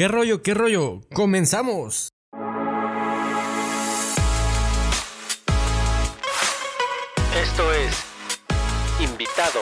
¿Qué 0.00 0.08
rollo? 0.08 0.42
¿Qué 0.42 0.54
rollo? 0.54 1.02
¡Comenzamos! 1.12 2.08
Esto 7.36 7.72
es 7.74 8.06
Invitado. 8.98 9.60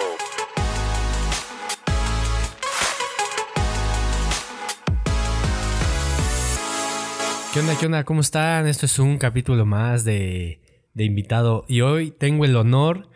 ¿Qué 7.53 7.59
onda? 7.59 7.77
¿Qué 7.77 7.87
onda? 7.87 8.05
¿Cómo 8.05 8.21
están? 8.21 8.69
Esto 8.69 8.87
es 8.87 8.97
un 9.01 9.19
capítulo 9.19 9.67
más 9.67 10.05
de, 10.05 10.61
de 10.95 11.05
invitado 11.05 11.65
y 11.67 11.81
hoy 11.81 12.13
tengo 12.13 12.45
el 12.45 12.55
honor 12.55 13.09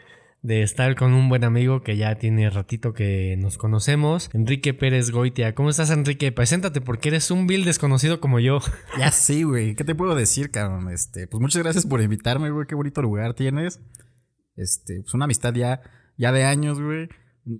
de 0.43 0.62
estar 0.62 0.96
con 0.96 1.14
un 1.14 1.29
buen 1.29 1.45
amigo 1.45 1.82
que 1.82 1.96
ya 1.96 2.16
tiene 2.16 2.50
ratito 2.50 2.93
que 2.93 3.36
nos 3.38 3.58
conocemos, 3.58 4.29
Enrique 4.32 4.75
Pérez 4.75 5.12
Goitia. 5.12 5.54
¿Cómo 5.54 5.70
estás, 5.70 5.90
Enrique? 5.90 6.32
Preséntate 6.32 6.80
porque 6.80 7.11
eres 7.11 7.30
un 7.30 7.46
vil 7.46 7.64
desconocido 7.64 8.20
como 8.20 8.40
yo. 8.40 8.58
Ya 8.98 9.11
sí, 9.13 9.44
güey. 9.44 9.75
¿Qué 9.75 9.85
te 9.85 9.94
puedo 9.94 10.14
decir, 10.14 10.50
cabrón? 10.50 10.90
Este, 10.90 11.26
pues 11.26 11.40
muchas 11.40 11.63
gracias 11.63 11.86
por 11.86 12.02
invitarme, 12.02 12.50
güey. 12.50 12.66
Qué 12.66 12.75
bonito 12.75 13.00
lugar 13.00 13.35
tienes. 13.35 13.80
Este, 14.57 15.00
pues 15.02 15.14
una 15.14 15.25
amistad 15.25 15.54
ya, 15.54 15.80
ya 16.18 16.32
de 16.32 16.44
años, 16.44 16.80
güey. 16.80 17.08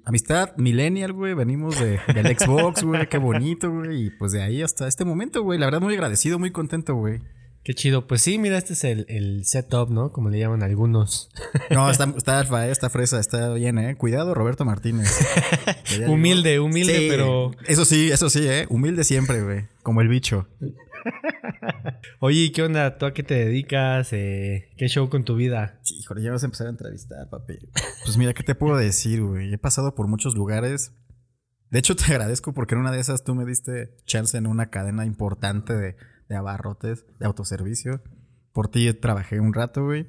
Amistad 0.05 0.57
millennial, 0.57 1.13
güey. 1.13 1.35
Venimos 1.35 1.79
de, 1.81 2.01
del 2.13 2.37
Xbox, 2.37 2.83
güey. 2.83 3.09
Qué 3.09 3.19
bonito, 3.19 3.71
güey. 3.71 4.07
Y 4.07 4.11
pues 4.11 4.33
de 4.33 4.43
ahí 4.43 4.61
hasta 4.61 4.89
este 4.89 5.05
momento, 5.05 5.43
güey. 5.43 5.59
La 5.59 5.67
verdad, 5.67 5.81
muy 5.81 5.95
agradecido, 5.95 6.39
muy 6.39 6.51
contento, 6.51 6.95
güey. 6.97 7.21
Qué 7.65 7.75
chido. 7.75 8.09
Pues 8.09 8.23
sí, 8.23 8.39
mira, 8.39 8.59
este 8.59 8.73
es 8.73 8.83
el, 8.83 9.07
el 9.09 9.45
setup, 9.45 9.89
¿no? 9.89 10.11
Como 10.11 10.31
le 10.31 10.41
llaman 10.41 10.65
algunos. 10.65 11.31
No, 11.71 11.89
está, 11.91 12.13
está 12.17 12.41
alfa, 12.41 12.67
eh, 12.67 12.73
está 12.73 12.91
fresa, 12.91 13.21
está 13.21 13.55
bien, 13.55 13.79
¿eh? 13.79 13.97
Cuidado, 13.97 14.35
Roberto 14.35 14.65
Martínez. 14.65 15.17
Humilde, 16.09 16.59
humilde, 16.59 16.99
Sí, 16.99 17.07
pero... 17.09 17.53
Eso 17.67 17.85
sí, 17.85 18.11
eso 18.11 18.31
sí, 18.31 18.47
¿eh? 18.49 18.67
Humilde 18.69 19.05
siempre, 19.05 19.43
güey. 19.43 19.67
Como 19.83 20.01
el 20.01 20.09
bicho. 20.09 20.49
Oye, 22.19 22.41
¿y 22.41 22.51
¿qué 22.51 22.63
onda? 22.63 22.99
¿Tú 22.99 23.07
a 23.07 23.15
qué 23.15 23.23
te 23.23 23.35
dedicas? 23.35 24.13
Eh, 24.13 24.71
¿Qué 24.77 24.89
show 24.89 25.09
con 25.09 25.25
tu 25.25 25.37
vida? 25.37 25.79
Sí, 25.83 25.99
Híjole, 26.01 26.23
ya 26.23 26.33
vas 26.33 26.43
a 26.43 26.47
empezar 26.47 26.67
a 26.67 26.71
entrevistar, 26.71 27.29
papi. 27.31 27.55
Pues 28.05 28.17
mira, 28.17 28.35
¿qué 28.35 28.43
te 28.43 28.55
puedo 28.55 28.77
decir, 28.77 29.23
güey? 29.23 29.53
He 29.53 29.59
pasado 29.59 29.95
por 29.95 30.09
muchos 30.09 30.35
lugares. 30.35 30.93
De 31.71 31.79
hecho, 31.79 31.95
te 31.97 32.05
agradezco 32.05 32.53
porque 32.53 32.75
en 32.75 32.81
una 32.81 32.91
de 32.91 33.01
esas 33.01 33.25
tú 33.25 33.35
me 33.35 33.45
diste 33.45 33.97
chance 34.05 34.37
en 34.37 34.47
una 34.47 34.69
cadena 34.69 35.07
importante 35.07 35.75
de, 35.75 35.97
de 36.33 36.39
abarrotes, 36.39 37.05
de 37.19 37.27
autoservicio. 37.27 38.03
Por 38.53 38.69
ti 38.69 38.93
trabajé 38.95 39.39
un 39.39 39.53
rato, 39.53 39.85
güey. 39.85 40.07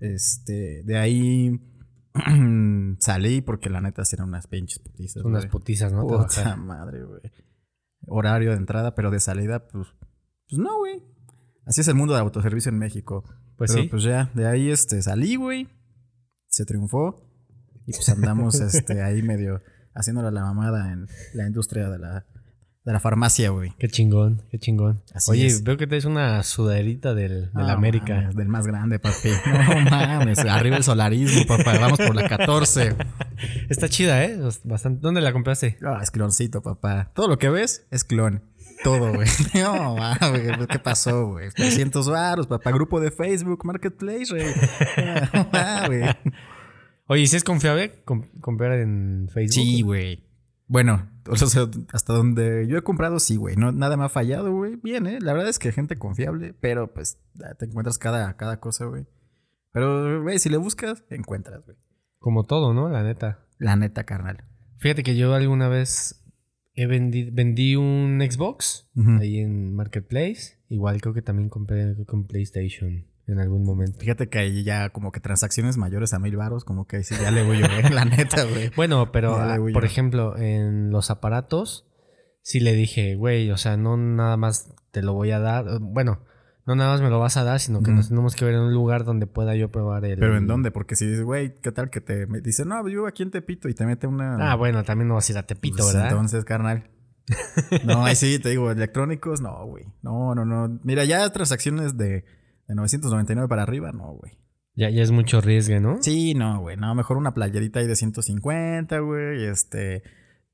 Este, 0.00 0.82
de 0.82 0.98
ahí 0.98 1.60
salí 2.98 3.40
porque 3.40 3.70
la 3.70 3.80
neta 3.80 4.04
sí 4.04 4.16
eran 4.16 4.28
unas 4.28 4.48
pinches 4.48 4.80
putizas. 4.80 5.24
Unas 5.24 5.44
güey. 5.44 5.50
putizas, 5.50 5.92
¿no? 5.92 6.06
Puta 6.06 6.56
madre, 6.56 7.04
güey. 7.04 7.20
Horario 8.08 8.50
de 8.50 8.56
entrada, 8.56 8.96
pero 8.96 9.12
de 9.12 9.20
salida, 9.20 9.68
pues, 9.68 9.86
pues 10.48 10.58
no, 10.58 10.78
güey. 10.78 11.00
Así 11.64 11.80
es 11.80 11.88
el 11.88 11.94
mundo 11.94 12.14
del 12.14 12.22
autoservicio 12.22 12.70
en 12.70 12.78
México. 12.78 13.22
Pues 13.56 13.70
Pero, 13.70 13.84
sí. 13.84 13.88
Pues 13.88 14.02
ya, 14.02 14.30
de 14.34 14.46
ahí 14.46 14.68
este, 14.68 15.00
salí, 15.00 15.36
güey. 15.36 15.68
Se 16.48 16.66
triunfó. 16.66 17.24
Y 17.86 17.92
pues 17.92 18.08
andamos 18.08 18.60
este, 18.60 19.00
ahí 19.00 19.22
medio 19.22 19.62
haciéndole 19.94 20.32
la 20.32 20.42
mamada 20.42 20.92
en 20.92 21.06
la 21.34 21.46
industria 21.46 21.88
de 21.88 21.98
la, 22.00 22.26
de 22.84 22.92
la 22.92 22.98
farmacia, 23.00 23.50
güey. 23.50 23.72
Qué 23.78 23.88
chingón, 23.88 24.42
qué 24.50 24.58
chingón. 24.58 25.02
Así 25.14 25.30
Oye, 25.30 25.46
es. 25.46 25.62
veo 25.62 25.76
que 25.76 25.86
traes 25.86 26.04
una 26.04 26.42
sudaderita 26.42 27.14
del, 27.14 27.42
del 27.52 27.66
No 27.66 27.68
América. 27.68 28.14
mames, 28.16 28.36
del 28.36 28.48
más 28.48 28.66
grande, 28.66 28.98
papi. 28.98 29.28
No 29.46 29.90
mames. 29.90 30.38
Arriba 30.40 30.76
el 30.76 30.82
solarismo, 30.84 31.46
papá. 31.46 31.78
Vamos 31.78 31.98
por 32.00 32.14
la 32.14 32.28
14. 32.28 32.96
Está 33.68 33.88
chida, 33.88 34.24
¿eh? 34.24 34.36
Bastante. 34.64 35.00
¿Dónde 35.00 35.20
la 35.20 35.32
compraste? 35.32 35.78
Ah, 35.84 36.00
es 36.02 36.10
cloncito, 36.10 36.60
papá. 36.62 37.12
Todo 37.14 37.28
lo 37.28 37.38
que 37.38 37.50
ves 37.50 37.86
es 37.92 38.02
clon. 38.04 38.42
Todo, 38.82 39.12
güey. 39.14 39.28
No, 39.54 39.94
mames, 39.94 40.66
¿qué 40.68 40.78
pasó, 40.80 41.28
güey? 41.28 41.50
300 41.50 42.08
varos, 42.10 42.48
papá. 42.48 42.72
Grupo 42.72 42.98
de 43.00 43.12
Facebook, 43.12 43.64
Marketplace, 43.64 44.26
güey. 44.30 44.46
No, 45.32 45.48
mames. 45.52 46.16
Oye, 47.06 47.22
¿y 47.22 47.26
si 47.28 47.36
es 47.36 47.44
confiable 47.44 48.02
com- 48.04 48.26
comprar 48.40 48.72
en 48.80 49.28
Facebook? 49.32 49.52
Sí, 49.54 49.82
güey. 49.82 50.24
Bueno, 50.72 51.10
o 51.28 51.36
sea, 51.36 51.68
hasta 51.92 52.14
donde 52.14 52.66
yo 52.66 52.78
he 52.78 52.82
comprado, 52.82 53.20
sí, 53.20 53.36
güey. 53.36 53.56
No, 53.56 53.72
nada 53.72 53.98
me 53.98 54.04
ha 54.04 54.08
fallado, 54.08 54.50
güey. 54.52 54.76
Bien, 54.76 55.06
¿eh? 55.06 55.18
La 55.20 55.34
verdad 55.34 55.50
es 55.50 55.58
que 55.58 55.70
gente 55.70 55.98
confiable, 55.98 56.54
pero 56.58 56.94
pues 56.94 57.18
te 57.58 57.66
encuentras 57.66 57.98
cada, 57.98 58.34
cada 58.38 58.58
cosa, 58.58 58.86
güey. 58.86 59.06
Pero, 59.72 60.22
güey, 60.22 60.38
si 60.38 60.48
le 60.48 60.56
buscas, 60.56 61.04
encuentras, 61.10 61.62
güey. 61.66 61.76
Como 62.18 62.44
todo, 62.44 62.72
¿no? 62.72 62.88
La 62.88 63.02
neta. 63.02 63.46
La 63.58 63.76
neta, 63.76 64.04
carnal. 64.04 64.44
Fíjate 64.78 65.02
que 65.02 65.14
yo 65.14 65.34
alguna 65.34 65.68
vez 65.68 66.24
he 66.74 66.86
vendi- 66.86 67.28
vendí 67.30 67.76
un 67.76 68.18
Xbox 68.26 68.90
ahí 69.20 69.40
en 69.40 69.74
Marketplace. 69.74 70.58
Igual 70.70 71.02
creo 71.02 71.12
que 71.12 71.20
también 71.22 71.50
compré 71.50 71.94
con 72.06 72.26
PlayStation 72.26 73.06
en 73.26 73.38
algún 73.38 73.64
momento. 73.64 73.98
Fíjate 74.00 74.28
que 74.28 74.38
ahí 74.38 74.64
ya 74.64 74.90
como 74.90 75.12
que 75.12 75.20
transacciones 75.20 75.76
mayores 75.76 76.12
a 76.12 76.18
mil 76.18 76.36
varos, 76.36 76.64
como 76.64 76.86
que 76.86 77.02
sí 77.04 77.14
ya 77.20 77.30
le 77.30 77.42
voy 77.44 77.58
yo, 77.58 77.66
güey. 77.68 77.92
La 77.92 78.04
neta, 78.04 78.44
güey. 78.44 78.70
Bueno, 78.76 79.12
pero 79.12 79.36
ah, 79.36 79.56
por 79.72 79.84
ejemplo, 79.84 80.36
en 80.36 80.90
los 80.90 81.10
aparatos, 81.10 81.86
sí 82.42 82.60
le 82.60 82.72
dije, 82.74 83.14
güey, 83.14 83.50
o 83.50 83.56
sea, 83.56 83.76
no 83.76 83.96
nada 83.96 84.36
más 84.36 84.74
te 84.90 85.02
lo 85.02 85.12
voy 85.14 85.30
a 85.30 85.38
dar. 85.38 85.66
eh, 85.68 85.78
Bueno, 85.80 86.20
no 86.66 86.76
nada 86.76 86.92
más 86.92 87.00
me 87.00 87.10
lo 87.10 87.18
vas 87.18 87.36
a 87.36 87.44
dar, 87.44 87.58
sino 87.58 87.82
que 87.82 87.90
nos 87.90 88.08
tenemos 88.08 88.36
que 88.36 88.44
ver 88.44 88.54
en 88.54 88.60
un 88.60 88.72
lugar 88.74 89.04
donde 89.04 89.26
pueda 89.26 89.56
yo 89.56 89.70
probar 89.70 90.04
el. 90.04 90.18
Pero 90.18 90.36
¿en 90.36 90.46
dónde? 90.46 90.70
Porque 90.70 90.94
si 90.94 91.06
dices, 91.06 91.24
güey, 91.24 91.58
¿qué 91.60 91.72
tal 91.72 91.90
que 91.90 92.00
te 92.00 92.26
me 92.26 92.40
dice, 92.40 92.64
no, 92.64 92.86
yo 92.88 93.06
aquí 93.06 93.22
en 93.24 93.30
Tepito 93.32 93.68
y 93.68 93.74
te 93.74 93.84
mete 93.84 94.06
una. 94.06 94.52
Ah, 94.52 94.54
bueno, 94.54 94.84
también 94.84 95.08
no 95.08 95.14
vas 95.14 95.28
a 95.28 95.32
ir 95.32 95.38
a 95.38 95.42
Tepito, 95.44 95.78
Pues, 95.78 95.92
¿verdad? 95.94 96.10
Entonces, 96.10 96.44
carnal. 96.44 96.88
No, 97.84 98.04
ahí 98.04 98.16
sí, 98.16 98.38
te 98.40 98.50
digo, 98.50 98.70
electrónicos, 98.70 99.40
no, 99.40 99.64
güey. 99.66 99.86
No, 100.02 100.34
no, 100.34 100.44
no. 100.44 100.78
Mira, 100.82 101.04
ya 101.04 101.28
transacciones 101.30 101.96
de, 101.96 102.24
de 102.68 102.74
999 102.74 103.48
para 103.48 103.62
arriba, 103.62 103.92
no, 103.92 104.12
güey. 104.12 104.38
Ya, 104.74 104.88
ya 104.88 105.02
es 105.02 105.10
mucho 105.10 105.40
riesgo, 105.40 105.78
¿no? 105.80 106.02
Sí, 106.02 106.34
no, 106.34 106.60
güey. 106.60 106.76
No, 106.76 106.94
mejor 106.94 107.18
una 107.18 107.34
playerita 107.34 107.80
ahí 107.80 107.86
de 107.86 107.96
150, 107.96 108.98
güey. 109.00 109.44
Este. 109.44 110.02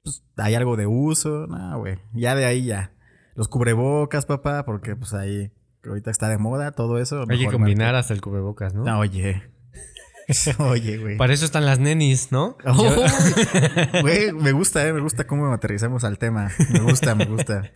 Pues 0.02 0.24
hay 0.36 0.54
algo 0.54 0.76
de 0.76 0.86
uso. 0.86 1.46
No, 1.46 1.78
güey. 1.78 1.98
Ya 2.14 2.34
de 2.34 2.44
ahí 2.44 2.64
ya. 2.64 2.92
Los 3.36 3.48
cubrebocas, 3.48 4.26
papá, 4.26 4.64
porque 4.64 4.96
pues 4.96 5.14
ahí 5.14 5.52
ahorita 5.84 6.10
está 6.10 6.28
de 6.28 6.38
moda 6.38 6.72
todo 6.72 6.98
eso. 6.98 7.24
Hay 7.28 7.38
que 7.38 7.46
combinar 7.46 7.94
hasta 7.94 8.12
el 8.14 8.20
cubrebocas, 8.20 8.74
¿no? 8.74 8.84
No, 8.84 8.98
oye. 8.98 9.42
Oye, 10.58 10.98
güey. 10.98 11.16
Para 11.16 11.32
eso 11.32 11.46
están 11.46 11.64
las 11.64 11.78
nenis, 11.78 12.32
¿no? 12.32 12.58
Oh, 12.66 14.02
Güey, 14.02 14.32
me 14.32 14.52
gusta, 14.52 14.86
eh, 14.86 14.92
me 14.92 15.00
gusta 15.00 15.26
cómo 15.26 15.50
aterrizamos 15.52 16.04
al 16.04 16.18
tema. 16.18 16.50
Me 16.70 16.80
gusta, 16.80 17.14
me 17.14 17.24
gusta. 17.24 17.72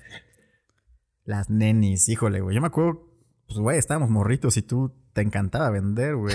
Las 1.25 1.49
nenis, 1.49 2.09
híjole, 2.09 2.41
güey. 2.41 2.55
Yo 2.55 2.61
me 2.61 2.67
acuerdo, 2.67 3.12
pues, 3.53 3.63
güey, 3.63 3.79
estábamos 3.79 4.11
morritos 4.11 4.57
y 4.57 4.63
tú 4.63 4.93
te 5.13 5.21
encantaba 5.21 5.69
vender, 5.71 6.17
güey. 6.17 6.35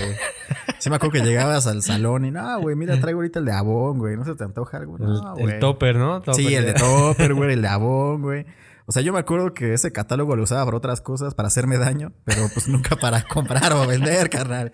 Sí 0.80 0.90
me 0.90 0.98
acuerdo 0.98 1.14
que 1.14 1.22
llegabas 1.26 1.66
al 1.68 1.82
salón 1.82 2.26
y, 2.26 2.32
no, 2.32 2.62
güey, 2.62 2.76
mira, 2.76 3.00
traigo 3.00 3.20
ahorita 3.20 3.40
el 3.40 3.46
de 3.46 3.52
Avon, 3.54 3.98
güey. 3.98 4.16
¿No 4.16 4.24
se 4.26 4.36
te 4.36 4.44
antoja 4.44 4.78
algo? 4.78 4.98
El, 4.98 5.04
No, 5.06 5.36
el 5.38 5.44
güey. 5.44 5.60
topper, 5.60 5.96
¿no? 5.96 6.22
Sí, 6.34 6.54
el 6.54 6.66
de 6.66 6.74
Topper, 6.74 7.34
güey, 7.34 7.54
el 7.54 7.62
de 7.62 7.68
Avon, 7.68 8.22
güey. 8.22 8.46
O 8.86 8.92
sea, 8.92 9.02
yo 9.02 9.12
me 9.12 9.20
acuerdo 9.20 9.54
que 9.54 9.74
ese 9.74 9.92
catálogo 9.92 10.36
lo 10.38 10.44
usaba 10.44 10.64
para 10.64 10.78
otras 10.78 11.02
cosas, 11.02 11.34
para 11.36 11.48
hacerme 11.48 11.78
daño, 11.78 12.14
pero 12.24 12.48
pues 12.54 12.70
nunca 12.70 12.96
para 12.96 13.24
comprar 13.24 13.74
o 13.74 13.86
vender, 13.88 14.30
carnal. 14.30 14.72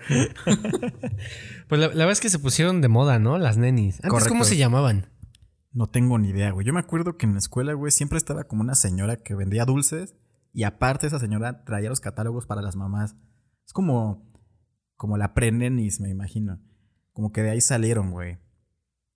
Pues 1.68 1.82
la, 1.82 1.88
la 1.88 1.94
verdad 1.94 2.12
es 2.12 2.20
que 2.20 2.30
se 2.30 2.40
pusieron 2.40 2.82
de 2.82 2.90
moda, 2.90 3.18
¿no? 3.20 3.38
Las 3.38 3.58
nenis. 3.58 3.96
Antes, 3.96 4.10
Correcto. 4.12 4.30
¿cómo 4.30 4.44
se 4.44 4.58
llamaban? 4.58 5.08
No 5.72 5.88
tengo 5.88 6.20
ni 6.20 6.30
idea, 6.30 6.52
güey. 6.52 6.66
Yo 6.68 6.74
me 6.74 6.80
acuerdo 6.80 7.18
que 7.18 7.26
en 7.26 7.34
la 7.34 7.40
escuela, 7.40 7.74
güey, 7.74 7.92
siempre 7.92 8.18
estaba 8.20 8.44
como 8.44 8.62
una 8.62 8.76
señora 8.76 9.16
que 9.16 9.34
vendía 9.34 9.66
dulces 9.66 10.14
y 10.54 10.64
aparte 10.64 11.08
esa 11.08 11.20
señora 11.20 11.64
traía 11.66 11.90
los 11.90 12.00
catálogos 12.00 12.46
para 12.46 12.62
las 12.62 12.76
mamás. 12.76 13.16
Es 13.66 13.74
como, 13.74 14.32
como 14.96 15.18
la 15.18 15.34
prenenis, 15.34 16.00
me 16.00 16.10
imagino. 16.10 16.62
Como 17.12 17.32
que 17.32 17.42
de 17.42 17.50
ahí 17.52 17.62
salieron, 17.62 18.12
güey. 18.12 18.38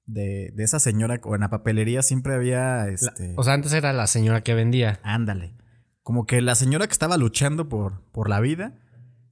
De, 0.05 0.51
de 0.55 0.63
esa 0.63 0.79
señora, 0.79 1.19
o 1.23 1.35
en 1.35 1.41
la 1.41 1.49
papelería 1.49 2.01
siempre 2.01 2.33
había, 2.33 2.85
La- 2.85 2.87
este... 2.89 3.33
o 3.37 3.43
sea, 3.43 3.53
antes 3.53 3.73
era 3.73 3.91
la 3.93 4.07
señora 4.07 4.41
que 4.41 4.53
vendía. 4.53 4.99
Ándale. 5.03 5.55
Como 6.01 6.25
que 6.25 6.41
la 6.41 6.55
señora 6.55 6.87
que 6.87 6.93
estaba 6.93 7.17
luchando 7.17 7.67
por, 7.67 8.09
por 8.11 8.29
la 8.29 8.39
vida, 8.39 8.79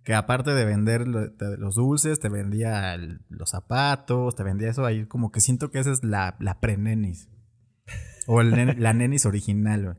que 0.04 0.14
aparte 0.14 0.52
de 0.54 0.66
vender 0.66 1.08
los 1.08 1.76
dulces, 1.76 2.20
te 2.20 2.28
vendía 2.30 2.94
el- 2.94 3.22
los 3.30 3.50
zapatos, 3.52 4.36
te 4.36 4.44
vendía 4.44 4.70
eso 4.70 4.86
ahí. 4.86 5.06
Como 5.06 5.32
que 5.32 5.40
siento 5.40 5.72
que 5.72 5.80
esa 5.80 5.92
es 5.92 6.04
la, 6.04 6.36
la 6.40 6.60
pre-nenis. 6.60 7.30
O 8.28 8.42
el 8.42 8.76
la 8.82 8.94
nenis 8.94 9.26
original, 9.26 9.84
güey. 9.86 9.96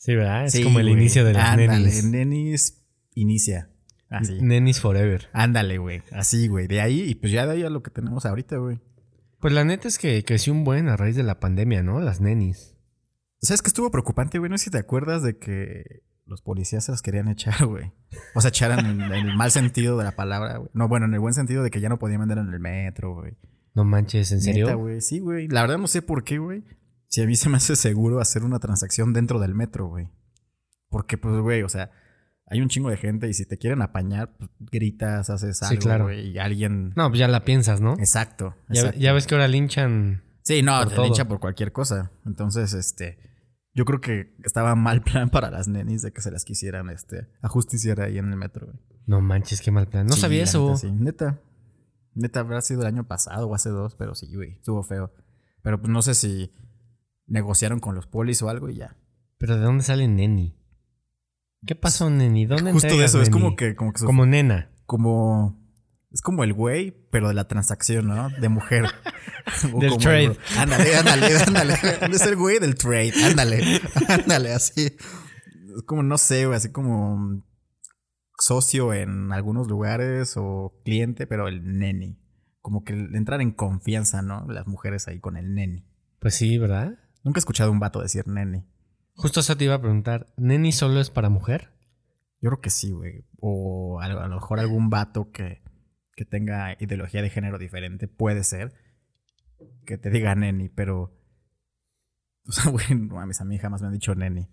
Sí, 0.00 0.14
¿verdad? 0.14 0.46
Es 0.46 0.52
Sí, 0.52 0.64
como 0.64 0.80
el 0.80 0.88
inicio 0.88 1.26
de 1.26 1.34
las 1.34 1.50
Ándale, 1.50 1.78
nenis. 1.78 2.04
nenis 2.04 2.82
inicia. 3.14 3.68
Así. 4.08 4.40
Nenis 4.40 4.80
forever. 4.80 5.28
Ándale, 5.34 5.76
güey. 5.76 6.02
Así, 6.10 6.48
güey. 6.48 6.66
De 6.68 6.80
ahí, 6.80 7.02
y 7.02 7.14
pues 7.16 7.30
ya 7.32 7.44
de 7.46 7.52
ahí 7.52 7.62
a 7.64 7.68
lo 7.70 7.82
que 7.82 7.90
tenemos 7.90 8.24
ahorita, 8.24 8.56
güey. 8.56 8.80
Pues 9.40 9.52
la 9.52 9.62
neta 9.62 9.88
es 9.88 9.98
que 9.98 10.24
creció 10.24 10.54
un 10.54 10.64
buen 10.64 10.88
a 10.88 10.96
raíz 10.96 11.16
de 11.16 11.22
la 11.22 11.38
pandemia, 11.38 11.82
¿no? 11.82 12.00
Las 12.00 12.22
nenis. 12.22 12.74
¿Sabes 13.42 13.60
qué 13.60 13.68
estuvo 13.68 13.90
preocupante, 13.90 14.38
güey? 14.38 14.50
No 14.50 14.56
sé 14.56 14.64
si 14.64 14.70
te 14.70 14.78
acuerdas 14.78 15.22
de 15.22 15.36
que 15.38 16.02
los 16.24 16.40
policías 16.40 16.84
se 16.86 16.92
las 16.92 17.02
querían 17.02 17.28
echar, 17.28 17.66
güey. 17.66 17.92
O 18.34 18.40
sea, 18.40 18.48
echaran 18.48 18.86
en, 18.86 19.02
en 19.02 19.12
el 19.28 19.36
mal 19.36 19.50
sentido 19.50 19.98
de 19.98 20.04
la 20.04 20.16
palabra, 20.16 20.56
güey. 20.56 20.70
No, 20.72 20.88
bueno, 20.88 21.04
en 21.04 21.12
el 21.12 21.20
buen 21.20 21.34
sentido 21.34 21.62
de 21.62 21.70
que 21.70 21.80
ya 21.82 21.90
no 21.90 21.98
podían 21.98 22.20
vender 22.20 22.38
en 22.38 22.48
el 22.52 22.58
metro, 22.58 23.14
güey. 23.14 23.34
No 23.74 23.84
manches, 23.84 24.32
¿en 24.32 24.40
serio? 24.40 24.64
Neta, 24.64 24.76
güey. 24.76 25.02
Sí, 25.02 25.18
güey. 25.20 25.46
La 25.48 25.60
verdad 25.60 25.76
no 25.76 25.88
sé 25.88 26.00
por 26.00 26.24
qué, 26.24 26.38
güey. 26.38 26.64
Si 27.10 27.20
a 27.20 27.26
mí 27.26 27.34
se 27.34 27.48
me 27.48 27.56
hace 27.56 27.74
seguro 27.76 28.20
hacer 28.20 28.44
una 28.44 28.60
transacción 28.60 29.12
dentro 29.12 29.40
del 29.40 29.52
metro, 29.54 29.88
güey. 29.88 30.08
Porque, 30.88 31.18
pues, 31.18 31.40
güey, 31.40 31.62
o 31.62 31.68
sea, 31.68 31.90
hay 32.46 32.60
un 32.60 32.68
chingo 32.68 32.88
de 32.88 32.96
gente 32.96 33.28
y 33.28 33.34
si 33.34 33.46
te 33.46 33.58
quieren 33.58 33.82
apañar, 33.82 34.36
pues, 34.38 34.48
gritas, 34.60 35.28
haces 35.28 35.58
Sí, 35.58 35.64
algo, 35.64 35.82
claro. 35.82 36.04
güey, 36.04 36.30
y 36.30 36.38
alguien... 36.38 36.92
No, 36.96 37.08
pues 37.08 37.18
ya 37.18 37.26
la 37.28 37.44
piensas, 37.44 37.80
¿no? 37.80 37.94
Exacto. 37.94 38.54
Ya, 38.68 38.80
exacto. 38.80 39.00
ya 39.00 39.12
ves 39.12 39.26
que 39.26 39.34
ahora 39.34 39.48
linchan. 39.48 40.22
Sí, 40.42 40.62
no, 40.62 40.86
te 40.86 40.94
todo. 40.94 41.28
por 41.28 41.40
cualquier 41.40 41.72
cosa. 41.72 42.12
Entonces, 42.24 42.72
este... 42.74 43.18
Yo 43.74 43.84
creo 43.84 44.00
que 44.00 44.34
estaba 44.44 44.74
mal 44.76 45.02
plan 45.02 45.30
para 45.30 45.50
las 45.50 45.66
nenis 45.68 46.02
de 46.02 46.12
que 46.12 46.20
se 46.22 46.30
las 46.30 46.44
quisieran, 46.44 46.90
este... 46.90 47.26
Ajusticiar 47.42 48.00
ahí 48.00 48.18
en 48.18 48.30
el 48.30 48.36
metro, 48.36 48.66
güey. 48.66 48.78
No 49.06 49.20
manches, 49.20 49.60
qué 49.60 49.72
mal 49.72 49.88
plan. 49.88 50.06
No 50.06 50.12
Sí, 50.14 50.20
sabía 50.20 50.44
eso. 50.44 50.66
Neta, 50.68 50.78
sí. 50.78 50.90
Neta. 50.92 51.40
Neta, 52.14 52.40
habrá 52.40 52.60
sido 52.60 52.82
el 52.82 52.86
año 52.86 53.08
pasado 53.08 53.48
o 53.48 53.54
hace 53.56 53.68
dos, 53.70 53.96
pero 53.96 54.14
sí, 54.14 54.32
güey. 54.32 54.52
Estuvo 54.52 54.82
feo. 54.84 55.12
Pero 55.62 55.80
pues 55.80 55.90
no 55.90 56.02
sé 56.02 56.14
si 56.14 56.52
negociaron 57.30 57.80
con 57.80 57.94
los 57.94 58.06
polis 58.06 58.42
o 58.42 58.50
algo 58.50 58.68
y 58.68 58.76
ya. 58.76 58.96
Pero 59.38 59.56
¿de 59.56 59.62
dónde 59.62 59.84
sale 59.84 60.06
Neni? 60.06 60.54
¿Qué 61.66 61.74
pasó, 61.74 62.10
Neni? 62.10 62.44
¿Dónde 62.44 62.72
Justo 62.72 62.98
de 62.98 63.04
eso, 63.04 63.22
es 63.22 63.30
como 63.30 63.56
que, 63.56 63.74
como 63.74 63.92
que 63.92 64.04
Como 64.04 64.26
nena. 64.26 64.70
como 64.84 65.58
es 66.10 66.22
como 66.22 66.42
el 66.42 66.52
güey, 66.52 66.90
pero 67.10 67.28
de 67.28 67.34
la 67.34 67.46
transacción, 67.46 68.08
¿no? 68.08 68.30
De 68.30 68.48
mujer. 68.48 68.84
Del 69.78 69.90
como 69.90 69.98
trade. 69.98 70.36
Ándale, 70.58 70.96
ándale, 70.96 71.36
ándale. 71.38 71.74
Es 72.12 72.22
el 72.22 72.36
güey 72.36 72.58
del 72.58 72.74
trade. 72.74 73.12
Ándale, 73.24 73.80
ándale, 74.08 74.52
así. 74.52 74.86
Es 74.86 75.82
como, 75.86 76.02
no 76.02 76.18
sé, 76.18 76.46
güey, 76.46 76.56
así 76.56 76.72
como 76.72 77.44
socio 78.38 78.92
en 78.92 79.32
algunos 79.32 79.68
lugares 79.68 80.34
o 80.36 80.80
cliente, 80.84 81.26
pero 81.26 81.46
el 81.46 81.78
neni. 81.78 82.18
Como 82.60 82.84
que 82.84 82.92
entrar 82.92 83.40
en 83.40 83.52
confianza, 83.52 84.20
¿no? 84.22 84.46
Las 84.48 84.66
mujeres 84.66 85.06
ahí 85.08 85.20
con 85.20 85.36
el 85.36 85.54
neni. 85.54 85.86
Pues 86.20 86.34
sí, 86.34 86.58
¿verdad? 86.58 86.98
Nunca 87.22 87.38
he 87.38 87.40
escuchado 87.40 87.70
a 87.70 87.72
un 87.72 87.80
vato 87.80 88.00
decir 88.00 88.26
neni. 88.26 88.64
Justo 89.14 89.40
eso 89.40 89.56
te 89.56 89.64
iba 89.64 89.74
a 89.74 89.80
preguntar. 89.80 90.32
¿Neni 90.36 90.72
solo 90.72 91.00
es 91.00 91.10
para 91.10 91.28
mujer? 91.28 91.72
Yo 92.40 92.50
creo 92.50 92.60
que 92.60 92.70
sí, 92.70 92.90
güey. 92.90 93.24
O 93.38 94.00
a, 94.00 94.08
lo 94.08 94.28
mejor 94.28 94.60
algún 94.60 94.88
vato 94.88 95.30
que, 95.30 95.62
que 96.16 96.24
tenga 96.24 96.76
ideología 96.80 97.20
de 97.22 97.30
género 97.30 97.58
diferente 97.58 98.08
puede 98.08 98.44
ser 98.44 98.72
que 99.84 99.98
te 99.98 100.10
diga 100.10 100.34
neni, 100.34 100.68
pero. 100.68 101.16
O 102.48 102.52
sea, 102.52 102.70
güey, 102.72 102.86
no 102.96 103.16
mames, 103.16 103.40
a 103.42 103.44
mí 103.44 103.58
jamás 103.58 103.82
me 103.82 103.88
han 103.88 103.92
dicho 103.92 104.14
neni. 104.14 104.48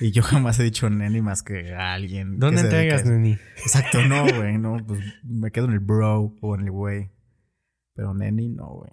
Y 0.00 0.12
yo 0.12 0.22
jamás 0.22 0.60
he 0.60 0.64
dicho 0.64 0.90
neni 0.90 1.22
más 1.22 1.42
que 1.42 1.74
a 1.74 1.94
alguien. 1.94 2.32
que 2.32 2.38
¿Dónde 2.38 2.60
se 2.60 2.68
dedica 2.68 2.76
a 2.76 2.98
entregas, 2.98 3.02
eso. 3.02 3.10
Neni? 3.10 3.38
Exacto, 3.56 4.04
no, 4.06 4.24
güey, 4.36 4.58
no. 4.58 4.76
Pues 4.86 5.00
me 5.24 5.50
quedo 5.50 5.64
en 5.64 5.72
el 5.72 5.80
bro 5.80 6.36
o 6.40 6.54
en 6.54 6.60
el 6.60 6.70
güey. 6.70 7.10
Pero 7.94 8.14
neni, 8.14 8.48
no, 8.50 8.68
güey. 8.68 8.92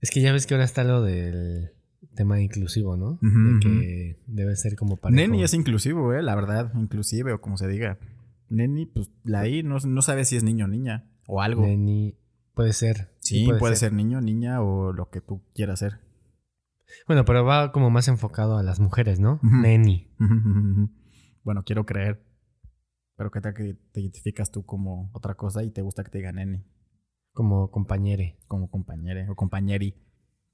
Es 0.00 0.10
que 0.10 0.22
ya 0.22 0.32
ves 0.32 0.46
que 0.46 0.54
ahora 0.54 0.64
está 0.64 0.84
lo 0.84 1.02
del 1.02 1.72
tema 2.14 2.40
inclusivo, 2.40 2.96
¿no? 2.96 3.18
De 3.22 3.60
que 3.60 4.16
debe 4.26 4.56
ser 4.56 4.76
como 4.76 4.96
para. 4.96 5.14
Neni 5.14 5.42
es 5.42 5.54
inclusivo, 5.54 6.12
eh, 6.14 6.22
la 6.22 6.34
verdad, 6.34 6.72
inclusive, 6.74 7.32
o 7.32 7.40
como 7.40 7.56
se 7.56 7.68
diga. 7.68 7.98
Neni, 8.48 8.86
pues 8.86 9.10
la 9.22 9.46
I 9.46 9.62
no, 9.62 9.78
no 9.78 10.02
sabe 10.02 10.24
si 10.24 10.36
es 10.36 10.42
niño 10.42 10.64
o 10.64 10.68
niña 10.68 11.08
o 11.26 11.40
algo. 11.40 11.62
Neni. 11.62 12.16
Puede 12.54 12.72
ser. 12.72 13.08
Sí, 13.20 13.48
puede, 13.58 13.76
ser. 13.76 13.92
niño, 13.92 14.20
niña 14.20 14.60
o 14.60 14.92
lo 14.92 15.08
que 15.08 15.20
tú 15.20 15.40
quieras 15.54 15.78
ser. 15.78 16.00
Bueno, 17.06 17.24
pero 17.24 17.44
va 17.44 17.70
como 17.72 17.88
más 17.90 18.08
enfocado 18.08 18.58
a 18.58 18.62
las 18.62 18.80
mujeres, 18.80 19.20
¿no? 19.20 19.34
Ujú. 19.42 19.56
Neni. 19.62 20.08
bueno, 21.44 21.62
quiero 21.64 21.86
creer. 21.86 22.22
Pero 23.16 23.30
qué 23.30 23.40
tal 23.40 23.54
que 23.54 23.74
te 23.92 24.00
identificas 24.00 24.50
tú 24.50 24.64
como 24.64 25.10
otra 25.12 25.34
cosa 25.34 25.62
y 25.62 25.70
te 25.70 25.82
gusta 25.82 26.02
que 26.02 26.10
te 26.10 26.18
digan 26.18 26.36
neni, 26.36 26.64
Como 27.32 27.70
compañere. 27.70 28.38
como 28.48 28.68
compañere 28.70 29.28
o 29.28 29.36
compañeri. 29.36 29.94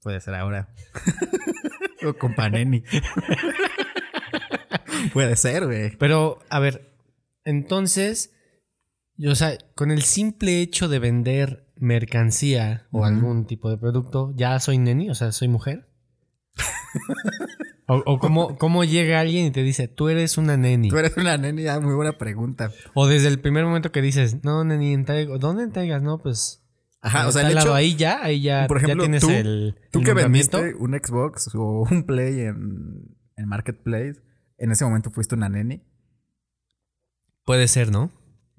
Puede 0.01 0.21
ser 0.21 0.35
ahora. 0.35 0.69
o 2.05 2.13
companeni. 2.13 2.83
Puede 5.13 5.35
ser, 5.35 5.65
güey. 5.65 5.95
Pero, 5.97 6.39
a 6.49 6.59
ver, 6.59 6.93
entonces, 7.43 8.33
yo, 9.15 9.31
o 9.31 9.35
sea, 9.35 9.57
con 9.75 9.91
el 9.91 10.03
simple 10.03 10.61
hecho 10.61 10.87
de 10.87 10.99
vender 10.99 11.67
mercancía 11.75 12.87
o 12.91 13.05
algún 13.05 13.45
tipo 13.45 13.69
de 13.69 13.77
producto, 13.77 14.33
ya 14.35 14.59
soy 14.59 14.77
neni, 14.77 15.09
o 15.09 15.15
sea, 15.15 15.31
soy 15.31 15.47
mujer. 15.47 15.87
o 17.87 18.01
o 18.05 18.19
cómo, 18.19 18.57
cómo 18.57 18.83
llega 18.83 19.19
alguien 19.19 19.45
y 19.45 19.51
te 19.51 19.63
dice, 19.63 19.87
tú 19.87 20.09
eres 20.09 20.37
una 20.37 20.57
neni. 20.57 20.89
Tú 20.89 20.97
eres 20.97 21.15
una 21.17 21.37
neni, 21.37 21.67
ah, 21.67 21.79
muy 21.79 21.93
buena 21.93 22.17
pregunta. 22.17 22.71
O 22.93 23.07
desde 23.07 23.27
el 23.27 23.39
primer 23.39 23.65
momento 23.65 23.91
que 23.91 24.01
dices, 24.01 24.43
no, 24.43 24.63
neni, 24.63 24.93
entrego. 24.93 25.37
¿dónde 25.37 25.63
entregas? 25.63 26.01
No, 26.01 26.19
pues. 26.19 26.63
Ajá, 27.07 27.27
o 27.27 27.31
sea, 27.31 27.49
el 27.49 27.57
hecho, 27.57 27.73
ahí 27.73 27.95
ya, 27.95 28.23
ahí 28.23 28.41
ya, 28.41 28.65
por 28.67 28.77
ejemplo, 28.77 29.03
ya 29.03 29.09
tienes 29.09 29.21
tú- 29.21 29.29
el. 29.29 29.75
tú 29.91 29.99
el 29.99 30.05
que 30.05 30.13
vendiste 30.13 30.75
un 30.75 30.91
Xbox 30.93 31.53
o 31.55 31.83
un 31.89 32.03
Play 32.03 32.41
en, 32.41 33.17
en 33.35 33.47
Marketplace, 33.47 34.21
en 34.57 34.71
ese 34.71 34.85
momento 34.85 35.09
fuiste 35.11 35.35
una 35.35 35.49
neni. 35.49 35.83
Puede 37.45 37.67
ser, 37.67 37.91
¿no? 37.91 38.11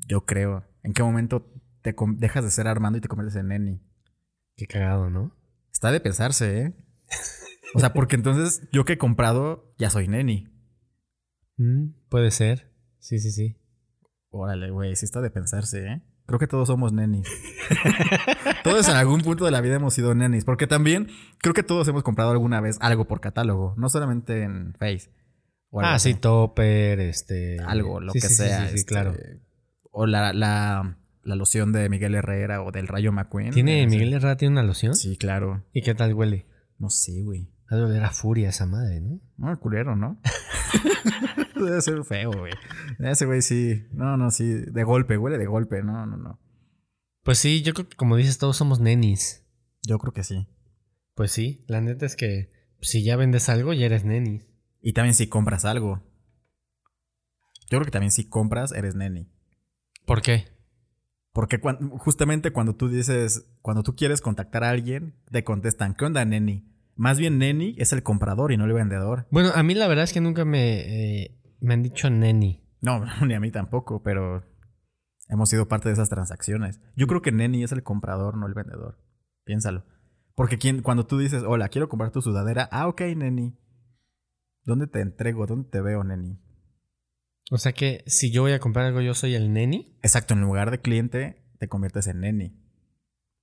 Yo 0.08 0.24
creo. 0.24 0.64
¿En 0.82 0.92
qué 0.94 1.02
momento 1.02 1.52
te 1.82 1.94
dejas 2.16 2.44
de 2.44 2.50
ser 2.50 2.66
Armando 2.68 2.98
y 2.98 3.00
te 3.00 3.08
conviertes 3.08 3.36
en 3.36 3.48
neni? 3.48 3.80
Qué 4.56 4.66
cagado, 4.66 5.10
¿no? 5.10 5.36
Está 5.72 5.92
de 5.92 6.00
pensarse, 6.00 6.60
¿eh? 6.62 6.74
O 7.74 7.80
sea, 7.80 7.92
porque 7.92 8.16
entonces 8.16 8.66
yo 8.72 8.86
que 8.86 8.94
he 8.94 8.98
comprado 8.98 9.74
ya 9.78 9.90
soy 9.90 10.08
neni. 10.08 10.48
Mm, 11.58 11.90
puede 12.08 12.30
ser. 12.30 12.72
Sí, 12.98 13.18
sí, 13.18 13.30
sí. 13.30 13.60
Órale, 14.30 14.70
güey, 14.70 14.96
sí 14.96 15.04
está 15.04 15.20
de 15.20 15.30
pensarse, 15.30 15.84
¿eh? 15.86 16.02
Creo 16.28 16.38
que 16.38 16.46
todos 16.46 16.68
somos 16.68 16.92
nenis. 16.92 17.26
todos 18.62 18.86
en 18.88 18.96
algún 18.96 19.22
punto 19.22 19.44
de 19.46 19.50
la 19.50 19.60
vida 19.60 19.76
hemos 19.76 19.94
sido 19.94 20.14
nenis. 20.14 20.44
Porque 20.44 20.66
también 20.66 21.08
creo 21.38 21.54
que 21.54 21.62
todos 21.62 21.88
hemos 21.88 22.02
comprado 22.02 22.30
alguna 22.30 22.60
vez 22.60 22.76
algo 22.80 23.06
por 23.08 23.20
catálogo. 23.20 23.74
No 23.76 23.88
solamente 23.88 24.42
en 24.42 24.74
Face. 24.78 25.10
Ah, 25.72 25.98
sí, 25.98 26.14
topper, 26.14 27.00
este. 27.00 27.58
Algo, 27.60 28.00
lo 28.00 28.12
Sí, 28.12 28.20
que 28.20 28.28
sí, 28.28 28.34
sea. 28.34 28.62
Sí, 28.66 28.68
sí, 28.68 28.74
este, 28.76 28.88
claro. 28.92 29.14
O 29.90 30.06
la, 30.06 30.32
la, 30.34 30.98
la 31.22 31.34
loción 31.34 31.72
de 31.72 31.88
Miguel 31.88 32.14
Herrera 32.14 32.62
o 32.62 32.72
del 32.72 32.88
Rayo 32.88 33.10
McQueen. 33.10 33.52
¿Tiene 33.52 33.84
Ese- 33.84 33.90
Miguel 33.90 34.12
Herrera 34.12 34.36
tiene 34.36 34.52
una 34.52 34.62
loción? 34.62 34.94
Sí, 34.94 35.16
claro. 35.16 35.64
¿Y 35.72 35.82
qué 35.82 35.94
tal 35.94 36.12
huele? 36.14 36.46
No 36.78 36.90
sé, 36.90 37.22
güey. 37.22 37.50
Ha 37.70 37.76
de 37.76 37.82
oler 37.84 38.02
a 38.04 38.10
furia 38.10 38.50
esa 38.50 38.66
madre, 38.66 39.00
¿no? 39.00 39.20
No, 39.38 39.58
culero, 39.60 39.96
¿no? 39.96 40.20
Debe 41.54 41.80
ser 41.80 42.04
feo, 42.04 42.32
güey. 42.32 42.52
Ese 42.98 43.26
güey 43.26 43.42
sí. 43.42 43.86
No, 43.92 44.16
no, 44.16 44.30
sí. 44.30 44.44
De 44.44 44.84
golpe, 44.84 45.18
huele 45.18 45.38
de 45.38 45.46
golpe. 45.46 45.82
No, 45.82 46.06
no, 46.06 46.16
no. 46.16 46.40
Pues 47.22 47.38
sí, 47.38 47.62
yo 47.62 47.74
creo 47.74 47.88
que 47.88 47.96
como 47.96 48.16
dices, 48.16 48.38
todos 48.38 48.56
somos 48.56 48.80
nenis. 48.80 49.44
Yo 49.82 49.98
creo 49.98 50.12
que 50.12 50.24
sí. 50.24 50.46
Pues 51.14 51.32
sí, 51.32 51.64
la 51.66 51.80
neta 51.80 52.06
es 52.06 52.16
que 52.16 52.50
si 52.80 53.02
ya 53.04 53.16
vendes 53.16 53.48
algo, 53.48 53.72
ya 53.72 53.86
eres 53.86 54.04
neni. 54.04 54.42
Y 54.80 54.92
también 54.92 55.14
si 55.14 55.26
compras 55.26 55.64
algo. 55.64 56.02
Yo 57.70 57.78
creo 57.78 57.84
que 57.84 57.90
también 57.90 58.12
si 58.12 58.28
compras, 58.28 58.72
eres 58.72 58.94
neni. 58.94 59.28
¿Por 60.06 60.22
qué? 60.22 60.46
Porque 61.32 61.60
justamente 61.98 62.52
cuando 62.52 62.74
tú 62.74 62.88
dices, 62.88 63.46
cuando 63.60 63.82
tú 63.82 63.94
quieres 63.94 64.20
contactar 64.20 64.64
a 64.64 64.70
alguien, 64.70 65.14
te 65.30 65.44
contestan, 65.44 65.94
¿qué 65.94 66.04
onda, 66.04 66.24
neni? 66.24 66.66
Más 66.98 67.16
bien, 67.16 67.38
neni 67.38 67.76
es 67.78 67.92
el 67.92 68.02
comprador 68.02 68.50
y 68.50 68.56
no 68.56 68.64
el 68.64 68.72
vendedor. 68.72 69.28
Bueno, 69.30 69.50
a 69.54 69.62
mí 69.62 69.74
la 69.74 69.86
verdad 69.86 70.02
es 70.02 70.12
que 70.12 70.20
nunca 70.20 70.44
me, 70.44 71.22
eh, 71.22 71.40
me 71.60 71.74
han 71.74 71.84
dicho 71.84 72.10
neni. 72.10 72.60
No, 72.82 73.04
ni 73.24 73.34
a 73.34 73.40
mí 73.40 73.52
tampoco, 73.52 74.02
pero 74.02 74.44
hemos 75.28 75.48
sido 75.48 75.68
parte 75.68 75.88
de 75.88 75.92
esas 75.92 76.08
transacciones. 76.08 76.80
Yo 76.96 77.06
creo 77.06 77.22
que 77.22 77.30
neni 77.30 77.62
es 77.62 77.70
el 77.70 77.84
comprador, 77.84 78.36
no 78.36 78.48
el 78.48 78.54
vendedor. 78.54 78.98
Piénsalo. 79.44 79.84
Porque 80.34 80.58
quien, 80.58 80.82
cuando 80.82 81.06
tú 81.06 81.18
dices, 81.18 81.44
hola, 81.46 81.68
quiero 81.68 81.88
comprar 81.88 82.10
tu 82.10 82.20
sudadera, 82.20 82.68
ah, 82.72 82.88
ok, 82.88 83.02
neni. 83.16 83.56
¿Dónde 84.64 84.88
te 84.88 85.00
entrego? 85.00 85.46
¿Dónde 85.46 85.70
te 85.70 85.80
veo, 85.80 86.02
neni? 86.02 86.40
O 87.52 87.58
sea 87.58 87.72
que 87.72 88.02
si 88.08 88.32
yo 88.32 88.42
voy 88.42 88.52
a 88.52 88.58
comprar 88.58 88.86
algo, 88.86 89.00
yo 89.02 89.14
soy 89.14 89.36
el 89.36 89.52
neni. 89.52 89.96
Exacto, 90.02 90.34
en 90.34 90.40
lugar 90.40 90.72
de 90.72 90.80
cliente, 90.80 91.44
te 91.60 91.68
conviertes 91.68 92.08
en 92.08 92.20
neni. 92.20 92.67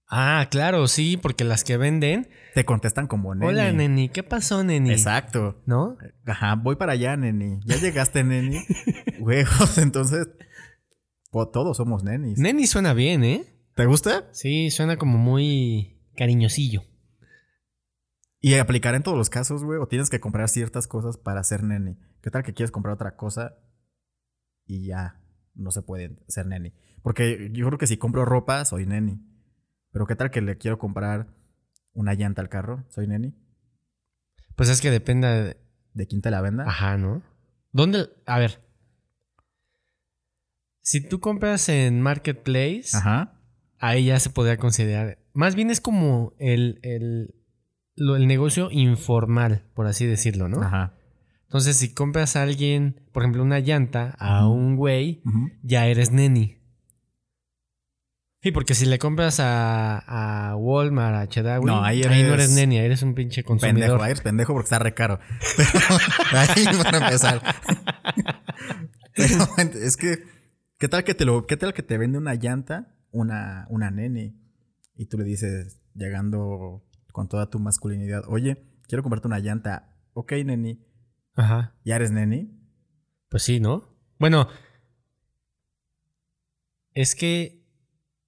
Ah, 0.08 0.48
claro, 0.52 0.88
sí, 0.88 1.18
porque 1.18 1.44
las 1.44 1.64
que 1.64 1.78
venden. 1.78 2.30
Te 2.54 2.64
contestan 2.64 3.08
como 3.08 3.34
neni. 3.34 3.48
Hola, 3.48 3.72
neni, 3.72 4.10
¿qué 4.10 4.24
pasó, 4.24 4.64
neni? 4.64 4.92
Exacto. 4.92 5.62
¿No? 5.66 5.98
Ajá, 6.26 6.56
voy 6.56 6.76
para 6.76 6.94
allá, 6.94 7.18
neni. 7.18 7.60
Ya 7.66 7.78
llegaste, 7.78 8.24
neni. 8.24 8.60
Huevos, 9.20 9.78
entonces. 9.78 10.28
pues, 11.32 11.48
todos 11.52 11.78
somos 11.78 12.04
nenis. 12.04 12.38
Neni 12.38 12.68
suena 12.68 12.94
bien, 12.94 13.24
¿eh? 13.24 13.46
¿Te 13.76 13.86
gusta? 13.86 14.30
Sí, 14.32 14.70
suena 14.70 14.98
como 14.98 15.18
muy 15.18 16.00
cariñosillo. 16.16 16.84
Y 18.40 18.54
aplicar 18.54 18.94
en 18.94 19.02
todos 19.02 19.18
los 19.18 19.32
casos, 19.32 19.64
güey. 19.64 19.80
O 19.80 19.88
tienes 19.88 20.10
que 20.12 20.20
comprar 20.20 20.48
ciertas 20.50 20.88
cosas 20.88 21.18
para 21.18 21.44
ser 21.44 21.64
neni. 21.64 21.98
¿Qué 22.22 22.30
tal 22.30 22.44
que 22.44 22.54
quieres 22.54 22.72
comprar 22.72 22.94
otra 22.94 23.16
cosa 23.16 23.58
y 24.68 24.86
ya 24.86 25.20
no 25.56 25.72
se 25.72 25.82
puede 25.82 26.16
ser 26.28 26.46
neni? 26.46 26.74
Porque 27.02 27.50
yo 27.54 27.66
creo 27.66 27.80
que 27.80 27.88
si 27.88 27.98
compro 27.98 28.24
ropa, 28.24 28.64
soy 28.66 28.86
neni. 28.86 29.20
Pero 29.96 30.08
¿qué 30.08 30.16
tal 30.18 30.30
que 30.30 30.42
le 30.42 30.58
quiero 30.58 30.78
comprar 30.78 31.28
una 31.94 32.14
llanta 32.16 32.42
al 32.42 32.50
carro? 32.50 32.84
¿Soy 32.90 33.08
neni? 33.08 33.34
Pues 34.58 34.68
es 34.68 34.82
que 34.82 34.92
depende. 34.92 35.28
de- 35.30 35.58
¿De 35.94 36.06
quién 36.06 36.22
te 36.22 36.30
la 36.32 36.42
venda? 36.42 36.66
Ajá, 36.68 36.98
¿no? 36.98 37.24
¿Dónde? 37.72 38.10
A 38.26 38.38
ver. 38.38 38.60
Si 40.82 41.00
tú 41.00 41.22
compras 41.22 41.70
en 41.70 42.02
Marketplace, 42.02 42.90
Ajá. 42.94 43.40
ahí 43.80 44.08
ya 44.08 44.20
se 44.20 44.30
podría 44.30 44.58
considerar. 44.58 45.18
Más 45.34 45.56
bien 45.56 45.70
es 45.70 45.80
como 45.80 46.34
el, 46.40 46.80
el, 46.84 47.34
lo- 47.96 48.18
el 48.18 48.28
negocio 48.28 48.70
informal, 48.72 49.64
por 49.76 49.88
así 49.88 50.06
decirlo, 50.06 50.50
¿no? 50.50 50.62
Ajá. 50.62 50.94
Entonces 51.44 51.78
si 51.78 51.94
compras 51.94 52.36
a 52.36 52.42
alguien, 52.44 53.00
por 53.14 53.24
ejemplo, 53.24 53.44
una 53.44 53.60
llanta 53.60 54.14
a 54.20 54.46
un 54.50 54.76
güey, 54.76 55.24
ya 55.64 55.88
eres 55.88 56.12
neni. 56.12 56.55
Sí, 58.46 58.52
porque 58.52 58.76
si 58.76 58.86
le 58.86 59.00
compras 59.00 59.40
a, 59.40 60.52
a 60.52 60.56
Walmart, 60.56 61.16
a 61.16 61.28
Chedraui, 61.28 61.66
No, 61.66 61.84
ahí 61.84 62.02
no 62.04 62.12
eres 62.12 62.32
eres 62.32 62.52
neni, 62.52 62.78
ahí 62.78 62.86
eres 62.86 63.02
un 63.02 63.16
pinche 63.16 63.44
consumidor. 63.44 63.80
Pendejo, 63.80 64.04
ahí 64.04 64.12
eres 64.12 64.22
pendejo 64.22 64.54
porque 64.54 64.66
está 64.66 64.78
re 64.78 64.94
caro. 64.94 65.20
Pero 65.58 65.70
ahí 66.32 66.84
para 66.84 66.98
empezar. 67.00 67.42
Pero 69.16 69.48
es 69.82 69.98
que, 69.98 70.20
¿qué 70.78 70.88
tal 70.88 71.04
que 71.04 71.16
te 71.16 71.26
lo, 71.26 71.48
qué 71.48 71.58
tal 71.58 71.74
que 71.74 71.82
te 71.82 71.98
vende 71.98 72.20
una 72.20 72.36
llanta, 72.36 72.96
una, 73.10 73.66
una 73.72 73.90
neni? 73.90 74.40
Y 74.94 75.08
tú 75.08 75.18
le 75.18 75.24
dices, 75.24 75.82
llegando 75.96 76.86
con 77.12 77.28
toda 77.28 77.50
tu 77.50 77.58
masculinidad, 77.58 78.26
oye, 78.28 78.64
quiero 78.88 79.02
comprarte 79.02 79.26
una 79.28 79.40
llanta. 79.40 79.98
Ok, 80.14 80.34
neni. 80.46 80.86
Ajá. 81.34 81.74
¿Ya 81.84 81.96
eres 81.96 82.12
neni? 82.12 82.56
Pues 83.28 83.42
sí, 83.42 83.60
¿no? 83.60 83.98
Bueno, 84.20 84.50
es 86.94 87.16
que 87.16 87.65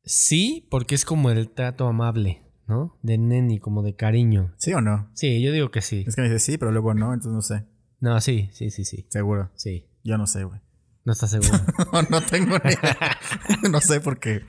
sí, 0.08 0.68
porque 0.72 0.96
es 0.96 1.06
como 1.06 1.30
el 1.30 1.50
trato 1.50 1.88
amable, 1.88 2.42
¿no? 2.68 2.98
De 3.04 3.18
neni, 3.18 3.60
como 3.60 3.84
de 3.84 3.96
cariño. 3.96 4.54
¿Sí 4.58 4.74
o 4.74 4.82
no? 4.82 5.10
Sí, 5.14 5.42
yo 5.42 5.52
digo 5.52 5.70
que 5.70 5.82
sí. 5.82 6.04
Es 6.08 6.16
que 6.16 6.22
me 6.22 6.30
dice 6.30 6.40
sí, 6.40 6.58
pero 6.58 6.72
luego 6.72 6.94
no, 6.94 7.14
entonces 7.14 7.34
no 7.34 7.42
sé. 7.42 7.66
No, 8.00 8.20
sí, 8.22 8.50
sí, 8.52 8.70
sí, 8.70 8.86
sí. 8.86 9.08
Seguro. 9.10 9.52
Sí. 9.56 9.90
Yo 10.04 10.18
no 10.18 10.28
sé, 10.28 10.44
güey. 10.44 10.62
No 11.04 11.14
estás 11.14 11.32
seguro. 11.32 11.52
No, 11.94 12.02
no 12.04 12.22
tengo 12.22 12.58
ni 12.64 12.72
idea. 12.72 13.18
no 13.72 13.82
sé 13.82 14.02
por 14.02 14.20
qué. 14.20 14.44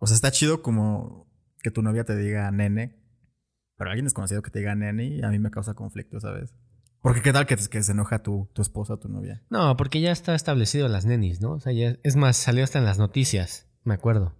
O 0.00 0.06
sea, 0.06 0.14
está 0.14 0.30
chido 0.30 0.62
como 0.62 1.30
que 1.62 1.70
tu 1.70 1.82
novia 1.82 2.04
te 2.04 2.16
diga 2.16 2.50
nene. 2.50 3.00
Pero 3.76 3.90
alguien 3.90 4.04
desconocido 4.04 4.42
que 4.42 4.50
te 4.50 4.60
diga 4.60 4.74
nene 4.74 5.06
y 5.06 5.22
a 5.22 5.28
mí 5.30 5.38
me 5.38 5.50
causa 5.50 5.74
conflicto, 5.74 6.20
¿sabes? 6.20 6.54
Porque 7.02 7.20
qué 7.20 7.32
tal 7.32 7.46
que, 7.46 7.56
que 7.56 7.82
se 7.82 7.92
enoja 7.92 8.22
tu, 8.22 8.48
tu 8.54 8.62
esposa 8.62 8.94
o 8.94 8.98
tu 8.98 9.08
novia. 9.08 9.42
no, 9.50 9.76
porque 9.76 10.00
ya 10.00 10.10
está 10.10 10.34
establecido 10.34 10.88
las 10.88 11.04
nenis, 11.04 11.40
¿no? 11.40 11.52
O 11.52 11.60
sea, 11.60 11.72
ya, 11.72 11.98
es 12.02 12.16
más, 12.16 12.36
salió 12.36 12.64
hasta 12.64 12.78
en 12.78 12.86
las 12.86 12.98
noticias, 12.98 13.68
me 13.84 13.94
acuerdo. 13.94 14.34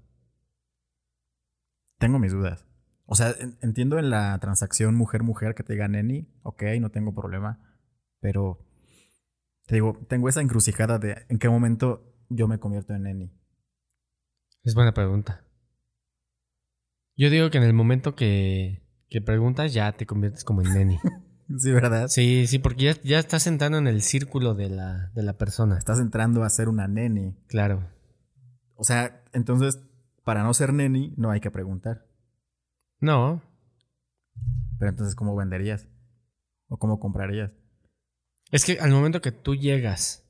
Tengo 1.98 2.18
mis 2.18 2.32
dudas. 2.32 2.66
O 3.06 3.14
sea, 3.14 3.30
en- 3.38 3.58
entiendo 3.62 3.98
en 3.98 4.10
la 4.10 4.38
transacción 4.40 4.94
mujer-mujer 4.94 5.54
que 5.54 5.62
te 5.62 5.74
diga 5.74 5.88
neni. 5.88 6.28
Ok, 6.42 6.62
no 6.80 6.90
tengo 6.90 7.14
problema. 7.14 7.60
Pero, 8.20 8.66
te 9.66 9.76
digo, 9.76 9.98
tengo 10.08 10.28
esa 10.28 10.40
encrucijada 10.40 10.98
de 10.98 11.24
en 11.28 11.38
qué 11.38 11.48
momento 11.48 12.14
yo 12.28 12.48
me 12.48 12.58
convierto 12.58 12.94
en 12.94 13.02
neni. 13.02 13.32
Es 14.62 14.74
buena 14.74 14.92
pregunta. 14.94 15.44
Yo 17.16 17.30
digo 17.30 17.50
que 17.50 17.58
en 17.58 17.64
el 17.64 17.74
momento 17.74 18.14
que, 18.16 18.82
que 19.08 19.20
preguntas 19.20 19.72
ya 19.72 19.92
te 19.92 20.06
conviertes 20.06 20.44
como 20.44 20.62
en 20.62 20.72
neni. 20.74 20.98
Sí, 21.58 21.72
¿verdad? 21.72 22.08
Sí, 22.08 22.46
sí, 22.46 22.58
porque 22.58 22.84
ya, 22.84 22.94
ya 23.02 23.18
estás 23.18 23.46
entrando 23.46 23.76
en 23.76 23.86
el 23.86 24.00
círculo 24.00 24.54
de 24.54 24.70
la, 24.70 25.10
de 25.14 25.22
la 25.22 25.34
persona. 25.36 25.76
Estás 25.76 26.00
entrando 26.00 26.42
a 26.42 26.48
ser 26.48 26.70
una 26.70 26.88
neni. 26.88 27.36
Claro. 27.48 27.86
O 28.76 28.84
sea, 28.84 29.22
entonces, 29.32 29.80
para 30.24 30.42
no 30.42 30.52
ser 30.54 30.72
neni, 30.72 31.12
no 31.16 31.30
hay 31.30 31.40
que 31.40 31.50
preguntar. 31.50 32.06
No, 33.00 33.42
Pero 34.78 34.90
entonces, 34.90 35.14
¿cómo 35.14 35.36
venderías? 35.36 35.86
¿O 36.68 36.78
cómo 36.78 36.98
comprarías? 37.00 37.52
es 38.50 38.64
que 38.64 38.78
al 38.78 38.90
momento 38.92 39.20
que 39.20 39.32
tú 39.32 39.54
llegas 39.56 40.24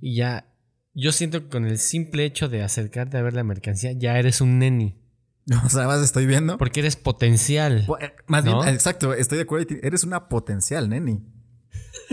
y 0.00 0.16
ya, 0.16 0.52
yo 0.92 1.12
siento 1.12 1.42
que 1.44 1.48
con 1.48 1.64
el 1.64 1.78
simple 1.78 2.24
hecho 2.26 2.48
de 2.48 2.62
acercarte 2.62 3.16
a 3.16 3.22
ver 3.22 3.32
la 3.32 3.44
mercancía, 3.44 3.92
ya 3.92 4.18
eres 4.18 4.40
un 4.40 4.58
neni. 4.58 4.98
O 5.64 5.68
sea, 5.68 5.86
vas, 5.86 6.02
estoy 6.02 6.26
viendo. 6.26 6.56
Porque 6.58 6.80
eres 6.80 6.96
potencial. 6.96 7.84
Bu- 7.86 7.98
eh, 8.00 8.14
Más 8.26 8.44
bien, 8.44 8.56
exacto, 8.68 9.12
estoy 9.14 9.38
de 9.38 9.42
acuerdo. 9.44 9.74
Eres 9.82 10.04
una 10.04 10.28
potencial 10.28 10.88
neni. 10.88 11.24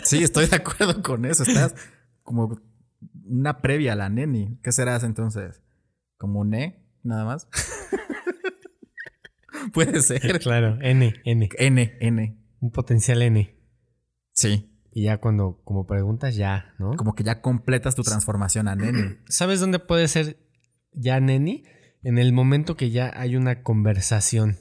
Sí, 0.04 0.24
estoy 0.24 0.48
de 0.48 0.56
acuerdo 0.56 1.02
con 1.04 1.26
eso. 1.26 1.44
Estás 1.44 1.76
como 2.24 2.60
una 3.30 3.62
previa 3.62 3.94
a 3.94 3.96
la 3.96 4.10
neni. 4.10 4.60
¿Qué 4.64 4.72
serás 4.72 5.04
entonces? 5.04 5.62
¿Como 6.18 6.44
ne? 6.44 6.84
Nada 7.04 7.26
más. 7.26 7.48
Puede 9.74 10.02
ser. 10.02 10.40
Claro, 10.40 10.78
N, 10.82 11.14
N. 11.24 11.50
N, 11.58 11.98
N. 12.00 12.38
Un 12.60 12.72
potencial 12.72 13.22
N. 13.22 13.56
Sí. 14.34 14.66
Y 14.92 15.04
ya 15.04 15.20
cuando, 15.20 15.62
como 15.64 15.86
preguntas, 15.86 16.36
ya, 16.36 16.74
¿no? 16.80 16.96
Como 16.96 17.14
que 17.14 17.24
ya 17.24 17.42
completas 17.42 17.96
tu 17.96 18.04
transformación 18.04 18.68
a 18.68 18.76
neni. 18.76 19.18
¿Sabes 19.28 19.60
dónde 19.60 19.80
puede 19.80 20.08
ser 20.08 20.38
ya 20.92 21.20
neni? 21.20 21.64
En 22.02 22.18
el 22.18 22.34
momento 22.34 22.76
que 22.76 22.92
ya 22.92 23.12
hay 23.16 23.36
una 23.36 23.62
conversación. 23.62 24.58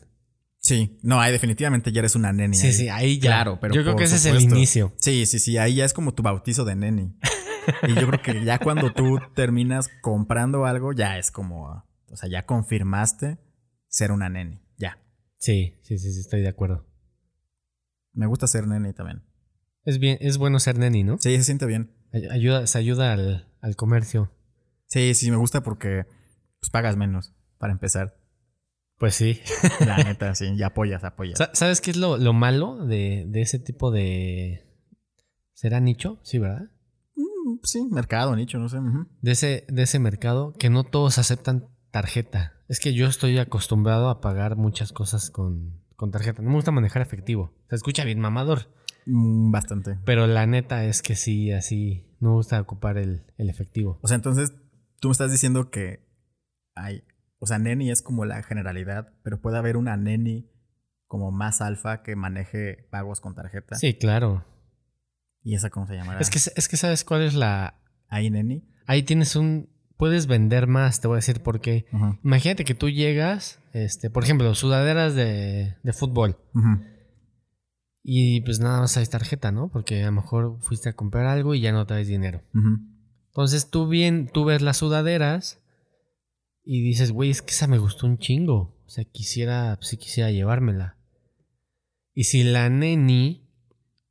Sí. 0.60 0.98
No, 1.02 1.20
ahí 1.20 1.32
definitivamente 1.32 1.92
ya 1.92 2.00
eres 2.00 2.16
una 2.16 2.32
neni. 2.32 2.56
Sí, 2.56 2.66
ahí. 2.66 2.72
sí, 2.72 2.88
ahí 2.88 3.18
ya. 3.18 3.30
Claro, 3.30 3.58
pero 3.60 3.75
Yo 3.75 3.82
creo 3.82 3.96
que 3.96 4.04
ese 4.04 4.16
es 4.16 4.26
el 4.26 4.42
inicio. 4.42 4.92
Sí, 4.98 5.25
sí, 5.26 5.38
sí. 5.38 5.56
Ahí 5.56 5.76
ya 5.76 5.84
es 5.84 5.94
como 5.94 6.12
tu 6.12 6.22
bautizo 6.22 6.64
de 6.64 6.76
neni. 6.76 7.16
Y 7.87 7.94
yo 7.94 8.06
creo 8.08 8.22
que 8.22 8.44
ya 8.44 8.58
cuando 8.58 8.92
tú 8.92 9.18
terminas 9.34 9.88
comprando 10.02 10.64
algo, 10.66 10.92
ya 10.92 11.18
es 11.18 11.30
como. 11.30 11.84
O 12.10 12.16
sea, 12.16 12.28
ya 12.28 12.46
confirmaste 12.46 13.38
ser 13.88 14.12
una 14.12 14.28
neni. 14.28 14.60
Ya. 14.78 14.98
Sí, 15.37 15.78
sí, 15.82 15.98
sí, 15.98 16.12
sí, 16.12 16.20
estoy 16.20 16.40
de 16.40 16.48
acuerdo. 16.48 16.87
Me 18.12 18.26
gusta 18.26 18.46
ser 18.46 18.66
neni 18.66 18.92
también. 18.92 19.22
Es 19.84 19.98
bien, 19.98 20.18
es 20.20 20.38
bueno 20.38 20.58
ser 20.58 20.78
neni, 20.78 21.04
¿no? 21.04 21.16
Sí, 21.20 21.37
se 21.37 21.44
siente 21.44 21.66
bien. 21.66 21.92
Ay- 22.12 22.26
Ayuda, 22.30 22.66
se 22.66 22.78
ayuda 22.78 23.12
al, 23.12 23.48
al 23.60 23.76
comercio. 23.76 24.32
Sí, 24.87 25.14
sí, 25.14 25.30
me 25.30 25.37
gusta 25.37 25.62
porque 25.62 26.06
pues, 26.60 26.70
pagas 26.70 26.96
menos, 26.96 27.34
para 27.58 27.72
empezar. 27.72 28.16
Pues 28.98 29.14
sí. 29.14 29.40
La 29.87 29.98
neta, 29.98 30.34
sí. 30.34 30.46
Y 30.56 30.62
apoyas, 30.62 31.04
apoyas. 31.04 31.38
Sa- 31.38 31.50
¿Sabes 31.54 31.80
qué 31.80 31.90
es 31.92 31.96
lo, 31.96 32.16
lo 32.16 32.32
malo 32.32 32.84
de, 32.87 33.25
de 33.28 33.42
ese 33.42 33.58
tipo 33.58 33.90
de. 33.90 34.64
¿Será 35.52 35.78
nicho? 35.80 36.18
Sí, 36.22 36.38
¿verdad? 36.38 36.70
Sí, 37.62 37.86
mercado, 37.90 38.34
nicho, 38.36 38.58
no 38.58 38.68
sé. 38.68 38.78
De 39.22 39.32
ese, 39.32 39.66
de 39.68 39.82
ese 39.82 39.98
mercado 39.98 40.52
que 40.58 40.70
no 40.70 40.84
todos 40.84 41.18
aceptan 41.18 41.68
tarjeta. 41.90 42.54
Es 42.68 42.80
que 42.80 42.94
yo 42.94 43.06
estoy 43.06 43.38
acostumbrado 43.38 44.08
a 44.10 44.20
pagar 44.20 44.56
muchas 44.56 44.92
cosas 44.92 45.30
con, 45.30 45.82
con 45.96 46.10
tarjeta. 46.10 46.42
No 46.42 46.50
me 46.50 46.56
gusta 46.56 46.70
manejar 46.70 47.02
efectivo. 47.02 47.54
Se 47.68 47.76
escucha 47.76 48.04
bien 48.04 48.20
mamador. 48.20 48.68
Mm, 49.06 49.50
bastante. 49.50 49.98
Pero 50.04 50.26
la 50.26 50.46
neta 50.46 50.84
es 50.84 51.02
que 51.02 51.16
sí, 51.16 51.52
así. 51.52 52.06
No 52.20 52.30
me 52.30 52.34
gusta 52.36 52.60
ocupar 52.60 52.98
el, 52.98 53.24
el 53.38 53.48
efectivo. 53.48 53.98
O 54.02 54.08
sea, 54.08 54.16
entonces 54.16 54.52
tú 55.00 55.08
me 55.08 55.12
estás 55.12 55.30
diciendo 55.30 55.70
que 55.70 56.06
hay. 56.74 57.04
O 57.38 57.46
sea, 57.46 57.58
neni 57.58 57.90
es 57.90 58.02
como 58.02 58.24
la 58.24 58.42
generalidad, 58.42 59.12
pero 59.22 59.40
puede 59.40 59.58
haber 59.58 59.76
una 59.76 59.96
neni 59.96 60.50
como 61.06 61.30
más 61.30 61.60
alfa 61.60 62.02
que 62.02 62.16
maneje 62.16 62.86
pagos 62.90 63.20
con 63.20 63.34
tarjeta. 63.34 63.76
Sí, 63.76 63.94
claro. 63.94 64.44
¿Y 65.48 65.54
esa 65.54 65.70
cómo 65.70 65.86
se 65.86 65.94
llamará? 65.94 66.20
Es 66.20 66.28
que, 66.28 66.38
es 66.38 66.68
que 66.68 66.76
sabes 66.76 67.04
cuál 67.04 67.22
es 67.22 67.32
la. 67.32 67.80
Ahí, 68.08 68.28
neni. 68.28 68.68
Ahí 68.84 69.02
tienes 69.02 69.34
un. 69.34 69.70
Puedes 69.96 70.26
vender 70.26 70.66
más, 70.66 71.00
te 71.00 71.08
voy 71.08 71.14
a 71.14 71.24
decir 71.24 71.42
por 71.42 71.62
qué. 71.62 71.86
Imagínate 72.22 72.66
que 72.66 72.74
tú 72.74 72.90
llegas, 72.90 73.58
este, 73.72 74.10
por 74.10 74.24
ejemplo, 74.24 74.54
sudaderas 74.54 75.14
de, 75.14 75.76
de 75.82 75.92
fútbol. 75.94 76.36
Y 78.02 78.42
pues 78.42 78.60
nada 78.60 78.80
más 78.80 78.98
hay 78.98 79.06
tarjeta, 79.06 79.50
¿no? 79.50 79.70
Porque 79.70 80.02
a 80.02 80.06
lo 80.06 80.12
mejor 80.12 80.58
fuiste 80.60 80.90
a 80.90 80.92
comprar 80.92 81.24
algo 81.24 81.54
y 81.54 81.62
ya 81.62 81.72
no 81.72 81.86
traes 81.86 82.08
dinero. 82.08 82.42
Entonces 83.28 83.70
tú 83.70 83.88
bien, 83.88 84.28
tú 84.30 84.44
ves 84.44 84.60
las 84.60 84.76
sudaderas 84.76 85.62
y 86.62 86.82
dices, 86.82 87.10
güey, 87.10 87.30
es 87.30 87.40
que 87.40 87.52
esa 87.52 87.68
me 87.68 87.78
gustó 87.78 88.06
un 88.06 88.18
chingo. 88.18 88.78
O 88.84 88.90
sea, 88.90 89.04
quisiera, 89.04 89.78
sí 89.80 89.96
quisiera 89.96 90.30
llevármela. 90.30 90.98
Y 92.12 92.24
si 92.24 92.44
la 92.44 92.68
neni 92.68 93.48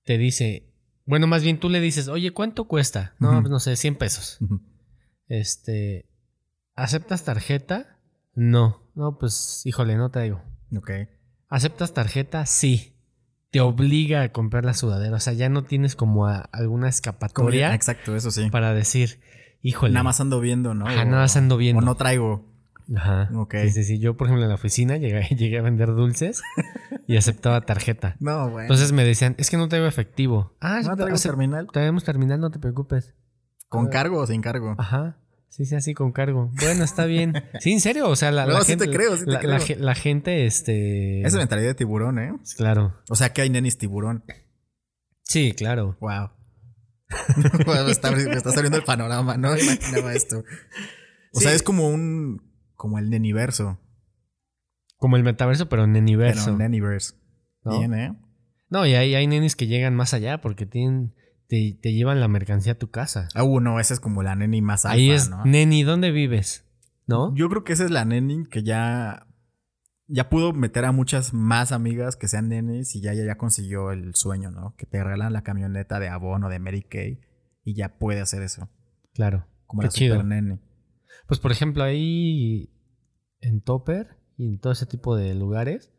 te 0.04 0.18
dice, 0.18 0.67
bueno, 1.08 1.26
más 1.26 1.42
bien 1.44 1.60
tú 1.60 1.70
le 1.70 1.80
dices, 1.82 2.08
oye, 2.08 2.32
¿cuánto 2.32 2.66
cuesta? 2.66 3.16
No, 3.20 3.32
pues 3.42 3.50
no 3.50 3.60
sé, 3.60 3.76
100 3.76 3.96
pesos. 3.96 4.38
Este, 5.28 6.06
¿aceptas 6.76 7.24
tarjeta? 7.24 7.98
No. 8.36 8.82
No, 8.96 9.18
pues, 9.18 9.62
híjole, 9.66 9.96
no 9.96 10.10
traigo. 10.12 10.42
Ok. 10.76 10.92
¿Aceptas 11.50 11.94
tarjeta? 11.94 12.46
Sí. 12.46 12.94
Te 13.52 13.62
obliga 13.62 14.22
a 14.24 14.32
comprar 14.32 14.66
la 14.66 14.74
sudadera. 14.74 15.16
O 15.16 15.20
sea, 15.20 15.34
ya 15.34 15.50
no 15.50 15.64
tienes 15.64 15.96
como 15.96 16.28
a- 16.28 16.42
alguna 16.52 16.82
Como- 16.82 16.90
escapatoria 16.90 17.74
Exacto, 17.74 18.16
eso 18.16 18.30
sí. 18.32 18.50
para 18.50 18.74
decir, 18.74 19.22
híjole. 19.62 19.94
Nada 19.94 20.04
más 20.04 20.20
ando 20.20 20.40
viendo, 20.40 20.74
¿no? 20.74 20.86
Ajá, 20.88 21.06
nada 21.06 21.22
más 21.24 21.38
ando 21.38 21.58
viendo. 21.58 21.82
O 21.82 21.86
no 21.86 21.96
traigo. 21.96 22.46
Ajá. 22.96 23.30
Ok. 23.36 23.56
Sí, 23.74 23.84
sí. 23.84 24.00
Yo, 24.00 24.16
por 24.16 24.28
ejemplo, 24.28 24.44
en 24.44 24.50
la 24.50 24.56
oficina 24.56 24.98
llegué, 24.98 25.22
llegué 25.36 25.58
a 25.58 25.62
vender 25.62 25.90
dulces 25.94 26.42
y 27.08 27.18
aceptaba 27.18 27.62
tarjeta. 27.66 28.16
No, 28.20 28.50
güey. 28.50 28.64
Entonces 28.66 28.92
me 28.94 29.04
decían, 29.04 29.36
es 29.38 29.50
que 29.50 29.58
no 29.58 29.68
traigo 29.68 29.88
efectivo. 29.88 30.56
Ah, 30.62 30.82
¿No 30.84 30.96
traigo 30.96 31.18
terminal? 31.18 31.68
traemos 31.72 32.04
terminal, 32.04 32.40
no 32.40 32.50
te 32.52 32.60
preocupes. 32.60 33.14
¿Con 33.68 33.88
cargo 33.90 34.20
o 34.22 34.28
sin 34.28 34.42
cargo? 34.42 34.76
Ajá. 34.78 35.18
Sí, 35.50 35.66
sí, 35.66 35.76
así 35.76 35.94
con 35.94 36.12
cargo. 36.12 36.52
Bueno, 36.62 36.84
está 36.84 37.06
bien. 37.06 37.34
Sí, 37.60 37.72
en 37.74 37.80
serio. 37.82 38.10
O 38.10 38.16
sea, 38.16 38.32
la, 38.32 38.46
No, 38.46 38.54
la 38.54 38.62
sí 38.62 38.68
gente. 38.74 38.86
te 38.88 38.92
creo, 38.96 39.16
sí 39.18 39.26
te 39.26 39.32
la, 39.32 39.40
creo. 39.40 39.78
la 39.80 39.96
gente, 39.96 40.46
este. 40.46 41.22
Esa 41.22 41.38
mentalidad 41.38 41.68
de 41.70 41.76
tiburón, 41.76 42.20
¿eh? 42.20 42.34
Claro. 42.58 42.96
O 43.10 43.16
sea 43.16 43.34
que 43.34 43.42
hay 43.42 43.50
nenis 43.50 43.78
tiburón. 43.78 44.24
Sí, 45.24 45.54
claro. 45.54 45.98
Wow. 46.00 46.30
me, 47.86 47.92
está, 47.92 48.12
me 48.12 48.34
está 48.34 48.50
abriendo 48.50 48.78
el 48.78 48.84
panorama, 48.84 49.38
no 49.38 49.58
imaginaba 49.58 50.14
esto. 50.14 50.40
O 51.34 51.40
Sí. 51.40 51.46
sea, 51.46 51.54
es 51.54 51.64
como 51.64 51.90
un. 51.90 52.42
Como 52.78 53.00
el 53.00 53.10
neniverso. 53.10 53.80
Como 54.98 55.18
el 55.18 55.24
metaverso, 55.24 55.68
pero 55.68 55.84
en 55.84 55.94
Pero 55.94 56.58
neniverse. 56.58 57.16
¿no? 57.64 57.78
Bien, 57.78 57.94
¿eh? 57.94 58.18
No, 58.70 58.86
y 58.86 58.96
hay, 58.96 59.16
hay 59.16 59.28
nenis 59.28 59.56
que 59.56 59.68
llegan 59.68 59.96
más 59.96 60.14
allá 60.14 60.42
porque 60.42 60.66
tienen, 60.66 61.14
te, 61.48 61.78
te 61.82 61.94
llevan 61.94 62.20
la 62.20 62.28
mercancía 62.28 62.74
a 62.74 62.78
tu 62.78 62.90
casa. 62.90 63.28
Ah, 63.36 63.44
uh, 63.44 63.60
no, 63.60 63.80
esa 63.80 63.94
es 63.94 64.00
como 64.00 64.24
la 64.24 64.36
neni 64.36 64.62
más 64.62 64.86
alfa, 64.86 64.96
Ahí 64.96 65.12
es, 65.12 65.30
¿no? 65.30 65.44
neni, 65.46 65.84
¿dónde 65.84 66.12
vives? 66.12 66.66
¿No? 67.06 67.34
Yo 67.36 67.50
creo 67.50 67.64
que 67.64 67.74
esa 67.74 67.86
es 67.86 67.92
la 67.92 68.06
neni 68.06 68.46
que 68.46 68.64
ya. 68.64 69.24
Ya 70.10 70.30
pudo 70.30 70.54
meter 70.54 70.86
a 70.86 70.94
muchas 70.94 71.34
más 71.34 71.74
amigas 71.74 72.16
que 72.16 72.30
sean 72.30 72.48
nenis 72.48 72.96
y 72.96 73.02
ya, 73.02 73.14
ya, 73.14 73.26
ya 73.26 73.38
consiguió 73.38 73.92
el 73.92 74.16
sueño, 74.16 74.52
¿no? 74.52 74.74
Que 74.78 74.86
te 74.86 75.04
regalan 75.04 75.34
la 75.34 75.44
camioneta 75.44 76.00
de 76.00 76.08
Avon 76.08 76.46
o 76.46 76.50
de 76.50 76.60
Mary 76.60 76.82
Kay 76.84 77.20
y 77.66 77.74
ya 77.76 77.98
puede 77.98 78.22
hacer 78.22 78.42
eso. 78.42 78.70
Claro. 79.14 79.46
Como 79.66 79.82
Qué 79.82 79.88
la 79.88 79.92
chido. 79.92 80.16
super 80.16 80.26
neni. 80.26 80.60
Pues 81.28 81.40
por 81.40 81.52
ejemplo, 81.52 81.84
ahí 81.84 82.70
en 83.42 83.62
Topper 83.62 84.18
y 84.38 84.46
en 84.48 84.60
todo 84.60 84.74
ese 84.74 84.86
tipo 84.86 85.16
de 85.16 85.36
lugares, 85.36 85.92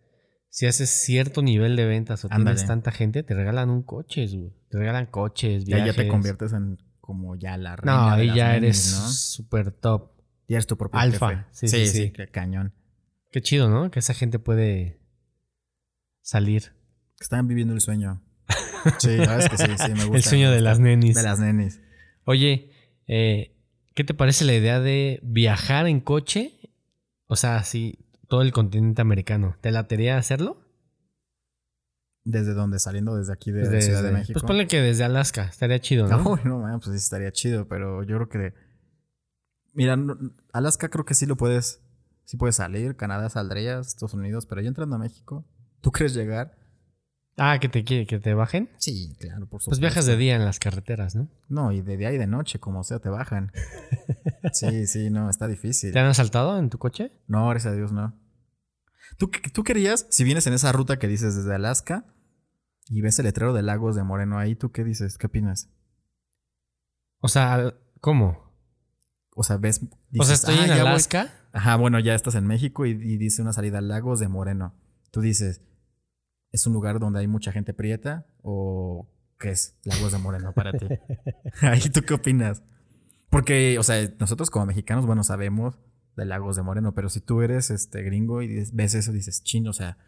si 0.49 0.67
haces 0.67 0.89
cierto 0.91 1.43
nivel 1.43 1.77
de 1.77 1.85
ventas 1.87 2.25
o 2.25 2.29
Ándale. 2.31 2.57
tienes 2.57 2.67
tanta 2.67 2.91
gente, 2.93 3.23
te 3.23 3.35
regalan 3.35 3.71
un 3.71 3.83
coche, 3.83 4.27
güey. 4.27 4.55
Te 4.71 4.79
regalan 4.79 5.07
coches, 5.07 5.65
Ya, 5.65 5.77
viajes. 5.77 5.97
ya 5.97 6.03
te 6.03 6.09
conviertes 6.09 6.53
en 6.53 6.79
como 7.01 7.37
ya 7.37 7.57
la 7.57 7.77
reina. 7.77 8.11
No, 8.11 8.17
de 8.17 8.23
ahí 8.23 8.27
las 8.29 8.37
ya 8.37 8.57
eres 8.57 8.93
¿no? 8.93 9.09
súper 9.11 9.71
top. 9.73 10.13
Ya 10.49 10.57
eres 10.57 10.67
tu 10.67 10.77
propio 10.79 10.99
Alfa. 10.99 11.29
jefe. 11.29 11.45
Sí, 11.53 11.69
Sí, 11.69 11.87
sí, 11.87 12.11
qué 12.13 12.29
cañón. 12.29 12.73
Qué 13.31 13.43
chido, 13.43 13.69
¿no? 13.69 13.91
Que 13.91 13.99
esa 13.99 14.15
gente 14.15 14.39
puede 14.39 15.01
salir. 16.23 16.73
Están 17.21 17.47
viviendo 17.49 17.75
el 17.75 17.81
sueño. 17.81 18.23
Sí, 18.99 19.17
sabes 19.19 19.49
que 19.51 19.57
sí, 19.59 19.65
sí, 19.77 19.93
me 19.93 20.05
gusta. 20.05 20.17
El 20.17 20.23
sueño 20.23 20.51
de 20.51 20.61
las 20.63 20.79
nenis. 20.79 21.17
De 21.17 21.23
las 21.23 21.39
nenis. 21.39 21.81
Oye, 22.25 22.71
eh, 23.07 23.58
¿qué 23.99 24.05
te 24.05 24.14
parece 24.14 24.45
la 24.45 24.55
idea 24.55 24.78
de 24.78 25.19
viajar 25.25 25.88
en 25.88 25.99
coche? 26.00 26.52
O 27.26 27.35
sea, 27.35 27.57
así, 27.57 27.99
todo 28.28 28.43
el 28.43 28.52
continente 28.52 29.02
americano. 29.02 29.57
¿Te 29.61 29.73
latería 29.73 30.17
hacerlo? 30.17 30.62
¿Desde 32.23 32.55
dónde? 32.55 32.78
Saliendo 32.78 33.17
desde 33.17 33.33
aquí 33.33 33.50
de 33.50 33.62
Desde- 33.62 33.83
Ciudad 33.83 34.05
de 34.05 34.12
México. 34.12 34.35
Pues 34.35 34.45
ponle 34.45 34.69
que 34.69 34.81
desde 34.81 35.02
Alaska. 35.02 35.47
Estaría 35.47 35.81
chido, 35.81 36.07
¿no? 36.07 36.17
No, 36.23 36.37
no, 36.45 36.59
man, 36.61 36.78
pues 36.78 36.90
sí 36.93 36.97
estaría 36.99 37.33
chido, 37.33 37.67
pero 37.67 38.05
yo 38.05 38.19
creo 38.19 38.28
que. 38.28 38.55
Mira, 39.73 39.99
Alaska 40.52 40.90
creo 40.90 41.05
que 41.05 41.14
sí 41.14 41.26
lo 41.26 41.37
puedes. 41.37 41.83
Sí 42.25 42.37
puedes 42.37 42.55
salir, 42.55 42.95
Canadá 42.95 43.28
saldrías, 43.31 43.88
Estados 43.88 44.14
Unidos, 44.14 44.47
pero 44.47 44.61
ya 44.61 44.69
entrando 44.69 44.95
a 44.95 45.00
México, 45.00 45.45
¿tú 45.81 45.90
crees 45.90 46.14
llegar? 46.14 46.57
Ah, 47.38 47.59
que 47.61 47.68
te, 47.68 47.85
que, 47.85 48.07
que 48.07 48.18
te 48.18 48.35
bajen. 48.35 48.68
Sí, 48.78 49.16
claro, 49.21 49.47
por 49.49 49.61
supuesto. 49.62 49.71
Pues 49.71 49.80
viajas 49.80 50.07
de 50.07 50.16
día 50.16 50.35
en 50.37 50.45
las 50.45 50.59
carreteras, 50.59 51.14
¿no? 51.14 51.28
No, 51.49 51.71
y 51.73 51.80
de 51.83 51.97
día 51.97 52.12
y 52.12 52.18
de 52.18 52.26
noche, 52.26 52.59
como 52.59 52.83
sea, 52.85 52.99
te 52.99 53.09
bajan. 53.09 53.52
Sí, 54.52 54.87
sí, 54.87 55.11
no, 55.11 55.28
está 55.30 55.47
difícil. 55.49 55.92
¿Te 55.92 55.99
han 55.99 56.07
asaltado 56.07 56.59
en 56.59 56.71
tu 56.71 56.78
coche? 56.78 57.12
No, 57.26 57.49
gracias 57.49 57.73
a 57.73 57.76
Dios, 57.76 57.92
no. 57.92 58.18
¿Tú, 59.18 59.30
¿Tú 59.52 59.62
querías, 59.64 60.07
si 60.11 60.25
vienes 60.25 60.47
en 60.47 60.52
esa 60.54 60.73
ruta 60.73 60.99
que 60.99 61.07
dices 61.09 61.35
desde 61.37 61.54
Alaska 61.54 62.07
y 62.88 63.00
ves 63.02 63.18
el 63.18 63.25
letrero 63.26 63.52
de 63.52 63.62
Lagos 63.62 63.95
de 63.97 64.02
Moreno 64.04 64.38
ahí, 64.38 64.54
¿tú 64.54 64.71
qué 64.73 64.85
dices? 64.85 65.18
¿Qué 65.18 65.26
opinas? 65.26 65.71
O 67.21 67.28
sea, 67.28 67.75
¿cómo? 68.00 68.52
O 69.35 69.42
sea, 69.42 69.57
ves. 69.57 69.80
o 69.83 69.87
sea, 69.88 69.99
dices, 70.11 70.30
estoy 70.40 70.57
"Ah, 70.59 70.62
en 70.62 70.68
ya 70.68 70.83
voy". 70.83 70.87
Alaska. 70.92 71.33
Ajá, 71.52 71.76
bueno, 71.76 71.99
ya 72.00 72.14
estás 72.14 72.35
en 72.35 72.47
México 72.47 72.87
y, 72.87 72.90
y 72.90 73.16
dice 73.18 73.42
una 73.42 73.52
salida 73.52 73.78
a 73.78 73.83
Lagos 73.83 74.21
de 74.21 74.28
Moreno. 74.28 74.75
Tú 75.11 75.21
dices, 75.21 75.62
¿es 76.52 76.67
un 76.67 76.73
lugar 76.73 76.99
donde 76.99 77.21
hay 77.21 77.26
mucha 77.26 77.52
gente 77.52 77.75
prieta 77.75 78.26
o 78.43 79.09
qué 79.38 79.50
es 79.50 79.76
Lagos 79.85 80.12
de 80.12 80.19
Moreno 80.19 80.52
para 80.52 80.73
ti? 80.73 80.87
Ahí 81.62 81.90
tú 81.90 82.02
qué 82.02 82.14
opinas? 82.14 82.62
Porque, 83.31 83.78
o 83.78 83.83
sea, 83.83 84.09
nosotros 84.19 84.50
como 84.50 84.67
mexicanos, 84.67 85.07
bueno, 85.07 85.23
sabemos 85.23 85.78
de 86.17 86.25
Lagos 86.25 86.57
de 86.57 86.62
Moreno, 86.62 86.95
pero 86.95 87.09
si 87.09 87.21
tú 87.21 87.43
eres 87.43 87.71
este 87.71 88.02
gringo 88.02 88.43
y 88.43 88.64
ves 88.73 88.95
eso, 88.95 89.12
dices, 89.12 89.43
chino, 89.45 89.71
o 89.71 89.75
sea, 89.75 89.99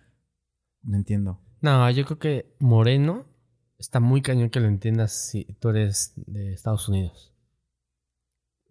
no 0.82 0.96
entiendo. 0.96 1.40
No, 1.60 1.88
yo 1.90 2.04
creo 2.04 2.18
que 2.18 2.56
Moreno 2.58 3.26
está 3.78 4.00
muy 4.00 4.22
cañón 4.22 4.50
que 4.50 4.60
lo 4.60 4.68
entiendas 4.68 5.12
si 5.12 5.44
tú 5.60 5.68
eres 5.68 6.12
de 6.16 6.52
Estados 6.52 6.88
Unidos. 6.88 7.29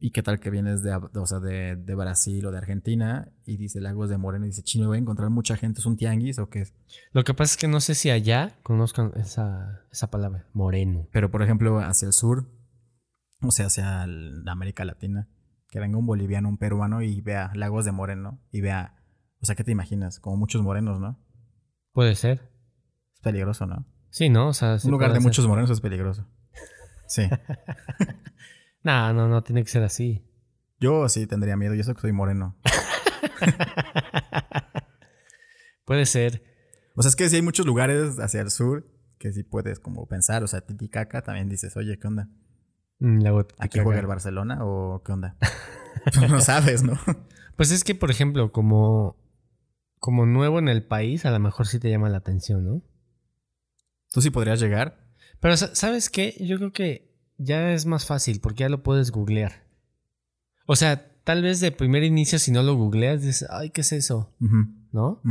¿Y 0.02 0.12
qué 0.12 0.24
tal 0.24 0.40
que 0.40 0.50
vienes 0.50 0.82
de, 0.82 0.94
o 0.96 1.26
sea, 1.26 1.40
de, 1.40 1.76
de 1.76 1.96
Brasil 1.96 2.46
o 2.46 2.52
de 2.52 2.58
Argentina 2.58 3.34
y 3.46 3.58
dice 3.58 3.82
Lagos 3.82 4.10
de 4.10 4.18
Moreno 4.18 4.46
y 4.46 4.50
dice, 4.50 4.64
chino, 4.64 4.88
voy 4.88 4.98
a 4.98 5.02
encontrar 5.02 5.30
mucha 5.30 5.58
gente, 5.58 5.82
¿es 5.82 5.86
un 5.86 5.98
tianguis 5.98 6.40
o 6.40 6.50
qué 6.50 6.62
es? 6.62 6.74
Lo 7.12 7.24
que 7.26 7.34
pasa 7.34 7.54
es 7.54 7.58
que 7.58 7.68
no 7.68 7.82
sé 7.82 7.96
si 7.96 8.10
allá 8.10 8.58
conozcan 8.64 9.12
esa, 9.18 9.82
esa 9.92 10.10
palabra, 10.10 10.48
moreno. 10.54 11.08
Pero, 11.12 11.32
por 11.32 11.42
ejemplo, 11.44 11.80
hacia 11.80 12.06
el 12.06 12.14
sur, 12.14 12.48
o 13.42 13.52
sea, 13.52 13.66
hacia 13.66 14.04
el- 14.06 14.46
la 14.46 14.54
América 14.54 14.86
Latina, 14.86 15.28
que 15.70 15.80
venga 15.82 15.98
un 15.98 16.06
boliviano, 16.06 16.48
un 16.48 16.58
peruano 16.58 17.02
y 17.02 17.20
vea 17.20 17.52
Lagos 17.54 17.84
de 17.84 17.92
Moreno 17.92 18.40
y 18.52 18.62
vea, 18.62 19.04
o 19.42 19.46
sea, 19.46 19.56
¿qué 19.56 19.66
te 19.66 19.72
imaginas? 19.72 20.20
Como 20.22 20.38
muchos 20.38 20.62
morenos, 20.64 21.00
¿no? 21.02 21.20
Puede 21.92 22.16
ser. 22.16 22.50
Es 23.14 23.20
peligroso, 23.22 23.66
¿no? 23.66 23.86
Sí, 24.12 24.30
¿no? 24.30 24.48
O 24.48 24.54
sea, 24.54 24.80
sí 24.80 24.88
un 24.88 24.92
lugar 24.94 25.10
de 25.12 25.16
ser. 25.18 25.24
muchos 25.24 25.46
morenos 25.46 25.70
es 25.70 25.82
peligroso. 25.82 26.26
Sí. 27.06 27.24
No, 28.84 29.14
no, 29.14 29.28
no, 29.28 29.44
tiene 29.44 29.64
que 29.64 29.70
ser 29.70 29.84
así. 29.84 30.26
Yo 30.80 31.08
sí 31.10 31.28
tendría 31.28 31.58
miedo, 31.58 31.76
yo 31.76 31.84
sé 31.84 31.94
que 31.94 32.02
soy 32.02 32.14
moreno. 32.14 32.58
Puede 35.86 36.06
ser. 36.06 36.44
O 36.96 37.02
sea, 37.02 37.10
es 37.10 37.16
que 37.16 37.30
sí 37.30 37.38
hay 37.38 37.42
muchos 37.42 37.66
lugares 37.66 38.20
hacia 38.20 38.42
el 38.42 38.52
sur 38.52 38.88
que 39.18 39.34
sí 39.34 39.44
puedes 39.44 39.80
como 39.80 40.08
pensar, 40.08 40.44
o 40.44 40.48
sea, 40.48 40.62
Titicaca 40.62 41.22
también 41.22 41.50
dices, 41.50 41.76
oye, 41.76 42.00
¿qué 42.00 42.08
onda? 42.08 42.30
Mm, 43.00 43.20
la 43.22 43.46
¿Aquí 43.58 43.80
juega 43.80 44.00
el 44.00 44.08
Barcelona 44.08 44.60
o 44.62 45.02
qué 45.04 45.12
onda? 45.12 45.38
No 46.30 46.40
sabes, 46.40 46.82
¿no? 46.84 46.98
Pues 47.58 47.72
es 47.72 47.84
que, 47.84 47.94
por 47.94 48.10
ejemplo, 48.10 48.54
como, 48.54 49.18
como 50.00 50.26
nuevo 50.26 50.60
en 50.60 50.70
el 50.70 50.86
país, 50.86 51.26
a 51.26 51.32
lo 51.32 51.40
mejor 51.40 51.68
sí 51.68 51.78
te 51.80 51.90
llama 51.90 52.08
la 52.08 52.18
atención, 52.20 52.66
¿no? 52.66 52.82
Tú 54.14 54.22
sí 54.22 54.30
podrías 54.30 54.62
llegar. 54.62 55.06
Pero, 55.42 55.58
sa- 55.58 55.76
¿sabes 55.76 56.10
qué? 56.10 56.36
Yo 56.40 56.56
creo 56.58 56.72
que 56.72 57.09
ya 57.40 57.74
es 57.74 57.86
más 57.86 58.06
fácil 58.06 58.40
porque 58.42 58.62
ya 58.62 58.70
lo 58.70 58.84
puedes 58.84 59.12
googlear. 59.12 59.64
O 60.68 60.76
sea, 60.76 61.16
tal 61.24 61.42
vez 61.42 61.60
de 61.60 61.72
primer 61.72 62.04
inicio, 62.04 62.38
si 62.38 62.52
no 62.52 62.62
lo 62.62 62.76
googleas, 62.76 63.22
dices, 63.22 63.48
ay, 63.50 63.72
¿qué 63.72 63.82
es 63.82 63.92
eso? 63.92 64.36
¿No? 64.92 65.22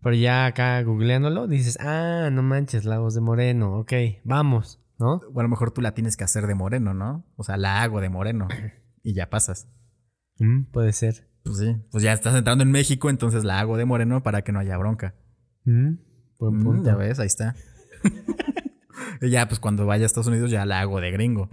Pero 0.00 0.14
ya 0.14 0.46
acá 0.46 0.80
googleándolo, 0.82 1.48
dices, 1.48 1.78
ah, 1.80 2.30
no 2.32 2.42
manches, 2.42 2.84
Lagos 2.84 3.14
de 3.14 3.20
Moreno, 3.20 3.80
ok, 3.80 3.92
vamos, 4.24 4.80
¿no? 4.98 5.20
O 5.34 5.40
a 5.40 5.42
lo 5.42 5.48
mejor 5.48 5.72
tú 5.72 5.80
la 5.82 5.92
tienes 5.92 6.16
que 6.16 6.24
hacer 6.24 6.46
de 6.46 6.54
moreno, 6.54 6.94
¿no? 6.94 7.26
O 7.36 7.44
sea, 7.44 7.56
la 7.56 7.82
hago 7.82 8.00
de 8.00 8.08
moreno. 8.08 8.48
Y 9.04 9.14
ya 9.14 9.30
pasas. 9.30 9.68
Mm, 10.38 10.64
puede 10.64 10.92
ser. 10.92 11.30
Pues 11.44 11.58
sí. 11.58 11.76
Pues 11.90 12.02
ya 12.02 12.12
estás 12.12 12.34
entrando 12.34 12.62
en 12.62 12.70
México, 12.70 13.08
entonces 13.08 13.44
la 13.44 13.58
hago 13.58 13.78
de 13.78 13.86
moreno 13.86 14.22
para 14.22 14.42
que 14.42 14.52
no 14.52 14.58
haya 14.58 14.76
bronca. 14.76 15.14
Mm, 15.64 15.94
buen 16.38 16.80
Mm, 16.80 16.84
ya 16.84 16.96
ves, 16.96 17.18
ahí 17.18 17.26
está. 17.26 17.54
y 19.20 19.30
ya, 19.30 19.48
pues 19.48 19.60
cuando 19.60 19.86
vaya 19.86 20.04
a 20.04 20.06
Estados 20.06 20.26
Unidos 20.26 20.50
ya 20.50 20.64
la 20.66 20.80
hago 20.80 21.00
de 21.00 21.10
gringo. 21.10 21.50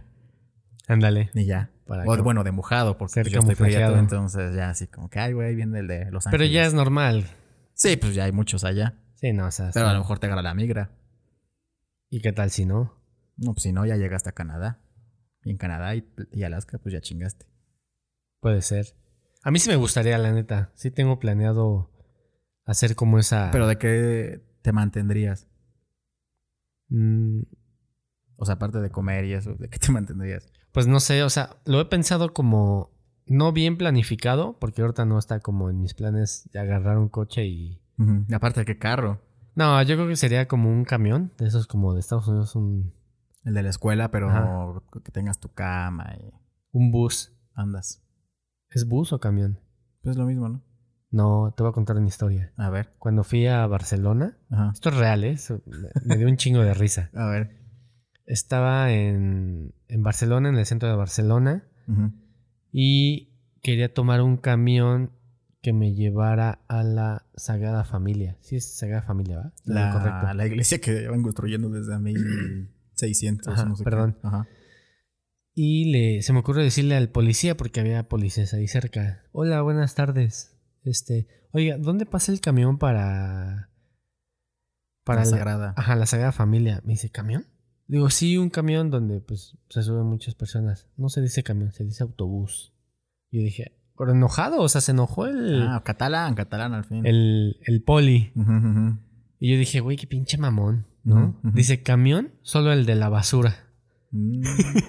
Ándale. 0.87 1.29
Y 1.33 1.45
ya. 1.45 1.71
Para 1.85 2.03
o 2.03 2.23
bueno, 2.23 2.43
de 2.43 2.51
mojado, 2.51 2.97
porque 2.97 3.23
yo 3.23 3.39
estoy 3.39 3.55
prieto, 3.55 3.97
entonces 3.97 4.55
ya 4.55 4.71
así 4.71 4.87
como 4.87 5.09
que, 5.09 5.19
ay, 5.19 5.33
güey, 5.33 5.53
viene 5.55 5.79
el 5.79 5.87
de 5.87 6.09
Los 6.11 6.25
Pero 6.25 6.43
Ángeles. 6.43 6.51
ya 6.51 6.65
es 6.65 6.73
normal. 6.73 7.27
Sí, 7.73 7.95
pues 7.97 8.15
ya 8.15 8.23
hay 8.23 8.31
muchos 8.31 8.63
allá. 8.63 8.95
Sí, 9.15 9.33
no, 9.33 9.45
o 9.45 9.51
sea, 9.51 9.69
Pero 9.71 9.85
sí. 9.85 9.89
a 9.91 9.93
lo 9.93 9.99
mejor 9.99 10.17
te 10.17 10.25
agarra 10.25 10.41
la 10.41 10.53
migra. 10.55 10.91
¿Y 12.09 12.21
qué 12.21 12.31
tal 12.31 12.49
si 12.49 12.65
no? 12.65 12.99
No, 13.37 13.53
pues 13.53 13.63
si 13.63 13.71
no, 13.71 13.85
ya 13.85 13.97
llegaste 13.97 14.29
a 14.29 14.33
Canadá. 14.33 14.79
Y 15.43 15.51
en 15.51 15.57
Canadá 15.57 15.95
y, 15.95 16.07
y 16.31 16.43
Alaska, 16.43 16.79
pues 16.79 16.93
ya 16.93 17.01
chingaste. 17.01 17.45
Puede 18.39 18.61
ser. 18.61 18.95
A 19.43 19.51
mí 19.51 19.59
sí 19.59 19.69
me 19.69 19.75
gustaría, 19.75 20.17
la 20.17 20.31
neta. 20.31 20.71
Sí 20.73 20.89
tengo 20.89 21.19
planeado 21.19 21.91
hacer 22.65 22.95
como 22.95 23.19
esa... 23.19 23.49
Pero 23.51 23.67
¿de 23.67 23.77
qué 23.77 24.43
te 24.63 24.71
mantendrías? 24.71 25.47
Mm, 26.95 27.41
O 28.37 28.45
sea, 28.45 28.55
aparte 28.55 28.79
de 28.79 28.89
comer 28.89 29.25
y 29.25 29.33
eso, 29.33 29.53
¿de 29.55 29.69
qué 29.69 29.79
te 29.79 29.91
mantendrías? 29.91 30.49
pues 30.71 30.87
no 30.87 30.99
sé, 30.99 31.23
o 31.23 31.29
sea, 31.29 31.57
lo 31.65 31.79
he 31.79 31.85
pensado 31.85 32.33
como 32.33 32.91
no 33.27 33.53
bien 33.53 33.77
planificado, 33.77 34.57
porque 34.59 34.81
ahorita 34.81 35.05
no 35.05 35.17
está 35.17 35.39
como 35.39 35.69
en 35.69 35.79
mis 35.81 35.93
planes 35.93 36.49
de 36.51 36.59
agarrar 36.59 36.97
un 36.97 37.07
coche 37.09 37.45
y... 37.45 37.81
Aparte 38.33 38.59
de 38.59 38.65
qué 38.65 38.77
carro. 38.77 39.21
No, 39.55 39.81
yo 39.83 39.95
creo 39.95 40.07
que 40.07 40.17
sería 40.17 40.47
como 40.49 40.69
un 40.69 40.83
camión, 40.83 41.31
de 41.37 41.47
esos 41.47 41.65
como 41.65 41.93
de 41.93 42.01
Estados 42.01 42.27
Unidos, 42.27 42.55
un, 42.57 42.93
El 43.45 43.53
de 43.53 43.63
la 43.63 43.69
escuela, 43.69 44.11
pero 44.11 44.29
Ajá. 44.29 44.81
que 45.03 45.11
tengas 45.13 45.39
tu 45.39 45.47
cama 45.53 46.13
y 46.19 46.29
un 46.73 46.91
bus. 46.91 47.31
andas. 47.53 48.03
¿Es 48.69 48.85
bus 48.85 49.13
o 49.13 49.19
camión? 49.21 49.59
Pues 50.01 50.15
es 50.15 50.19
lo 50.19 50.25
mismo, 50.25 50.49
¿no? 50.49 50.61
No, 51.15 51.53
te 51.55 51.63
voy 51.63 51.69
a 51.69 51.73
contar 51.73 51.95
una 51.95 52.07
historia. 52.07 52.51
A 52.57 52.69
ver. 52.69 52.89
Cuando 52.99 53.23
fui 53.23 53.47
a 53.47 53.65
Barcelona, 53.67 54.37
Ajá. 54.49 54.71
esto 54.73 54.89
es 54.89 54.97
real, 54.97 55.23
¿eh? 55.23 55.37
Me- 56.05 56.17
dio 56.17 56.27
un 56.27 56.35
chingo 56.35 56.61
de 56.61 56.73
risa. 56.73 57.09
A 57.15 57.27
ver. 57.29 57.51
Estaba 58.25 58.91
en, 58.91 59.73
en 59.87 60.03
Barcelona, 60.03 60.49
en 60.49 60.55
el 60.57 60.65
centro 60.65 60.89
de 60.89 60.95
Barcelona, 60.95 61.63
Ujú. 61.87 62.11
y 62.71 63.29
quería 63.61 63.93
tomar 63.93 64.21
un 64.21 64.35
camión 64.37 65.11
que 65.61 65.71
me 65.73 65.93
llevara 65.93 66.59
a 66.67 66.83
la 66.83 67.27
Sagrada 67.35 67.83
Familia. 67.85 68.37
Sí, 68.41 68.57
es 68.57 68.77
Sagrada 68.77 69.01
Familia, 69.03 69.37
¿va? 69.37 69.53
Lo 69.63 69.73
La, 69.73 69.91
correcto. 69.93 70.33
la 70.33 70.45
iglesia 70.47 70.81
que 70.81 70.91
llevan 71.01 71.23
construyendo 71.23 71.69
desde 71.69 71.97
1600, 71.97 73.47
Ajá, 73.53 73.65
no 73.65 73.75
sé 73.75 73.83
qué. 73.83 73.89
perdón. 73.89 74.17
Ajá. 74.21 74.47
Y 75.53 75.91
le, 75.91 76.21
se 76.23 76.33
me 76.33 76.39
ocurrió 76.39 76.61
decirle 76.63 76.95
al 76.97 77.09
policía, 77.09 77.55
porque 77.55 77.79
había 77.79 78.09
policías 78.09 78.53
ahí 78.53 78.67
cerca. 78.67 79.23
Hola, 79.31 79.61
buenas 79.61 79.95
tardes. 79.95 80.51
Este, 80.85 81.27
oiga, 81.51 81.77
¿dónde 81.77 82.05
pasa 82.05 82.31
el 82.31 82.39
camión 82.39 82.77
para 82.77 83.69
Para 85.03 85.19
La 85.21 85.25
la, 85.25 85.31
Sagrada. 85.31 85.73
Ajá, 85.77 85.95
la 85.95 86.05
Sagrada 86.05 86.31
Familia. 86.31 86.81
Me 86.85 86.93
dice, 86.93 87.09
¿camión? 87.09 87.45
Digo, 87.87 88.09
sí, 88.09 88.37
un 88.37 88.49
camión 88.49 88.89
donde 88.89 89.19
pues 89.21 89.57
se 89.69 89.83
suben 89.83 90.05
muchas 90.05 90.33
personas. 90.35 90.87
No 90.97 91.09
se 91.09 91.21
dice 91.21 91.43
camión, 91.43 91.71
se 91.71 91.83
dice 91.83 92.03
autobús. 92.03 92.73
Yo 93.31 93.41
dije, 93.41 93.77
pero 93.97 94.11
enojado, 94.11 94.61
o 94.61 94.69
sea, 94.69 94.81
se 94.81 94.91
enojó 94.91 95.25
el, 95.27 95.61
Ah, 95.67 95.81
catalán, 95.85 96.33
catalán 96.35 96.73
al 96.73 96.83
fin. 96.85 97.05
el, 97.05 97.57
el 97.65 97.81
poli. 97.83 98.31
Y 99.39 99.51
yo 99.51 99.57
dije, 99.59 99.79
güey, 99.81 99.97
qué 99.97 100.07
pinche 100.07 100.37
mamón, 100.37 100.85
¿no? 101.03 101.39
Dice 101.43 101.83
camión, 101.83 102.31
solo 102.41 102.71
el 102.73 102.85
de 102.85 102.95
la 102.95 103.09
basura. 103.09 103.55
Mm, 104.11 104.41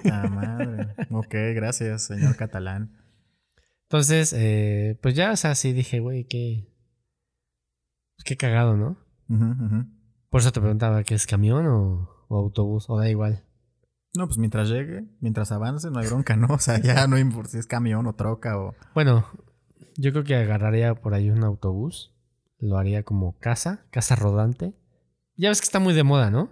la 0.05 0.23
madre. 0.29 0.95
Ok, 1.11 1.33
gracias, 1.55 2.05
señor 2.07 2.35
catalán. 2.35 2.97
Entonces, 3.89 4.33
eh, 4.35 4.99
pues 5.01 5.15
ya, 5.15 5.31
o 5.31 5.35
sea, 5.37 5.55
sí 5.55 5.71
dije, 5.73 5.99
güey, 5.99 6.25
qué. 6.25 6.67
Qué 8.25 8.35
cagado, 8.35 8.75
¿no? 8.75 8.97
Por 10.29 10.41
eso 10.41 10.51
te 10.51 10.59
preguntaba, 10.59 11.03
¿qué 11.03 11.15
es 11.15 11.25
camión 11.25 11.65
o, 11.67 12.09
o 12.27 12.37
autobús? 12.37 12.89
O 12.89 12.97
da 12.97 13.09
igual. 13.09 13.45
No, 14.13 14.25
pues 14.25 14.37
mientras 14.37 14.67
llegue, 14.69 15.05
mientras 15.21 15.51
avance, 15.51 15.89
no 15.89 15.99
hay 15.99 16.07
bronca, 16.07 16.35
¿no? 16.35 16.47
O 16.53 16.59
sea, 16.59 16.79
ya 16.81 17.07
no 17.07 17.17
importa 17.17 17.51
si 17.51 17.57
es 17.59 17.67
camión 17.67 18.07
o 18.07 18.15
troca 18.15 18.57
o. 18.59 18.75
Bueno, 18.93 19.25
yo 19.95 20.11
creo 20.11 20.23
que 20.23 20.35
agarraría 20.35 20.95
por 20.95 21.13
ahí 21.13 21.29
un 21.29 21.43
autobús. 21.43 22.13
Lo 22.59 22.77
haría 22.77 23.03
como 23.03 23.37
casa, 23.37 23.85
casa 23.91 24.15
rodante. 24.15 24.73
Ya 25.35 25.49
ves 25.49 25.61
que 25.61 25.65
está 25.65 25.79
muy 25.79 25.93
de 25.93 26.03
moda, 26.03 26.31
¿no? 26.31 26.49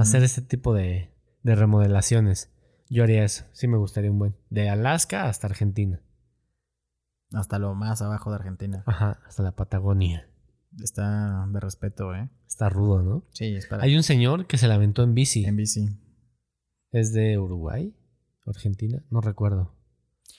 Hacer 0.00 0.22
ese 0.22 0.40
tipo 0.40 0.72
de, 0.72 1.12
de 1.42 1.54
remodelaciones. 1.56 2.52
Yo 2.88 3.02
haría 3.02 3.24
eso. 3.24 3.44
Sí 3.52 3.66
me 3.66 3.76
gustaría 3.76 4.10
un 4.12 4.20
buen. 4.20 4.36
De 4.48 4.70
Alaska 4.70 5.28
hasta 5.28 5.48
Argentina. 5.48 6.00
Hasta 7.34 7.58
lo 7.58 7.74
más 7.74 8.02
abajo 8.02 8.30
de 8.30 8.36
Argentina. 8.36 8.82
Ajá, 8.86 9.20
hasta 9.26 9.42
la 9.42 9.52
Patagonia. 9.52 10.28
Está 10.82 11.46
de 11.50 11.60
respeto, 11.60 12.14
¿eh? 12.14 12.30
Está 12.46 12.68
rudo, 12.68 13.02
¿no? 13.02 13.26
Sí, 13.32 13.54
espera. 13.54 13.82
Hay 13.82 13.96
un 13.96 14.02
señor 14.02 14.46
que 14.46 14.58
se 14.58 14.68
la 14.68 14.74
aventó 14.74 15.02
en 15.02 15.14
bici. 15.14 15.44
En 15.44 15.56
bici. 15.56 15.86
¿Es 16.90 17.12
de 17.12 17.38
Uruguay? 17.38 17.94
¿Argentina? 18.46 19.04
No 19.10 19.20
recuerdo. 19.20 19.76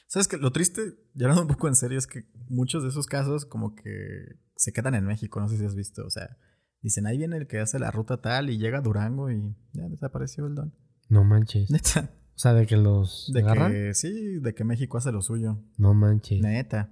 ¿Sabes 0.08 0.28
qué? 0.28 0.38
Lo 0.38 0.52
triste, 0.52 0.82
ya 1.14 1.26
hablando 1.26 1.44
un 1.44 1.48
poco 1.48 1.68
en 1.68 1.76
serio, 1.76 1.98
es 1.98 2.08
que 2.08 2.26
muchos 2.50 2.84
de 2.84 2.90
esos 2.90 3.08
casos 3.08 3.46
como 3.46 3.76
que 3.76 4.40
se 4.56 4.72
quedan 4.72 4.96
en 4.96 5.06
México, 5.06 5.40
no 5.40 5.50
sé 5.50 5.58
si 5.58 5.66
has 5.66 5.76
visto. 5.76 6.06
O 6.06 6.10
sea, 6.10 6.38
dicen, 6.82 7.08
ahí 7.08 7.18
viene 7.18 7.38
el 7.38 7.48
que 7.48 7.60
hace 7.60 7.80
la 7.80 7.92
ruta 7.92 8.22
tal 8.22 8.50
y 8.50 8.58
llega 8.58 8.80
a 8.80 8.82
Durango 8.82 9.32
y 9.32 9.56
ya 9.74 9.88
desapareció 9.90 10.46
el 10.46 10.56
don. 10.56 10.76
No 11.10 11.24
manches. 11.24 11.72
Neta. 11.72 12.12
O 12.36 12.40
sea, 12.40 12.54
de 12.54 12.66
que 12.66 12.78
los 12.78 13.30
De 13.34 13.42
agarran. 13.42 13.72
que 13.72 13.94
sí, 13.94 14.40
de 14.40 14.54
que 14.56 14.64
México 14.64 14.98
hace 14.98 15.12
lo 15.12 15.22
suyo. 15.22 15.60
No 15.78 15.94
manches. 15.94 16.42
Neta. 16.42 16.90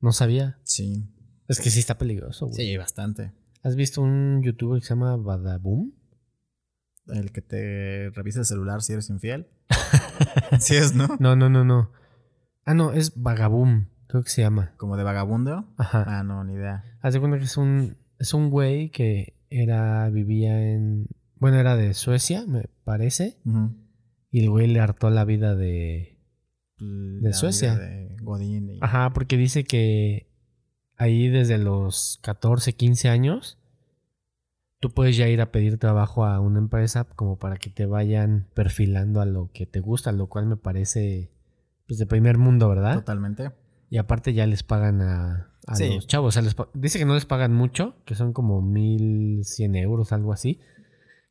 No 0.00 0.12
sabía. 0.12 0.58
Sí. 0.64 1.08
Es 1.48 1.60
que 1.60 1.70
sí 1.70 1.78
está 1.80 1.98
peligroso, 1.98 2.46
güey. 2.46 2.56
Sí, 2.56 2.76
bastante. 2.76 3.32
¿Has 3.62 3.76
visto 3.76 4.00
un 4.02 4.42
youtuber 4.42 4.80
que 4.80 4.86
se 4.86 4.94
llama 4.94 5.16
Badaboom? 5.16 5.92
El 7.08 7.32
que 7.32 7.42
te 7.42 8.10
revisa 8.10 8.40
el 8.40 8.46
celular 8.46 8.82
si 8.82 8.92
eres 8.94 9.10
infiel. 9.10 9.48
sí 10.60 10.74
es, 10.76 10.94
¿no? 10.94 11.08
No, 11.20 11.36
no, 11.36 11.48
no, 11.50 11.64
no. 11.64 11.90
Ah, 12.64 12.74
no, 12.74 12.92
es 12.92 13.20
Vagaboom. 13.20 13.88
Creo 14.06 14.22
que 14.24 14.30
se 14.30 14.42
llama. 14.42 14.74
Como 14.76 14.96
de 14.96 15.04
vagabundo. 15.04 15.66
Ajá. 15.78 16.04
Ah, 16.06 16.22
no, 16.22 16.44
ni 16.44 16.54
idea. 16.54 16.84
Haz 17.00 17.14
de 17.14 17.20
cuenta 17.20 17.38
que 17.38 17.44
es 17.44 17.56
un, 17.56 17.96
es 18.18 18.34
un 18.34 18.50
güey 18.50 18.90
que 18.90 19.36
era, 19.50 20.08
vivía 20.10 20.60
en, 20.72 21.06
bueno, 21.36 21.58
era 21.58 21.76
de 21.76 21.92
Suecia, 21.94 22.44
me 22.46 22.68
parece. 22.84 23.38
Ujú. 23.44 23.74
Y 24.32 24.40
el 24.42 24.50
güey 24.50 24.66
le 24.66 24.80
hartó 24.80 25.10
la 25.10 25.24
vida 25.24 25.54
de... 25.54 26.18
La 26.78 27.28
vida 27.28 27.32
Suecia. 27.34 27.76
De 27.76 28.16
Godín 28.22 28.70
y- 28.70 28.78
Ajá, 28.80 29.12
porque 29.12 29.36
dice 29.36 29.62
que 29.62 30.26
ahí 30.96 31.28
desde 31.28 31.58
los 31.58 32.18
14, 32.22 32.72
15 32.72 33.08
años, 33.08 33.58
tú 34.80 34.90
puedes 34.90 35.16
ya 35.16 35.28
ir 35.28 35.40
a 35.40 35.52
pedir 35.52 35.78
trabajo 35.78 36.24
a 36.24 36.40
una 36.40 36.58
empresa 36.58 37.04
como 37.04 37.38
para 37.38 37.56
que 37.56 37.70
te 37.70 37.86
vayan 37.86 38.48
perfilando 38.54 39.20
a 39.20 39.26
lo 39.26 39.50
que 39.52 39.66
te 39.66 39.78
gusta, 39.80 40.10
lo 40.12 40.26
cual 40.28 40.46
me 40.46 40.56
parece 40.56 41.30
pues 41.86 41.98
de 41.98 42.06
primer 42.06 42.38
mundo, 42.38 42.68
¿verdad? 42.68 42.94
Totalmente. 42.94 43.52
Y 43.90 43.98
aparte 43.98 44.32
ya 44.32 44.46
les 44.46 44.62
pagan 44.62 45.02
a, 45.02 45.52
a 45.66 45.76
Sí. 45.76 45.94
los 45.94 46.06
chavos. 46.06 46.28
o 46.28 46.32
sea, 46.32 46.42
les 46.42 46.54
pa- 46.54 46.68
dice 46.74 46.98
que 46.98 47.04
no 47.04 47.14
les 47.14 47.26
pagan 47.26 47.52
mucho, 47.52 47.94
que 48.06 48.14
son 48.14 48.32
como 48.32 48.62
1100 48.62 49.76
euros, 49.76 50.12
algo 50.12 50.32
así. 50.32 50.58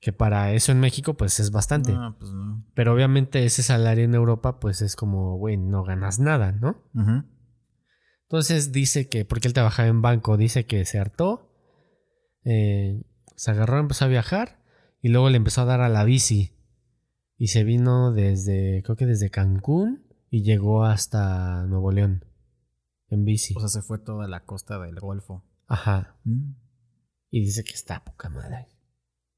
Que 0.02 0.12
para 0.12 0.52
eso 0.54 0.72
en 0.72 0.80
México, 0.80 1.14
pues 1.14 1.40
es 1.40 1.52
bastante. 1.52 1.94
No, 1.94 2.18
pues 2.18 2.32
no. 2.32 2.66
Pero 2.74 2.94
obviamente 2.94 3.46
ese 3.46 3.62
salario 3.62 4.04
en 4.04 4.16
Europa, 4.16 4.60
pues 4.60 4.82
es 4.82 4.96
como, 4.96 5.38
güey, 5.38 5.58
no 5.58 5.84
ganas 5.84 6.20
nada, 6.20 6.52
¿no? 6.52 6.84
Ujú. 6.96 7.24
Entonces 8.24 8.72
dice 8.72 9.08
que, 9.08 9.26
porque 9.26 9.48
él 9.48 9.54
trabajaba 9.54 9.90
en 9.90 10.02
banco, 10.02 10.38
dice 10.38 10.66
que 10.66 10.86
se 10.86 10.98
hartó, 10.98 11.54
eh, 12.44 13.04
se 13.36 13.52
agarró, 13.52 13.78
empezó 13.78 14.06
a 14.06 14.08
viajar 14.08 14.64
y 15.02 15.10
luego 15.10 15.30
le 15.30 15.38
empezó 15.38 15.62
a 15.62 15.66
dar 15.66 15.82
a 15.82 15.90
la 15.90 16.04
bici. 16.04 16.58
Y 17.38 17.48
se 17.48 17.64
vino 17.64 18.12
desde, 18.12 18.82
creo 18.84 18.96
que 18.96 19.06
desde 19.06 19.30
Cancún 19.30 20.08
y 20.32 20.44
llegó 20.44 20.84
hasta 20.84 21.66
Nuevo 21.68 21.92
León 21.92 22.26
en 23.10 23.26
bici. 23.26 23.54
O 23.56 23.60
sea, 23.60 23.70
se 23.70 23.82
fue 23.82 24.00
toda 24.00 24.28
la 24.28 24.46
costa 24.46 24.80
del 24.80 25.00
Golfo. 25.00 25.46
Ajá. 25.68 26.18
Mm. 26.24 26.54
Y 27.30 27.42
dice 27.42 27.64
que 27.64 27.74
está 27.74 28.04
poca 28.04 28.30
madre. 28.30 28.68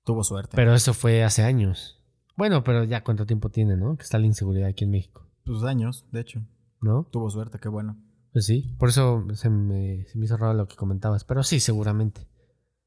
Tuvo 0.03 0.23
suerte. 0.23 0.55
Pero 0.55 0.73
eso 0.73 0.93
fue 0.93 1.23
hace 1.23 1.43
años. 1.43 2.01
Bueno, 2.35 2.63
pero 2.63 2.83
ya 2.83 3.03
cuánto 3.03 3.25
tiempo 3.25 3.49
tiene, 3.49 3.77
¿no? 3.77 3.95
Que 3.95 4.03
está 4.03 4.17
la 4.19 4.25
inseguridad 4.25 4.69
aquí 4.69 4.83
en 4.85 4.91
México, 4.91 5.29
Tus 5.43 5.63
años, 5.63 6.05
de 6.11 6.21
hecho. 6.21 6.41
¿no? 6.83 7.05
Tuvo 7.11 7.29
suerte, 7.29 7.59
qué 7.59 7.69
bueno. 7.69 7.97
Pues 8.31 8.45
sí. 8.45 8.75
Por 8.77 8.89
eso 8.89 9.25
se 9.33 9.49
me, 9.49 10.05
se 10.05 10.17
me 10.17 10.25
hizo 10.25 10.37
raro 10.37 10.53
lo 10.53 10.67
que 10.67 10.75
comentabas. 10.75 11.23
Pero 11.23 11.43
sí, 11.43 11.59
seguramente. 11.59 12.27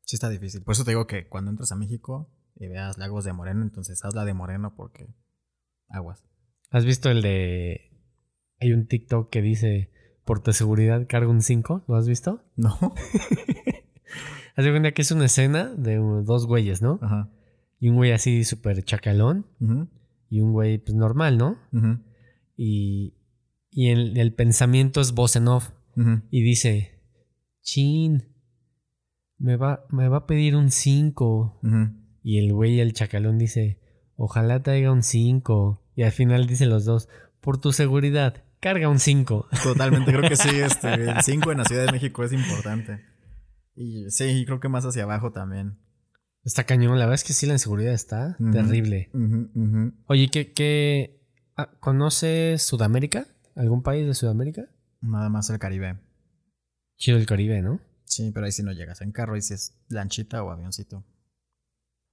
Sí 0.03 0.17
está 0.17 0.29
difícil. 0.29 0.63
Por 0.63 0.73
eso 0.73 0.85
te 0.85 0.91
digo 0.93 1.07
que 1.07 1.29
cuando 1.29 1.51
entras 1.51 1.73
a 1.73 1.77
México 1.77 2.31
y 2.55 2.69
veas 2.69 2.99
lagos 2.99 3.25
de 3.25 3.33
Moreno, 3.33 3.63
entonces 3.63 4.05
haz 4.05 4.15
la 4.15 4.25
de 4.25 4.35
Moreno 4.35 4.75
porque 4.77 5.15
aguas. 5.89 6.25
¿Has 6.71 6.85
visto 6.85 7.11
el 7.11 7.23
de... 7.23 7.93
Hay 8.61 8.73
un 8.73 8.87
TikTok 8.87 9.31
que 9.31 9.43
dice, 9.43 9.93
por 10.25 10.43
tu 10.43 10.53
seguridad 10.53 11.07
carga 11.09 11.31
un 11.31 11.43
5? 11.43 11.85
¿Lo 11.87 11.97
has 11.97 12.09
visto? 12.09 12.45
No. 12.57 12.77
Haz 14.57 14.65
de 14.65 14.71
cuenta 14.71 14.93
que 14.93 15.03
es 15.03 15.11
una 15.11 15.27
escena 15.27 15.67
de 15.77 16.01
uh, 16.01 16.23
dos 16.25 16.47
güeyes, 16.47 16.83
¿no? 16.83 16.99
Ajá. 17.03 17.31
Y 17.79 17.89
un 17.91 17.97
güey 17.97 18.13
así 18.13 18.45
súper 18.45 18.83
chacalón 18.85 19.47
Ujú, 19.61 19.89
y 20.31 20.41
un 20.41 20.53
güey 20.53 20.79
pues 20.79 20.97
normal, 20.97 21.37
¿no? 21.37 21.59
ujú, 21.73 21.99
Y, 22.57 23.15
y 23.71 23.91
el, 23.91 24.17
el 24.17 24.33
pensamiento 24.33 25.01
es 25.01 25.13
voz 25.13 25.37
en 25.37 25.49
off. 25.49 25.71
Y 26.31 26.43
dice, 26.43 27.01
chin, 27.63 28.25
me 29.39 29.57
va, 29.57 29.87
me 29.91 30.09
va 30.09 30.19
a 30.19 30.27
pedir 30.27 30.55
un 30.57 30.71
5. 30.71 31.61
Ujú. 31.63 31.89
Y 32.23 32.39
el 32.39 32.53
güey, 32.53 32.81
el 32.81 32.93
chacalón, 32.93 33.39
dice, 33.39 33.81
ojalá 34.17 34.63
traiga 34.63 34.93
un 34.93 35.03
5. 35.03 35.83
Y 35.97 36.03
al 36.03 36.13
final 36.13 36.47
dicen 36.47 36.69
los 36.71 36.85
dos, 36.85 37.09
por 37.41 37.59
tu 37.59 37.73
seguridad, 37.73 38.45
carga 38.61 38.89
un 38.91 38.99
5. 38.99 39.49
Totalmente, 39.63 40.13
creo 40.13 40.29
que 40.29 40.37
sí. 40.37 40.51
Este, 40.61 40.93
el 40.95 41.15
5 41.23 41.53
en 41.53 41.59
la 41.59 41.65
Ciudad 41.65 41.87
de 41.87 41.93
México 41.93 42.25
es 42.25 42.33
importante. 42.33 43.01
Y 43.77 44.11
sí, 44.11 44.45
creo 44.47 44.59
que 44.59 44.69
más 44.69 44.85
hacia 44.85 45.03
abajo 45.05 45.31
también. 45.33 45.79
Está 46.43 46.65
cañón, 46.65 46.99
la 46.99 47.05
verdad 47.07 47.15
es 47.17 47.25
que 47.25 47.33
sí, 47.33 47.47
la 47.47 47.53
inseguridad 47.55 47.93
está 47.93 48.37
terrible. 48.53 49.11
Oye, 50.07 50.29
¿qué, 50.29 50.53
qué 50.53 51.21
ah, 51.57 51.71
conoces 51.81 52.63
Sudamérica? 52.63 53.27
¿Algún 53.55 53.83
país 53.83 54.07
de 54.07 54.15
Sudamérica? 54.15 54.69
Nada 55.01 55.29
más 55.29 55.51
el 55.51 55.59
Caribe. 55.59 55.99
Chido 56.97 57.19
el 57.19 57.27
Caribe, 57.27 57.61
¿no? 57.63 57.81
Sí, 58.05 58.31
pero 58.33 58.47
ahí 58.47 58.53
sí 58.53 58.63
no 58.63 58.73
llegas 58.73 59.01
en 59.01 59.13
carro, 59.13 59.37
y 59.37 59.43
si 59.43 59.55
es 59.55 59.75
lanchita 59.89 60.43
o 60.43 60.51
avioncito. 60.51 61.05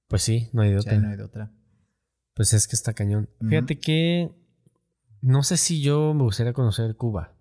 Pues 0.08 0.22
sí, 0.22 0.50
no 0.52 0.62
hay 0.62 0.72
de 0.72 0.80
Sí, 0.80 0.88
otra. 0.88 0.92
ahí 0.94 1.00
no 1.00 1.08
hay 1.10 1.16
de 1.16 1.22
otra. 1.22 1.52
Pues 2.34 2.52
es 2.52 2.66
que 2.66 2.74
está 2.76 2.92
cañón. 2.92 3.30
Fíjate 3.48 3.78
que 3.78 4.32
no 5.22 5.44
sé 5.44 5.56
si 5.56 5.80
yo 5.80 6.12
me 6.12 6.24
gustaría 6.24 6.52
conocer 6.52 6.96
Cuba. 6.96 7.36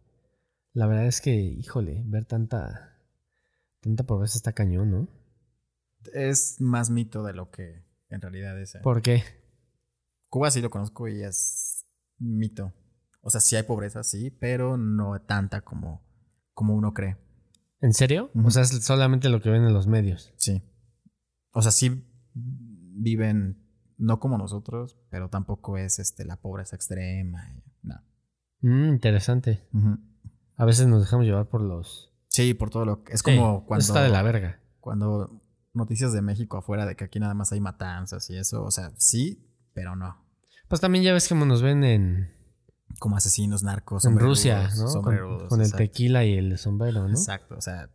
La 0.73 0.85
verdad 0.85 1.07
es 1.07 1.19
que, 1.21 1.33
híjole, 1.35 2.03
ver 2.05 2.25
tanta 2.25 2.92
tanta 3.83 4.05
pobreza 4.05 4.37
está 4.37 4.53
cañón, 4.53 4.89
¿no? 4.89 5.07
Es 6.13 6.59
más 6.59 6.89
mito 6.89 7.23
de 7.23 7.33
lo 7.33 7.51
que 7.51 7.83
en 8.09 8.21
realidad 8.21 8.59
es. 8.59 8.75
¿eh? 8.75 8.79
¿Por 8.81 9.01
qué? 9.01 9.23
Cuba 10.29 10.49
sí 10.49 10.61
lo 10.61 10.69
conozco 10.69 11.07
y 11.07 11.21
es 11.21 11.85
mito. 12.17 12.73
O 13.21 13.29
sea, 13.29 13.41
sí 13.41 13.55
hay 13.55 13.63
pobreza, 13.63 14.03
sí, 14.03 14.31
pero 14.31 14.77
no 14.77 15.21
tanta 15.21 15.61
como, 15.61 16.01
como 16.53 16.75
uno 16.75 16.93
cree. 16.93 17.17
¿En 17.81 17.93
serio? 17.93 18.31
O 18.33 18.49
sea, 18.49 18.63
es 18.63 18.69
solamente 18.83 19.29
lo 19.29 19.41
que 19.41 19.49
ven 19.49 19.65
en 19.65 19.73
los 19.73 19.87
medios. 19.87 20.33
Sí. 20.37 20.63
O 21.51 21.61
sea, 21.61 21.71
sí 21.71 22.05
viven 22.33 23.61
no 23.97 24.19
como 24.19 24.37
nosotros, 24.37 24.97
pero 25.09 25.29
tampoco 25.29 25.77
es 25.77 25.99
este 25.99 26.25
la 26.25 26.37
pobreza 26.37 26.75
extrema. 26.75 27.61
No. 27.81 28.01
Mm, 28.61 28.89
interesante. 28.89 29.67
A 30.55 30.65
veces 30.65 30.87
nos 30.87 31.01
dejamos 31.01 31.25
llevar 31.25 31.49
por 31.49 31.61
los... 31.61 32.12
Sí, 32.33 32.53
por 32.53 32.69
todo 32.69 32.83
lo 32.83 33.03
que. 33.03 33.13
Es 33.13 33.21
Sí, 33.21 33.37
como 33.37 33.65
cuando. 33.65 33.81
está 33.85 34.03
de 34.03 34.09
la 34.09 34.21
verga. 34.23 34.59
Cuando 34.81 35.41
noticias 35.73 36.11
de 36.11 36.21
México 36.21 36.57
afuera 36.57 36.85
de 36.85 36.95
que 36.95 37.05
aquí 37.05 37.19
nada 37.19 37.33
más 37.33 37.53
hay 37.53 37.61
matanzas 37.61 38.29
y 38.29 38.35
eso. 38.35 38.63
O 38.63 38.71
sea, 38.71 38.91
sí, 38.97 39.49
pero 39.73 39.95
no. 39.95 40.17
Pues 40.67 40.81
también 40.81 41.03
ya 41.03 41.13
ves 41.13 41.29
cómo 41.29 41.45
nos 41.45 41.61
ven 41.61 41.83
en, 41.83 42.33
Como 42.99 43.15
asesinos, 43.15 43.63
narcos, 43.63 44.03
en 44.05 44.19
Rusia, 44.19 44.69
¿no? 44.75 45.01
Con, 45.01 45.47
con 45.47 45.61
el 45.61 45.71
tequila 45.71 46.25
y 46.25 46.33
el 46.33 46.57
sombrero, 46.57 47.07
¿no? 47.07 47.09
Exacto, 47.09 47.55
o 47.55 47.61
sea, 47.61 47.89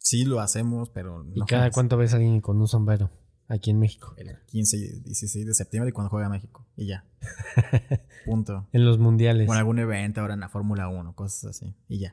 Sí 0.00 0.24
lo 0.24 0.40
hacemos, 0.40 0.88
pero 0.90 1.24
¿Y 1.34 1.38
no 1.38 1.46
cada 1.46 1.62
jamás. 1.62 1.74
cuánto 1.74 1.96
ves 1.98 2.12
a 2.14 2.16
alguien 2.16 2.40
con 2.40 2.58
un 2.58 2.66
sombrero? 2.66 3.10
Aquí 3.48 3.70
en 3.70 3.78
México. 3.78 4.14
El 4.16 4.28
15 4.46 4.76
y 4.76 5.00
16 5.00 5.46
de 5.46 5.54
septiembre 5.54 5.90
y 5.90 5.92
cuando 5.92 6.08
juega 6.08 6.28
México. 6.28 6.66
Y 6.76 6.86
ya. 6.86 7.04
Punto. 8.24 8.68
En 8.72 8.84
los 8.84 8.98
mundiales. 8.98 9.46
Con 9.46 9.56
algún 9.56 9.78
evento 9.78 10.20
ahora 10.20 10.34
en 10.34 10.40
la 10.40 10.48
Fórmula 10.48 10.88
1, 10.88 11.14
cosas 11.14 11.50
así. 11.50 11.76
Y 11.88 12.00
ya. 12.00 12.12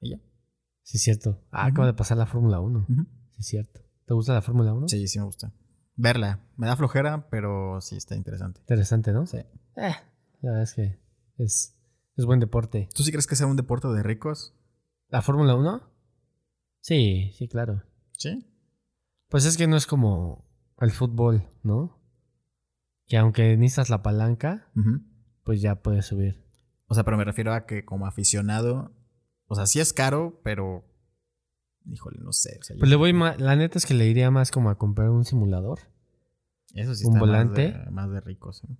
Y 0.00 0.10
ya. 0.10 0.20
Sí, 0.86 0.98
cierto. 0.98 1.42
Ah, 1.50 1.66
acaba 1.66 1.88
de 1.88 1.94
pasar 1.94 2.16
la 2.16 2.26
Fórmula 2.26 2.60
1. 2.60 2.86
Ujú. 2.88 3.06
Sí, 3.32 3.42
cierto. 3.42 3.80
¿Te 4.06 4.14
gusta 4.14 4.34
la 4.34 4.40
Fórmula 4.40 4.72
1? 4.72 4.86
Sí, 4.86 5.08
sí 5.08 5.18
me 5.18 5.24
gusta. 5.24 5.52
Verla. 5.96 6.38
Me 6.56 6.68
da 6.68 6.76
flojera, 6.76 7.28
pero 7.28 7.80
sí 7.80 7.96
está 7.96 8.14
interesante. 8.14 8.60
Interesante, 8.60 9.12
¿no? 9.12 9.26
Sí. 9.26 9.38
Eh, 9.38 9.96
la 10.42 10.50
verdad 10.50 10.62
es 10.62 10.74
que 10.74 11.00
es, 11.38 11.76
es 12.16 12.24
buen 12.24 12.38
deporte. 12.38 12.88
¿Tú 12.94 13.02
sí 13.02 13.10
crees 13.10 13.26
que 13.26 13.34
sea 13.34 13.48
un 13.48 13.56
deporte 13.56 13.88
de 13.88 14.00
ricos? 14.04 14.54
¿La 15.08 15.22
Fórmula 15.22 15.56
1? 15.56 15.82
Sí, 16.82 17.32
sí, 17.36 17.48
claro. 17.48 17.82
Sí. 18.12 18.46
Pues 19.28 19.44
es 19.44 19.56
que 19.56 19.66
no 19.66 19.76
es 19.76 19.88
como 19.88 20.48
el 20.78 20.92
fútbol, 20.92 21.48
¿no? 21.64 21.98
Que 23.06 23.16
aunque 23.16 23.56
necesitas 23.56 23.90
la 23.90 24.02
palanca, 24.04 24.70
pues 25.42 25.60
ya 25.60 25.82
puedes 25.82 26.06
subir. 26.06 26.44
O 26.86 26.94
sea, 26.94 27.02
pero 27.02 27.16
me 27.16 27.24
refiero 27.24 27.52
a 27.52 27.66
que 27.66 27.84
como 27.84 28.06
aficionado, 28.06 28.95
o 29.48 29.54
sea, 29.54 29.66
sí 29.66 29.80
es 29.80 29.92
caro, 29.92 30.40
pero 30.42 30.84
híjole, 31.86 32.18
no 32.22 32.32
sé. 32.32 32.58
o 32.60 32.64
sea, 32.64 32.76
yo- 32.76 32.80
Pues 32.80 32.90
le 32.90 32.96
voy 32.96 33.12
más, 33.12 33.40
la 33.40 33.56
neta 33.56 33.78
es 33.78 33.86
que 33.86 33.94
le 33.94 34.06
iría 34.06 34.30
más 34.30 34.50
como 34.50 34.70
a 34.70 34.76
comprar 34.78 35.10
un 35.10 35.24
simulador 35.24 35.78
eso 36.74 36.94
sí 36.94 37.04
un 37.06 37.12
está 37.14 37.20
volante. 37.20 37.72
Más, 37.72 37.84
de, 37.86 37.90
más 37.90 38.10
de 38.10 38.20
ricos. 38.20 38.62
¿eh? 38.64 38.76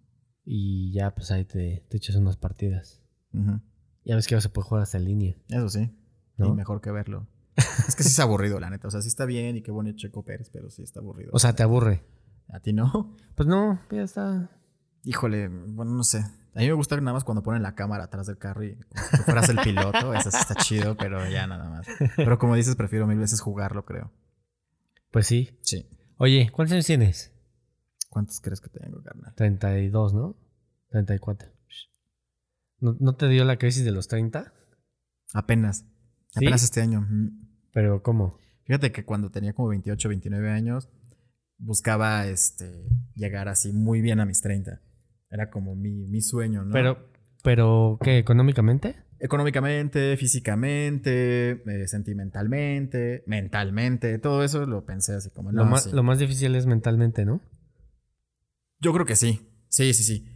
y 0.48 0.92
ya 0.92 1.12
pues 1.14 1.30
ahí 1.32 1.44
te, 1.44 1.84
te 1.88 1.96
echas 1.96 2.14
unas 2.16 2.36
partidas. 2.36 3.02
Ujú. 3.32 3.60
Ya 4.04 4.14
ves 4.14 4.26
que 4.28 4.34
ahora 4.34 4.42
se 4.42 4.48
puede 4.48 4.68
jugar 4.68 4.82
hasta 4.84 4.96
en 4.98 5.04
línea, 5.04 5.36
Eso 5.48 5.68
sí. 5.68 5.90
¿no? 6.36 6.46
Y 6.48 6.52
mejor 6.52 6.80
que 6.80 6.90
verlo. 6.92 7.26
es 7.88 7.96
que 7.96 8.02
sí 8.04 8.10
es 8.10 8.20
aburrido, 8.20 8.60
la 8.60 8.70
neta. 8.70 8.86
O 8.86 8.90
sea, 8.92 9.02
sí 9.02 9.08
está 9.08 9.24
bien 9.24 9.56
y 9.56 9.62
qué 9.62 9.70
bonito 9.72 9.96
Checo 9.98 10.22
Pérez, 10.24 10.50
pero 10.52 10.70
sí 10.70 10.82
está 10.82 11.00
aburrido. 11.00 11.30
O 11.32 11.38
sea, 11.40 11.54
te 11.54 11.62
aburre. 11.64 12.04
¿A 12.48 12.60
ti 12.60 12.72
no? 12.72 13.16
Pues 13.34 13.48
no, 13.48 13.80
ya 13.90 14.02
está. 14.02 14.50
Híjole, 15.02 15.48
bueno, 15.48 15.92
no 15.92 16.04
sé. 16.04 16.24
A 16.56 16.60
mí 16.60 16.68
me 16.68 16.72
gusta 16.72 16.96
nada 16.96 17.12
más 17.12 17.22
cuando 17.22 17.42
ponen 17.42 17.62
la 17.62 17.74
cámara 17.74 18.04
atrás 18.04 18.26
del 18.26 18.38
carro 18.38 18.64
y 18.64 18.76
como 18.76 19.06
si 19.10 19.22
fueras 19.24 19.48
el 19.50 19.58
piloto. 19.58 20.14
Eso 20.14 20.30
sí 20.30 20.38
está 20.40 20.54
chido, 20.54 20.96
pero 20.96 21.28
ya 21.28 21.46
nada 21.46 21.68
más. 21.68 21.86
Pero 22.16 22.38
como 22.38 22.56
dices, 22.56 22.76
prefiero 22.76 23.06
mil 23.06 23.18
veces 23.18 23.42
jugarlo, 23.42 23.84
creo. 23.84 24.10
Pues 25.10 25.26
sí. 25.26 25.58
Sí. 25.60 25.86
Oye, 26.16 26.48
¿cuántos 26.50 26.72
años 26.72 26.86
tienes? 26.86 27.30
¿Cuántos 28.08 28.40
crees 28.40 28.62
que 28.62 28.70
tengo, 28.70 29.02
carnal? 29.02 29.34
32, 29.34 30.14
¿no? 30.14 30.38
34. 30.88 31.50
¿No, 32.80 32.96
no 33.00 33.16
te 33.16 33.28
dio 33.28 33.44
la 33.44 33.58
crisis 33.58 33.84
de 33.84 33.92
los 33.92 34.08
30? 34.08 34.54
Apenas. 35.34 35.84
¿Sí? 36.28 36.38
Apenas 36.46 36.62
este 36.62 36.80
año. 36.80 37.06
Pero 37.72 38.02
¿cómo? 38.02 38.38
Fíjate 38.64 38.92
que 38.92 39.04
cuando 39.04 39.30
tenía 39.30 39.52
como 39.52 39.68
28, 39.68 40.08
29 40.08 40.50
años, 40.50 40.88
buscaba 41.58 42.26
este 42.26 42.88
llegar 43.14 43.48
así 43.48 43.74
muy 43.74 44.00
bien 44.00 44.20
a 44.20 44.24
mis 44.24 44.40
30. 44.40 44.80
Era 45.36 45.50
como 45.50 45.76
mi, 45.76 46.06
mi 46.06 46.22
sueño, 46.22 46.64
¿no? 46.64 46.72
Pero, 46.72 47.10
pero, 47.42 47.98
¿qué? 48.02 48.16
¿Económicamente? 48.16 48.96
Económicamente, 49.18 50.16
físicamente, 50.16 51.62
eh, 51.66 51.86
sentimentalmente, 51.88 53.22
mentalmente, 53.26 54.18
todo 54.18 54.42
eso 54.42 54.64
lo 54.64 54.86
pensé 54.86 55.14
así 55.14 55.28
como, 55.28 55.52
no, 55.52 55.64
lo, 55.64 55.70
más, 55.70 55.84
sí. 55.84 55.90
lo 55.92 56.02
más 56.02 56.18
difícil 56.18 56.54
es 56.54 56.64
mentalmente, 56.64 57.26
¿no? 57.26 57.42
Yo 58.80 58.94
creo 58.94 59.04
que 59.04 59.14
sí. 59.14 59.46
Sí, 59.68 59.92
sí, 59.92 60.04
sí. 60.04 60.26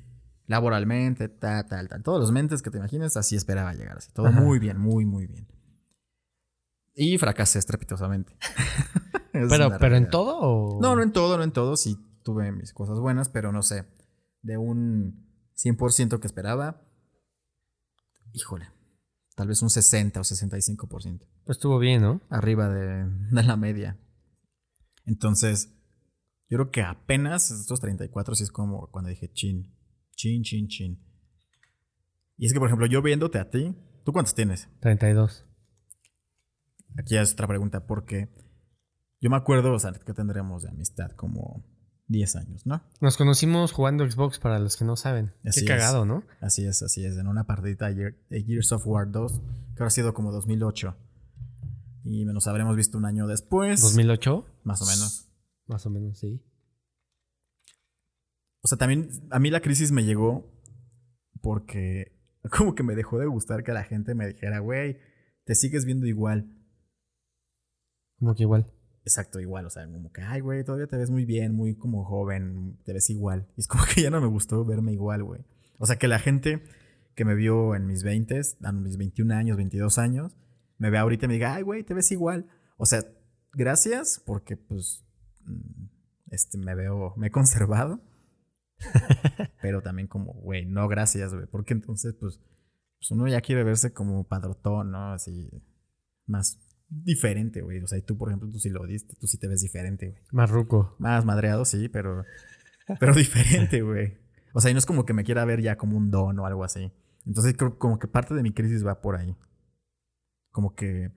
Laboralmente, 0.46 1.30
tal, 1.30 1.66
tal, 1.66 1.88
tal. 1.88 2.02
Todos 2.02 2.20
los 2.20 2.30
mentes 2.30 2.60
que 2.60 2.70
te 2.70 2.76
imagines, 2.76 3.16
así 3.16 3.36
esperaba 3.36 3.72
llegar. 3.72 3.96
Así. 3.96 4.12
Todo 4.12 4.26
Ajá. 4.26 4.42
muy 4.42 4.58
bien, 4.58 4.78
muy, 4.78 5.06
muy 5.06 5.26
bien. 5.26 5.48
Y 6.94 7.16
fracasé 7.16 7.58
estrepitosamente. 7.58 8.36
Es 9.32 9.48
Pero, 9.48 9.70
pero 9.78 9.94
en 9.96 10.10
todo 10.10 10.40
o... 10.40 10.80
No, 10.82 10.96
no 10.96 11.04
en 11.04 11.12
todo, 11.12 11.36
no 11.36 11.44
en 11.44 11.52
todo. 11.52 11.76
Sí 11.76 11.96
tuve 12.22 12.52
mis 12.52 12.72
cosas 12.72 12.98
buenas, 12.98 13.28
pero 13.28 13.52
no 13.52 13.62
sé. 13.62 13.84
De 14.42 14.56
un 14.56 15.28
100% 15.56 16.18
que 16.18 16.26
esperaba, 16.26 16.86
híjole, 18.32 18.68
tal 19.36 19.48
vez 19.48 19.62
un 19.62 19.70
60 19.70 20.20
o 20.20 20.22
65%. 20.22 21.26
Pues 21.44 21.56
estuvo 21.58 21.78
bien, 21.78 22.02
¿no? 22.02 22.20
Arriba 22.30 22.68
de, 22.68 23.04
de 23.30 23.42
la 23.42 23.56
media. 23.56 23.98
Entonces, 25.04 25.74
yo 26.48 26.58
creo 26.58 26.70
que 26.70 26.82
apenas 26.82 27.50
estos 27.50 27.80
34 27.80 28.34
sí 28.34 28.42
es 28.44 28.50
como 28.50 28.90
cuando 28.90 29.10
dije 29.10 29.30
chin, 29.32 29.74
chin, 30.16 30.42
chin, 30.42 30.68
chin. 30.68 31.06
Y 32.36 32.46
es 32.46 32.52
que, 32.52 32.58
por 32.58 32.68
ejemplo, 32.68 32.86
yo 32.86 33.02
viéndote 33.02 33.38
a 33.38 33.50
ti, 33.50 33.76
¿tú 34.04 34.12
cuántos 34.12 34.34
tienes? 34.34 34.68
32. 34.80 35.46
Aquí 36.98 37.16
es 37.16 37.32
otra 37.34 37.46
pregunta, 37.46 37.86
porque 37.86 38.34
yo 39.20 39.30
me 39.30 39.36
acuerdo, 39.36 39.72
o 39.72 39.78
sea, 39.78 39.92
que 39.92 40.12
tendremos 40.12 40.62
de 40.62 40.70
amistad 40.70 41.10
como 41.12 41.64
10 42.10 42.36
años, 42.36 42.66
¿no? 42.66 42.82
Nos 43.00 43.16
conocimos 43.16 43.70
jugando 43.70 44.08
Xbox 44.10 44.40
para 44.40 44.58
los 44.58 44.76
que 44.76 44.84
no 44.84 44.96
saben. 44.96 45.32
Así 45.44 45.64
Qué 45.64 45.72
es. 45.72 45.78
cagado, 45.78 46.04
¿no? 46.04 46.24
Así 46.40 46.66
es, 46.66 46.82
así 46.82 47.04
es, 47.04 47.16
en 47.16 47.28
una 47.28 47.44
partidita 47.46 47.88
de 47.88 48.42
Gears 48.44 48.72
of 48.72 48.84
War 48.84 49.10
2, 49.12 49.32
que 49.32 49.38
ahora 49.78 49.86
ha 49.86 49.90
sido 49.90 50.12
como 50.12 50.32
2008. 50.32 50.96
Y 52.04 52.24
nos 52.24 52.48
habremos 52.48 52.74
visto 52.76 52.98
un 52.98 53.04
año 53.04 53.28
después. 53.28 53.80
2008, 53.80 54.44
Más 54.64 54.82
o 54.82 54.86
menos. 54.86 55.28
más 55.66 55.86
o 55.86 55.90
menos, 55.90 56.18
sí. 56.18 56.42
O 58.62 58.66
sea, 58.68 58.76
también 58.76 59.08
a 59.30 59.38
mí 59.38 59.50
la 59.50 59.60
crisis 59.60 59.92
me 59.92 60.04
llegó 60.04 60.50
porque 61.40 62.18
como 62.58 62.74
que 62.74 62.82
me 62.82 62.96
dejó 62.96 63.18
de 63.20 63.26
gustar 63.26 63.62
que 63.62 63.72
la 63.72 63.84
gente 63.84 64.14
me 64.16 64.26
dijera, 64.26 64.58
güey, 64.58 64.98
te 65.44 65.54
sigues 65.54 65.84
viendo 65.84 66.06
igual. 66.06 66.56
Como 68.18 68.34
que 68.34 68.42
igual. 68.42 68.66
Exacto, 69.04 69.40
igual. 69.40 69.66
O 69.66 69.70
sea, 69.70 69.86
como 69.86 70.12
que, 70.12 70.22
ay, 70.22 70.40
güey, 70.40 70.64
todavía 70.64 70.86
te 70.86 70.96
ves 70.96 71.10
muy 71.10 71.24
bien, 71.24 71.54
muy 71.54 71.74
como 71.74 72.04
joven, 72.04 72.78
te 72.84 72.92
ves 72.92 73.10
igual. 73.10 73.48
Y 73.56 73.60
es 73.60 73.66
como 73.66 73.84
que 73.84 74.02
ya 74.02 74.10
no 74.10 74.20
me 74.20 74.26
gustó 74.26 74.64
verme 74.64 74.92
igual, 74.92 75.24
güey. 75.24 75.44
O 75.78 75.86
sea, 75.86 75.96
que 75.96 76.08
la 76.08 76.18
gente 76.18 76.62
que 77.14 77.24
me 77.24 77.34
vio 77.34 77.74
en 77.74 77.86
mis 77.86 78.02
20, 78.02 78.40
a 78.62 78.72
mis 78.72 78.96
21 78.96 79.34
años, 79.34 79.56
22 79.56 79.98
años, 79.98 80.36
me 80.78 80.90
ve 80.90 80.98
ahorita 80.98 81.26
y 81.26 81.28
me 81.28 81.34
diga, 81.34 81.54
ay, 81.54 81.62
güey, 81.62 81.82
te 81.84 81.94
ves 81.94 82.12
igual. 82.12 82.46
O 82.76 82.86
sea, 82.86 83.04
gracias 83.52 84.22
porque, 84.24 84.56
pues, 84.56 85.04
mm, 85.44 85.86
este, 86.30 86.58
me 86.58 86.74
veo, 86.74 87.14
me 87.16 87.28
he 87.28 87.30
conservado. 87.30 88.00
Pero 89.62 89.82
también 89.82 90.08
como, 90.08 90.32
güey, 90.34 90.66
no 90.66 90.88
gracias, 90.88 91.34
güey. 91.34 91.46
Porque 91.46 91.74
entonces, 91.74 92.14
pues, 92.18 92.40
pues 92.98 93.10
uno 93.10 93.26
ya 93.28 93.40
quiere 93.40 93.64
verse 93.64 93.92
como 93.92 94.26
padrotón, 94.26 94.90
¿no? 94.90 95.12
Así, 95.12 95.50
más 96.26 96.58
diferente, 96.90 97.62
güey. 97.62 97.78
O 97.80 97.86
sea, 97.86 97.98
y 97.98 98.02
tú, 98.02 98.18
por 98.18 98.28
ejemplo, 98.28 98.50
tú 98.50 98.58
sí 98.58 98.68
lo 98.68 98.84
diste, 98.86 99.14
tú 99.18 99.26
sí 99.26 99.38
te 99.38 99.48
ves 99.48 99.62
diferente, 99.62 100.08
güey. 100.08 100.22
Más 100.32 100.50
ruco. 100.50 100.96
Más 100.98 101.24
madreado, 101.24 101.64
sí, 101.64 101.88
pero, 101.88 102.24
pero 102.98 103.14
diferente, 103.14 103.80
güey. 103.82 104.18
O 104.52 104.60
sea, 104.60 104.70
y 104.70 104.74
no 104.74 104.78
es 104.78 104.86
como 104.86 105.06
que 105.06 105.14
me 105.14 105.24
quiera 105.24 105.44
ver 105.44 105.62
ya 105.62 105.76
como 105.76 105.96
un 105.96 106.10
don 106.10 106.38
o 106.38 106.46
algo 106.46 106.64
así. 106.64 106.92
Entonces, 107.24 107.54
creo 107.56 107.78
como 107.78 107.98
que 107.98 108.08
parte 108.08 108.34
de 108.34 108.42
mi 108.42 108.52
crisis 108.52 108.84
va 108.84 109.00
por 109.00 109.16
ahí. 109.16 109.36
Como 110.50 110.74
que, 110.74 111.12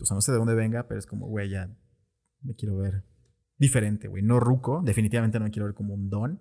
o 0.00 0.04
sea, 0.04 0.16
no 0.16 0.20
sé 0.20 0.32
de 0.32 0.38
dónde 0.38 0.54
venga, 0.54 0.88
pero 0.88 0.98
es 0.98 1.06
como, 1.06 1.28
güey, 1.28 1.50
ya 1.50 1.70
me 2.42 2.54
quiero 2.54 2.76
ver 2.76 3.04
diferente, 3.56 4.08
güey. 4.08 4.22
No 4.22 4.40
ruco, 4.40 4.82
definitivamente 4.84 5.38
no 5.38 5.44
me 5.44 5.50
quiero 5.52 5.66
ver 5.66 5.74
como 5.74 5.94
un 5.94 6.10
don, 6.10 6.40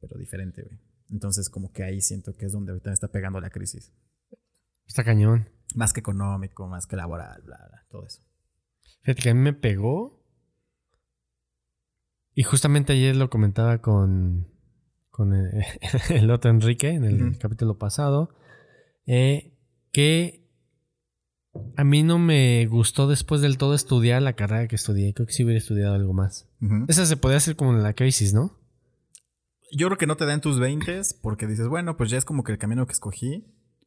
pero 0.00 0.16
diferente, 0.16 0.62
güey. 0.62 0.78
Entonces, 1.10 1.50
como 1.50 1.72
que 1.72 1.82
ahí 1.82 2.00
siento 2.00 2.34
que 2.34 2.46
es 2.46 2.52
donde 2.52 2.72
ahorita 2.72 2.90
me 2.90 2.94
está 2.94 3.08
pegando 3.08 3.40
la 3.40 3.50
crisis. 3.50 3.92
Está 4.86 5.04
cañón. 5.04 5.48
Más 5.74 5.92
que 5.92 6.00
económico, 6.00 6.66
más 6.68 6.86
que 6.86 6.96
laboral, 6.96 7.42
bla, 7.42 7.58
bla, 7.68 7.86
todo 7.90 8.06
eso. 8.06 8.22
Fíjate 9.02 9.22
que 9.22 9.30
a 9.30 9.34
mí 9.34 9.40
me 9.40 9.52
pegó. 9.52 10.22
Y 12.34 12.44
justamente 12.44 12.92
ayer 12.94 13.14
lo 13.16 13.28
comentaba 13.30 13.78
con, 13.82 14.48
con 15.10 15.34
el, 15.34 15.64
el 16.10 16.30
otro 16.30 16.50
Enrique 16.50 16.90
en 16.90 17.04
el 17.04 17.38
capítulo 17.38 17.78
pasado. 17.78 18.34
eh, 19.06 19.48
que 19.92 20.42
a 21.76 21.84
mí 21.84 22.02
no 22.02 22.18
me 22.18 22.66
gustó 22.66 23.06
después 23.06 23.42
del 23.42 23.58
todo 23.58 23.74
estudiar 23.74 24.22
la 24.22 24.32
carrera 24.32 24.68
que 24.68 24.76
estudié. 24.76 25.12
Creo 25.12 25.26
que 25.26 25.34
sí 25.34 25.44
hubiera 25.44 25.58
estudiado 25.58 25.94
algo 25.94 26.14
más. 26.14 26.48
Esa 26.88 27.04
se 27.04 27.16
podría 27.18 27.36
hacer 27.38 27.56
como 27.56 27.72
en 27.72 27.82
la 27.82 27.92
crisis, 27.92 28.32
¿no? 28.32 28.58
Yo 29.70 29.88
creo 29.88 29.98
que 29.98 30.06
no 30.06 30.16
te 30.16 30.24
da 30.24 30.32
en 30.32 30.40
tus 30.40 30.58
20 30.58 31.02
porque 31.20 31.46
dices, 31.46 31.68
bueno, 31.68 31.96
pues 31.96 32.10
ya 32.10 32.16
es 32.16 32.24
como 32.24 32.42
que 32.42 32.52
el 32.52 32.58
camino 32.58 32.86
que 32.86 32.92
escogí. 32.92 33.46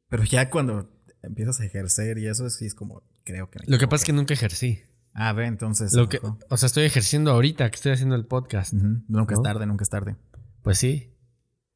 Pero 0.10 0.24
ya 0.24 0.52
cuando 0.52 0.95
empiezas 1.26 1.60
a 1.60 1.66
ejercer 1.66 2.18
y 2.18 2.28
eso 2.28 2.50
sí 2.50 2.66
es 2.66 2.76
como, 2.76 3.04
creo 3.24 3.50
que 3.50 3.60
me 3.60 3.66
Lo 3.68 3.78
que 3.78 3.88
pasa 3.88 4.04
es 4.04 4.06
que 4.06 4.14
nunca 4.14 4.34
ejercí. 4.34 4.82
Ah, 5.14 5.32
ve, 5.32 5.46
entonces. 5.46 5.94
Lo 5.94 6.10
que, 6.10 6.20
o 6.50 6.58
sea, 6.58 6.68
estoy 6.68 6.84
ejerciendo 6.84 7.32
ahorita 7.32 7.70
que 7.70 7.76
estoy 7.76 7.94
haciendo 7.94 8.16
el 8.16 8.26
podcast. 8.26 8.74
Nunca 8.74 9.34
¿no? 9.34 9.40
es 9.40 9.42
tarde, 9.42 9.66
nunca 9.66 9.84
es 9.84 9.90
tarde. 9.90 10.18
Pues 10.62 10.78
sí. 10.78 11.14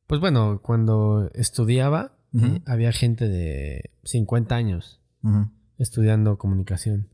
Pues 0.07 0.19
bueno, 0.19 0.62
cuando 0.62 1.31
estudiaba, 1.33 2.17
eh, 2.33 2.62
había 2.65 2.91
gente 2.91 3.27
de 3.27 3.91
50 4.03 4.55
años 4.55 4.99
estudiando 5.77 6.38
comunicación. 6.38 7.09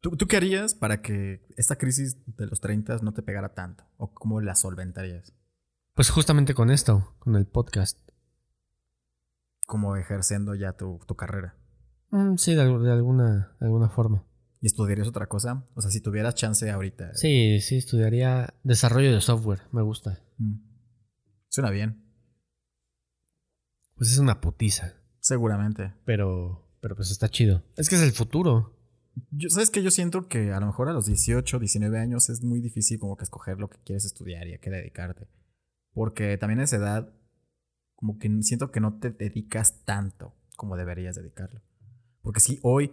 ¿Tú, 0.00 0.16
¿Tú 0.16 0.26
qué 0.26 0.36
harías 0.36 0.74
para 0.74 1.00
que 1.00 1.46
esta 1.56 1.76
crisis 1.76 2.18
de 2.36 2.46
los 2.46 2.60
30 2.60 2.98
no 3.02 3.14
te 3.14 3.22
pegara 3.22 3.54
tanto? 3.54 3.84
¿O 3.96 4.12
cómo 4.12 4.40
la 4.40 4.56
solventarías? 4.56 5.32
Pues 5.94 6.10
justamente 6.10 6.54
con 6.54 6.70
esto, 6.70 7.14
con 7.18 7.36
el 7.36 7.46
podcast. 7.46 7.98
Como 9.72 9.96
ejerciendo 9.96 10.54
ya 10.54 10.74
tu, 10.74 10.98
tu 11.06 11.14
carrera. 11.16 11.56
Mm, 12.10 12.36
sí, 12.36 12.54
de, 12.54 12.60
al- 12.60 12.82
de 12.82 12.92
alguna, 12.92 13.56
de 13.58 13.66
alguna 13.66 13.88
forma. 13.88 14.22
¿Y 14.60 14.66
estudiarías 14.66 15.08
otra 15.08 15.26
cosa? 15.28 15.66
O 15.74 15.80
sea, 15.80 15.90
si 15.90 16.02
tuvieras 16.02 16.34
chance 16.34 16.70
ahorita. 16.70 17.14
Sí, 17.14 17.58
sí, 17.62 17.78
estudiaría 17.78 18.52
desarrollo 18.64 19.10
de 19.14 19.20
software. 19.22 19.60
Me 19.72 19.80
gusta. 19.80 20.20
Mm. 20.36 20.56
Suena 21.48 21.70
bien. 21.70 22.04
Pues 23.96 24.12
es 24.12 24.18
una 24.18 24.42
putiza. 24.42 24.92
Seguramente. 25.20 25.94
Pero, 26.04 26.68
pero 26.82 26.94
pues 26.94 27.10
está 27.10 27.30
chido. 27.30 27.62
Es 27.78 27.88
que 27.88 27.94
es 27.96 28.02
el 28.02 28.12
futuro. 28.12 28.76
Yo, 29.30 29.48
¿Sabes 29.48 29.70
qué? 29.70 29.82
Yo 29.82 29.90
siento 29.90 30.28
que 30.28 30.52
a 30.52 30.60
lo 30.60 30.66
mejor 30.66 30.88
a 30.88 30.92
los 30.92 31.06
18, 31.06 31.58
19 31.58 31.98
años 31.98 32.28
es 32.28 32.42
muy 32.42 32.60
difícil 32.60 32.98
como 32.98 33.16
que 33.16 33.24
escoger 33.24 33.58
lo 33.58 33.68
que 33.70 33.78
quieres 33.84 34.04
estudiar 34.04 34.46
y 34.48 34.54
a 34.54 34.58
qué 34.58 34.68
dedicarte. 34.70 35.28
Porque 35.94 36.36
también 36.38 36.60
a 36.60 36.64
esa 36.64 36.76
edad, 36.76 37.12
como 38.02 38.18
que 38.18 38.28
siento 38.42 38.72
que 38.72 38.80
no 38.80 38.98
te 38.98 39.10
dedicas 39.10 39.84
tanto 39.84 40.34
como 40.56 40.76
deberías 40.76 41.14
dedicarlo. 41.14 41.60
Porque 42.20 42.40
si 42.40 42.58
hoy 42.64 42.90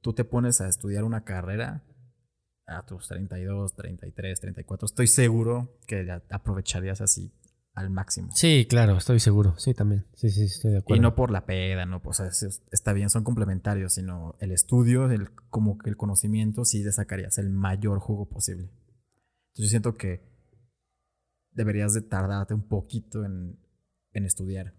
tú 0.00 0.14
te 0.14 0.24
pones 0.24 0.62
a 0.62 0.68
estudiar 0.68 1.04
una 1.04 1.24
carrera 1.24 1.84
a 2.66 2.86
tus 2.86 3.06
32, 3.06 3.74
33, 3.74 4.40
34, 4.40 4.86
estoy 4.86 5.08
seguro 5.08 5.78
que 5.86 6.04
la 6.04 6.22
aprovecharías 6.30 7.02
así 7.02 7.30
al 7.74 7.90
máximo. 7.90 8.30
Sí, 8.34 8.66
claro, 8.66 8.96
estoy 8.96 9.20
seguro. 9.20 9.58
Sí, 9.58 9.74
también. 9.74 10.06
Sí, 10.14 10.30
sí, 10.30 10.44
estoy 10.44 10.72
de 10.72 10.78
acuerdo. 10.78 10.96
Y 10.96 11.02
no 11.02 11.14
por 11.14 11.30
la 11.30 11.44
peda, 11.44 11.84
no, 11.84 12.00
o 12.02 12.12
sea, 12.14 12.28
es- 12.28 12.62
está 12.72 12.94
bien, 12.94 13.10
son 13.10 13.24
complementarios, 13.24 13.92
sino 13.92 14.36
el 14.40 14.52
estudio, 14.52 15.10
el, 15.10 15.32
como 15.50 15.76
que 15.76 15.90
el 15.90 15.98
conocimiento, 15.98 16.64
sí 16.64 16.82
le 16.82 16.92
sacarías 16.92 17.36
el 17.36 17.50
mayor 17.50 17.98
jugo 17.98 18.26
posible. 18.26 18.70
Entonces 19.48 19.64
yo 19.64 19.66
siento 19.66 19.96
que 19.98 20.22
deberías 21.52 21.92
de 21.92 22.00
tardarte 22.00 22.54
un 22.54 22.66
poquito 22.66 23.22
en, 23.22 23.58
en 24.16 24.24
estudiar. 24.26 24.74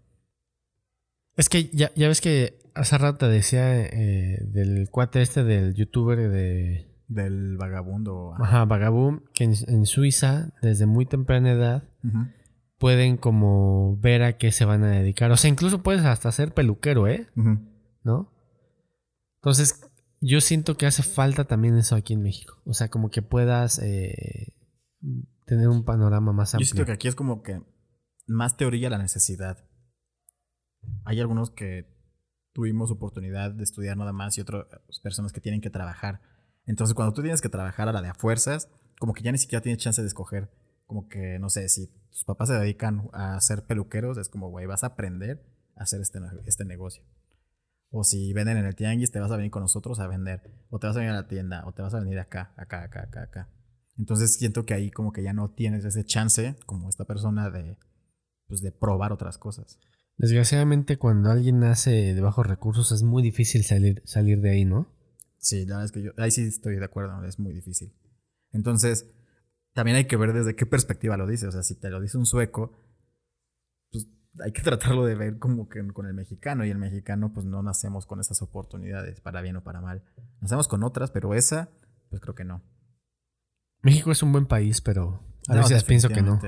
Es 1.36 1.48
que 1.48 1.68
ya, 1.72 1.90
ya 1.94 2.08
ves 2.08 2.20
que 2.20 2.58
hace 2.74 2.98
rato 2.98 3.18
te 3.18 3.28
decía 3.28 3.80
eh, 3.86 4.38
del 4.46 4.88
cuate 4.90 5.22
este 5.22 5.44
del 5.44 5.74
youtuber 5.74 6.28
de 6.30 6.90
Del 7.06 7.56
vagabundo. 7.56 8.34
ajá. 8.38 8.64
Vagaboom, 8.64 9.20
que 9.34 9.44
en, 9.44 9.54
en 9.68 9.86
Suiza, 9.86 10.52
desde 10.62 10.86
muy 10.86 11.06
temprana 11.06 11.52
edad, 11.52 11.88
pueden 12.78 13.16
como 13.16 13.96
ver 13.98 14.22
a 14.22 14.36
qué 14.36 14.52
se 14.52 14.64
van 14.64 14.82
a 14.84 14.90
dedicar. 14.90 15.30
O 15.30 15.36
sea, 15.36 15.48
incluso 15.50 15.82
puedes 15.82 16.02
hasta 16.04 16.30
ser 16.32 16.52
peluquero, 16.52 17.06
¿eh? 17.08 17.28
¿No? 18.04 18.32
Entonces, 19.40 19.80
yo 20.20 20.40
siento 20.40 20.76
que 20.76 20.86
hace 20.86 21.02
falta 21.04 21.44
también 21.44 21.76
eso 21.76 21.94
aquí 21.94 22.12
en 22.14 22.22
México. 22.22 22.60
O 22.64 22.74
sea, 22.74 22.88
como 22.88 23.10
que 23.10 23.22
puedas 23.22 23.78
eh, 23.80 24.54
tener 25.46 25.68
un 25.68 25.84
panorama 25.84 26.32
más 26.32 26.52
Yo 26.52 26.56
amplio. 26.56 26.66
siento 26.66 26.86
que 26.86 26.92
aquí 26.92 27.06
es 27.08 27.14
como 27.14 27.42
que 27.42 27.60
más 28.28 28.56
teoría 28.56 28.90
la 28.90 28.98
necesidad. 28.98 29.64
Hay 31.04 31.20
algunos 31.20 31.50
que 31.50 31.98
tuvimos 32.52 32.90
oportunidad 32.90 33.52
de 33.52 33.62
estudiar 33.62 33.96
nada 33.96 34.12
más 34.12 34.36
y 34.38 34.40
otras 34.40 34.66
personas 35.02 35.32
que 35.32 35.40
tienen 35.40 35.60
que 35.60 35.70
trabajar. 35.70 36.20
Entonces, 36.66 36.94
cuando 36.94 37.14
tú 37.14 37.22
tienes 37.22 37.40
que 37.40 37.48
trabajar 37.48 37.88
a 37.88 37.92
la 37.92 38.02
de 38.02 38.08
a 38.08 38.14
fuerzas, 38.14 38.70
como 38.98 39.14
que 39.14 39.22
ya 39.22 39.32
ni 39.32 39.38
siquiera 39.38 39.62
tienes 39.62 39.82
chance 39.82 40.02
de 40.02 40.08
escoger. 40.08 40.50
Como 40.86 41.08
que, 41.08 41.38
no 41.38 41.50
sé, 41.50 41.68
si 41.68 41.86
tus 42.10 42.24
papás 42.24 42.48
se 42.48 42.54
dedican 42.54 43.08
a 43.12 43.40
ser 43.40 43.66
peluqueros, 43.66 44.18
es 44.18 44.28
como, 44.28 44.50
güey, 44.50 44.66
vas 44.66 44.84
a 44.84 44.88
aprender 44.88 45.44
a 45.76 45.84
hacer 45.84 46.00
este, 46.00 46.18
este 46.46 46.64
negocio. 46.64 47.04
O 47.90 48.04
si 48.04 48.32
venden 48.32 48.58
en 48.58 48.66
el 48.66 48.74
tianguis, 48.74 49.10
te 49.10 49.20
vas 49.20 49.30
a 49.30 49.36
venir 49.36 49.50
con 49.50 49.62
nosotros 49.62 49.98
a 49.98 50.06
vender. 50.06 50.42
O 50.70 50.78
te 50.78 50.86
vas 50.86 50.96
a 50.96 51.00
venir 51.00 51.12
a 51.12 51.22
la 51.22 51.28
tienda, 51.28 51.66
o 51.66 51.72
te 51.72 51.82
vas 51.82 51.94
a 51.94 52.00
venir 52.00 52.18
acá, 52.18 52.52
acá, 52.56 52.82
acá, 52.82 53.02
acá, 53.02 53.22
acá. 53.22 53.48
Entonces 53.96 54.34
siento 54.34 54.64
que 54.64 54.74
ahí 54.74 54.90
como 54.90 55.12
que 55.12 55.22
ya 55.22 55.32
no 55.32 55.50
tienes 55.50 55.84
ese 55.84 56.04
chance, 56.04 56.56
como 56.66 56.88
esta 56.88 57.04
persona, 57.04 57.50
de, 57.50 57.76
pues, 58.48 58.60
de 58.60 58.72
probar 58.72 59.12
otras 59.12 59.38
cosas. 59.38 59.78
Desgraciadamente, 60.16 60.98
cuando 60.98 61.30
alguien 61.30 61.60
nace 61.60 62.12
de 62.14 62.20
bajos 62.20 62.46
recursos, 62.46 62.90
es 62.90 63.04
muy 63.04 63.22
difícil 63.22 63.62
salir, 63.64 64.02
salir 64.04 64.40
de 64.40 64.50
ahí, 64.50 64.64
¿no? 64.64 64.92
Sí, 65.38 65.64
la 65.64 65.76
verdad 65.76 65.84
es 65.84 65.92
que 65.92 66.02
yo, 66.02 66.10
ahí 66.16 66.32
sí 66.32 66.42
estoy 66.42 66.76
de 66.76 66.84
acuerdo, 66.84 67.24
es 67.24 67.38
muy 67.38 67.52
difícil. 67.52 67.94
Entonces, 68.50 69.08
también 69.74 69.96
hay 69.96 70.06
que 70.06 70.16
ver 70.16 70.32
desde 70.32 70.56
qué 70.56 70.66
perspectiva 70.66 71.16
lo 71.16 71.28
dice. 71.28 71.46
O 71.46 71.52
sea, 71.52 71.62
si 71.62 71.78
te 71.78 71.88
lo 71.90 72.00
dice 72.00 72.18
un 72.18 72.26
sueco, 72.26 72.72
pues 73.92 74.08
hay 74.40 74.50
que 74.50 74.62
tratarlo 74.62 75.04
de 75.06 75.14
ver 75.14 75.38
como 75.38 75.68
que 75.68 75.86
con 75.92 76.06
el 76.06 76.14
mexicano. 76.14 76.64
Y 76.64 76.70
el 76.70 76.78
mexicano, 76.78 77.32
pues 77.32 77.46
no 77.46 77.62
nacemos 77.62 78.04
con 78.04 78.18
esas 78.18 78.42
oportunidades, 78.42 79.20
para 79.20 79.40
bien 79.40 79.56
o 79.56 79.62
para 79.62 79.80
mal. 79.80 80.02
Nacemos 80.40 80.66
con 80.66 80.82
otras, 80.82 81.12
pero 81.12 81.32
esa, 81.34 81.70
pues 82.10 82.20
creo 82.20 82.34
que 82.34 82.44
no. 82.44 82.64
México 83.82 84.10
es 84.10 84.22
un 84.24 84.32
buen 84.32 84.46
país, 84.46 84.80
pero 84.80 85.22
a 85.46 85.54
No, 85.54 85.60
veces 85.60 85.84
pienso 85.84 86.08
que 86.08 86.22
no. 86.22 86.40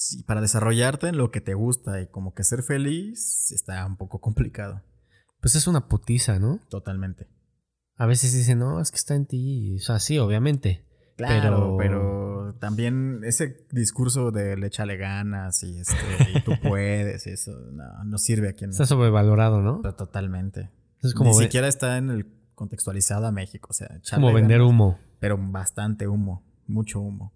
Sí, 0.00 0.22
para 0.22 0.40
desarrollarte 0.40 1.08
en 1.08 1.16
lo 1.18 1.32
que 1.32 1.40
te 1.40 1.54
gusta 1.54 2.00
y 2.00 2.06
como 2.06 2.32
que 2.32 2.44
ser 2.44 2.62
feliz 2.62 3.50
está 3.50 3.84
un 3.84 3.96
poco 3.96 4.20
complicado. 4.20 4.84
Pues 5.40 5.56
es 5.56 5.66
una 5.66 5.88
putiza, 5.88 6.38
¿no? 6.38 6.60
Totalmente. 6.70 7.26
A 7.96 8.06
veces 8.06 8.32
dicen, 8.32 8.60
no, 8.60 8.80
es 8.80 8.92
que 8.92 8.96
está 8.96 9.16
en 9.16 9.26
ti. 9.26 9.74
O 9.74 9.80
sea, 9.80 9.98
sí, 9.98 10.20
obviamente. 10.20 10.86
Claro, 11.16 11.74
Pero- 11.76 11.76
pero, 11.78 12.54
también 12.60 13.22
ese 13.24 13.66
discurso 13.72 14.30
de 14.30 14.56
le 14.56 14.68
échale 14.68 14.96
ganas 14.98 15.64
y, 15.64 15.80
este, 15.80 15.96
y 16.32 16.42
tú 16.42 16.52
puedes, 16.62 17.26
y 17.26 17.30
eso 17.30 17.50
no, 17.72 18.04
no 18.04 18.18
sirve 18.18 18.50
aquí 18.50 18.62
en 18.62 18.70
Está 18.70 18.86
sobrevalorado, 18.86 19.62
¿no? 19.62 19.82
Pero 19.82 19.96
totalmente. 19.96 20.70
Es 21.02 21.12
como, 21.12 21.30
Ni 21.30 21.36
siquiera 21.38 21.66
está 21.66 21.98
en 21.98 22.10
el 22.10 22.24
contextualizado 22.54 23.26
a 23.26 23.32
México. 23.32 23.66
O 23.70 23.74
sea, 23.74 24.00
como 24.14 24.32
vender 24.32 24.58
ganas, 24.58 24.70
humo. 24.72 24.98
Pero 25.18 25.36
bastante 25.40 26.06
humo, 26.06 26.46
mucho 26.68 27.00
humo. 27.00 27.34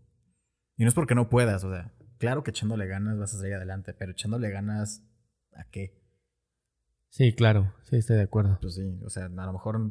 Y 0.77 0.85
no 0.85 0.89
es 0.89 0.95
porque 0.95 1.17
no 1.17 1.29
puedas, 1.29 1.65
o 1.65 1.73
sea, 1.73 1.93
claro 2.23 2.45
que 2.45 2.53
echándole 2.53 2.87
ganas 2.87 3.19
vas 3.19 3.35
a 3.35 3.39
salir 3.39 3.55
adelante, 3.55 3.95
pero 3.95 4.13
echándole 4.13 4.49
ganas 4.49 5.03
a 5.57 5.65
qué? 5.65 6.01
Sí, 7.09 7.35
claro. 7.35 7.75
Sí, 7.91 7.97
estoy 7.97 8.15
de 8.15 8.23
acuerdo. 8.23 8.59
Pues 8.61 8.77
sí, 8.77 9.01
o 9.05 9.11
sea, 9.11 9.25
a 9.25 9.29
lo 9.29 9.53
mejor 9.53 9.91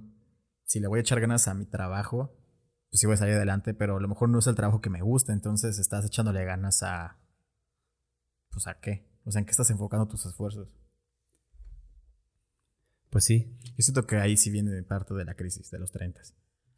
si 0.63 0.79
le 0.79 0.87
voy 0.87 0.99
a 0.99 1.01
echar 1.01 1.19
ganas 1.19 1.49
a 1.49 1.53
mi 1.53 1.65
trabajo, 1.65 2.33
pues 2.89 3.01
sí 3.01 3.05
voy 3.05 3.15
a 3.15 3.17
salir 3.17 3.35
adelante, 3.35 3.73
pero 3.73 3.97
a 3.97 3.99
lo 3.99 4.07
mejor 4.07 4.29
no 4.29 4.39
es 4.39 4.47
el 4.47 4.55
trabajo 4.55 4.79
que 4.79 4.89
me 4.89 5.01
gusta, 5.01 5.33
entonces 5.33 5.77
estás 5.77 6.05
echándole 6.05 6.45
ganas 6.45 6.83
a... 6.83 7.19
Pues 8.49 8.65
a 8.65 8.79
qué? 8.79 9.11
O 9.25 9.31
sea, 9.31 9.39
¿en 9.39 9.45
qué 9.45 9.51
estás 9.51 9.69
enfocando 9.69 10.07
tus 10.07 10.25
esfuerzos? 10.25 10.73
Pues 13.09 13.25
sí. 13.25 13.59
Yo 13.61 13.75
siento 13.79 14.07
que 14.07 14.15
ahí 14.15 14.37
sí 14.37 14.51
viene 14.51 14.81
parte 14.83 15.13
de 15.15 15.25
la 15.25 15.33
crisis 15.33 15.69
de 15.69 15.79
los 15.79 15.91
30. 15.91 16.21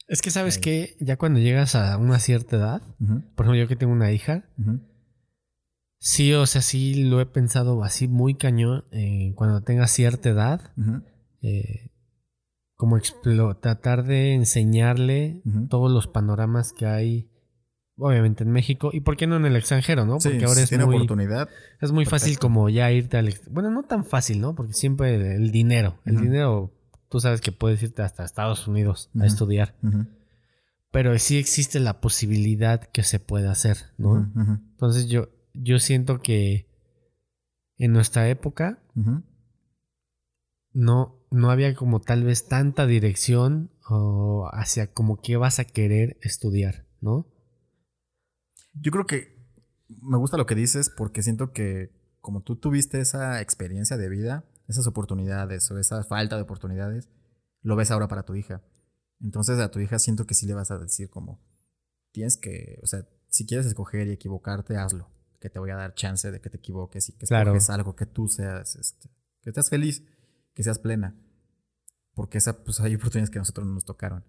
Es 0.07 0.23
que, 0.23 0.31
¿sabes 0.31 0.57
qué? 0.57 0.97
Ya 0.99 1.17
cuando 1.17 1.39
llegas 1.39 1.75
a 1.75 1.95
una 1.97 2.17
cierta 2.17 2.55
edad, 2.55 2.81
por 3.35 3.45
ejemplo, 3.45 3.55
yo 3.55 3.67
que 3.67 3.75
tengo 3.75 3.93
una 3.93 4.11
hija, 4.11 4.49
sí, 6.03 6.33
o 6.33 6.45
sea, 6.45 6.61
sí 6.61 7.05
lo 7.05 7.21
he 7.21 7.25
pensado 7.25 7.81
así 7.83 8.07
muy 8.09 8.35
cañón. 8.35 8.83
eh, 8.91 9.31
cuando 9.35 9.61
tenga 9.61 9.87
cierta 9.87 10.29
edad, 10.29 10.73
eh, 11.41 11.91
como 12.75 12.99
tratar 13.61 14.03
de 14.03 14.33
enseñarle 14.33 15.41
todos 15.69 15.89
los 15.89 16.07
panoramas 16.07 16.73
que 16.73 16.85
hay, 16.85 17.31
obviamente 17.95 18.43
en 18.43 18.51
México, 18.51 18.89
y 18.91 18.99
por 18.99 19.15
qué 19.15 19.27
no 19.27 19.37
en 19.37 19.45
el 19.45 19.55
extranjero, 19.55 20.05
¿no? 20.05 20.19
Sí, 20.19 20.29
Porque 20.29 20.45
ahora 20.45 20.61
es 20.61 20.69
tiene 20.69 20.85
muy, 20.85 20.97
oportunidad. 20.97 21.47
es 21.79 21.91
muy 21.93 22.05
fácil 22.05 22.37
como 22.37 22.67
ya 22.69 22.91
irte 22.91 23.17
al... 23.17 23.33
Bueno, 23.49 23.71
no 23.71 23.83
tan 23.83 24.03
fácil, 24.03 24.41
¿no? 24.41 24.55
Porque 24.55 24.73
siempre 24.73 25.15
el, 25.15 25.21
el 25.21 25.51
dinero, 25.51 25.99
el 26.03 26.19
dinero, 26.19 26.73
tú 27.07 27.21
sabes 27.21 27.39
que 27.39 27.53
puedes 27.53 27.81
irte 27.81 28.01
hasta 28.01 28.25
Estados 28.25 28.67
Unidos 28.67 29.09
a 29.17 29.25
estudiar, 29.25 29.75
pero 30.91 31.17
sí 31.17 31.37
existe 31.37 31.79
la 31.79 32.01
posibilidad 32.01 32.81
que 32.83 33.03
se 33.03 33.19
pueda 33.19 33.51
hacer, 33.51 33.77
¿no? 33.97 34.29
Entonces 34.73 35.07
yo, 35.07 35.29
yo 35.53 35.79
siento 35.79 36.19
que 36.19 36.67
en 37.77 37.91
nuestra 37.91 38.29
época 38.29 38.83
no, 40.71 41.25
no 41.31 41.51
había 41.51 41.75
como 41.75 42.01
tal 42.01 42.23
vez 42.23 42.47
tanta 42.47 42.85
dirección 42.85 43.71
o 43.87 44.49
hacia 44.51 44.93
como 44.93 45.21
qué 45.21 45.37
vas 45.37 45.59
a 45.59 45.65
querer 45.65 46.17
estudiar, 46.21 46.87
¿no? 47.01 47.27
Yo 48.73 48.91
creo 48.91 49.05
que 49.05 49.33
me 50.01 50.17
gusta 50.17 50.37
lo 50.37 50.45
que 50.45 50.55
dices 50.55 50.89
porque 50.89 51.21
siento 51.21 51.51
que 51.51 51.91
como 52.21 52.41
tú 52.41 52.55
tuviste 52.55 52.99
esa 52.99 53.41
experiencia 53.41 53.97
de 53.97 54.09
vida, 54.09 54.45
esas 54.67 54.87
oportunidades 54.87 55.69
o 55.69 55.77
esa 55.77 56.03
falta 56.03 56.37
de 56.37 56.43
oportunidades, 56.43 57.09
lo 57.61 57.75
ves 57.75 57.91
ahora 57.91 58.07
para 58.07 58.23
tu 58.23 58.35
hija. 58.35 58.63
Entonces 59.19 59.59
a 59.59 59.69
tu 59.69 59.79
hija 59.79 59.99
siento 59.99 60.25
que 60.25 60.33
sí 60.33 60.47
le 60.47 60.53
vas 60.53 60.71
a 60.71 60.77
decir 60.77 61.09
como, 61.09 61.45
tienes 62.11 62.37
que, 62.37 62.79
o 62.81 62.87
sea, 62.87 63.07
si 63.27 63.45
quieres 63.45 63.65
escoger 63.65 64.07
y 64.07 64.11
equivocarte, 64.11 64.77
hazlo. 64.77 65.09
Que 65.43 65.49
te 65.49 65.59
voy 65.59 65.71
a 65.71 65.75
dar 65.75 65.93
chance 65.93 66.31
de 66.31 66.39
que 66.39 66.49
te 66.49 66.55
equivoques 66.55 67.09
y 67.09 67.17
que 67.17 67.25
Claro. 67.25 67.53
algo 67.67 67.97
que 67.97 68.05
tú 68.05 68.29
seas, 68.29 68.77
este, 68.77 69.09
que 69.41 69.49
estés 69.49 69.69
feliz, 69.69 70.01
que 70.53 70.63
seas 70.63 70.79
plena. 70.79 71.17
Porque 72.13 72.37
esa, 72.37 72.63
pues 72.63 72.79
hay 72.79 72.95
oportunidades 72.95 73.29
que 73.29 73.39
a 73.39 73.41
nosotros 73.41 73.67
no 73.67 73.73
nos 73.73 73.83
tocaron. 73.83 74.23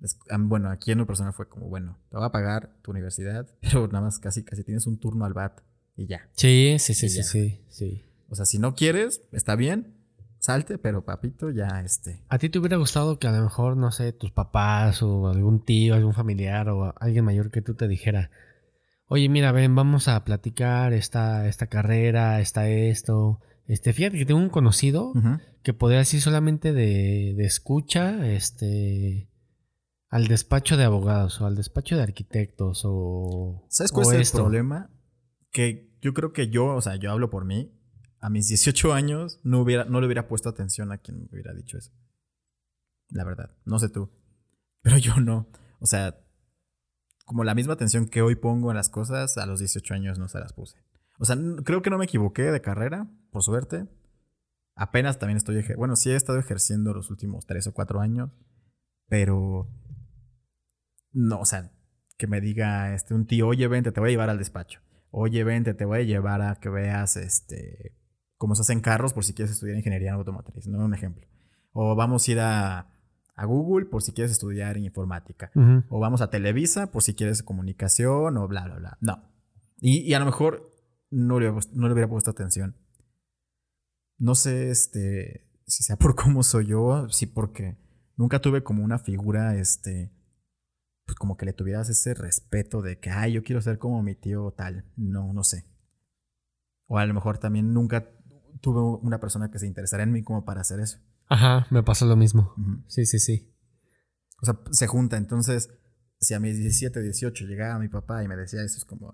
Es- 0.00 0.16
bueno, 0.38 0.70
aquí 0.70 0.92
en 0.92 0.98
lo 0.98 1.08
personal 1.08 1.32
fue 1.32 1.48
como, 1.48 1.68
bueno, 1.68 1.98
te 2.08 2.16
voy 2.16 2.24
a 2.24 2.30
pagar 2.30 2.76
tu 2.82 2.92
universidad, 2.92 3.48
pero 3.60 3.88
nada 3.88 4.02
más 4.02 4.20
casi, 4.20 4.44
casi 4.44 4.62
tienes 4.62 4.86
un 4.86 5.00
turno 5.00 5.24
al 5.24 5.32
BAT 5.32 5.60
y 5.96 6.06
ya. 6.06 6.28
Sí, 6.34 6.76
sí, 6.78 6.94
sí, 6.94 7.08
sí, 7.08 7.24
sí, 7.24 7.64
sí. 7.68 8.04
O 8.28 8.36
sea, 8.36 8.46
si 8.46 8.60
no 8.60 8.76
quieres, 8.76 9.22
está 9.32 9.56
bien, 9.56 9.96
salte, 10.38 10.78
pero 10.78 11.04
papito, 11.04 11.50
ya 11.50 11.82
este. 11.84 12.22
¿A 12.28 12.38
ti 12.38 12.48
te 12.48 12.60
hubiera 12.60 12.76
gustado 12.76 13.18
que 13.18 13.26
a 13.26 13.32
lo 13.32 13.42
mejor, 13.42 13.76
no 13.76 13.90
sé, 13.90 14.12
tus 14.12 14.30
papás 14.30 15.02
o 15.02 15.26
algún 15.26 15.64
tío, 15.64 15.96
algún 15.96 16.14
familiar 16.14 16.68
o 16.68 16.94
alguien 17.00 17.24
mayor 17.24 17.50
que 17.50 17.60
tú 17.60 17.74
te 17.74 17.88
dijera, 17.88 18.30
oye, 19.10 19.28
mira, 19.28 19.50
ven, 19.50 19.74
vamos 19.74 20.06
a 20.06 20.24
platicar 20.24 20.92
esta, 20.92 21.48
esta 21.48 21.66
carrera, 21.66 22.40
está 22.40 22.68
esto, 22.68 23.40
Este, 23.66 23.92
fíjate 23.92 24.16
que 24.16 24.24
tengo 24.24 24.40
un 24.40 24.48
conocido 24.48 25.12
que 25.64 25.74
podría 25.74 25.98
decir 25.98 26.20
solamente 26.20 26.72
de, 26.72 27.34
de 27.36 27.44
escucha, 27.44 28.30
este, 28.30 29.28
al 30.10 30.28
despacho 30.28 30.76
de 30.76 30.84
abogados 30.84 31.40
o 31.40 31.46
al 31.46 31.56
despacho 31.56 31.96
de 31.96 32.02
arquitectos 32.02 32.82
o. 32.84 33.66
¿Sabes 33.68 33.90
cuál 33.90 34.06
o 34.06 34.12
es 34.12 34.32
el 34.32 34.40
problema? 34.40 34.90
Que 35.50 35.92
yo 36.00 36.14
creo 36.14 36.32
que 36.32 36.48
yo, 36.48 36.66
o 36.66 36.80
sea, 36.80 36.94
yo 36.94 37.10
hablo 37.10 37.30
por 37.30 37.44
mí. 37.44 37.76
A 38.20 38.30
mis 38.30 38.46
18 38.46 38.92
años 38.92 39.40
no, 39.42 39.60
hubiera, 39.60 39.86
no 39.86 40.00
le 40.00 40.06
hubiera 40.06 40.28
puesto 40.28 40.48
atención 40.48 40.92
a 40.92 40.98
quien 40.98 41.18
me 41.18 41.28
hubiera 41.32 41.52
dicho 41.52 41.78
eso. 41.78 41.90
La 43.08 43.24
verdad. 43.24 43.56
No 43.64 43.78
sé 43.80 43.88
tú. 43.88 44.10
Pero 44.82 44.98
yo 44.98 45.16
no. 45.16 45.48
O 45.80 45.86
sea, 45.86 46.16
como 47.30 47.44
la 47.44 47.54
misma 47.54 47.74
atención 47.74 48.08
que 48.08 48.22
hoy 48.22 48.34
pongo 48.34 48.72
en 48.72 48.76
las 48.76 48.88
cosas, 48.88 49.38
a 49.38 49.46
los 49.46 49.60
18 49.60 49.94
años 49.94 50.18
no 50.18 50.26
se 50.26 50.40
las 50.40 50.52
puse. 50.52 50.76
O 51.20 51.24
sea, 51.24 51.36
creo 51.64 51.80
que 51.80 51.88
no 51.88 51.96
me 51.96 52.06
equivoqué 52.06 52.42
de 52.50 52.60
carrera, 52.60 53.08
por 53.30 53.44
suerte. 53.44 53.86
Apenas 54.74 55.20
también 55.20 55.36
estoy... 55.36 55.64
Bueno, 55.76 55.94
sí 55.94 56.10
he 56.10 56.16
estado 56.16 56.40
ejerciendo 56.40 56.92
los 56.92 57.08
últimos 57.08 57.46
3 57.46 57.68
o 57.68 57.72
4 57.72 58.00
años. 58.00 58.32
Pero... 59.06 59.68
No, 61.12 61.38
o 61.38 61.44
sea, 61.44 61.70
que 62.18 62.26
me 62.26 62.40
diga 62.40 62.94
este, 62.94 63.14
un 63.14 63.28
tío, 63.28 63.46
oye, 63.46 63.68
vente, 63.68 63.92
te 63.92 64.00
voy 64.00 64.08
a 64.08 64.10
llevar 64.10 64.30
al 64.30 64.38
despacho. 64.38 64.80
Oye, 65.12 65.44
vente, 65.44 65.72
te 65.72 65.84
voy 65.84 66.00
a 66.00 66.02
llevar 66.02 66.42
a 66.42 66.56
que 66.56 66.68
veas 66.68 67.16
este, 67.16 67.96
cómo 68.38 68.56
se 68.56 68.62
hacen 68.62 68.80
carros 68.80 69.12
por 69.12 69.24
si 69.24 69.34
quieres 69.34 69.52
estudiar 69.52 69.76
ingeniería 69.76 70.14
automotriz, 70.14 70.66
¿no? 70.66 70.84
Un 70.84 70.94
ejemplo. 70.94 71.28
O 71.70 71.94
vamos 71.94 72.26
a 72.26 72.32
ir 72.32 72.40
a, 72.40 72.89
a 73.40 73.46
Google 73.46 73.86
por 73.86 74.02
si 74.02 74.12
quieres 74.12 74.32
estudiar 74.32 74.76
en 74.76 74.84
informática. 74.84 75.50
O 75.88 75.98
vamos 75.98 76.20
a 76.20 76.28
Televisa 76.30 76.90
por 76.92 77.02
si 77.02 77.14
quieres 77.14 77.42
comunicación 77.42 78.36
o 78.36 78.46
bla, 78.48 78.64
bla, 78.66 78.76
bla. 78.76 78.98
No. 79.00 79.22
Y, 79.78 80.00
y 80.00 80.12
a 80.14 80.18
lo 80.18 80.26
mejor 80.26 80.70
no 81.10 81.38
le, 81.40 81.46
hubiera 81.46 81.54
puesto- 81.54 81.72
no 81.74 81.86
le 81.88 81.92
hubiera 81.94 82.08
puesto 82.08 82.30
atención. 82.30 82.76
No 84.18 84.34
sé 84.34 84.70
este, 84.70 85.50
si 85.66 85.82
sea 85.82 85.96
por 85.98 86.14
cómo 86.14 86.42
soy 86.42 86.66
yo, 86.66 87.08
sí 87.08 87.26
porque 87.26 87.76
nunca 88.16 88.40
tuve 88.40 88.62
como 88.62 88.84
una 88.84 88.98
figura, 88.98 89.56
este, 89.56 90.12
pues 91.06 91.16
como 91.16 91.36
que 91.36 91.46
le 91.46 91.52
tuvieras 91.54 91.88
ese 91.88 92.12
respeto 92.14 92.82
de 92.82 92.98
que, 92.98 93.10
ay, 93.10 93.32
yo 93.32 93.42
quiero 93.42 93.62
ser 93.62 93.78
como 93.78 94.02
mi 94.02 94.14
tío 94.14 94.52
tal. 94.52 94.84
No, 94.96 95.32
no 95.32 95.44
sé. 95.44 95.64
O 96.88 96.98
a 96.98 97.06
lo 97.06 97.14
mejor 97.14 97.38
también 97.38 97.72
nunca 97.72 98.10
tuve 98.60 98.80
una 99.02 99.18
persona 99.18 99.50
que 99.50 99.58
se 99.58 99.66
interesara 99.66 100.02
en 100.02 100.12
mí 100.12 100.22
como 100.22 100.44
para 100.44 100.60
hacer 100.60 100.80
eso. 100.80 100.98
Ajá, 101.30 101.68
me 101.70 101.84
pasó 101.84 102.06
lo 102.06 102.16
mismo. 102.16 102.54
Sí, 102.88 103.06
sí, 103.06 103.20
sí. 103.20 103.54
O 104.42 104.46
sea, 104.46 104.58
se 104.72 104.88
junta. 104.88 105.16
Entonces, 105.16 105.70
si 106.18 106.34
a 106.34 106.40
mis 106.40 106.58
17, 106.58 107.00
18 107.00 107.44
llegaba 107.46 107.78
mi 107.78 107.88
papá 107.88 108.24
y 108.24 108.28
me 108.28 108.36
decía 108.36 108.62
eso, 108.64 108.78
es 108.78 108.84
como, 108.84 109.12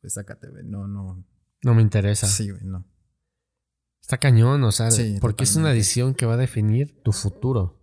pues, 0.00 0.12
sácate, 0.12 0.50
güey. 0.50 0.64
No, 0.64 0.88
no. 0.88 1.24
No 1.62 1.74
me 1.74 1.82
interesa. 1.82 2.26
Sí, 2.26 2.50
güey, 2.50 2.64
no. 2.64 2.84
Está 4.00 4.18
cañón, 4.18 4.62
o 4.64 4.72
sea, 4.72 4.90
Sí, 4.90 5.18
porque 5.20 5.44
es 5.44 5.54
una 5.54 5.70
decisión 5.70 6.14
que 6.14 6.26
va 6.26 6.34
a 6.34 6.38
definir 6.38 7.00
tu 7.02 7.12
futuro. 7.12 7.80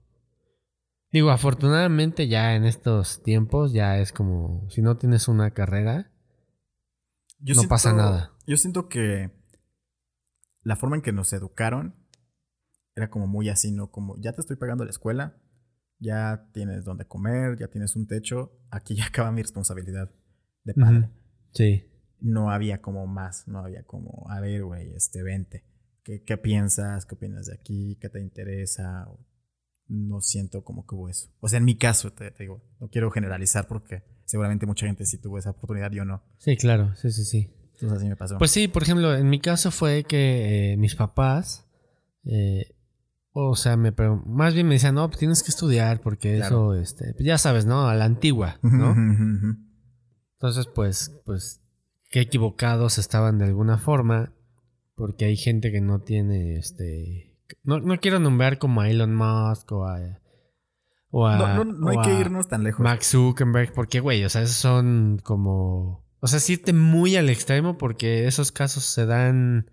Digo, 1.09 1.31
afortunadamente 1.31 2.27
ya 2.27 2.55
en 2.55 2.65
estos 2.65 3.23
tiempos 3.23 3.71
ya 3.71 3.99
es 3.99 4.11
como, 4.11 4.67
si 4.69 4.81
no 4.81 4.97
tienes 4.97 5.27
una 5.29 5.51
carrera, 5.51 6.11
Yo 7.39 7.55
No 7.55 7.67
pasa 7.69 7.93
nada. 7.93 8.33
Yo 8.45 8.57
siento 8.57 8.89
que 8.89 9.31
la 10.63 10.75
forma 10.75 10.97
en 10.97 11.01
que 11.01 11.11
nos 11.11 11.31
educaron 11.33 12.02
era 12.95 13.09
como 13.09 13.27
muy 13.27 13.49
así, 13.49 13.71
¿no? 13.71 13.91
Como 13.91 14.17
ya 14.19 14.33
te 14.33 14.41
estoy 14.41 14.55
pagando 14.55 14.83
la 14.83 14.91
escuela, 14.91 15.37
ya 15.99 16.49
tienes 16.53 16.83
donde 16.83 17.05
comer, 17.05 17.57
ya 17.57 17.67
tienes 17.67 17.95
un 17.95 18.07
techo, 18.07 18.59
aquí 18.69 18.95
ya 18.95 19.05
acaba 19.05 19.31
mi 19.31 19.41
responsabilidad 19.41 20.11
de 20.63 20.73
padre. 20.73 21.09
Sí. 21.53 21.85
No 22.19 22.51
había 22.51 22.81
como 22.81 23.05
más, 23.05 23.47
no 23.47 23.59
había 23.59 23.83
como, 23.83 24.25
a 24.29 24.39
ver, 24.39 24.63
güey, 24.63 24.93
este, 24.93 25.23
vente. 25.23 25.65
¿Qué, 26.03 26.23
¿Qué 26.23 26.37
piensas? 26.37 27.05
¿Qué 27.05 27.15
opinas 27.15 27.47
de 27.47 27.53
aquí? 27.53 27.97
¿Qué 27.99 28.09
te 28.09 28.19
interesa? 28.19 29.07
No 29.87 30.21
siento 30.21 30.63
como 30.63 30.85
que 30.85 30.95
hubo 30.95 31.09
eso. 31.09 31.29
O 31.39 31.47
sea, 31.47 31.57
en 31.57 31.65
mi 31.65 31.77
caso, 31.77 32.11
te, 32.11 32.31
te 32.31 32.43
digo, 32.43 32.63
no 32.79 32.89
quiero 32.89 33.11
generalizar 33.11 33.67
porque 33.67 34.03
seguramente 34.25 34.65
mucha 34.65 34.85
gente 34.85 35.05
sí 35.05 35.17
tuvo 35.17 35.37
esa 35.37 35.51
oportunidad, 35.51 35.91
yo 35.91 36.05
no. 36.05 36.23
Sí, 36.37 36.55
claro, 36.57 36.95
sí, 36.95 37.11
sí, 37.11 37.23
sí. 37.25 37.53
Entonces 37.73 37.97
así 37.97 38.07
me 38.07 38.15
pasó. 38.15 38.37
Pues 38.37 38.51
sí, 38.51 38.67
por 38.67 38.83
ejemplo, 38.83 39.15
en 39.15 39.29
mi 39.29 39.39
caso 39.39 39.71
fue 39.71 40.03
que 40.03 40.73
eh, 40.73 40.77
mis 40.77 40.95
papás, 40.95 41.65
eh, 42.25 42.72
o 43.33 43.55
sea, 43.55 43.75
me 43.77 43.91
más 44.25 44.53
bien 44.53 44.67
me 44.67 44.75
decían, 44.75 44.95
no, 44.95 45.07
pues 45.07 45.19
tienes 45.19 45.43
que 45.43 45.49
estudiar 45.49 46.01
porque 46.01 46.37
Claro. 46.37 46.73
eso, 46.73 46.81
este, 46.81 47.13
pues 47.13 47.25
ya 47.25 47.37
sabes, 47.37 47.65
¿no? 47.65 47.87
A 47.87 47.95
la 47.95 48.05
antigua, 48.05 48.59
¿no? 48.61 48.95
Entonces, 50.39 50.67
pues, 50.73 51.19
pues, 51.25 51.61
qué 52.09 52.21
equivocados 52.21 52.97
estaban 52.97 53.39
de 53.39 53.45
alguna 53.45 53.77
forma, 53.77 54.33
porque 54.95 55.25
hay 55.25 55.35
gente 55.35 55.71
que 55.71 55.81
no 55.81 56.01
tiene, 56.01 56.57
este, 56.57 57.35
no, 57.63 57.79
no 57.79 57.99
quiero 57.99 58.19
nombrar 58.19 58.59
como 58.59 58.81
a 58.81 58.89
Elon 58.89 59.15
Musk 59.15 59.71
o 59.71 59.85
a, 59.87 60.19
o 61.09 61.25
a, 61.27 61.37
No, 61.37 61.63
no, 61.63 61.73
no 61.73 61.89
hay 61.89 61.97
que 62.03 62.19
irnos 62.19 62.47
tan 62.47 62.63
lejos. 62.63 62.83
Mark 62.83 63.03
Zuckerberg, 63.03 63.73
porque, 63.73 63.99
güey, 63.99 64.23
o 64.25 64.29
sea, 64.29 64.41
esos 64.43 64.57
son 64.57 65.19
como, 65.23 66.05
o 66.19 66.27
sea, 66.27 66.39
sí 66.39 66.53
irte 66.53 66.73
muy 66.73 67.15
al 67.15 67.29
extremo 67.29 67.77
porque 67.77 68.27
esos 68.27 68.51
casos 68.51 68.83
se 68.83 69.05
dan, 69.05 69.71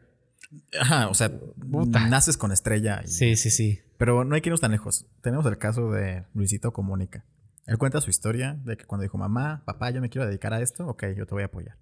Ajá, 0.80 1.08
o 1.08 1.14
sea, 1.14 1.30
Puta. 1.38 2.08
naces 2.08 2.36
con 2.36 2.52
estrella. 2.52 3.02
y- 3.04 3.08
sí, 3.08 3.36
sí, 3.36 3.50
sí. 3.50 3.80
Pero 3.98 4.24
no 4.24 4.34
hay 4.34 4.40
que 4.40 4.48
irnos 4.48 4.60
tan 4.60 4.70
lejos. 4.72 5.06
Tenemos 5.22 5.44
el 5.46 5.58
caso 5.58 5.90
de 5.92 6.24
Luisito 6.34 6.72
Comunica. 6.72 7.24
Él 7.66 7.78
cuenta 7.78 8.00
su 8.00 8.10
historia 8.10 8.54
de 8.64 8.76
que 8.76 8.84
cuando 8.84 9.02
dijo, 9.02 9.18
mamá, 9.18 9.62
papá, 9.64 9.90
yo 9.90 10.00
me 10.00 10.08
quiero 10.08 10.26
dedicar 10.26 10.52
a 10.54 10.60
esto, 10.60 10.86
ok, 10.88 11.04
yo 11.16 11.26
te 11.26 11.34
voy 11.34 11.42
a 11.42 11.46
apoyar. 11.46 11.76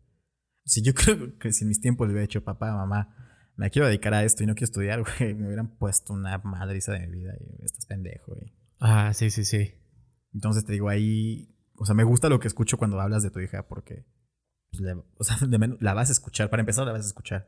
Si 0.64 0.82
yo 0.82 0.92
creo 0.94 1.38
que 1.38 1.52
si 1.52 1.64
en 1.64 1.68
mis 1.68 1.80
tiempos 1.80 2.06
le 2.08 2.12
hubiera 2.12 2.26
dicho, 2.26 2.42
papá, 2.44 2.72
mamá, 2.74 3.14
me 3.56 3.70
quiero 3.70 3.86
dedicar 3.86 4.12
a 4.14 4.22
esto 4.24 4.42
y 4.42 4.46
no 4.46 4.54
quiero 4.54 4.64
estudiar, 4.66 5.02
güey, 5.18 5.34
me 5.34 5.46
hubieran 5.46 5.68
puesto 5.78 6.12
una 6.12 6.36
madriza 6.38 6.92
de 6.92 7.00
mi 7.06 7.18
vida 7.20 7.32
y 7.40 7.64
estás 7.64 7.86
pendejo, 7.86 8.34
güey. 8.34 8.52
Ah, 8.80 9.12
sí, 9.14 9.30
sí, 9.30 9.44
sí. 9.44 9.74
Entonces 10.34 10.64
te 10.64 10.72
digo 10.72 10.88
ahí, 10.88 11.54
o 11.76 11.86
sea, 11.86 11.94
me 11.94 12.04
gusta 12.04 12.28
lo 12.28 12.38
que 12.40 12.48
escucho 12.48 12.76
cuando 12.76 13.00
hablas 13.00 13.22
de 13.22 13.30
tu 13.30 13.40
hija 13.40 13.66
porque, 13.66 14.04
pues, 14.70 14.80
le- 14.82 14.92
o 15.16 15.24
sea, 15.24 15.36
de 15.48 15.58
menos- 15.58 15.78
la 15.80 15.94
vas 15.94 16.10
a 16.10 16.12
escuchar, 16.12 16.50
para 16.50 16.60
empezar 16.60 16.84
la 16.86 16.92
vas 16.92 17.04
a 17.04 17.08
escuchar. 17.08 17.46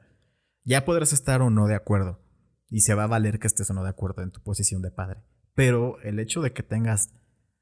Ya 0.64 0.84
podrás 0.84 1.12
estar 1.12 1.42
o 1.42 1.50
no 1.50 1.66
de 1.66 1.74
acuerdo 1.74 2.22
y 2.68 2.80
se 2.82 2.94
va 2.94 3.04
a 3.04 3.08
valer 3.08 3.38
que 3.38 3.46
estés 3.46 3.68
o 3.70 3.74
no 3.74 3.82
de 3.82 3.90
acuerdo 3.90 4.22
en 4.22 4.30
tu 4.30 4.42
posición 4.42 4.82
de 4.82 4.90
padre. 4.90 5.22
Pero 5.54 6.00
el 6.02 6.18
hecho 6.20 6.40
de 6.42 6.52
que 6.52 6.62
tengas, 6.62 7.12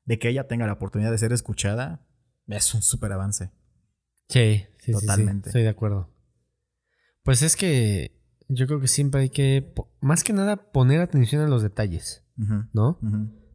de 0.04 0.18
que 0.18 0.28
ella 0.28 0.46
tenga 0.46 0.66
la 0.66 0.74
oportunidad 0.74 1.10
de 1.10 1.18
ser 1.18 1.32
escuchada, 1.32 2.06
es 2.46 2.74
un 2.74 2.82
súper 2.82 3.12
avance. 3.12 3.50
Sí, 4.28 4.64
sí, 4.78 4.92
sí, 4.92 4.92
sí, 4.94 5.06
Totalmente. 5.06 5.48
estoy 5.50 5.62
de 5.62 5.68
acuerdo. 5.68 6.14
Pues 7.22 7.42
es 7.42 7.56
que 7.56 8.18
yo 8.48 8.66
creo 8.66 8.80
que 8.80 8.88
siempre 8.88 9.22
hay 9.22 9.30
que, 9.30 9.72
más 10.00 10.24
que 10.24 10.32
nada, 10.32 10.70
poner 10.72 11.00
atención 11.00 11.42
a 11.42 11.48
los 11.48 11.62
detalles, 11.62 12.24
¿no? 12.72 12.98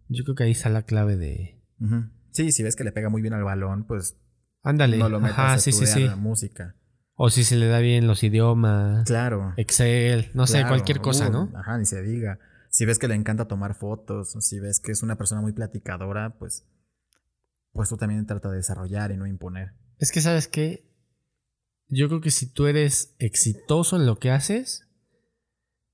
Yo 0.10 0.24
creo 0.24 0.36
que 0.36 0.44
ahí 0.44 0.52
está 0.52 0.70
la 0.70 0.84
clave 0.84 1.18
de... 1.18 1.62
ujú. 1.80 2.10
Sí, 2.32 2.52
si 2.52 2.64
ves 2.64 2.76
que 2.76 2.84
le 2.84 2.92
pega 2.92 3.10
muy 3.10 3.22
bien 3.22 3.34
al 3.36 3.44
balón, 3.44 3.86
pues 3.86 4.18
Ándale. 4.64 4.98
no 4.98 5.08
lo 5.10 5.20
metas 5.20 5.38
Ajá, 5.38 5.54
a 5.54 5.60
sí, 5.60 5.72
sí, 5.72 5.86
sí. 5.86 6.10
música. 6.18 6.76
O 7.16 7.30
si 7.30 7.44
se 7.44 7.56
le 7.56 7.68
da 7.68 7.80
bien 7.80 8.08
los 8.08 8.24
idiomas, 8.24 9.06
Claro. 9.06 9.54
Excel, 9.58 10.32
no 10.34 10.48
sé, 10.48 10.66
cualquier 10.68 11.00
cosa, 11.00 11.30
uh, 11.30 11.32
¿no? 11.32 11.52
Ajá, 11.56 11.78
ni 11.78 11.86
se 11.86 12.02
diga. 12.02 12.40
Si 12.70 12.86
ves 12.86 12.98
que 12.98 13.08
le 13.08 13.14
encanta 13.14 13.48
tomar 13.48 13.76
fotos, 13.76 14.36
si 14.40 14.60
ves 14.60 14.80
que 14.80 14.92
es 14.92 15.04
una 15.04 15.16
persona 15.16 15.42
muy 15.42 15.54
platicadora, 15.54 16.36
pues, 16.40 16.66
pues 17.72 17.90
tú 17.90 17.98
también 17.98 18.26
trata 18.26 18.50
de 18.50 18.58
desarrollar 18.58 19.12
y 19.12 19.18
no 19.18 19.28
imponer. 19.28 19.74
Es 20.00 20.12
que, 20.12 20.22
¿sabes 20.22 20.48
qué? 20.48 20.90
Yo 21.88 22.08
creo 22.08 22.22
que 22.22 22.32
si 22.32 22.48
tú 22.48 22.66
eres 22.66 23.16
exitoso 23.20 23.96
en 23.96 24.08
lo 24.08 24.18
que 24.18 24.32
haces, 24.32 24.88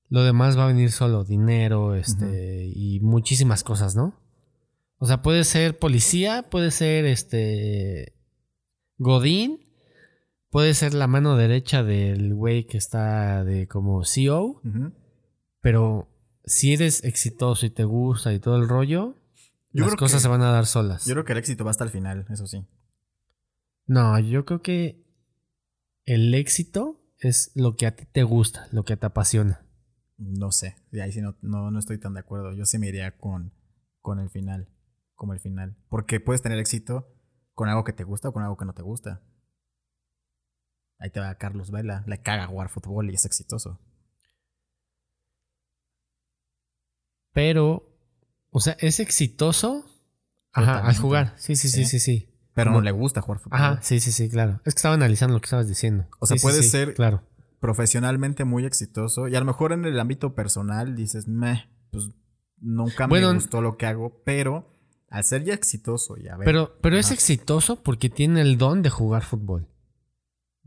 lo 0.08 0.24
demás 0.24 0.56
va 0.56 0.64
a 0.64 0.68
venir 0.68 0.90
solo, 0.90 1.24
dinero, 1.24 1.94
este, 1.94 2.66
y 2.74 3.00
muchísimas 3.00 3.62
cosas, 3.62 3.94
¿no? 3.94 4.18
O 4.96 5.06
sea, 5.06 5.22
puede 5.22 5.44
ser 5.44 5.78
policía, 5.78 6.48
puede 6.50 6.70
ser 6.70 7.04
este 7.04 8.14
Godín, 8.98 9.69
puede 10.50 10.74
ser 10.74 10.94
la 10.94 11.06
mano 11.06 11.36
derecha 11.36 11.82
del 11.82 12.34
güey 12.34 12.66
que 12.66 12.76
está 12.78 13.44
de 13.44 13.66
como 13.68 14.04
CEO, 14.04 14.60
pero 15.60 16.08
si 16.44 16.72
eres 16.74 17.04
exitoso 17.04 17.66
y 17.66 17.70
te 17.70 17.84
gusta 17.84 18.32
y 18.32 18.40
todo 18.40 18.56
el 18.56 18.68
rollo, 18.68 19.16
Yo 19.72 19.84
las 19.86 19.94
cosas 19.96 20.18
que- 20.18 20.22
se 20.22 20.28
van 20.28 20.42
a 20.42 20.50
dar 20.50 20.66
solas. 20.66 21.06
Yo 21.06 21.14
creo 21.14 21.24
que 21.24 21.32
el 21.32 21.38
éxito 21.38 21.64
va 21.64 21.70
hasta 21.70 21.84
el 21.84 21.90
final, 21.90 22.26
eso 22.30 22.46
sí. 22.46 22.66
No, 23.86 24.18
yo 24.18 24.44
creo 24.44 24.62
que 24.62 25.04
el 26.04 26.34
éxito 26.34 27.00
es 27.18 27.52
lo 27.54 27.76
que 27.76 27.86
a 27.86 27.94
ti 27.96 28.04
te 28.10 28.22
gusta, 28.22 28.68
lo 28.72 28.84
que 28.84 28.96
te 28.96 29.06
apasiona. 29.06 29.66
No 30.16 30.50
sé. 30.52 30.76
De 30.90 31.02
ahí 31.02 31.12
sí 31.12 31.20
no, 31.20 31.36
no, 31.42 31.70
no 31.70 31.78
estoy 31.78 31.98
tan 31.98 32.14
de 32.14 32.20
acuerdo. 32.20 32.52
Yo 32.54 32.64
sí 32.66 32.78
me 32.78 32.88
iría 32.88 33.16
con, 33.16 33.52
con 34.00 34.18
el 34.20 34.28
final. 34.30 34.68
Como 35.14 35.32
el 35.34 35.40
final. 35.40 35.76
Porque 35.88 36.20
puedes 36.20 36.42
tener 36.42 36.58
éxito 36.58 37.08
con 37.54 37.68
algo 37.68 37.84
que 37.84 37.92
te 37.92 38.04
gusta 38.04 38.28
o 38.28 38.32
con 38.32 38.42
algo 38.42 38.56
que 38.56 38.64
no 38.64 38.74
te 38.74 38.82
gusta. 38.82 39.22
Ahí 41.00 41.10
te 41.10 41.18
va 41.18 41.34
Carlos 41.34 41.70
Vela. 41.72 42.04
Le 42.06 42.20
caga 42.22 42.46
jugar 42.46 42.68
fútbol 42.68 43.10
y 43.10 43.14
es 43.14 43.24
exitoso. 43.24 43.80
Pero, 47.32 47.88
o 48.50 48.60
sea, 48.60 48.76
es 48.80 49.00
exitoso 49.00 49.84
ajá, 50.52 50.86
al 50.86 50.96
jugar. 50.96 51.34
Sí, 51.36 51.56
sí, 51.56 51.68
sí, 51.68 51.84
Sí. 51.84 51.98
sí, 51.98 52.00
sí. 52.00 52.26
Pero 52.54 52.72
no 52.72 52.80
le 52.80 52.90
gusta 52.90 53.20
jugar 53.22 53.40
fútbol. 53.40 53.58
Ajá, 53.58 53.82
sí, 53.82 54.00
sí, 54.00 54.10
sí, 54.12 54.28
claro. 54.28 54.60
Es 54.64 54.74
que 54.74 54.78
estaba 54.78 54.94
analizando 54.96 55.34
lo 55.34 55.40
que 55.40 55.46
estabas 55.46 55.68
diciendo. 55.68 56.06
O 56.18 56.26
sea, 56.26 56.36
Sí, 56.36 56.42
puede 56.42 56.62
sí, 56.62 56.68
ser- 56.68 56.94
Claro. 56.94 57.22
profesionalmente 57.60 58.44
muy 58.44 58.64
exitoso 58.66 59.28
y 59.28 59.36
a 59.36 59.40
lo 59.40 59.46
mejor 59.46 59.72
en 59.72 59.84
el 59.84 59.98
ámbito 60.00 60.34
personal 60.34 60.96
dices, 60.96 61.28
meh, 61.28 61.68
pues 61.90 62.10
nunca 62.58 63.06
Bueno, 63.06 63.28
me 63.28 63.34
gustó 63.34 63.60
lo 63.62 63.76
que 63.76 63.86
hago, 63.86 64.20
pero 64.24 64.76
al 65.08 65.24
ser 65.24 65.44
ya 65.44 65.54
exitoso 65.54 66.16
y 66.18 66.28
a 66.28 66.36
ver, 66.36 66.44
Pero, 66.44 66.76
pero 66.82 66.96
es 66.98 67.10
exitoso 67.12 67.82
porque 67.82 68.10
tiene 68.10 68.40
el 68.40 68.58
don 68.58 68.82
de 68.82 68.90
jugar 68.90 69.22
fútbol. 69.22 69.68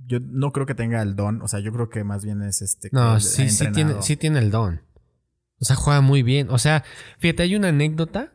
Yo 0.06 0.20
no 0.20 0.52
creo 0.52 0.66
que 0.66 0.76
tenga 0.76 1.02
el 1.02 1.16
don, 1.16 1.42
o 1.42 1.48
sea, 1.48 1.60
yo 1.60 1.72
creo 1.72 1.90
que 1.90 2.04
más 2.04 2.24
bien 2.26 2.42
es 2.42 2.62
este 2.62 2.90
No, 2.92 3.20
sí, 3.20 3.50
sí 3.50 3.68
tiene, 3.72 4.02
sí 4.02 4.18
tiene 4.18 4.40
el 4.40 4.52
don. 4.52 4.82
O 5.60 5.66
sea, 5.66 5.76
juega 5.76 6.02
muy 6.02 6.24
bien. 6.24 6.50
O 6.50 6.58
sea, 6.58 6.84
fíjate, 7.20 7.44
hay 7.44 7.56
una 7.56 7.70
anécdota 7.70 8.32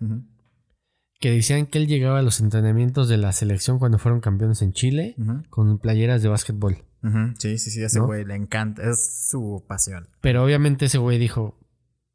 que 1.21 1.31
decían 1.33 1.67
que 1.67 1.79
él 1.79 1.87
llegaba 1.87 2.21
a 2.21 2.23
los 2.23 2.41
entrenamientos 2.41 3.09
de 3.09 3.17
la 3.17 3.33
selección 3.33 3.79
cuando 3.79 3.99
fueron 3.99 4.21
campeones 4.21 4.63
en 4.63 4.73
Chile 4.73 5.17
con 5.51 5.79
playeras 5.79 6.23
de 6.23 6.29
básquetbol. 6.29 6.79
ujú. 7.03 7.35
Sí, 7.39 7.59
sí, 7.59 7.71
sí, 7.71 7.83
ese 7.83 7.99
¿No? 7.99 8.07
güey 8.07 8.25
le 8.25 8.35
encanta, 8.35 8.83
es 8.89 9.29
su 9.29 9.65
pasión. 9.67 10.09
Pero 10.21 10.45
obviamente 10.45 10.87
ese 10.87 10.99
güey 10.99 11.19
dijo, 11.19 11.59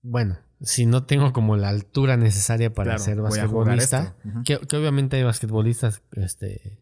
bueno, 0.02 0.38
si 0.62 0.86
no 0.86 1.04
tengo 1.04 1.34
como 1.34 1.58
la 1.58 1.70
altura 1.70 2.16
necesaria 2.18 2.74
para 2.74 2.92
Claro, 2.96 3.04
ser 3.04 3.22
basquetbolista, 3.22 4.16
que, 4.46 4.58
que 4.60 4.78
obviamente 4.78 5.18
hay 5.18 5.24
basquetbolistas 5.24 6.02
este, 6.14 6.80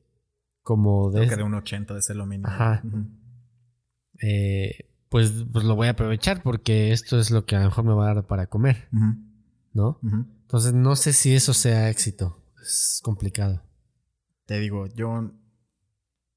como 0.62 1.12
de, 1.12 1.20
Creo 1.20 1.30
que 1.30 1.36
de 1.38 1.44
un 1.44 1.54
80 1.54 1.94
de 1.94 2.02
ser 2.02 2.16
lo 2.16 2.26
mínimo. 2.26 2.48
Ajá. 2.48 2.84
Eh, 4.22 4.92
pues, 5.10 5.32
pues 5.52 5.66
lo 5.66 5.76
voy 5.76 5.88
a 5.88 5.92
aprovechar 5.92 6.42
porque 6.44 6.92
esto 6.92 7.20
es 7.20 7.32
lo 7.32 7.46
que 7.46 7.56
a 7.56 7.60
lo 7.60 7.66
mejor 7.66 7.84
me 7.84 7.94
va 7.94 8.10
a 8.10 8.14
dar 8.14 8.28
para 8.28 8.48
comer, 8.48 8.88
¿no? 9.74 10.00
Entonces 10.04 10.74
no 10.74 10.96
sé 10.96 11.14
si 11.14 11.36
eso 11.36 11.54
sea 11.54 11.90
éxito. 11.90 12.44
Es 12.62 13.00
complicado. 13.04 13.64
Te 14.46 14.60
digo, 14.60 14.88
yo. 14.88 15.32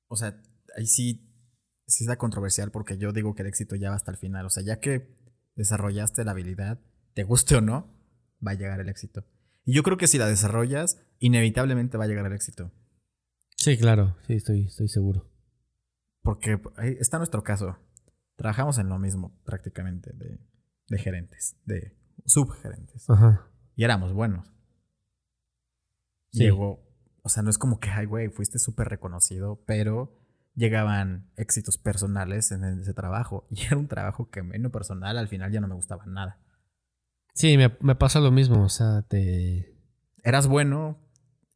O 0.09 0.16
sea, 0.16 0.41
ahí 0.77 0.87
sí. 0.87 1.31
Sí 1.87 2.05
está 2.05 2.16
controversial 2.16 2.70
porque 2.70 2.97
yo 2.97 3.12
digo 3.12 3.35
que 3.35 3.43
el 3.43 3.49
éxito 3.49 3.77
ya 3.77 3.91
va 3.91 3.97
hasta 3.97 4.11
el 4.11 4.16
final. 4.16 4.47
O 4.47 4.51
sea, 4.51 4.62
ya 4.62 4.81
que 4.81 5.14
desarrollaste 5.55 6.25
la 6.25 6.31
habilidad, 6.31 6.81
te 7.12 7.25
guste 7.25 7.57
o 7.57 7.61
no, 7.61 7.95
va 8.45 8.53
a 8.53 8.55
llegar 8.55 8.81
el 8.81 8.89
éxito. 8.89 9.25
Y 9.64 9.75
yo 9.75 9.83
creo 9.83 9.99
que 9.99 10.07
si 10.07 10.16
la 10.16 10.27
desarrollas, 10.27 10.99
inevitablemente 11.18 11.99
va 11.99 12.05
a 12.05 12.07
llegar 12.07 12.27
el 12.27 12.33
éxito. 12.33 12.72
Sí, 13.65 13.79
claro, 13.79 14.15
sí, 14.27 14.35
estoy, 14.35 14.67
estoy 14.67 14.89
seguro. 14.89 15.27
Porque 16.21 16.61
ahí 16.77 16.99
está 17.01 17.17
nuestro 17.17 17.43
caso. 17.43 17.79
Trabajamos 18.37 18.77
en 18.77 18.91
lo 18.91 18.99
mismo, 18.99 19.41
prácticamente, 19.43 20.12
de, 20.12 20.39
de 20.89 20.99
gerentes, 20.99 21.57
de 21.65 21.97
subgerentes. 22.27 23.09
Ajá. 23.09 23.49
Y 23.75 23.85
éramos 23.85 24.12
buenos. 24.12 24.53
Sí. 26.31 26.43
Llegó, 26.43 26.87
o 27.23 27.31
sea, 27.31 27.43
no 27.43 27.49
es 27.49 27.57
como 27.57 27.81
que, 27.81 27.89
ay, 27.89 28.05
güey, 28.05 28.29
fuiste 28.29 28.59
súper 28.59 28.89
reconocido, 28.89 29.65
pero 29.65 30.15
llegaban 30.55 31.31
éxitos 31.37 31.79
personales 31.79 32.53
en 32.53 32.65
ese 32.65 32.93
trabajo. 32.93 33.47
Y 33.51 33.65
era 33.65 33.79
un 33.79 33.89
trabajo 33.89 34.29
que 34.29 34.41
en 34.41 34.62
lo 34.62 34.71
personal 34.71 35.17
al 35.17 35.29
final 35.29 35.51
ya 35.51 35.62
no 35.62 35.69
me 35.69 35.75
gustaba 35.75 36.05
nada. 36.05 36.39
Sí, 37.33 37.57
me, 37.57 37.75
me 37.81 37.95
pasa 37.95 38.21
lo 38.21 38.31
mismo. 38.31 38.62
O 38.62 38.69
sea, 38.69 39.01
te. 39.09 39.75
Eras 40.23 40.49
bueno 40.49 40.99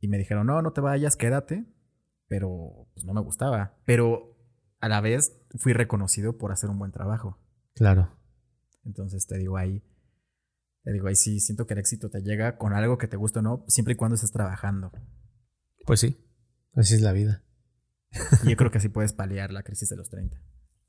y 0.00 0.08
me 0.08 0.16
dijeron, 0.16 0.46
no, 0.46 0.62
no 0.62 0.72
te 0.72 0.80
vayas, 0.80 1.14
quédate. 1.14 1.66
Pero 2.28 2.88
pues 2.94 3.04
no 3.04 3.14
me 3.14 3.20
gustaba. 3.20 3.76
Pero 3.84 4.36
a 4.80 4.88
la 4.88 5.00
vez 5.00 5.40
fui 5.56 5.72
reconocido 5.72 6.38
por 6.38 6.52
hacer 6.52 6.70
un 6.70 6.78
buen 6.78 6.92
trabajo. 6.92 7.38
Claro. 7.74 8.16
Entonces 8.84 9.26
te 9.26 9.36
digo 9.38 9.56
ahí, 9.56 9.82
te 10.84 10.92
digo 10.92 11.08
ahí 11.08 11.16
sí, 11.16 11.40
siento 11.40 11.66
que 11.66 11.74
el 11.74 11.80
éxito 11.80 12.10
te 12.10 12.22
llega 12.22 12.56
con 12.56 12.72
algo 12.72 12.98
que 12.98 13.08
te 13.08 13.16
guste 13.16 13.40
o 13.40 13.42
no, 13.42 13.64
siempre 13.68 13.94
y 13.94 13.96
cuando 13.96 14.14
estés 14.14 14.32
trabajando. 14.32 14.92
Pues 15.86 16.00
sí. 16.00 16.24
Así 16.74 16.94
es 16.94 17.02
la 17.02 17.12
vida. 17.12 17.44
Y 18.44 18.50
yo 18.50 18.56
creo 18.56 18.70
que 18.70 18.78
así 18.78 18.88
puedes 18.88 19.12
paliar 19.12 19.52
la 19.52 19.62
crisis 19.62 19.88
de 19.88 19.96
los 19.96 20.08
30. 20.08 20.40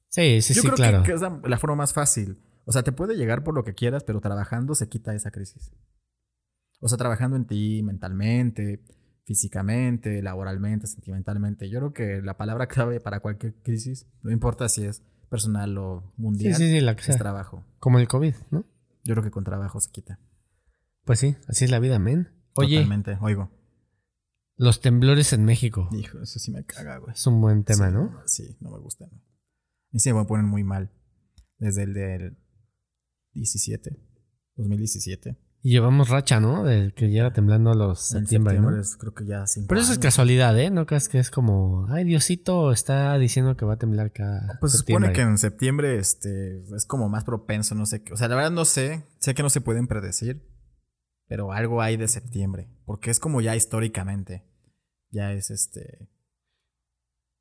Sí, 0.08 0.42
sí, 0.42 0.54
yo 0.54 0.62
sí, 0.62 0.68
creo 0.68 0.76
claro. 0.76 1.04
que, 1.04 1.10
que 1.10 1.16
es 1.16 1.22
la, 1.22 1.42
la 1.44 1.58
forma 1.58 1.76
más 1.76 1.94
fácil. 1.94 2.42
O 2.66 2.72
sea, 2.72 2.84
te 2.84 2.92
puede 2.92 3.16
llegar 3.16 3.44
por 3.44 3.54
lo 3.54 3.64
que 3.64 3.74
quieras, 3.74 4.04
pero 4.04 4.22
trabajando 4.22 4.76
se 4.76 4.88
quita 4.88 5.14
esa 5.14 5.32
crisis. 5.32 5.74
O 6.80 6.88
sea, 6.88 6.98
trabajando 6.98 7.36
en 7.36 7.46
ti 7.46 7.82
mentalmente, 7.84 8.86
físicamente, 9.30 10.24
laboralmente, 10.24 10.88
sentimentalmente. 10.88 11.70
Yo 11.70 11.78
creo 11.80 11.94
que 11.94 12.22
la 12.24 12.36
palabra 12.36 12.68
clave 12.68 13.00
para 13.00 13.20
cualquier 13.20 13.54
crisis, 13.62 14.08
no 14.24 14.32
importa 14.32 14.68
si 14.70 14.84
es 14.86 15.04
personal 15.30 15.78
o 15.78 16.02
Sí, 16.16 16.22
mundial, 16.22 16.56
sí, 16.56 16.68
sí, 16.68 16.80
la 16.82 16.96
que 16.96 17.02
es 17.02 17.06
sea. 17.06 17.18
trabajo. 17.18 17.64
Como 17.78 18.00
el 18.00 18.08
COVID, 18.08 18.34
¿no? 18.50 18.66
Yo 19.04 19.14
creo 19.14 19.24
que 19.24 19.30
con 19.30 19.44
trabajo 19.44 19.80
se 19.80 19.92
quita. 19.92 20.20
Pues 21.06 21.20
sí, 21.20 21.36
así 21.48 21.66
es 21.66 21.72
la 21.72 21.78
vida, 21.78 22.00
men. 22.00 22.30
Oye, 22.56 22.78
Totalmente. 22.78 23.18
Oigo. 23.22 23.52
los 24.56 24.82
temblores 24.82 25.32
en 25.32 25.46
México. 25.46 25.90
Hijo, 25.92 26.20
eso 26.22 26.40
sí 26.40 26.50
me 26.52 26.66
caga, 26.66 26.98
güey. 26.98 27.14
Es 27.14 27.28
un 27.28 27.40
buen 27.40 27.64
tema, 27.64 27.88
Sí, 27.90 27.94
¿no? 27.94 28.22
Sí, 28.26 28.58
no 28.62 28.72
me 28.72 28.80
gusta. 28.80 29.06
¿no? 29.12 29.22
Y 29.92 30.00
sí 30.00 30.12
me 30.12 30.26
ponen 30.26 30.48
muy 30.48 30.64
mal. 30.64 30.92
Desde 31.60 31.84
el 31.84 31.94
del 31.94 32.38
17, 33.34 33.96
2017. 34.56 35.38
Y 35.62 35.72
llevamos 35.72 36.08
racha, 36.08 36.40
¿no? 36.40 36.64
De 36.64 36.94
que 36.94 37.10
lleva 37.10 37.34
temblando 37.34 37.72
a 37.72 37.76
los 37.76 38.14
En 38.14 38.22
septiembre, 38.22 38.56
¿no? 38.56 38.70
septiembre 38.70 38.82
es, 38.82 38.96
creo 38.96 39.14
que 39.14 39.26
ya 39.26 39.46
cinco 39.46 39.68
Pero 39.68 39.82
eso 39.82 39.92
es 39.92 40.00
casualidad, 40.00 40.58
¿eh? 40.58 40.70
No 40.70 40.86
creas 40.86 41.10
que 41.10 41.20
es 41.20 41.30
como, 41.30 41.86
ay, 41.90 42.06
Diosito 42.06 42.72
está 42.72 43.18
diciendo 43.18 43.58
que 43.58 43.66
va 43.66 43.74
a 43.74 43.78
temblar 43.78 44.14
cada 44.14 44.58
Pues 44.62 44.72
se 44.72 44.78
septiembre. 44.78 45.10
supone 45.10 45.16
que 45.16 45.30
en 45.30 45.38
septiembre 45.38 45.98
este, 45.98 46.64
es 46.74 46.86
como 46.86 47.10
más 47.10 47.26
propenso, 47.26 47.76
no 47.76 47.86
sé 47.86 48.04
qué. 48.04 48.14
O 48.14 48.18
sea, 48.18 48.30
la 48.30 48.36
verdad 48.36 48.52
no 48.52 48.64
sé. 48.64 49.04
Sé 49.20 49.36
que 49.36 49.44
no 49.44 49.50
se 49.50 49.60
pueden 49.60 49.88
predecir. 49.88 50.48
Pero 51.28 51.52
algo 51.52 51.82
hay 51.82 51.98
de 51.98 52.08
septiembre. 52.08 52.70
Porque 52.86 53.12
es 53.12 53.20
como 53.20 53.42
ya 53.42 53.56
históricamente. 53.56 54.46
Ya 55.12 55.34
es 55.34 55.52
este. 55.52 56.10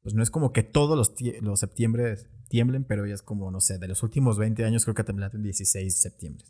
Pues 0.03 0.15
no 0.15 0.25
es 0.25 0.31
como 0.31 0.53
que 0.53 0.65
todos 0.65 0.97
los, 0.97 1.15
los 1.41 1.61
septiembre 1.61 2.17
tiemblen, 2.49 2.85
pero 2.85 3.07
ya 3.07 3.15
es 3.15 3.23
como, 3.23 3.51
no 3.51 3.61
sé, 3.61 3.79
de 3.79 3.89
los 3.89 4.03
últimos 4.03 4.39
20 4.39 4.65
años 4.65 4.85
creo 4.85 4.95
que 4.95 5.03
ha 5.03 5.05
temblado 5.05 5.37
en 5.37 5.45
16 5.45 5.85
de 5.85 5.91
septiembre. 6.01 6.45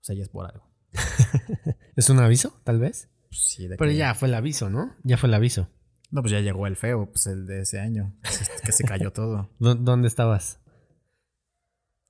O 0.00 0.04
sea, 0.04 0.16
ya 0.16 0.22
es 0.22 0.28
por 0.28 0.46
algo. 0.46 0.75
¿Es 1.96 2.10
un 2.10 2.18
aviso, 2.20 2.60
tal 2.64 2.78
vez? 2.78 3.08
Pues 3.28 3.42
sí, 3.48 3.68
de 3.68 3.76
Pero 3.76 3.90
que- 3.90 3.96
ya 3.96 4.14
fue 4.14 4.28
el 4.28 4.34
aviso, 4.34 4.70
¿no? 4.70 4.94
Ya 5.02 5.16
fue 5.16 5.28
el 5.28 5.34
aviso. 5.34 5.68
No, 6.10 6.22
pues 6.22 6.30
ya 6.32 6.40
llegó 6.40 6.66
el 6.66 6.76
feo, 6.76 7.10
pues 7.10 7.26
el 7.26 7.46
de 7.46 7.62
ese 7.62 7.80
año. 7.80 8.14
pues, 8.22 8.50
que 8.64 8.72
se 8.72 8.84
cayó 8.84 9.12
todo. 9.12 9.50
¿Dó- 9.58 9.74
¿Dónde 9.74 10.08
estabas? 10.08 10.60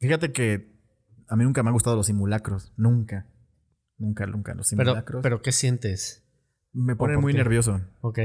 Fíjate 0.01 0.33
que 0.33 0.77
a 1.29 1.37
mí 1.37 1.45
nunca 1.45 1.63
me 1.63 1.71
han 1.71 1.75
gustado 1.75 1.97
los 1.97 2.07
simulacros. 2.07 2.73
Nunca. 2.77 3.27
Nunca, 3.99 4.27
nunca. 4.27 4.55
Los 4.55 4.69
simulacros 4.69 5.23
pero 5.23 5.41
¿qué 5.43 5.53
sientes? 5.53 6.23
me 6.73 6.95
ponen 6.95 7.17
por 7.17 7.23
muy 7.23 7.33
qué? 7.33 7.39
nervioso. 7.39 7.81
Ok. 8.03 8.19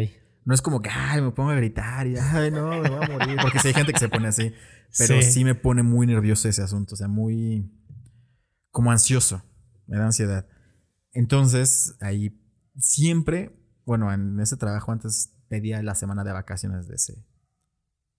No 0.44 0.54
es 0.54 0.62
como 0.62 0.82
que, 0.82 0.90
ay, 0.90 1.22
me 1.22 1.32
pongo 1.32 1.52
a 1.52 1.56
gritar 1.56 2.06
y, 2.08 2.16
ay, 2.18 2.52
no, 2.52 2.68
me 2.82 2.90
voy 2.90 3.06
a 3.06 3.08
morir. 3.08 3.38
Porque 3.42 3.60
sí 3.60 3.70
hay 3.70 3.74
gente 3.76 3.94
que 3.94 4.00
se 4.00 4.10
pone 4.10 4.28
así. 4.28 4.54
Pero 4.98 5.22
Sí. 5.22 5.32
sí. 5.32 5.46
me 5.46 5.56
pone 5.56 5.84
muy 5.84 6.06
nervioso 6.08 6.50
ese 6.50 6.62
asunto. 6.64 6.96
O 6.96 6.98
sea, 6.98 7.08
muy. 7.08 7.72
como 8.72 8.92
ansioso. 8.92 9.42
Me 9.92 9.98
da 9.98 10.06
ansiedad. 10.06 10.48
Entonces, 11.12 11.96
ahí 12.00 12.42
siempre. 12.78 13.58
Bueno, 13.86 14.12
en 14.14 14.40
ese 14.40 14.56
trabajo 14.56 14.94
antes 14.94 15.36
pedía 15.50 15.84
la 15.84 15.96
semana 15.96 16.24
de 16.24 16.32
vacaciones 16.32 16.88
de 16.88 16.96
ese. 16.96 17.26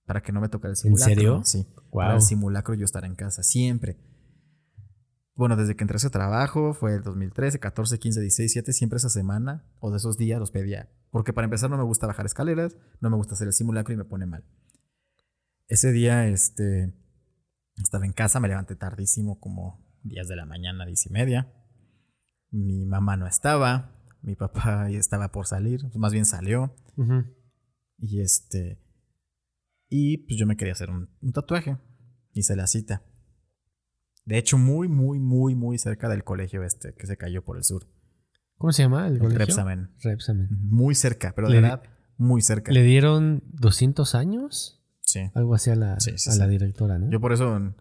Para 0.05 0.23
que 0.23 0.33
no 0.33 0.43
me 0.43 0.51
tocara 0.51 0.73
el 0.73 0.77
simulacro. 0.77 1.15
serio? 1.15 1.43
Sí. 1.45 1.67
Wow. 1.91 2.03
Para 2.03 2.15
el 2.17 2.21
simulacro 2.21 2.75
yo 2.75 2.85
estar 2.85 3.07
en 3.07 3.15
casa. 3.15 3.43
Siempre. 3.43 3.99
Bueno, 5.35 5.57
desde 5.57 5.75
que 5.75 5.85
entré 5.85 5.95
a 5.95 5.97
ese 5.97 6.11
trabajo 6.11 6.75
fue 6.75 6.95
el 6.95 7.03
2013, 7.03 7.59
14, 7.59 7.99
15, 7.99 8.21
16, 8.21 8.53
17, 8.53 8.73
siempre 8.75 8.99
esa 8.99 9.09
semana 9.09 9.65
o 9.79 9.91
de 9.91 9.97
esos 9.97 10.19
días 10.19 10.39
los 10.39 10.51
pedía. 10.51 10.91
Porque 11.11 11.33
para 11.33 11.47
empezar 11.47 11.71
no 11.71 11.79
me 11.79 11.85
gusta 11.85 12.07
bajar 12.07 12.27
escaleras, 12.27 12.77
no 13.01 13.09
me 13.09 13.17
gusta 13.17 13.33
hacer 13.33 13.47
el 13.47 13.55
simulacro 13.55 13.95
y 13.95 13.97
me 13.97 14.05
pone 14.05 14.27
mal. 14.27 14.45
Ese 15.69 15.91
día, 15.91 16.29
este, 16.29 16.93
estaba 17.83 18.05
en 18.05 18.13
casa, 18.13 18.41
me 18.41 18.49
levanté 18.49 18.77
tardísimo, 18.77 19.41
como 19.41 19.83
10 20.03 20.29
de 20.29 20.37
la 20.37 20.45
mañana, 20.45 20.85
10 20.85 21.07
y 21.07 21.11
media. 21.11 21.51
Mi 22.53 22.85
mamá 22.85 23.17
no 23.17 23.27
estaba, 23.27 23.97
mi 24.23 24.37
papá 24.37 24.89
estaba 24.91 25.33
por 25.33 25.47
salir, 25.47 25.81
pues 25.81 25.97
más 25.97 26.13
bien 26.13 26.25
salió. 26.25 26.75
Y 27.99 28.21
este. 28.21 28.81
Y 29.89 30.19
pues 30.19 30.39
yo 30.39 30.47
me 30.47 30.57
quería 30.57 30.73
hacer 30.73 30.91
un, 30.91 31.11
un 31.21 31.33
tatuaje. 31.33 31.79
Hice 32.33 32.55
la 32.55 32.67
cita. 32.67 33.03
De 34.25 34.39
hecho, 34.39 34.57
muy, 34.57 34.89
muy, 34.89 35.19
muy, 35.19 35.55
muy 35.55 35.79
cerca 35.79 36.09
del 36.09 36.23
colegio 36.23 36.63
este 36.63 36.95
que 36.95 37.07
se 37.07 37.17
cayó 37.17 37.43
por 37.43 37.57
el 37.57 37.65
sur. 37.65 37.89
¿Cómo 38.57 38.73
se 38.73 38.85
llama 38.85 39.09
el 39.09 39.15
El 39.15 39.19
colegio? 39.19 39.47
Repsamen. 39.47 39.91
Repsamen. 40.01 40.49
Muy 40.51 40.95
cerca, 40.95 41.33
pero 41.35 41.49
de 41.49 41.61
verdad, 41.61 41.83
muy 42.17 42.43
cerca. 42.43 42.71
¿Le 42.71 42.83
dieron 42.85 43.43
200 43.55 44.15
años? 44.15 44.81
Sí. 45.01 45.31
Algo 45.35 45.55
así 45.55 45.71
a 45.71 45.75
la, 45.75 45.99
Sí, 45.99 46.13
sí, 46.17 46.31
a 46.31 46.37
la 46.37 46.47
directora, 46.47 46.99
¿no? 46.99 47.11
Yo 47.11 47.21
por 47.21 47.33
eso. 47.33 47.75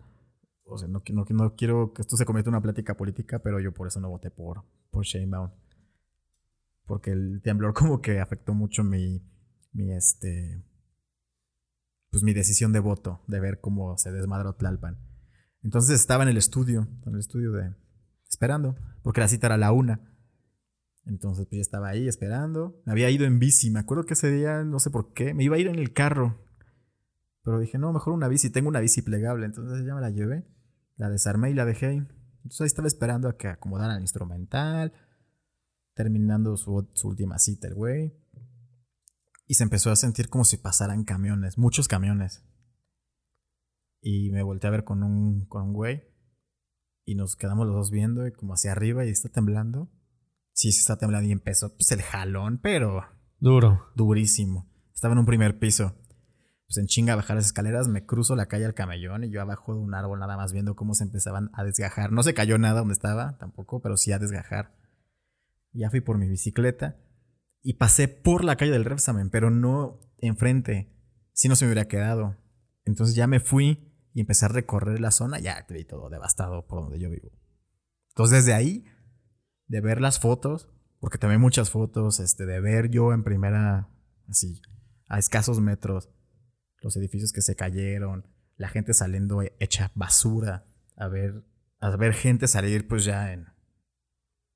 O 0.73 0.77
sea, 0.77 0.87
no, 0.87 1.03
qui- 1.03 1.13
no, 1.13 1.25
no 1.29 1.55
quiero 1.55 1.93
que 1.93 2.01
esto 2.01 2.15
se 2.17 2.25
convierta 2.25 2.49
en 2.49 2.55
una 2.55 2.61
plática 2.61 2.95
política, 2.95 3.39
pero 3.39 3.59
yo 3.59 3.73
por 3.73 3.87
eso 3.87 3.99
no 3.99 4.09
voté 4.09 4.31
por, 4.31 4.63
por 4.89 5.03
Sheinbaum. 5.05 5.51
Porque 6.85 7.11
el 7.11 7.41
temblor 7.43 7.73
como 7.75 8.01
que 8.01 8.19
afectó 8.19 8.53
mucho 8.53 8.83
mi. 8.83 9.21
Mi 9.73 9.91
este. 9.93 10.63
Pues 12.09 12.23
mi 12.23 12.33
decisión 12.33 12.73
de 12.73 12.79
voto, 12.81 13.21
de 13.27 13.39
ver 13.39 13.61
cómo 13.61 13.97
se 13.97 14.11
desmadró 14.11 14.53
Tlalpan. 14.55 14.97
Entonces 15.63 15.99
estaba 15.99 16.23
en 16.23 16.29
el 16.29 16.37
estudio, 16.37 16.87
en 17.05 17.13
el 17.13 17.19
estudio 17.19 17.51
de. 17.53 17.73
esperando, 18.29 18.75
porque 19.03 19.21
la 19.21 19.27
cita 19.29 19.47
era 19.47 19.57
la 19.57 19.71
una. 19.71 20.07
Entonces, 21.05 21.45
pues 21.47 21.57
yo 21.57 21.61
estaba 21.61 21.87
ahí 21.89 22.07
esperando. 22.07 22.81
Me 22.85 22.91
había 22.91 23.09
ido 23.09 23.25
en 23.25 23.39
bici. 23.39 23.71
Me 23.71 23.79
acuerdo 23.79 24.05
que 24.05 24.13
ese 24.13 24.29
día, 24.31 24.63
no 24.63 24.79
sé 24.79 24.89
por 24.91 25.13
qué, 25.13 25.33
me 25.33 25.43
iba 25.43 25.55
a 25.55 25.59
ir 25.59 25.67
en 25.67 25.79
el 25.79 25.93
carro. 25.93 26.45
Pero 27.43 27.59
dije, 27.59 27.77
no, 27.79 27.91
mejor 27.91 28.13
una 28.13 28.27
bici. 28.27 28.49
Tengo 28.51 28.69
una 28.69 28.81
bici 28.81 29.01
plegable. 29.01 29.45
Entonces 29.45 29.85
ya 29.85 29.95
me 29.95 30.01
la 30.01 30.09
llevé. 30.11 30.45
La 31.01 31.09
desarmé 31.09 31.49
y 31.49 31.55
la 31.55 31.65
dejé. 31.65 31.93
Entonces 31.93 32.61
ahí 32.61 32.67
estaba 32.67 32.87
esperando 32.87 33.27
a 33.27 33.35
que 33.35 33.47
acomodaran 33.47 33.95
el 33.95 34.03
instrumental. 34.03 34.93
Terminando 35.95 36.55
su, 36.57 36.91
su 36.93 37.07
última 37.07 37.39
cita, 37.39 37.67
el 37.67 37.73
güey. 37.73 38.13
Y 39.47 39.55
se 39.55 39.63
empezó 39.63 39.89
a 39.89 39.95
sentir 39.95 40.29
como 40.29 40.45
si 40.45 40.57
pasaran 40.57 41.03
camiones. 41.03 41.57
Muchos 41.57 41.87
camiones. 41.87 42.45
Y 43.99 44.29
me 44.29 44.43
volteé 44.43 44.67
a 44.67 44.71
ver 44.71 44.83
con 44.83 45.01
un, 45.01 45.47
con 45.47 45.63
un 45.63 45.73
güey. 45.73 46.03
Y 47.03 47.15
nos 47.15 47.35
quedamos 47.35 47.65
los 47.65 47.75
dos 47.75 47.89
viendo. 47.89 48.27
Y 48.27 48.31
como 48.31 48.53
hacia 48.53 48.71
arriba 48.71 49.03
y 49.03 49.09
está 49.09 49.29
temblando. 49.29 49.89
Sí, 50.53 50.71
sí 50.71 50.81
está 50.81 50.97
temblando. 50.97 51.27
Y 51.27 51.31
empezó 51.31 51.75
pues 51.75 51.91
el 51.91 52.03
jalón, 52.03 52.59
pero 52.61 53.05
Duro. 53.39 53.87
durísimo. 53.95 54.71
Estaba 54.93 55.13
en 55.13 55.17
un 55.21 55.25
primer 55.25 55.57
piso. 55.57 55.95
Pues 56.71 56.77
en 56.77 56.87
chinga 56.87 57.17
bajar 57.17 57.35
las 57.35 57.47
escaleras, 57.47 57.89
me 57.89 58.05
cruzo 58.05 58.37
la 58.37 58.45
calle 58.45 58.63
al 58.63 58.73
camellón 58.73 59.25
y 59.25 59.29
yo 59.29 59.41
abajo 59.41 59.73
de 59.73 59.81
un 59.81 59.93
árbol 59.93 60.19
nada 60.19 60.37
más 60.37 60.53
viendo 60.53 60.73
cómo 60.73 60.93
se 60.93 61.03
empezaban 61.03 61.49
a 61.51 61.65
desgajar. 61.65 62.13
No 62.13 62.23
se 62.23 62.33
cayó 62.33 62.57
nada 62.57 62.79
donde 62.79 62.93
estaba 62.93 63.37
tampoco, 63.39 63.81
pero 63.81 63.97
sí 63.97 64.13
a 64.13 64.19
desgajar. 64.19 64.73
Ya 65.73 65.89
fui 65.89 65.99
por 65.99 66.17
mi 66.17 66.29
bicicleta 66.29 66.95
y 67.61 67.73
pasé 67.73 68.07
por 68.07 68.45
la 68.45 68.55
calle 68.55 68.71
del 68.71 68.85
Repsamen, 68.85 69.29
pero 69.29 69.51
no 69.51 69.99
enfrente. 70.19 70.95
Si 71.33 71.49
no 71.49 71.57
se 71.57 71.65
me 71.65 71.73
hubiera 71.73 71.89
quedado. 71.89 72.37
Entonces 72.85 73.17
ya 73.17 73.27
me 73.27 73.41
fui 73.41 73.93
y 74.13 74.21
empecé 74.21 74.45
a 74.45 74.47
recorrer 74.47 75.01
la 75.01 75.11
zona. 75.11 75.39
Ya 75.41 75.67
te 75.67 75.73
vi 75.73 75.83
todo 75.83 76.09
devastado 76.09 76.67
por 76.67 76.83
donde 76.83 77.01
yo 77.01 77.09
vivo. 77.09 77.33
Entonces 78.11 78.45
desde 78.45 78.53
ahí, 78.53 78.85
de 79.67 79.81
ver 79.81 79.99
las 79.99 80.21
fotos, 80.21 80.69
porque 81.01 81.17
tomé 81.17 81.37
muchas 81.37 81.69
fotos, 81.69 82.21
este, 82.21 82.45
de 82.45 82.61
ver 82.61 82.89
yo 82.89 83.11
en 83.11 83.25
primera, 83.25 83.89
así, 84.29 84.61
a 85.09 85.19
escasos 85.19 85.59
metros, 85.59 86.09
los 86.81 86.97
edificios 86.97 87.31
que 87.31 87.41
se 87.41 87.55
cayeron, 87.55 88.27
la 88.57 88.67
gente 88.67 88.93
saliendo 88.93 89.41
hecha 89.59 89.91
basura, 89.95 90.65
a 90.95 91.07
ver, 91.07 91.43
a 91.79 91.95
ver 91.95 92.13
gente 92.13 92.47
salir 92.47 92.87
pues 92.87 93.05
ya 93.05 93.31
en, 93.33 93.47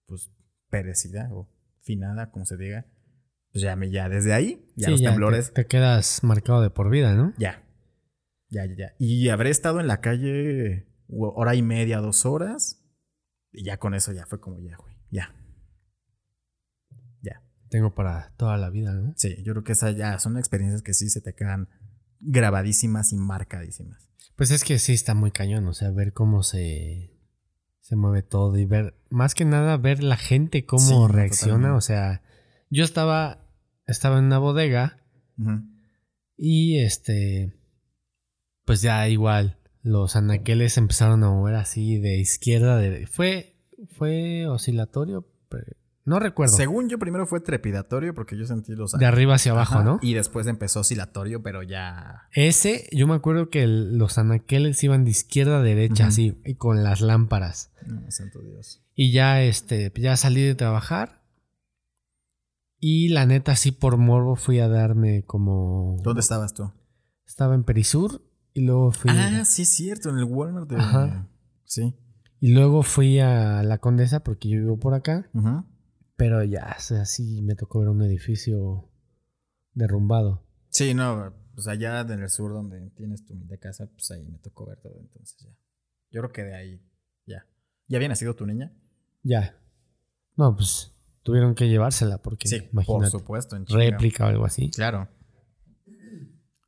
pues, 0.07 0.31
perecida 0.69 1.29
o 1.31 1.49
finada, 1.81 2.31
como 2.31 2.45
se 2.45 2.57
diga. 2.57 2.85
Pues 3.51 3.63
ya, 3.63 3.77
ya 3.85 4.09
desde 4.09 4.33
ahí, 4.33 4.65
ya 4.75 4.87
Sí, 4.87 4.91
los 4.91 5.01
ya 5.01 5.09
temblores, 5.11 5.53
Te, 5.53 5.63
te 5.63 5.67
quedas 5.67 6.23
marcado 6.23 6.61
de 6.61 6.69
por 6.69 6.89
vida, 6.89 7.15
¿no? 7.15 7.33
ya. 7.37 7.61
Ya, 8.49 8.65
ya, 8.65 8.75
ya. 8.75 8.95
Y 8.99 9.29
habré 9.29 9.49
estado 9.49 9.79
en 9.79 9.87
la 9.87 10.01
calle 10.01 10.87
hora 11.09 11.55
y 11.55 11.61
media, 11.61 11.97
dos 11.99 12.25
horas. 12.25 12.81
Y 13.51 13.63
ya 13.63 13.77
con 13.77 13.93
eso 13.95 14.11
ya 14.13 14.25
fue 14.25 14.39
como 14.39 14.59
ya, 14.59 14.77
güey. 14.77 14.95
Ya. 15.09 15.33
Ya. 17.21 17.41
Tengo 17.69 17.95
para 17.95 18.33
toda 18.37 18.57
la 18.57 18.69
vida, 18.69 18.93
¿no? 18.93 19.13
Sí, 19.17 19.41
yo 19.43 19.53
creo 19.53 19.63
que 19.63 19.71
esas 19.71 19.95
ya 19.95 20.19
son 20.19 20.37
experiencias 20.37 20.83
que 20.83 20.93
sí 20.93 21.09
se 21.09 21.21
te 21.21 21.33
quedan 21.33 21.69
grabadísimas 22.19 23.11
y 23.13 23.17
marcadísimas. 23.17 24.09
Pues 24.35 24.51
es 24.51 24.63
que 24.63 24.79
sí 24.79 24.93
está 24.93 25.13
muy 25.13 25.31
cañón, 25.31 25.65
o 25.67 25.73
sea, 25.73 25.91
ver 25.91 26.11
cómo 26.13 26.43
se, 26.43 27.17
se 27.79 27.95
mueve 27.95 28.21
todo 28.23 28.57
y 28.57 28.65
ver, 28.65 28.95
más 29.09 29.33
que 29.35 29.45
nada, 29.45 29.77
ver 29.77 30.03
la 30.03 30.17
gente 30.17 30.65
cómo 30.65 31.07
Sí, 31.07 31.13
reacciona. 31.13 31.53
totalmente. 31.53 31.77
O 31.77 31.81
sea, 31.81 32.21
yo 32.69 32.83
estaba, 32.83 33.47
estaba 33.87 34.17
en 34.19 34.25
una 34.25 34.39
bodega 34.39 34.97
y 36.37 36.79
este, 36.79 37.53
pues 38.65 38.81
ya 38.81 39.07
igual, 39.07 39.59
los 39.83 40.15
anaqueles 40.15 40.77
empezaron 40.77 41.23
a 41.23 41.29
mover 41.29 41.55
así 41.55 41.97
de 41.99 42.17
izquierda, 42.17 42.77
de, 42.77 43.07
fue, 43.07 43.55
fue 43.91 44.47
oscilatorio, 44.47 45.27
pero 45.49 45.65
no 46.05 46.19
recuerdo, 46.19 46.55
Según 46.55 46.87
yo, 46.87 46.99
primero 46.99 47.25
fue 47.25 47.39
trepidatorio 47.39 48.13
porque 48.13 48.37
yo 48.37 48.45
sentí 48.45 48.73
los. 48.73 48.91
de 48.93 49.05
arriba 49.05 49.35
hacia 49.35 49.51
abajo, 49.53 49.75
Ajá, 49.75 49.83
¿no? 49.83 49.99
Y 50.01 50.13
después 50.13 50.45
empezó 50.47 50.81
oscilatorio, 50.81 51.41
pero 51.41 51.63
ya. 51.63 52.27
Ese, 52.31 52.87
yo 52.91 53.07
me 53.07 53.15
acuerdo 53.15 53.49
que 53.49 53.63
el- 53.63 53.97
los 53.97 54.17
anaqueles 54.17 54.83
iban 54.83 55.03
de 55.03 55.11
izquierda 55.11 55.57
a 55.59 55.63
derecha, 55.63 56.07
así, 56.07 56.39
y 56.45 56.55
con 56.55 56.83
las 56.83 57.01
lámparas. 57.01 57.71
No, 57.87 58.09
santo 58.11 58.39
Dios. 58.41 58.81
Y 58.93 59.11
ya, 59.11 59.41
este, 59.41 59.91
ya 59.95 60.15
salí 60.15 60.41
de 60.43 60.55
trabajar. 60.55 61.21
Y 62.79 63.09
la 63.09 63.25
neta, 63.25 63.55
sí, 63.55 63.71
por 63.71 63.97
morbo 63.97 64.35
fui 64.35 64.59
a 64.59 64.67
darme 64.67 65.23
como. 65.23 65.97
¿Dónde 66.03 66.19
estabas 66.21 66.53
tú? 66.53 66.71
Estaba 67.25 67.55
en 67.55 67.63
Perisur. 67.63 68.21
Y 68.53 68.61
luego 68.61 68.91
fui. 68.91 69.11
Ah, 69.13 69.43
sí, 69.43 69.63
es 69.63 69.69
cierto, 69.73 70.09
en 70.09 70.17
el 70.17 70.23
Walmart 70.25 70.69
de. 70.69 70.77
Ajá. 70.77 71.27
Sí. 71.63 71.95
Y 72.39 72.53
luego 72.53 72.83
fui 72.83 73.19
a 73.19 73.63
la 73.63 73.79
Condesa 73.79 74.21
porque 74.23 74.49
yo 74.49 74.59
vivo 74.59 74.77
por 74.79 74.93
acá. 74.93 75.29
Ujú. 75.33 75.65
Pero 76.17 76.43
ya, 76.43 76.75
o 76.77 76.81
sea, 76.81 77.05
sí 77.05 77.41
me 77.41 77.55
tocó 77.55 77.79
ver 77.79 77.89
un 77.89 78.01
edificio 78.01 78.89
derrumbado. 79.73 80.43
Sí, 80.69 80.93
no, 80.93 81.33
pues 81.53 81.67
allá 81.67 82.01
en 82.01 82.21
el 82.21 82.29
sur 82.29 82.53
donde 82.53 82.89
tienes 82.91 83.25
tu 83.25 83.35
casa, 83.59 83.87
pues 83.87 84.11
ahí 84.11 84.25
me 84.25 84.39
tocó 84.39 84.65
ver 84.65 84.79
todo, 84.79 84.97
entonces 84.99 85.37
ya. 85.39 85.51
Yo 86.11 86.21
creo 86.21 86.31
que 86.31 86.43
de 86.43 86.55
ahí, 86.55 86.81
ya. 87.25 87.45
¿Ya 87.87 87.97
había 87.97 88.09
nacido 88.09 88.35
tu 88.35 88.45
niña? 88.45 88.73
Ya. 89.23 89.57
No, 90.37 90.55
pues 90.55 90.93
tuvieron 91.23 91.55
que 91.55 91.67
llevársela 91.67 92.17
porque, 92.19 92.47
Sí, 92.47 92.59
por 92.61 92.69
imagínate, 92.71 93.11
supuesto, 93.11 93.55
en 93.55 93.65
chinga. 93.65 93.79
réplica 93.79 94.25
o 94.25 94.27
algo 94.29 94.45
así. 94.45 94.69
Claro. 94.71 95.09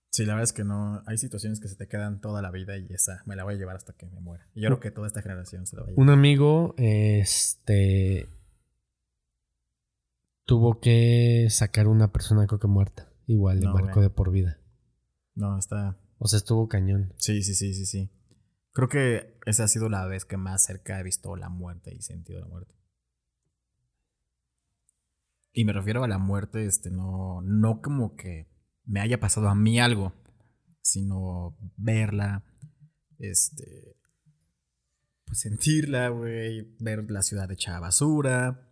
Sí, 0.09 0.25
la 0.25 0.33
verdad 0.33 0.45
es 0.45 0.53
que 0.53 0.63
no. 0.63 1.03
Hay 1.05 1.17
situaciones 1.17 1.59
que 1.59 1.67
se 1.67 1.75
te 1.75 1.87
quedan 1.87 2.21
toda 2.21 2.41
la 2.41 2.49
vida 2.49 2.75
y 2.77 2.87
esa 2.91 3.21
me 3.25 3.35
la 3.35 3.43
voy 3.43 3.53
a 3.53 3.57
llevar 3.57 3.75
hasta 3.75 3.93
que 3.93 4.07
me 4.07 4.19
muera. 4.19 4.47
Y 4.55 4.61
yo 4.61 4.69
creo 4.69 4.79
que 4.79 4.89
toda 4.91 5.05
esta 5.05 5.21
generación 5.21 5.67
se 5.67 5.75
la 5.75 5.83
va 5.83 5.87
a 5.89 5.91
llevar. 5.91 6.03
Un 6.03 6.09
amigo, 6.09 6.73
este, 6.77 8.27
tuvo 10.47 10.79
que 10.79 11.47
sacar 11.51 11.87
una 11.87 12.11
persona 12.11 12.47
creo 12.47 12.59
que 12.59 12.67
muerta. 12.67 13.11
Igual, 13.27 13.59
le 13.59 13.67
No, 13.67 13.73
marcó 13.73 14.01
de 14.01 14.09
por 14.09 14.31
vida. 14.31 14.59
No, 15.35 15.59
está. 15.59 15.99
O 16.17 16.27
sea, 16.27 16.37
estuvo 16.37 16.67
cañón. 16.67 17.13
Sí, 17.17 17.43
sí, 17.43 17.53
sí, 17.53 17.75
sí, 17.75 17.85
sí. 17.85 18.09
Creo 18.71 18.87
que 18.87 19.37
esa 19.45 19.65
ha 19.65 19.67
sido 19.67 19.89
la 19.89 20.05
vez 20.07 20.23
que 20.25 20.37
más 20.37 20.63
cerca 20.63 20.99
he 20.99 21.03
visto 21.03 21.35
la 21.35 21.49
muerte 21.49 21.93
y 21.93 22.01
sentido 22.01 22.39
la 22.39 22.47
muerte. 22.47 22.75
Y 25.51 25.65
me 25.65 25.73
refiero 25.73 26.03
a 26.03 26.07
la 26.07 26.17
muerte, 26.17 26.65
este, 26.65 26.91
no, 26.91 27.41
no 27.41 27.81
como 27.81 28.15
que 28.15 28.47
me 28.85 29.01
haya 29.01 29.19
pasado 29.19 29.49
a 29.49 29.55
mí 29.55 29.79
algo, 29.79 30.13
sino 30.81 31.57
verla, 31.75 32.45
este, 33.19 33.97
pues 35.25 35.39
sentirla, 35.39 36.09
güey, 36.09 36.75
ver 36.79 37.09
la 37.11 37.21
ciudad 37.21 37.51
hecha 37.51 37.75
a 37.75 37.81
basura, 37.81 38.66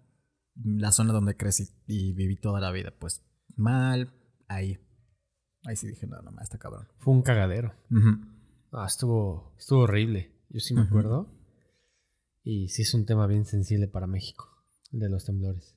la 0.63 0.91
zona 0.91 1.13
donde 1.13 1.35
crecí 1.35 1.69
y 1.85 2.13
viví 2.13 2.37
toda 2.37 2.59
la 2.59 2.71
vida, 2.71 2.93
pues 2.97 3.23
mal, 3.55 4.13
ahí. 4.47 4.79
Ahí 5.65 5.75
sí 5.75 5.87
dije, 5.87 6.07
no, 6.07 6.21
no, 6.21 6.31
está 6.41 6.57
cabrón. 6.57 6.87
Fue 6.99 7.13
un 7.13 7.21
cagadero. 7.21 7.73
Ah, 8.71 8.85
estuvo, 8.85 9.55
estuvo 9.57 9.81
horrible. 9.81 10.31
Yo 10.49 10.59
sí 10.59 10.73
me 10.73 10.81
acuerdo. 10.81 11.31
Y 12.43 12.69
sí 12.69 12.83
es 12.83 12.93
un 12.93 13.05
tema 13.05 13.25
bien 13.25 13.45
sensible 13.45 13.87
para 13.87 14.05
México, 14.05 14.47
el 14.91 14.99
de 14.99 15.09
los 15.09 15.25
temblores. 15.25 15.75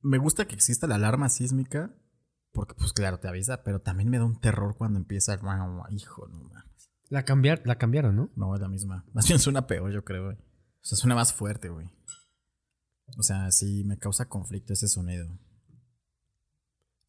Me 0.00 0.16
gusta 0.16 0.46
que 0.46 0.54
exista 0.54 0.86
la 0.86 0.94
alarma 0.94 1.28
sísmica, 1.28 1.94
porque 2.52 2.74
pues 2.74 2.94
claro, 2.94 3.20
te 3.20 3.28
avisa, 3.28 3.62
pero 3.62 3.82
también 3.82 4.08
me 4.08 4.18
da 4.18 4.24
un 4.24 4.40
terror 4.40 4.76
cuando 4.76 4.98
empieza 4.98 5.34
el... 5.34 5.40
Hijo, 5.90 6.26
no 6.28 6.44
mames. 6.44 6.90
La, 7.10 7.24
cambiar, 7.24 7.62
la 7.66 7.76
cambiaron, 7.76 8.16
¿no? 8.16 8.30
No, 8.36 8.54
es 8.54 8.62
la 8.62 8.68
misma. 8.68 9.04
Más 9.12 9.28
bien 9.28 9.38
suena 9.38 9.66
peor, 9.66 9.92
yo 9.92 10.02
creo, 10.04 10.24
güey. 10.24 10.36
O 10.36 10.84
sea, 10.84 10.96
suena 10.96 11.14
más 11.14 11.34
fuerte, 11.34 11.68
güey. 11.68 11.90
O 13.18 13.22
sea, 13.22 13.50
sí 13.50 13.84
me 13.84 13.98
causa 13.98 14.28
conflicto 14.28 14.72
ese 14.72 14.88
sonido. 14.88 15.28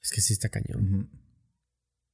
Es 0.01 0.11
que 0.11 0.21
sí 0.21 0.33
está 0.33 0.49
cañón. 0.49 1.09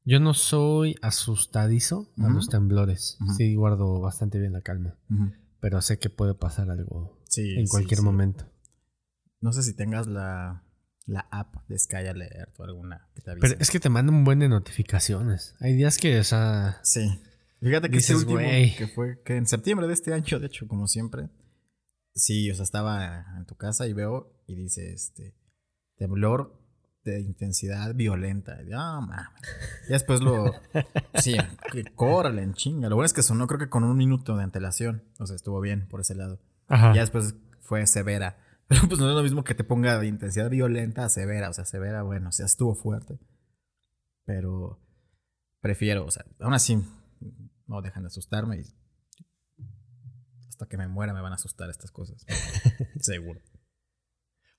Yo 0.03 0.19
no 0.19 0.33
soy 0.33 0.95
asustadizo 1.01 2.11
a 2.17 2.29
los 2.29 2.47
temblores. 2.49 3.17
Sí, 3.37 3.55
guardo 3.55 3.99
bastante 3.99 4.39
bien 4.39 4.53
la 4.53 4.61
calma. 4.61 4.97
Pero 5.59 5.81
sé 5.81 5.99
que 5.99 6.09
puede 6.09 6.33
pasar 6.33 6.69
algo 6.69 7.19
Sí, 7.29 7.55
en 7.57 7.67
cualquier 7.67 7.99
sí. 7.99 8.05
momento. 8.05 8.45
No 9.41 9.51
sé 9.51 9.63
si 9.63 9.73
tengas 9.75 10.07
la, 10.07 10.63
la 11.05 11.27
app 11.31 11.67
de 11.67 11.77
Sky 11.77 12.07
Alert 12.07 12.59
o 12.59 12.63
alguna 12.63 13.07
que 13.15 13.21
te 13.21 13.31
avise. 13.31 13.47
Pero 13.49 13.61
es 13.61 13.69
que 13.71 13.79
te 13.79 13.89
mandan 13.89 14.15
un 14.15 14.23
buen 14.23 14.39
de 14.39 14.49
notificaciones. 14.49 15.55
Hay 15.59 15.73
días 15.75 15.97
que, 15.97 16.19
o 16.19 16.23
sea, 16.23 16.79
Sí. 16.83 17.19
Fíjate 17.59 17.89
que 17.89 17.95
Dices, 17.97 18.17
este 18.17 18.31
último, 18.33 18.39
que 18.77 18.87
fue 18.93 19.21
que 19.23 19.35
en 19.35 19.47
septiembre 19.47 19.87
de 19.87 19.93
este 19.93 20.13
año, 20.13 20.39
de 20.39 20.45
hecho, 20.45 20.67
como 20.67 20.87
siempre, 20.87 21.29
sí, 22.17 22.51
o 22.51 22.55
sea, 22.55 22.63
estaba 22.63 23.25
en 23.37 23.45
tu 23.45 23.55
casa 23.55 23.87
y 23.87 23.93
veo 23.93 24.33
y 24.47 24.55
dice, 24.55 24.93
este, 24.93 25.35
temblor 25.97 26.59
de 27.03 27.21
intensidad 27.21 27.95
violenta. 27.95 28.61
Y, 28.63 28.71
Ah, 28.73 28.99
mames. 29.01 29.41
Y 29.87 29.93
después 29.93 30.21
lo, 30.21 30.51
sí, 31.15 31.35
que 31.71 31.85
córrele 31.95 32.43
en 32.43 32.53
chinga. 32.53 32.89
Lo 32.89 32.95
bueno 32.95 33.05
es 33.05 33.13
que 33.13 33.23
sonó 33.23 33.47
creo 33.47 33.59
que 33.59 33.69
con 33.69 33.83
un 33.83 33.95
minuto 33.95 34.35
de 34.35 34.43
antelación. 34.43 35.03
O 35.19 35.25
sea, 35.25 35.35
estuvo 35.35 35.59
bien 35.61 35.87
por 35.87 36.01
ese 36.01 36.15
lado. 36.15 36.39
ajá. 36.67 36.93
Ya 36.93 37.01
después 37.01 37.35
fue 37.61 37.87
severa. 37.87 38.37
Pero 38.67 38.81
pues 38.89 38.99
no 38.99 39.09
es 39.09 39.15
lo 39.15 39.23
mismo 39.23 39.45
que 39.45 39.55
te 39.55 39.63
ponga 39.63 39.97
de 39.97 40.07
intensidad 40.07 40.49
violenta 40.49 41.05
a 41.05 41.09
severa. 41.09 41.49
O 41.49 41.53
sea, 41.53 41.63
severa, 41.63 42.03
bueno, 42.03 42.29
o 42.29 42.31
sea, 42.33 42.45
estuvo 42.45 42.75
fuerte. 42.75 43.19
Pero 44.25 44.81
prefiero, 45.61 46.05
o 46.05 46.11
sea, 46.11 46.25
aún 46.41 46.53
así 46.53 46.83
no 47.65 47.81
dejan 47.81 48.03
de 48.03 48.07
asustarme 48.07 48.57
y 48.57 48.65
hasta 50.57 50.67
que 50.67 50.77
me 50.77 50.87
muera 50.87 51.13
me 51.13 51.21
van 51.21 51.33
a 51.33 51.35
asustar 51.35 51.69
estas 51.69 51.91
cosas. 51.91 52.25
Seguro. 52.99 53.43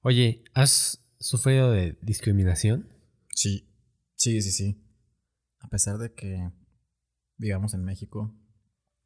Oye, 0.02 0.44
¿has 0.54 1.04
sufrido 1.18 1.72
de 1.72 1.98
discriminación? 2.02 2.88
Sí, 3.34 3.68
sí, 4.14 4.40
sí, 4.40 4.52
sí. 4.52 4.88
A 5.58 5.68
pesar 5.68 5.98
de 5.98 6.14
que 6.14 6.52
vivamos 7.36 7.74
en 7.74 7.82
México 7.82 8.32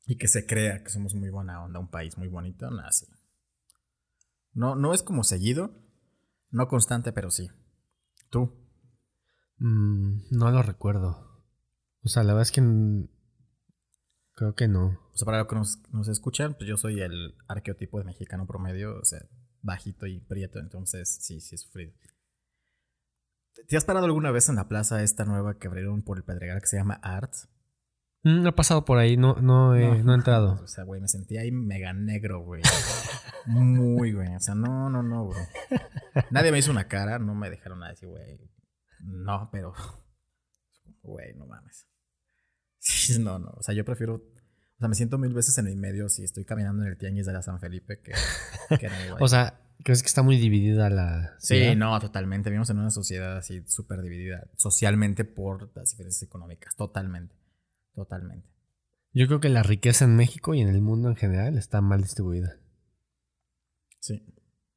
y 0.04 0.18
que 0.18 0.28
se 0.28 0.44
crea 0.44 0.84
que 0.84 0.90
somos 0.90 1.14
muy 1.14 1.30
buena 1.30 1.64
onda, 1.64 1.80
un 1.80 1.90
país 1.90 2.18
muy 2.18 2.28
bonito, 2.28 2.70
nada 2.70 2.88
así. 2.88 3.06
No, 4.52 4.76
no 4.76 4.92
es 4.92 5.02
como 5.02 5.24
seguido, 5.24 5.74
no 6.50 6.68
constante, 6.68 7.10
pero 7.14 7.30
sí. 7.30 7.48
¿Tú? 8.28 8.52
Mm, 9.56 10.24
no 10.30 10.50
lo 10.50 10.62
recuerdo. 10.62 11.42
O 12.02 12.10
sea, 12.10 12.22
la 12.22 12.34
verdad 12.34 12.42
es 12.42 12.52
que 12.52 12.60
creo 14.42 14.54
que 14.54 14.68
no. 14.68 14.86
O 15.12 15.16
sea, 15.16 15.26
para 15.26 15.38
los 15.38 15.46
que 15.46 15.54
nos, 15.54 15.78
nos 15.92 16.08
escuchan, 16.08 16.54
pues 16.54 16.68
yo 16.68 16.76
soy 16.76 17.00
el 17.00 17.34
arqueotipo 17.48 17.98
de 17.98 18.04
mexicano 18.04 18.46
promedio, 18.46 18.98
o 18.98 19.04
sea, 19.04 19.20
bajito 19.60 20.06
y 20.06 20.18
prieto, 20.20 20.58
entonces 20.58 21.08
sí, 21.20 21.40
sí 21.40 21.54
he 21.54 21.58
sufrido. 21.58 21.92
¿Te- 23.54 23.64
¿Te 23.64 23.76
has 23.76 23.84
parado 23.84 24.06
alguna 24.06 24.30
vez 24.30 24.48
en 24.48 24.56
la 24.56 24.68
plaza 24.68 25.02
esta 25.02 25.24
nueva 25.24 25.58
que 25.58 25.68
abrieron 25.68 26.02
por 26.02 26.16
el 26.16 26.24
Pedregal 26.24 26.60
que 26.60 26.66
se 26.66 26.76
llama 26.76 26.94
Arts? 27.02 27.48
Mm, 28.24 28.46
he 28.46 28.52
pasado 28.52 28.84
por 28.84 28.98
ahí, 28.98 29.16
no, 29.16 29.34
no, 29.36 29.74
he, 29.76 30.02
no 30.02 30.12
he 30.12 30.14
entrado. 30.16 30.60
O 30.64 30.66
sea, 30.66 30.84
güey, 30.84 31.00
me 31.00 31.08
sentí 31.08 31.36
ahí 31.36 31.52
mega 31.52 31.92
negro, 31.92 32.40
güey. 32.40 32.62
Muy, 33.46 34.12
güey. 34.12 34.34
O 34.34 34.40
sea, 34.40 34.54
no, 34.54 34.88
no, 34.90 35.02
no, 35.02 35.24
güey. 35.26 35.40
Nadie 36.30 36.50
me 36.52 36.58
hizo 36.58 36.70
una 36.70 36.88
cara, 36.88 37.18
no 37.18 37.34
me 37.34 37.50
dejaron 37.50 37.80
nada 37.80 37.92
decir, 37.92 38.08
güey. 38.08 38.40
No, 39.00 39.48
pero. 39.52 39.72
Güey, 41.04 41.34
no 41.34 41.46
mames. 41.46 41.86
No, 43.20 43.38
no. 43.40 43.50
O 43.56 43.62
sea, 43.62 43.74
yo 43.74 43.84
prefiero. 43.84 44.22
Sea, 44.82 44.88
me 44.88 44.94
siento 44.96 45.16
mil 45.18 45.32
veces 45.32 45.56
en 45.58 45.68
el 45.68 45.76
medio 45.76 46.08
si 46.08 46.24
estoy 46.24 46.44
caminando 46.44 46.82
en 46.82 46.88
el 46.90 46.98
tianguis 46.98 47.24
de 47.26 47.32
la 47.32 47.40
San 47.42 47.60
Felipe 47.60 48.00
que, 48.00 48.12
que 48.80 48.86
en 48.86 48.92
el. 48.92 49.12
O 49.20 49.28
sea, 49.28 49.60
¿crees 49.84 50.02
que 50.02 50.08
está 50.08 50.22
muy 50.22 50.36
dividida 50.36 50.90
la 50.90 51.34
Sí, 51.38 51.56
ciudad? 51.58 51.76
no, 51.76 52.00
totalmente. 52.00 52.50
Vivimos 52.50 52.68
en 52.70 52.78
una 52.78 52.90
sociedad 52.90 53.36
así 53.36 53.62
súper 53.66 54.02
dividida 54.02 54.48
socialmente 54.56 55.24
por 55.24 55.70
las 55.76 55.90
diferencias 55.90 56.22
económicas. 56.24 56.74
Totalmente. 56.76 57.34
Totalmente. 57.94 58.48
Yo 59.12 59.26
creo 59.26 59.40
que 59.40 59.50
la 59.50 59.62
riqueza 59.62 60.04
en 60.04 60.16
México 60.16 60.54
y 60.54 60.60
en 60.62 60.68
el 60.68 60.80
mundo 60.80 61.08
en 61.10 61.16
general 61.16 61.58
está 61.58 61.80
mal 61.80 62.00
distribuida. 62.02 62.56
Sí. 64.00 64.24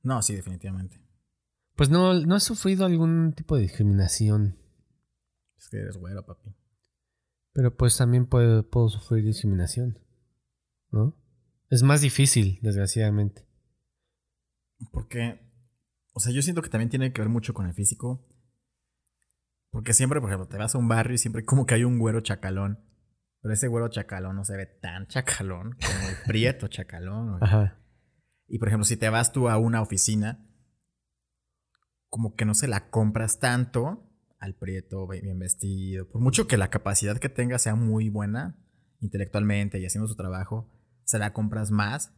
No, 0.04 0.22
sí, 0.22 0.36
definitivamente. 0.36 1.02
Pues 1.76 1.90
no, 1.90 2.14
no 2.14 2.36
he 2.36 2.40
sufrido 2.40 2.86
algún 2.86 3.34
tipo 3.34 3.56
de 3.56 3.64
discriminación. 3.64 4.58
Es 5.58 5.68
que 5.70 5.78
eres 5.78 5.98
güero, 5.98 6.26
papi. 6.26 6.54
Pero 7.56 7.74
pues 7.74 7.98
también 7.98 8.26
puedo, 8.26 8.70
puedo 8.70 8.90
sufrir 8.90 9.24
discriminación. 9.24 9.98
¿No? 10.92 11.16
Es 11.70 11.84
más 11.84 12.02
difícil, 12.02 12.60
desgraciadamente. 12.62 13.48
Porque, 14.92 15.40
o 16.12 16.20
sea, 16.20 16.34
yo 16.34 16.42
siento 16.42 16.62
que 16.62 16.70
también 16.70 16.90
tiene 16.90 17.14
que 17.14 17.22
ver 17.22 17.30
mucho 17.30 17.54
con 17.54 17.66
el 17.66 17.74
físico. 17.74 18.28
Porque 19.72 19.94
siempre, 19.94 20.20
por 20.20 20.30
ejemplo, 20.30 20.50
te 20.50 20.58
vas 20.58 20.76
a 20.76 20.78
un 20.78 20.90
barrio 20.90 21.16
y 21.16 21.18
siempre 21.18 21.46
como 21.46 21.66
que 21.66 21.76
hay 21.76 21.86
un 21.86 21.98
güero 21.98 22.20
chacalón. 22.20 22.84
Pero 23.40 23.54
ese 23.54 23.70
güero 23.70 23.88
chacalón 23.88 24.36
no 24.36 24.44
se 24.44 24.58
ve 24.58 24.66
tan 24.66 25.08
chacalón 25.08 25.78
como 25.82 26.10
el 26.10 26.16
prieto 26.28 26.68
chacalón. 26.68 27.42
Ajá. 27.42 27.80
Y 28.48 28.60
por 28.60 28.68
ejemplo, 28.68 28.84
si 28.84 28.98
te 28.98 29.08
vas 29.08 29.32
tú 29.32 29.48
a 29.48 29.58
una 29.58 29.82
oficina, 29.82 30.46
como 32.10 32.36
que 32.36 32.44
no 32.44 32.54
se 32.54 32.68
la 32.68 32.90
compras 32.90 33.40
tanto 33.40 34.05
al 34.46 34.56
prieto 34.56 35.08
bien 35.08 35.40
vestido. 35.40 36.08
Por 36.08 36.22
mucho 36.22 36.48
que 36.48 36.58
la 36.58 36.70
capacidad 36.70 37.18
que 37.18 37.30
tenga 37.30 37.58
sea 37.60 37.76
muy 37.76 38.10
buena 38.10 38.58
intelectualmente 39.02 39.80
y 39.80 39.86
haciendo 39.86 40.08
su 40.08 40.16
trabajo, 40.16 40.72
se 41.04 41.20
la 41.20 41.34
compras 41.34 41.72
más 41.72 42.14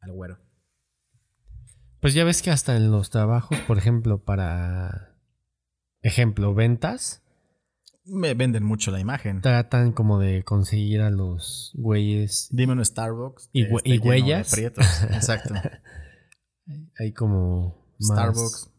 al 0.00 0.12
güero. 0.12 0.38
Pues 2.00 2.14
ya 2.14 2.24
ves 2.24 2.42
que 2.42 2.50
hasta 2.50 2.76
en 2.76 2.90
los 2.90 3.10
trabajos, 3.10 3.58
por 3.66 3.78
ejemplo, 3.78 4.22
para 4.24 5.16
ejemplo, 6.02 6.54
ventas, 6.54 7.22
Me 8.04 8.32
venden 8.34 8.64
mucho 8.64 8.90
la 8.90 9.00
imagen. 9.00 9.40
tratan 9.42 9.92
como 9.92 10.18
de 10.18 10.42
conseguir 10.44 11.00
a 11.02 11.10
los 11.10 11.72
güeyes 11.74 12.48
Dime 12.52 12.72
un 12.72 12.84
Starbucks. 12.84 13.50
¿Y 13.52 13.64
esté 13.64 13.94
y 13.94 13.98
huellas? 13.98 14.56
Exacto. 14.58 15.54
hay 16.98 17.12
como 17.12 17.94
más- 17.98 18.18
Starbucks. 18.18 18.70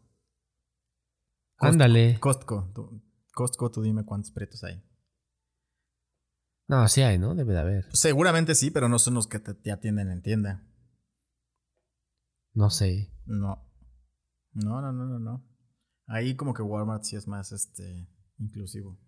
Ándale. 1.61 2.19
Costco. 2.19 2.71
Tú- 2.73 3.03
Costco, 3.33 3.71
tú 3.71 3.81
dime 3.81 4.03
cuántos 4.05 4.31
prietos 4.31 4.63
hay. 4.63 4.83
No, 6.67 6.87
sí 6.87 7.01
hay, 7.01 7.17
¿no? 7.17 7.35
Debe 7.35 7.53
de 7.53 7.59
haber. 7.59 7.85
Seguramente 7.95 8.55
sí, 8.55 8.71
pero 8.71 8.87
no 8.89 8.99
son 8.99 9.13
los 9.13 9.27
que 9.27 9.39
te, 9.39 9.53
te 9.53 9.71
atienden 9.71 10.09
en 10.09 10.21
tienda. 10.21 10.67
No 12.53 12.69
sé. 12.69 13.11
No. 13.25 13.67
No, 14.53 14.81
no, 14.81 14.91
no, 14.91 15.05
no, 15.05 15.19
no. 15.19 15.47
Ahí 16.07 16.35
como 16.35 16.53
que 16.53 16.61
Walmart 16.61 17.03
sí 17.03 17.15
es 17.15 17.27
más 17.27 17.51
este 17.51 18.09
inclusivo. 18.37 18.99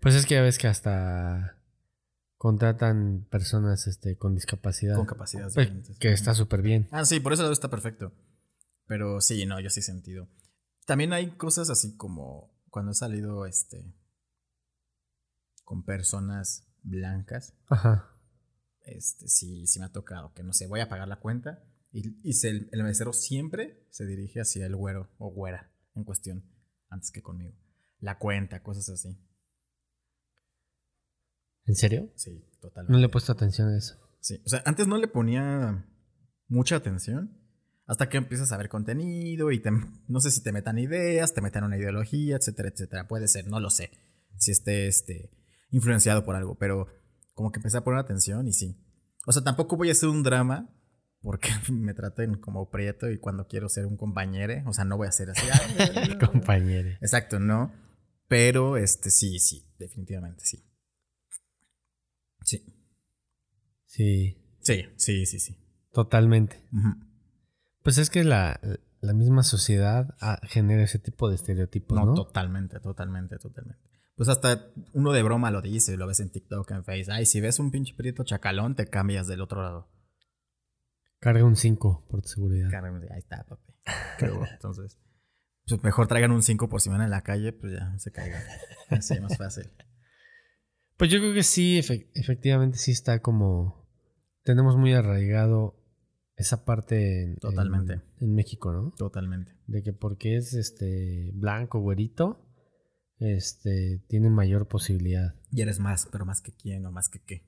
Pues 0.00 0.14
es 0.14 0.26
que 0.26 0.34
ya 0.34 0.42
ves 0.42 0.58
que 0.58 0.68
hasta 0.68 1.56
contratan 2.36 3.26
personas 3.30 3.86
este, 3.86 4.16
con 4.18 4.34
discapacidad. 4.34 4.96
Con 4.96 5.06
capacidades 5.06 5.54
Pues, 5.54 5.70
que 5.98 6.12
está 6.12 6.34
súper 6.34 6.60
bien. 6.62 6.88
Ah, 6.90 7.04
sí, 7.04 7.20
por 7.20 7.32
eso 7.32 7.42
lado 7.42 7.52
está 7.52 7.68
perfecto. 7.68 8.12
Pero 8.86 9.20
sí, 9.20 9.46
no, 9.46 9.60
yo 9.60 9.70
sí 9.70 9.80
he 9.80 9.82
sentido. 9.82 10.28
También 10.90 11.12
hay 11.12 11.36
cosas 11.36 11.70
así 11.70 11.96
como 11.96 12.52
cuando 12.68 12.90
he 12.90 12.94
salido 12.96 13.46
este 13.46 13.94
con 15.62 15.84
personas 15.84 16.66
blancas. 16.82 17.54
Ajá. 17.68 18.10
Este, 18.80 19.28
sí, 19.28 19.68
sí 19.68 19.78
me 19.78 19.84
ha 19.84 19.92
tocado 19.92 20.34
que 20.34 20.42
no 20.42 20.52
sé, 20.52 20.66
voy 20.66 20.80
a 20.80 20.88
pagar 20.88 21.06
la 21.06 21.20
cuenta 21.20 21.62
y, 21.92 22.18
y 22.28 22.32
se- 22.32 22.48
el, 22.48 22.68
el 22.72 22.82
mesero 22.82 23.12
siempre 23.12 23.86
se 23.90 24.04
dirige 24.04 24.40
hacia 24.40 24.66
el 24.66 24.74
güero 24.74 25.08
o 25.18 25.30
güera 25.30 25.72
en 25.94 26.02
cuestión 26.02 26.44
antes 26.88 27.12
que 27.12 27.22
conmigo. 27.22 27.54
La 28.00 28.18
cuenta, 28.18 28.64
cosas 28.64 28.88
así. 28.88 29.16
¿En 31.66 31.76
serio? 31.76 32.10
Sí, 32.16 32.50
totalmente. 32.60 32.92
No 32.92 32.98
le 32.98 33.06
he 33.06 33.10
puesto 33.10 33.30
atención 33.30 33.68
a 33.68 33.76
eso. 33.78 33.94
Sí, 34.18 34.42
o 34.44 34.48
sea, 34.48 34.60
antes 34.66 34.88
no 34.88 34.98
le 34.98 35.06
ponía 35.06 35.88
mucha 36.48 36.74
atención 36.74 37.39
hasta 37.90 38.08
que 38.08 38.18
empiezas 38.18 38.52
a 38.52 38.56
ver 38.56 38.68
contenido 38.68 39.50
y 39.50 39.58
te, 39.58 39.70
no 40.06 40.20
sé 40.20 40.30
si 40.30 40.44
te 40.44 40.52
metan 40.52 40.78
ideas, 40.78 41.34
te 41.34 41.40
metan 41.40 41.64
una 41.64 41.76
ideología, 41.76 42.36
etcétera, 42.36 42.68
etcétera. 42.68 43.08
Puede 43.08 43.26
ser, 43.26 43.48
no 43.48 43.58
lo 43.58 43.68
sé. 43.68 43.90
Si 44.36 44.52
esté 44.52 44.86
este, 44.86 45.32
influenciado 45.72 46.24
por 46.24 46.36
algo, 46.36 46.56
pero 46.56 46.86
como 47.34 47.50
que 47.50 47.58
empecé 47.58 47.78
a 47.78 47.82
poner 47.82 47.98
atención 47.98 48.46
y 48.46 48.52
sí. 48.52 48.80
O 49.26 49.32
sea, 49.32 49.42
tampoco 49.42 49.76
voy 49.76 49.88
a 49.88 49.92
hacer 49.92 50.08
un 50.08 50.22
drama 50.22 50.70
porque 51.20 51.50
me 51.72 51.92
traten 51.92 52.36
como 52.36 52.70
prieto 52.70 53.10
y 53.10 53.18
cuando 53.18 53.48
quiero 53.48 53.68
ser 53.68 53.86
un 53.86 53.96
compañero, 53.96 54.62
o 54.68 54.72
sea, 54.72 54.84
no 54.84 54.96
voy 54.96 55.08
a 55.08 55.12
ser 55.12 55.30
así. 55.30 55.46
"Ay, 55.96 56.16
Compañero. 56.30 56.90
Exacto, 57.00 57.40
no. 57.40 57.72
Pero 58.28 58.76
este 58.76 59.10
sí, 59.10 59.40
sí, 59.40 59.66
definitivamente 59.80 60.44
sí. 60.46 60.64
Sí. 62.44 62.64
Sí, 63.86 64.36
Sí, 64.60 64.84
sí, 64.96 65.26
sí, 65.26 65.40
sí. 65.40 65.56
totalmente. 65.92 66.62
Pues 67.82 67.98
es 67.98 68.10
que 68.10 68.24
la, 68.24 68.60
la 69.00 69.12
misma 69.14 69.42
sociedad 69.42 70.14
ah, 70.20 70.38
genera 70.44 70.82
ese 70.82 70.98
tipo 70.98 71.28
de 71.28 71.36
estereotipos, 71.36 71.98
No, 71.98 72.06
¿no? 72.06 72.14
totalmente, 72.14 72.80
totalmente, 72.80 73.38
totalmente. 73.38 73.82
Pues 74.16 74.28
hasta 74.28 74.66
uno 74.92 75.12
de 75.12 75.22
broma 75.22 75.50
lo 75.50 75.62
dice, 75.62 75.96
lo 75.96 76.06
ves 76.06 76.20
en 76.20 76.30
TikTok, 76.30 76.70
en 76.72 76.84
Face. 76.84 77.06
Ay, 77.10 77.24
si 77.24 77.40
ves 77.40 77.58
un 77.58 77.70
pinche 77.70 77.94
prieto 77.94 78.22
chacalón, 78.22 78.74
te 78.76 78.86
cambias 78.86 79.26
del 79.26 79.40
otro 79.40 79.62
lado. 79.62 79.88
Carga 81.20 81.42
un 81.44 81.56
5 81.56 82.06
por 82.08 82.20
tu 82.22 82.28
seguridad. 82.28 82.70
Carmen, 82.70 83.02
Ahí 83.10 83.18
está, 83.18 83.44
papi. 83.44 83.72
Creo. 84.18 84.44
Entonces, 84.46 84.98
pues 85.66 85.82
mejor 85.82 86.06
traigan 86.06 86.32
un 86.32 86.42
5 86.42 86.68
por 86.68 86.80
si 86.82 86.90
van 86.90 87.00
en 87.00 87.10
la 87.10 87.22
calle, 87.22 87.52
pues 87.54 87.72
ya 87.72 87.88
no 87.88 87.98
se 87.98 88.10
caigan. 88.12 88.42
Así 88.90 89.18
más 89.20 89.36
fácil. 89.38 89.70
Pues 90.98 91.10
yo 91.10 91.18
creo 91.18 91.32
que 91.32 91.42
sí, 91.42 91.78
efe- 91.78 92.10
efectivamente 92.14 92.76
sí 92.76 92.90
está 92.92 93.20
como... 93.20 93.88
Tenemos 94.42 94.76
muy 94.76 94.92
arraigado 94.92 95.79
esa 96.40 96.64
parte 96.64 97.22
en, 97.22 97.36
Totalmente. 97.36 97.92
en- 97.94 98.02
en 98.20 98.34
México, 98.34 98.72
¿no? 98.72 98.92
Totalmente. 98.96 99.52
De 99.66 99.82
que 99.82 99.92
porque 99.92 100.36
es 100.36 100.54
este 100.54 101.30
blanco, 101.34 101.80
güerito, 101.80 102.46
este 103.18 104.02
tiene 104.08 104.30
mayor 104.30 104.66
posibilidad. 104.68 105.34
Y 105.52 105.60
eres 105.62 105.78
más, 105.78 106.08
pero 106.10 106.24
más 106.24 106.40
que 106.40 106.52
quién 106.52 106.86
o 106.86 106.92
más 106.92 107.08
que 107.08 107.20
qué. 107.22 107.46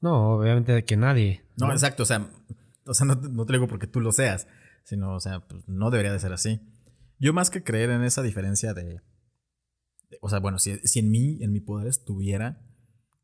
No, 0.00 0.36
obviamente 0.36 0.72
de 0.72 0.84
que 0.84 0.96
nadie. 0.96 1.42
No, 1.56 1.70
exacto, 1.72 2.02
o 2.02 2.06
sea, 2.06 2.30
o 2.86 2.94
sea 2.94 3.06
no, 3.06 3.18
te- 3.20 3.28
no 3.28 3.44
te 3.46 3.52
lo 3.52 3.58
digo 3.58 3.68
porque 3.68 3.86
tú 3.86 4.00
lo 4.00 4.12
seas, 4.12 4.46
sino, 4.84 5.14
o 5.14 5.20
sea, 5.20 5.40
pues, 5.46 5.66
no 5.68 5.90
debería 5.90 6.12
de 6.12 6.20
ser 6.20 6.32
así. 6.32 6.60
Yo 7.18 7.32
más 7.32 7.50
que 7.50 7.62
creer 7.64 7.90
en 7.90 8.02
esa 8.04 8.22
diferencia 8.22 8.74
de, 8.74 8.84
de- 8.84 10.18
o 10.20 10.28
sea, 10.28 10.38
bueno, 10.38 10.58
si, 10.58 10.76
si 10.86 11.00
en 11.00 11.10
mí, 11.10 11.38
en 11.42 11.52
mi 11.52 11.60
poder 11.60 11.88
estuviera, 11.88 12.62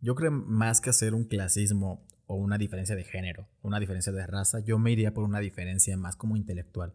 yo 0.01 0.14
creo 0.14 0.31
más 0.33 0.81
que 0.81 0.91
hacer 0.91 1.14
un 1.14 1.25
clasismo 1.29 2.07
o 2.33 2.37
una 2.37 2.57
diferencia 2.57 2.97
de 2.97 3.05
género, 3.05 3.49
una 3.62 3.78
diferencia 3.78 4.11
de 4.12 4.26
raza, 4.26 4.61
yo 4.61 4.78
me 4.78 4.91
iría 4.91 5.12
por 5.12 5.24
una 5.24 5.39
diferencia 5.41 5.97
más 5.97 6.16
como 6.16 6.37
intelectual. 6.37 6.95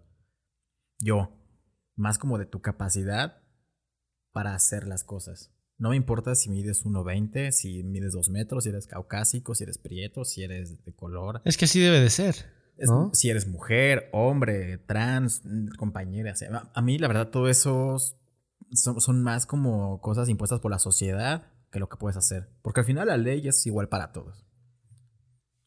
Yo, 1.00 1.30
más 1.96 2.18
como 2.18 2.38
de 2.40 2.46
tu 2.46 2.62
capacidad 2.62 3.42
para 4.32 4.56
hacer 4.56 4.88
las 4.88 5.04
cosas. 5.04 5.52
No 5.78 5.90
me 5.92 5.96
importa 5.96 6.34
si 6.34 6.50
mides 6.50 6.84
1,20, 6.86 7.52
si 7.52 7.84
mides 7.84 8.14
2 8.14 8.30
metros, 8.30 8.64
si 8.64 8.72
eres 8.72 8.88
caucásico, 8.88 9.54
si 9.54 9.64
eres 9.64 9.78
prieto, 9.78 10.26
si 10.26 10.42
eres 10.44 10.84
de 10.84 10.94
color. 10.96 11.42
Es 11.46 11.56
que 11.56 11.66
así 11.66 11.80
debe 11.80 12.00
de 12.00 12.10
ser. 12.10 12.36
Si 13.14 13.30
eres 13.30 13.48
mujer, 13.48 14.10
hombre, 14.12 14.80
trans, 14.80 15.42
mm, 15.46 15.68
compañera. 15.78 16.32
o 16.32 16.36
sea, 16.36 16.50
a- 16.56 16.72
a 16.74 16.82
mí, 16.82 16.98
la 16.98 17.08
verdad, 17.08 17.30
todo 17.30 17.48
eso 17.48 17.98
son, 18.72 19.00
son 19.02 19.22
más 19.24 19.46
como 19.46 20.02
cosas 20.02 20.30
impuestas 20.30 20.60
por 20.62 20.72
la 20.72 20.80
sociedad 20.80 21.52
que 21.72 21.80
lo 21.80 21.90
que 21.90 21.98
puedes 21.98 22.18
hacer. 22.18 22.50
Porque 22.64 22.80
al 22.80 22.86
final 22.88 23.08
la 23.08 23.18
ley 23.18 23.48
es 23.48 23.66
igual 23.68 23.88
para 23.90 24.12
todos. 24.12 24.47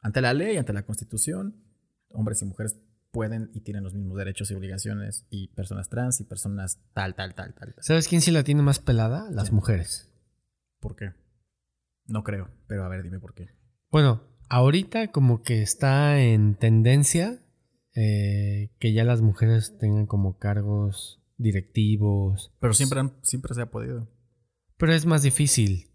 Ante 0.00 0.20
la 0.20 0.32
ley, 0.34 0.56
ante 0.56 0.72
la 0.72 0.84
constitución, 0.84 1.62
hombres 2.10 2.42
y 2.42 2.44
mujeres 2.46 2.78
pueden 3.10 3.50
y 3.54 3.60
tienen 3.60 3.82
los 3.82 3.92
mismos 3.94 4.16
derechos 4.16 4.50
y 4.50 4.54
obligaciones 4.54 5.26
y 5.30 5.48
personas 5.48 5.88
trans 5.88 6.20
y 6.20 6.24
personas 6.24 6.80
tal, 6.92 7.14
tal, 7.14 7.34
tal, 7.34 7.54
tal. 7.54 7.74
¿Sabes 7.80 8.06
quién 8.08 8.20
sí 8.20 8.30
la 8.30 8.44
tiene 8.44 8.62
más 8.62 8.78
pelada? 8.78 9.28
Las 9.30 9.52
mujeres. 9.52 10.10
¿Por 10.78 10.96
qué? 10.96 11.12
No 12.06 12.22
creo, 12.24 12.50
pero 12.66 12.84
a 12.84 12.88
ver, 12.88 13.02
dime 13.02 13.18
por 13.20 13.34
qué. 13.34 13.48
Bueno, 13.90 14.22
ahorita 14.48 15.08
como 15.10 15.42
que 15.42 15.60
está 15.62 16.20
en 16.20 16.54
tendencia 16.54 17.42
eh, 17.94 18.70
que 18.78 18.92
ya 18.92 19.04
las 19.04 19.20
mujeres 19.20 19.76
tengan 19.78 20.06
como 20.06 20.38
cargos 20.38 21.20
directivos. 21.36 22.52
Pero 22.60 22.72
siempre, 22.74 23.00
han- 23.00 23.16
siempre 23.22 23.54
se 23.54 23.62
ha 23.62 23.70
podido. 23.70 24.08
Pero 24.76 24.94
es 24.94 25.04
más 25.04 25.22
difícil. 25.22 25.90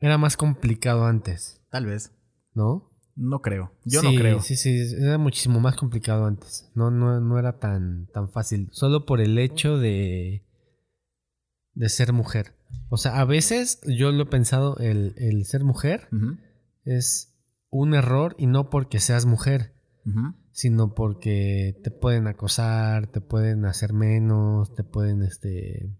Era 0.00 0.16
más 0.18 0.36
complicado 0.36 1.04
antes, 1.04 1.60
Tal 1.68 1.86
vez. 1.86 2.12
¿No? 2.54 2.90
No 3.16 3.42
creo. 3.42 3.72
Yo 3.84 4.00
Sí, 4.00 4.06
no 4.06 4.20
creo. 4.20 4.40
Sí, 4.40 4.56
sí, 4.56 4.94
era 4.98 5.18
muchísimo 5.18 5.60
más 5.60 5.76
complicado 5.76 6.24
antes. 6.24 6.70
No, 6.74 6.90
no, 6.90 7.20
no 7.20 7.38
era 7.38 7.58
tan, 7.58 8.06
tan 8.06 8.30
fácil. 8.30 8.68
Solo 8.72 9.04
por 9.04 9.20
el 9.20 9.38
hecho 9.38 9.78
de, 9.78 10.46
de 11.74 11.88
ser 11.88 12.12
mujer. 12.12 12.54
O 12.88 12.96
sea, 12.96 13.20
a 13.20 13.24
veces 13.24 13.80
yo 13.86 14.12
lo 14.12 14.24
he 14.24 14.26
pensado, 14.26 14.76
el, 14.78 15.14
el 15.16 15.44
ser 15.44 15.64
mujer 15.64 16.08
es 16.84 17.34
un 17.68 17.94
error 17.94 18.34
y 18.38 18.46
no 18.46 18.70
porque 18.70 19.00
seas 19.00 19.26
mujer, 19.26 19.74
sino 20.52 20.94
porque 20.94 21.78
te 21.82 21.90
pueden 21.90 22.26
acosar, 22.26 23.06
te 23.08 23.20
pueden 23.20 23.64
hacer 23.64 23.92
menos, 23.92 24.74
te 24.74 24.84
pueden 24.84 25.22
este 25.22 25.96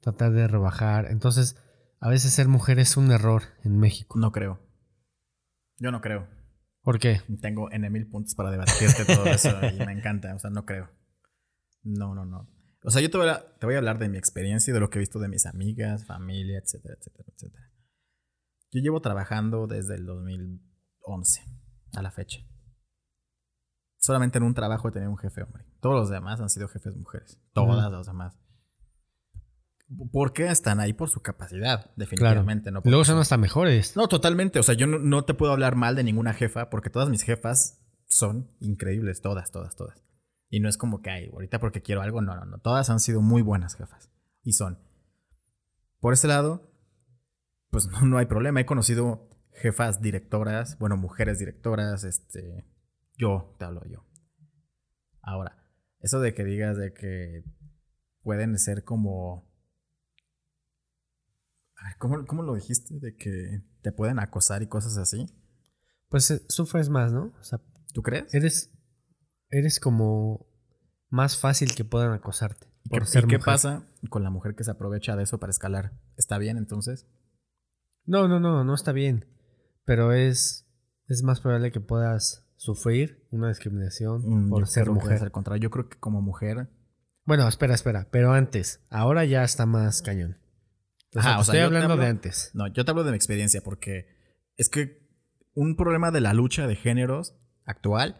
tratar 0.00 0.32
de 0.32 0.48
rebajar. 0.48 1.06
Entonces, 1.10 1.56
a 2.00 2.08
veces 2.08 2.32
ser 2.32 2.48
mujer 2.48 2.78
es 2.78 2.96
un 2.96 3.10
error 3.10 3.42
en 3.62 3.78
México. 3.78 4.18
No 4.18 4.32
creo. 4.32 4.60
Yo 5.80 5.90
no 5.90 6.00
creo. 6.00 6.28
¿Por 6.82 6.98
qué? 6.98 7.20
Tengo 7.42 7.70
N 7.72 7.90
mil 7.90 8.08
puntos 8.08 8.34
para 8.34 8.50
debatirte 8.50 9.04
todo 9.04 9.24
eso 9.26 9.50
y 9.66 9.84
me 9.84 9.92
encanta. 9.92 10.34
O 10.34 10.38
sea, 10.38 10.50
no 10.50 10.64
creo. 10.64 10.88
No, 11.82 12.14
no, 12.14 12.24
no. 12.24 12.48
O 12.84 12.90
sea, 12.90 13.02
yo 13.02 13.10
te 13.10 13.18
voy, 13.18 13.28
a, 13.28 13.56
te 13.58 13.66
voy 13.66 13.74
a 13.74 13.78
hablar 13.78 13.98
de 13.98 14.08
mi 14.08 14.16
experiencia 14.16 14.70
y 14.70 14.74
de 14.74 14.80
lo 14.80 14.88
que 14.88 14.98
he 14.98 15.00
visto 15.00 15.18
de 15.18 15.28
mis 15.28 15.44
amigas, 15.46 16.06
familia, 16.06 16.58
etcétera, 16.58 16.94
etcétera, 16.98 17.24
etcétera. 17.34 17.64
Yo 18.72 18.80
llevo 18.80 19.00
trabajando 19.00 19.66
desde 19.66 19.96
el 19.96 20.06
2011 20.06 21.42
a 21.94 22.02
la 22.02 22.10
fecha. 22.10 22.38
Solamente 23.98 24.38
en 24.38 24.44
un 24.44 24.54
trabajo 24.54 24.88
he 24.88 24.92
tenido 24.92 25.10
un 25.10 25.18
jefe 25.18 25.42
hombre. 25.42 25.64
Todos 25.80 25.96
los 25.96 26.08
demás 26.10 26.40
han 26.40 26.48
sido 26.48 26.68
jefes 26.68 26.96
mujeres. 26.96 27.38
Todas 27.52 27.84
Ujú. 27.84 27.90
las 27.96 28.06
demás. 28.06 28.38
¿Por 30.12 30.32
qué 30.32 30.46
están 30.46 30.78
ahí? 30.78 30.92
Por 30.92 31.08
su 31.10 31.20
capacidad, 31.20 31.90
definitivamente. 31.96 32.70
No 32.70 32.80
porque 32.80 32.90
Luego 32.90 33.04
son 33.04 33.18
hasta 33.18 33.36
mejores. 33.36 33.96
no, 33.96 34.06
totalmente. 34.06 34.58
O 34.58 34.62
sea, 34.62 34.74
yo 34.76 34.86
no, 34.86 34.98
no 34.98 35.24
te 35.24 35.34
puedo 35.34 35.52
hablar 35.52 35.74
mal 35.74 35.96
de 35.96 36.04
ninguna 36.04 36.32
jefa 36.32 36.70
porque 36.70 36.90
todas 36.90 37.08
mis 37.08 37.22
jefas 37.22 37.82
son 38.06 38.50
increíbles. 38.60 39.20
Todas, 39.20 39.50
todas, 39.50 39.74
todas. 39.74 40.04
Y 40.48 40.60
no 40.60 40.68
es 40.68 40.76
como 40.76 41.00
que, 41.00 41.10
ay, 41.10 41.30
ahorita 41.32 41.58
porque 41.58 41.82
quiero 41.82 42.02
algo. 42.02 42.22
No, 42.22 42.36
no, 42.36 42.44
no. 42.44 42.58
Todas 42.58 42.88
han 42.88 43.00
sido 43.00 43.20
muy 43.20 43.42
buenas 43.42 43.74
jefas. 43.74 44.10
Y 44.42 44.52
son. 44.52 44.78
Por 45.98 46.12
ese 46.12 46.28
lado, 46.28 46.72
pues 47.70 47.88
no, 47.88 48.02
no 48.02 48.18
hay 48.18 48.26
problema. 48.26 48.60
He 48.60 48.66
conocido 48.66 49.28
jefas 49.52 50.00
directoras, 50.00 50.78
bueno, 50.78 50.96
mujeres 50.96 51.38
directoras, 51.40 52.04
este. 52.04 52.64
Yo, 53.16 53.56
te 53.58 53.64
hablo 53.64 53.82
yo. 53.90 54.06
Ahora, 55.20 55.66
eso 55.98 56.20
de 56.20 56.32
que 56.32 56.44
digas 56.44 56.76
de 56.76 56.92
que 56.94 57.42
pueden 58.22 58.56
ser 58.58 58.84
como 58.84 59.49
¿cómo, 61.98 62.24
cómo 62.26 62.42
lo 62.42 62.54
dijiste? 62.54 62.98
De 62.98 63.16
que 63.16 63.62
te 63.82 63.92
pueden 63.92 64.18
acosar 64.18 64.62
y 64.62 64.66
cosas 64.66 64.96
así. 64.96 65.26
Pues 66.08 66.30
eh, 66.30 66.42
sufres 66.48 66.88
más, 66.88 67.12
¿no? 67.12 67.32
O 67.38 67.42
sea, 67.44 67.60
¿Tú 67.92 68.02
crees? 68.02 68.32
eres, 68.34 68.72
eres 69.50 69.80
como 69.80 70.46
más 71.08 71.36
fácil 71.38 71.74
que 71.74 71.84
puedan 71.84 72.12
acosarte. 72.12 72.66
¿Y 72.84 72.88
Por 72.90 73.00
qué, 73.02 73.06
ser 73.06 73.24
y 73.24 73.26
qué 73.28 73.36
mujer. 73.38 73.44
pasa 73.52 73.86
con 74.08 74.22
la 74.22 74.30
mujer 74.30 74.54
que 74.54 74.64
se 74.64 74.70
aprovecha 74.70 75.16
de 75.16 75.22
eso 75.24 75.38
para 75.38 75.50
escalar? 75.50 75.92
¿Está 76.16 76.38
bien 76.38 76.56
entonces? 76.56 77.06
No, 78.06 78.26
no, 78.28 78.40
no, 78.40 78.64
no 78.64 78.74
está 78.74 78.92
bien. 78.92 79.26
Pero 79.84 80.12
es, 80.12 80.66
es 81.08 81.22
más 81.22 81.40
probable 81.40 81.72
que 81.72 81.80
puedas 81.80 82.46
sufrir 82.56 83.26
una 83.30 83.48
discriminación 83.48 84.22
Mm, 84.24 84.50
por 84.50 84.66
ser 84.66 84.90
mujer. 84.90 85.22
al 85.22 85.30
contrario. 85.32 85.62
Yo 85.62 85.70
creo 85.70 85.88
que 85.88 85.98
como 85.98 86.20
mujer. 86.22 86.68
Bueno, 87.24 87.46
espera, 87.48 87.74
espera. 87.74 88.08
Pero 88.10 88.32
antes, 88.32 88.84
ahora 88.90 89.24
ya 89.24 89.44
está 89.44 89.66
más 89.66 90.02
cañón. 90.02 90.38
Ajá, 91.14 91.38
o 91.40 91.44
sea, 91.44 91.54
estoy 91.54 91.58
hablando 91.60 91.94
hablo- 91.94 92.04
de 92.04 92.10
antes. 92.10 92.50
No, 92.54 92.68
yo 92.68 92.84
te 92.84 92.90
hablo 92.90 93.04
de 93.04 93.10
mi 93.10 93.16
experiencia 93.16 93.60
porque 93.62 94.06
es 94.56 94.68
que 94.68 95.00
un 95.54 95.76
problema 95.76 96.10
de 96.10 96.20
la 96.20 96.34
lucha 96.34 96.66
de 96.66 96.76
géneros 96.76 97.34
actual 97.64 98.18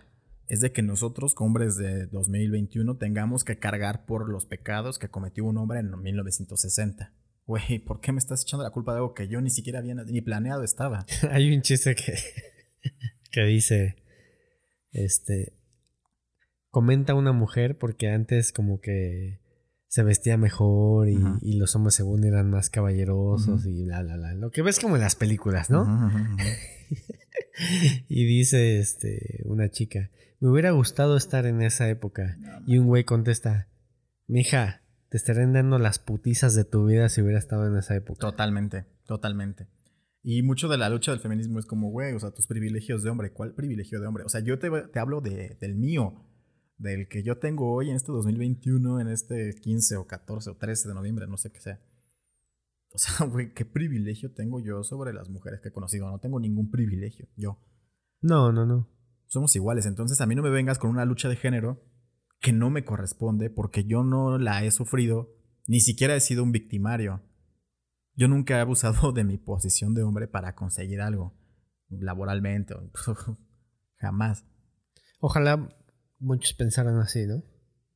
es 0.49 0.61
de 0.61 0.73
que 0.73 0.83
nosotros, 0.83 1.35
como 1.35 1.49
hombres 1.49 1.77
de 1.77 2.07
2021, 2.07 2.97
tengamos 2.97 3.45
que 3.45 3.59
cargar 3.59 4.05
por 4.05 4.29
los 4.29 4.47
pecados 4.47 4.99
que 4.99 5.09
cometió 5.09 5.45
un 5.45 5.57
hombre 5.59 5.79
en 5.79 5.91
1960. 6.03 7.15
Güey, 7.47 7.79
¿por 7.79 8.01
qué 8.01 8.11
me 8.13 8.19
estás 8.19 8.43
echando 8.43 8.65
la 8.65 8.71
culpa 8.71 8.93
de 8.93 8.99
algo 8.99 9.15
que 9.15 9.29
yo 9.29 9.41
ni 9.41 9.51
siquiera 9.51 9.79
había 9.79 9.95
ni 9.95 10.21
planeado 10.21 10.65
estaba? 10.65 11.07
Hay 11.31 11.55
un 11.55 11.63
chiste 11.63 11.95
que, 11.95 12.15
que 13.31 13.43
dice, 13.45 13.97
este, 14.91 15.57
comenta 16.71 17.15
una 17.15 17.33
mujer 17.33 17.79
porque 17.79 18.09
antes 18.09 18.53
como 18.53 18.81
que 18.81 19.41
se 19.91 20.05
vestía 20.05 20.37
mejor 20.37 21.09
y, 21.09 21.19
los 21.59 21.75
hombres 21.75 21.97
según 21.97 22.23
eran 22.23 22.49
más 22.49 22.71
caballerosos 22.71 23.67
y 23.67 23.83
bla, 23.83 24.03
bla, 24.03 24.17
bla. 24.17 24.35
Lo 24.35 24.53
que 24.53 24.63
ves 24.63 24.79
como 24.79 24.95
en 24.95 25.03
las 25.03 25.17
películas, 25.17 25.69
¿no? 25.69 25.85
Y 28.09 28.25
dice, 28.25 28.79
este, 28.79 29.43
una 29.45 29.69
chica, 29.69 30.11
me 30.39 30.49
hubiera 30.49 30.71
gustado 30.71 31.19
estar 31.19 31.45
en 31.45 31.61
esa 31.61 31.91
época. 31.91 32.39
Y 32.67 32.79
un 32.79 32.87
güey 32.87 33.05
contesta, 33.05 33.69
mija, 34.27 34.83
te 35.11 35.19
estarían 35.19 35.53
dando 35.53 35.79
las 35.79 35.99
putizas 35.99 36.55
de 36.55 36.65
tu 36.65 36.87
vida 36.87 37.11
si 37.11 37.21
hubiera 37.21 37.39
estado 37.39 37.67
en 37.67 37.77
esa 37.77 37.95
época. 37.97 38.21
Totalmente, 38.21 38.87
totalmente. 39.05 39.67
Y 40.23 40.43
mucho 40.43 40.69
de 40.69 40.79
la 40.79 40.89
lucha 40.89 41.11
del 41.11 41.21
feminismo 41.21 41.59
es 41.59 41.67
como, 41.67 41.91
güey, 41.91 42.15
o 42.15 42.21
sea, 42.21 42.31
tus 42.31 42.47
privilegios 42.47 43.03
de 43.03 43.11
hombre. 43.11 43.33
¿Cuál 43.33 43.53
privilegio 43.53 44.01
de 44.01 44.07
hombre? 44.07 44.25
O 44.25 44.31
sea, 44.31 44.41
yo 44.41 44.59
te, 44.59 44.71
te 44.71 44.99
hablo 44.99 45.21
de, 45.21 45.59
del 45.61 45.75
mío, 45.75 46.15
del 46.81 47.09
que 47.09 47.23
yo 47.23 47.39
tengo 47.39 47.73
hoy 47.73 47.91
en 47.91 47.97
este 47.97 48.11
2021, 48.11 49.01
en 49.01 49.09
este 49.09 49.55
15 49.61 49.97
o 49.99 50.07
14 50.07 50.51
o 50.51 50.57
13 50.57 50.89
de 50.89 50.95
noviembre, 50.95 51.27
no 51.27 51.37
sé 51.37 51.53
qué 51.53 51.61
sea. 51.61 51.81
O 52.93 52.99
sea, 52.99 53.27
güey, 53.31 53.53
¿qué 53.53 53.65
privilegio 53.67 54.33
tengo 54.33 54.61
yo 54.61 54.83
sobre 54.83 55.13
las 55.13 55.29
mujeres 55.29 55.61
que 55.61 55.69
he 55.69 55.73
conocido? 55.73 56.11
No 56.11 56.19
tengo 56.21 56.41
ningún 56.41 56.71
privilegio, 56.71 57.29
yo. 57.37 57.59
No, 58.23 58.51
no, 58.51 58.65
no. 58.65 58.89
Somos 59.27 59.55
iguales, 59.55 59.87
entonces 59.87 60.21
a 60.21 60.27
mí 60.27 60.35
no 60.35 60.43
me 60.43 60.51
vengas 60.51 60.79
con 60.79 60.91
una 60.91 61.05
lucha 61.05 61.29
de 61.29 61.37
género 61.37 61.85
que 62.41 62.53
no 62.53 62.71
me 62.71 62.85
corresponde 62.85 63.51
porque 63.51 63.85
yo 63.85 64.03
no 64.03 64.39
la 64.39 64.65
he 64.65 64.71
sufrido, 64.71 65.37
ni 65.67 65.81
siquiera 65.81 66.17
he 66.17 66.21
sido 66.21 66.43
un 66.43 66.51
victimario. 66.51 67.23
Yo 68.17 68.27
nunca 68.27 68.57
he 68.57 68.61
abusado 68.61 69.13
de 69.13 69.25
mi 69.25 69.37
posición 69.37 69.93
de 69.95 70.03
hombre 70.03 70.29
para 70.29 70.55
conseguir 70.55 71.03
algo, 71.03 71.39
laboralmente, 71.91 72.75
jamás. 73.99 74.47
Ojalá 75.21 75.69
muchos 76.21 76.55
pensaran 76.55 76.97
así, 76.99 77.27
¿no? 77.27 77.43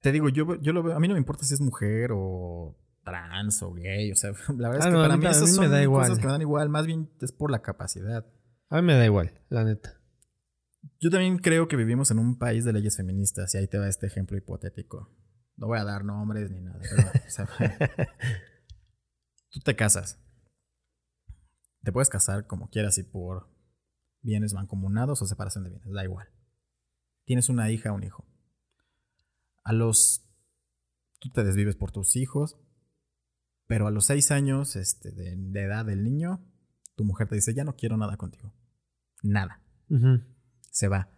Te 0.01 0.13
digo, 0.13 0.29
yo, 0.29 0.61
yo 0.61 0.73
lo 0.73 0.83
veo, 0.83 0.97
a 0.97 1.01
mí 1.01 1.09
no 1.09 1.15
me 1.15 1.19
importa 1.21 1.45
si 1.45 1.55
es 1.55 1.61
mujer 1.61 2.11
o 2.13 2.77
trans 3.05 3.63
o 3.63 3.73
gay, 3.73 4.11
o 4.13 4.17
sea, 4.17 4.33
la 4.59 4.69
verdad 4.71 4.75
Ah, 4.75 4.79
es 4.79 4.85
que 4.87 4.91
no, 4.93 4.99
a 5.01 5.03
para 5.05 5.17
mí 5.17 5.25
mí 5.25 5.31
esas 5.31 5.59
me 5.59 5.69
da 5.69 5.83
igual. 5.83 6.03
cosas 6.09 6.19
que 6.19 6.27
me 6.27 6.33
dan 6.33 6.41
igual, 6.43 6.69
más 6.69 6.87
bien 6.87 7.11
es 7.21 7.33
por 7.33 7.51
la 7.51 7.63
capacidad. 7.63 8.27
A 8.71 8.77
mí 8.77 8.83
me 8.83 8.95
da 8.95 9.05
igual, 9.05 9.41
la 9.51 9.65
neta. 9.65 10.01
Yo 11.01 11.11
también 11.11 11.39
creo 11.39 11.69
que 11.69 11.77
vivimos 11.77 12.11
en 12.11 12.19
un 12.19 12.39
país 12.39 12.65
de 12.65 12.73
leyes 12.73 12.97
feministas 12.97 13.55
y 13.55 13.59
ahí 13.59 13.69
te 13.69 13.79
va 13.79 13.89
este 13.89 14.07
ejemplo 14.07 14.37
hipotético. 14.37 15.11
No 15.57 15.69
voy 15.69 15.79
a 15.79 15.85
dar 15.85 16.05
nombres 16.05 16.51
ni 16.51 16.61
nada. 16.61 16.81
Pero, 16.81 17.09
o 17.27 17.31
sea, 17.31 17.47
tú 19.51 19.61
te 19.61 19.77
casas. 19.77 20.19
Te 21.83 21.93
puedes 21.93 22.09
casar 22.09 22.47
como 22.47 22.69
quieras 22.69 22.99
y 22.99 23.03
por 23.03 23.49
bienes 24.23 24.53
mancomunados 24.55 25.21
o 25.23 25.27
separación 25.27 25.65
de 25.65 25.71
bienes, 25.71 25.93
da 25.93 26.05
igual. 26.05 26.29
Tienes 27.25 27.49
una 27.49 27.71
hija 27.71 27.93
o 27.93 27.95
un 27.95 28.05
hijo. 28.05 28.27
A 29.63 29.73
los... 29.73 30.23
Tú 31.21 31.31
te 31.31 31.43
desvives 31.45 31.77
por 31.77 31.91
tus 31.91 32.17
hijos, 32.17 32.59
pero 33.67 33.87
a 33.87 33.91
los 33.91 34.07
seis 34.07 34.31
años 34.31 34.77
este, 34.77 35.11
de, 35.11 35.35
de 35.37 35.63
edad 35.63 35.87
del 35.87 36.05
niño, 36.05 36.45
tu 36.97 37.05
mujer 37.05 37.29
te 37.29 37.37
dice, 37.37 37.55
ya 37.55 37.65
no 37.65 37.77
quiero 37.77 37.97
nada 37.97 38.19
contigo. 38.19 38.53
Nada 39.23 39.63
se 40.75 40.89
va, 40.89 41.09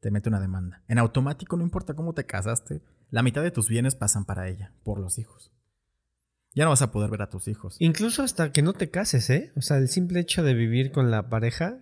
te 0.00 0.10
mete 0.10 0.30
una 0.30 0.40
demanda. 0.40 0.82
En 0.88 0.98
automático, 0.98 1.56
no 1.56 1.62
importa 1.62 1.94
cómo 1.94 2.14
te 2.14 2.24
casaste, 2.24 2.82
la 3.10 3.22
mitad 3.22 3.42
de 3.42 3.50
tus 3.50 3.68
bienes 3.68 3.94
pasan 3.94 4.24
para 4.24 4.48
ella, 4.48 4.72
por 4.84 4.98
los 4.98 5.18
hijos. 5.18 5.52
Ya 6.54 6.64
no 6.64 6.70
vas 6.70 6.82
a 6.82 6.90
poder 6.92 7.10
ver 7.10 7.22
a 7.22 7.30
tus 7.30 7.46
hijos. 7.48 7.76
Incluso 7.78 8.22
hasta 8.22 8.52
que 8.52 8.62
no 8.62 8.72
te 8.72 8.90
cases, 8.90 9.28
¿eh? 9.30 9.52
O 9.56 9.62
sea, 9.62 9.78
el 9.78 9.88
simple 9.88 10.20
hecho 10.20 10.42
de 10.42 10.54
vivir 10.54 10.92
con 10.92 11.10
la 11.10 11.28
pareja, 11.28 11.78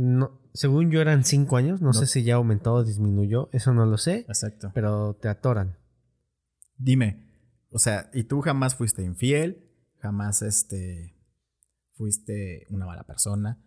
no, 0.00 0.40
según 0.54 0.90
yo 0.92 1.00
eran 1.00 1.24
cinco 1.24 1.56
años, 1.56 1.80
no, 1.80 1.88
No. 1.88 1.92
sé 1.92 2.06
si 2.06 2.22
ya 2.22 2.36
aumentó 2.36 2.74
o 2.74 2.84
disminuyó, 2.84 3.48
eso 3.52 3.74
no 3.74 3.84
lo 3.84 3.98
sé, 3.98 4.20
Exacto. 4.28 4.70
pero 4.74 5.14
te 5.14 5.28
atoran. 5.28 5.76
Dime, 6.76 7.26
o 7.70 7.78
sea, 7.80 8.08
¿y 8.14 8.24
tú 8.24 8.40
jamás 8.40 8.76
fuiste 8.76 9.02
infiel? 9.02 9.64
¿Jamás 9.98 10.42
este 10.42 11.16
fuiste 11.94 12.66
una 12.70 12.86
mala 12.86 13.02
persona. 13.04 13.60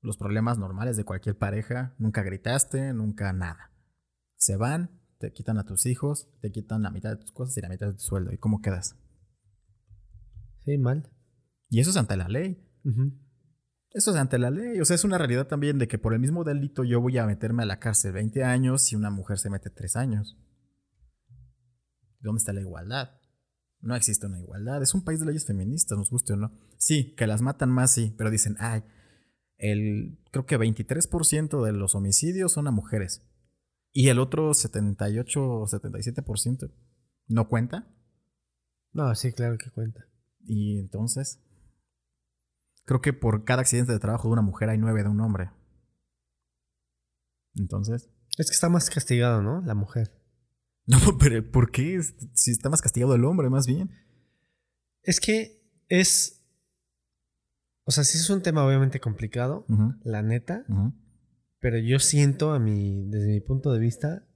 Los 0.00 0.16
problemas 0.16 0.56
normales 0.58 0.96
de 0.96 1.04
cualquier 1.04 1.36
pareja, 1.36 1.94
nunca 1.98 2.22
gritaste, 2.22 2.94
nunca 2.94 3.34
nada. 3.34 3.72
Se 4.36 4.56
van, 4.56 5.02
te 5.18 5.32
quitan 5.34 5.58
a 5.58 5.64
tus 5.66 5.84
hijos, 5.84 6.30
te 6.40 6.50
quitan 6.50 6.82
la 6.82 6.90
mitad 6.90 7.10
de 7.10 7.16
tus 7.16 7.32
cosas 7.32 7.54
y 7.58 7.60
la 7.60 7.68
mitad 7.68 7.88
de 7.88 7.92
tu 7.92 8.00
sueldo. 8.00 8.32
¿Y 8.32 8.38
cómo 8.38 8.62
quedas? 8.62 8.96
Sí, 10.64 10.78
mal. 10.78 11.10
Y 11.68 11.80
eso 11.80 11.90
es 11.90 11.96
ante 11.98 12.16
la 12.16 12.28
ley. 12.28 12.64
Eso 13.90 14.10
es 14.10 14.16
ante 14.16 14.38
la 14.38 14.50
ley. 14.50 14.80
O 14.80 14.84
sea, 14.84 14.94
es 14.94 15.04
una 15.04 15.18
realidad 15.18 15.46
también 15.46 15.78
de 15.78 15.88
que 15.88 15.98
por 15.98 16.12
el 16.12 16.20
mismo 16.20 16.44
delito 16.44 16.84
yo 16.84 17.00
voy 17.00 17.18
a 17.18 17.26
meterme 17.26 17.62
a 17.62 17.66
la 17.66 17.80
cárcel 17.80 18.12
20 18.12 18.44
años 18.44 18.92
y 18.92 18.96
una 18.96 19.10
mujer 19.10 19.38
se 19.38 19.50
mete 19.50 19.70
3 19.70 19.96
años. 19.96 20.36
¿Dónde 22.20 22.38
está 22.38 22.52
la 22.52 22.60
igualdad? 22.60 23.10
No 23.80 23.94
existe 23.94 24.26
una 24.26 24.40
igualdad. 24.40 24.82
Es 24.82 24.94
un 24.94 25.04
país 25.04 25.20
de 25.20 25.26
leyes 25.26 25.46
feministas, 25.46 25.96
nos 25.96 26.10
guste 26.10 26.32
o 26.32 26.36
no. 26.36 26.52
Sí, 26.76 27.14
que 27.14 27.26
las 27.26 27.42
matan 27.42 27.70
más, 27.70 27.92
sí, 27.92 28.14
pero 28.18 28.30
dicen, 28.30 28.56
ay, 28.58 28.82
el, 29.56 30.18
creo 30.30 30.46
que 30.46 30.58
23% 30.58 31.64
de 31.64 31.72
los 31.72 31.94
homicidios 31.94 32.52
son 32.52 32.66
a 32.66 32.72
mujeres. 32.72 33.22
Y 33.92 34.08
el 34.08 34.18
otro 34.18 34.52
78 34.52 35.42
o 35.42 35.66
77% 35.66 36.72
no 37.28 37.48
cuenta. 37.48 37.88
No, 38.92 39.14
sí, 39.14 39.32
claro 39.32 39.58
que 39.58 39.70
cuenta. 39.70 40.06
Y 40.44 40.78
entonces, 40.78 41.40
creo 42.88 43.02
que 43.02 43.12
por 43.12 43.44
cada 43.44 43.60
accidente 43.60 43.92
de 43.92 43.98
trabajo 43.98 44.28
de 44.28 44.32
una 44.32 44.40
mujer 44.40 44.70
hay 44.70 44.78
nueve 44.78 45.02
de 45.02 45.10
un 45.10 45.20
hombre. 45.20 45.50
Entonces. 47.54 48.08
Es 48.38 48.46
que 48.46 48.54
está 48.54 48.70
más 48.70 48.88
castigado, 48.88 49.42
¿no? 49.42 49.60
La 49.60 49.74
mujer. 49.74 50.14
No, 50.90 51.18
pero 51.18 51.46
¿por 51.50 51.70
qué? 51.70 52.00
Si 52.32 52.50
está 52.50 52.70
más 52.70 52.80
castigado 52.80 53.14
el 53.14 53.26
hombre, 53.26 53.50
más 53.50 53.66
bien. 53.66 53.90
Es 55.02 55.20
que 55.20 55.62
es. 55.88 56.42
O 57.84 57.90
sea, 57.90 58.04
sí 58.04 58.16
es 58.16 58.30
un 58.30 58.40
tema 58.40 58.64
obviamente 58.64 58.98
complicado, 58.98 59.66
la 60.02 60.22
neta. 60.22 60.64
Pero 61.58 61.76
yo 61.76 61.98
siento, 61.98 62.54
a 62.54 62.58
mi, 62.58 63.04
desde 63.10 63.28
mi 63.28 63.40
punto 63.42 63.70
de 63.70 63.80
vista, 63.80 64.26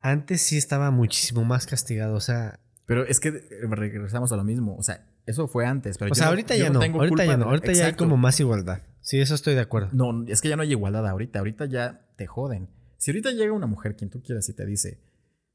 antes 0.00 0.42
sí 0.42 0.58
estaba 0.58 0.90
muchísimo 0.90 1.46
más 1.46 1.66
castigado. 1.66 2.14
O 2.14 2.20
sea. 2.20 2.60
Pero 2.84 3.06
es 3.06 3.20
que 3.20 3.30
regresamos 3.70 4.32
a 4.32 4.36
lo 4.36 4.44
mismo. 4.44 4.76
O 4.76 4.82
sea, 4.82 5.11
eso 5.26 5.48
fue 5.48 5.66
antes. 5.66 5.98
Pero 5.98 6.12
o 6.12 6.14
sea, 6.14 6.28
ahorita, 6.28 6.56
ya 6.56 6.70
no, 6.70 6.80
ahorita 6.80 7.24
ya 7.24 7.36
no. 7.36 7.46
Ahorita 7.46 7.72
ya 7.72 7.86
hay 7.86 7.94
como 7.94 8.16
más 8.16 8.38
igualdad. 8.40 8.82
Sí, 9.00 9.20
eso 9.20 9.34
estoy 9.34 9.54
de 9.54 9.60
acuerdo. 9.60 9.90
No, 9.92 10.24
es 10.26 10.40
que 10.40 10.48
ya 10.48 10.56
no 10.56 10.62
hay 10.62 10.70
igualdad 10.70 11.06
ahorita. 11.06 11.38
Ahorita 11.38 11.66
ya 11.66 12.06
te 12.16 12.26
joden. 12.26 12.68
Si 12.98 13.10
ahorita 13.10 13.32
llega 13.32 13.52
una 13.52 13.66
mujer, 13.66 13.96
quien 13.96 14.10
tú 14.10 14.22
quieras, 14.22 14.48
y 14.48 14.54
te 14.54 14.64
dice, 14.64 15.00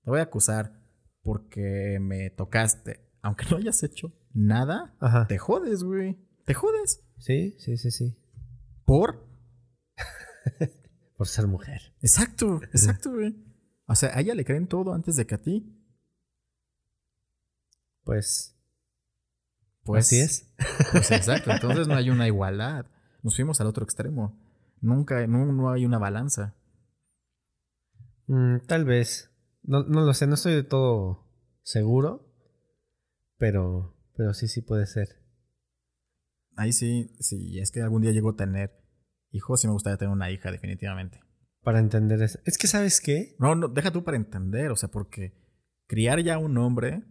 te 0.04 0.10
voy 0.10 0.20
a 0.20 0.24
acusar 0.24 0.74
porque 1.22 1.98
me 2.02 2.30
tocaste, 2.30 3.10
aunque 3.22 3.46
no 3.50 3.58
hayas 3.58 3.82
hecho 3.84 4.14
nada, 4.34 4.96
te 5.28 5.38
jodes, 5.38 5.84
güey. 5.84 6.18
Te 6.46 6.54
jodes. 6.54 7.04
Sí, 7.18 7.56
sí, 7.60 7.78
sí, 7.78 7.92
sí. 7.92 8.18
¿Por? 8.86 9.28
Por 11.18 11.28
ser 11.28 11.48
mujer. 11.48 11.94
Exacto, 12.02 12.62
exacto, 12.64 13.12
güey. 13.12 13.36
O 13.88 13.96
sea, 13.96 14.16
a 14.16 14.22
ella 14.22 14.36
le 14.36 14.46
creen 14.46 14.68
todo 14.68 14.94
antes 14.94 15.16
de 15.16 15.26
que 15.26 15.36
a 15.36 15.42
ti. 15.42 15.74
Pues. 18.04 18.57
Pues. 19.88 20.06
Así 20.06 20.20
es. 20.20 20.54
Pues 20.92 21.12
exacto. 21.12 21.52
Entonces 21.52 21.88
no 21.88 21.96
hay 21.96 22.10
una 22.10 22.28
igualdad. 22.28 22.86
Nos 23.24 23.36
fuimos 23.36 23.60
al 23.62 23.68
otro 23.68 23.84
extremo. 23.84 24.38
Nunca, 24.82 25.26
no, 25.26 25.46
no 25.52 25.72
hay 25.72 25.86
una 25.86 25.98
balanza. 25.98 26.56
Mm, 28.28 28.58
tal 28.68 28.86
vez. 28.86 29.32
No, 29.64 29.84
no 29.84 30.02
lo 30.02 30.14
sé, 30.14 30.28
no 30.28 30.36
estoy 30.36 30.54
de 30.54 30.64
todo 30.64 31.26
seguro. 31.64 32.28
Pero, 33.38 33.96
pero 34.16 34.34
sí, 34.34 34.48
sí 34.48 34.62
puede 34.62 34.86
ser. 34.86 35.08
Ahí 36.56 36.74
sí, 36.74 37.16
sí, 37.20 37.60
es 37.60 37.72
que 37.72 37.82
algún 37.82 38.02
día 38.02 38.12
llego 38.12 38.32
a 38.32 38.36
tener 38.36 38.72
hijos, 39.32 39.62
sí 39.62 39.68
me 39.68 39.74
gustaría 39.74 39.98
tener 39.98 40.12
una 40.12 40.32
hija, 40.32 40.52
definitivamente. 40.52 41.22
Para 41.62 41.80
entender 41.80 42.22
eso. 42.22 42.40
Es 42.46 42.58
que, 42.58 42.68
¿sabes 42.68 43.00
qué? 43.00 43.36
No, 43.40 43.56
no, 43.56 43.68
deja 43.68 43.92
tú 43.92 44.04
para 44.04 44.18
entender, 44.18 44.72
o 44.72 44.76
sea, 44.76 44.90
porque 44.90 45.34
criar 45.88 46.22
ya 46.22 46.38
un 46.38 46.58
hombre, 46.58 47.04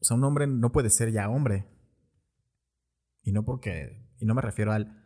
o 0.00 0.04
sea, 0.04 0.16
un 0.16 0.24
hombre 0.24 0.46
no 0.46 0.72
puede 0.72 0.90
ser 0.90 1.12
ya 1.12 1.28
hombre. 1.28 1.68
Y 3.24 3.32
no 3.32 3.44
porque, 3.44 4.06
y 4.20 4.26
no 4.26 4.34
me 4.34 4.42
refiero 4.42 4.72
al, 4.72 5.02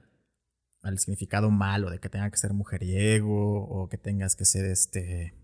al 0.83 0.99
significado 0.99 1.51
malo 1.51 1.89
de 1.89 2.01
que 2.01 2.09
tenga 2.09 2.31
que 2.31 2.37
ser 2.37 2.53
mujeriego 2.53 3.65
o 3.65 3.89
que 3.89 3.97
tengas 3.97 4.37
que 4.37 4.45
ser 4.45 4.67
este 4.67 5.35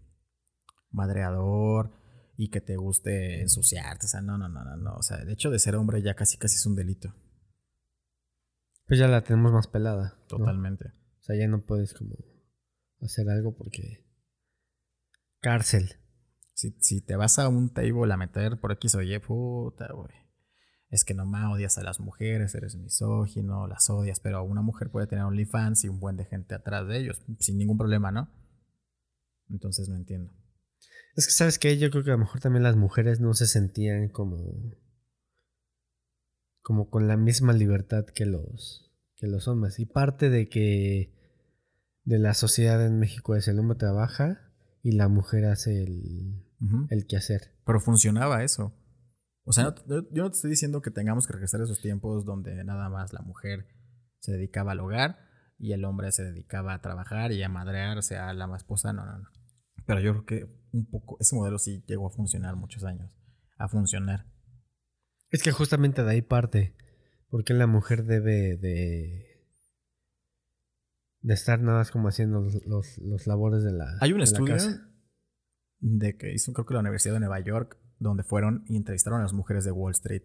madreador 0.90 1.92
y 2.36 2.50
que 2.50 2.60
te 2.60 2.76
guste 2.76 3.40
ensuciarte. 3.40 4.06
O 4.06 4.08
sea, 4.08 4.20
no, 4.20 4.36
no, 4.36 4.48
no, 4.48 4.64
no, 4.64 4.76
no. 4.76 4.94
O 4.94 5.02
sea, 5.02 5.18
el 5.18 5.30
hecho 5.30 5.50
de 5.50 5.60
ser 5.60 5.76
hombre 5.76 6.02
ya 6.02 6.14
casi 6.14 6.36
casi 6.36 6.56
es 6.56 6.66
un 6.66 6.74
delito. 6.74 7.14
Pues 8.86 8.98
ya 8.98 9.08
la 9.08 9.22
tenemos 9.22 9.52
más 9.52 9.68
pelada. 9.68 10.18
Totalmente. 10.28 10.88
O 11.20 11.22
sea, 11.22 11.36
ya 11.36 11.48
no 11.48 11.64
puedes 11.64 11.94
como 11.94 12.16
hacer 13.00 13.28
algo 13.30 13.56
porque... 13.56 14.04
Cárcel. 15.40 15.96
Si, 16.54 16.72
si 16.80 17.00
te 17.00 17.16
vas 17.16 17.38
a 17.38 17.48
un 17.48 17.72
table 17.72 18.12
a 18.12 18.16
meter 18.16 18.58
por 18.60 18.72
X 18.72 18.94
o 18.96 19.02
Y, 19.02 19.18
puta, 19.20 19.88
güey. 19.92 20.23
Es 20.94 21.04
que 21.04 21.12
no 21.12 21.26
me 21.26 21.44
odias 21.44 21.76
a 21.76 21.82
las 21.82 21.98
mujeres, 21.98 22.54
eres 22.54 22.76
misógino, 22.76 23.66
las 23.66 23.90
odias, 23.90 24.20
pero 24.20 24.44
una 24.44 24.62
mujer 24.62 24.90
puede 24.90 25.08
tener 25.08 25.24
OnlyFans 25.24 25.82
y 25.82 25.88
un 25.88 25.98
buen 25.98 26.16
de 26.16 26.24
gente 26.24 26.54
atrás 26.54 26.86
de 26.86 26.98
ellos, 26.98 27.20
sin 27.40 27.58
ningún 27.58 27.76
problema, 27.76 28.12
¿no? 28.12 28.30
Entonces 29.50 29.88
no 29.88 29.96
entiendo. 29.96 30.32
Es 31.16 31.26
que, 31.26 31.32
¿sabes 31.32 31.58
qué? 31.58 31.76
Yo 31.78 31.90
creo 31.90 32.04
que 32.04 32.10
a 32.10 32.14
lo 32.14 32.20
mejor 32.20 32.40
también 32.40 32.62
las 32.62 32.76
mujeres 32.76 33.18
no 33.18 33.34
se 33.34 33.48
sentían 33.48 34.08
como. 34.08 34.38
como 36.62 36.90
con 36.90 37.08
la 37.08 37.16
misma 37.16 37.52
libertad 37.52 38.04
que 38.04 38.24
los. 38.24 38.94
que 39.16 39.26
los 39.26 39.48
hombres. 39.48 39.80
Y 39.80 39.86
parte 39.86 40.30
de 40.30 40.48
que. 40.48 41.12
de 42.04 42.20
la 42.20 42.34
sociedad 42.34 42.86
en 42.86 43.00
México 43.00 43.34
es 43.34 43.48
el 43.48 43.58
hombre 43.58 43.78
trabaja 43.78 44.52
y 44.80 44.92
la 44.92 45.08
mujer 45.08 45.46
hace 45.46 45.82
el. 45.82 46.46
el 46.88 47.06
quehacer. 47.08 47.52
Pero 47.66 47.80
funcionaba 47.80 48.44
eso. 48.44 48.72
O 49.44 49.52
sea, 49.52 49.74
yo 49.86 50.22
no 50.22 50.30
te 50.30 50.36
estoy 50.36 50.50
diciendo 50.50 50.80
que 50.80 50.90
tengamos 50.90 51.26
que 51.26 51.34
regresar 51.34 51.60
a 51.60 51.64
esos 51.64 51.80
tiempos 51.80 52.24
donde 52.24 52.64
nada 52.64 52.88
más 52.88 53.12
la 53.12 53.20
mujer 53.20 53.66
se 54.18 54.32
dedicaba 54.32 54.72
al 54.72 54.80
hogar 54.80 55.18
y 55.58 55.72
el 55.72 55.84
hombre 55.84 56.10
se 56.12 56.24
dedicaba 56.24 56.72
a 56.72 56.80
trabajar 56.80 57.30
y 57.32 57.42
a 57.42 57.48
madrearse 57.48 58.16
a 58.16 58.32
la 58.32 58.54
esposa. 58.56 58.92
No, 58.92 59.04
no, 59.04 59.18
no. 59.18 59.28
Pero 59.86 60.00
yo 60.00 60.12
creo 60.12 60.24
que 60.24 60.64
un 60.72 60.86
poco, 60.86 61.18
ese 61.20 61.36
modelo 61.36 61.58
sí 61.58 61.84
llegó 61.86 62.06
a 62.06 62.10
funcionar 62.10 62.56
muchos 62.56 62.84
años. 62.84 63.10
A 63.58 63.68
funcionar. 63.68 64.26
Es 65.30 65.42
que 65.42 65.52
justamente 65.52 66.02
de 66.02 66.10
ahí 66.10 66.22
parte. 66.22 66.74
Porque 67.28 67.52
la 67.54 67.66
mujer 67.66 68.04
debe 68.04 68.56
de. 68.56 69.44
de 71.20 71.34
estar 71.34 71.60
nada 71.60 71.78
más 71.78 71.90
como 71.90 72.08
haciendo 72.08 72.40
los, 72.66 72.98
los, 72.98 73.26
labores 73.26 73.62
de 73.62 73.72
la. 73.72 73.96
Hay 74.00 74.12
un 74.12 74.22
estudio 74.22 74.56
de 75.80 76.16
que 76.16 76.32
hizo, 76.32 76.52
creo 76.52 76.64
que 76.64 76.74
la 76.74 76.80
Universidad 76.80 77.14
de 77.14 77.20
Nueva 77.20 77.40
York, 77.40 77.76
donde 77.98 78.22
fueron 78.22 78.64
y 78.66 78.76
entrevistaron 78.76 79.20
a 79.20 79.22
las 79.22 79.32
mujeres 79.32 79.64
de 79.64 79.72
Wall 79.72 79.92
Street. 79.92 80.22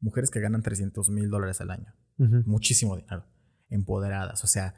Mujeres 0.00 0.30
que 0.30 0.40
ganan 0.40 0.62
300 0.62 1.08
mil 1.10 1.30
dólares 1.30 1.60
al 1.60 1.70
año. 1.70 1.94
Muchísimo 2.18 2.96
dinero. 2.96 3.24
Empoderadas. 3.68 4.44
O 4.44 4.46
sea, 4.46 4.74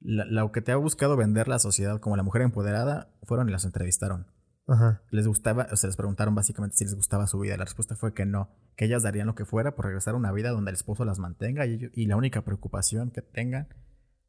lo 0.00 0.52
que 0.52 0.62
te 0.62 0.72
ha 0.72 0.76
buscado 0.76 1.16
vender 1.16 1.48
la 1.48 1.58
sociedad 1.58 2.00
como 2.00 2.16
la 2.16 2.22
mujer 2.22 2.42
empoderada 2.42 3.12
fueron 3.22 3.48
y 3.48 3.52
las 3.52 3.64
entrevistaron. 3.64 4.26
Ajá. 4.66 5.02
Les 5.10 5.26
gustaba, 5.26 5.66
o 5.72 5.76
sea, 5.76 5.88
les 5.88 5.96
preguntaron 5.96 6.34
básicamente 6.34 6.76
si 6.76 6.84
les 6.84 6.94
gustaba 6.94 7.26
su 7.26 7.38
vida. 7.40 7.56
La 7.56 7.64
respuesta 7.64 7.96
fue 7.96 8.14
que 8.14 8.24
no, 8.24 8.50
que 8.76 8.84
ellas 8.84 9.02
darían 9.02 9.26
lo 9.26 9.34
que 9.34 9.44
fuera 9.44 9.74
por 9.74 9.86
regresar 9.86 10.14
a 10.14 10.16
una 10.16 10.32
vida 10.32 10.50
donde 10.50 10.70
el 10.70 10.76
esposo 10.76 11.04
las 11.04 11.18
mantenga 11.18 11.66
y, 11.66 11.90
y 11.92 12.06
la 12.06 12.16
única 12.16 12.42
preocupación 12.42 13.10
que 13.10 13.22
tengan 13.22 13.68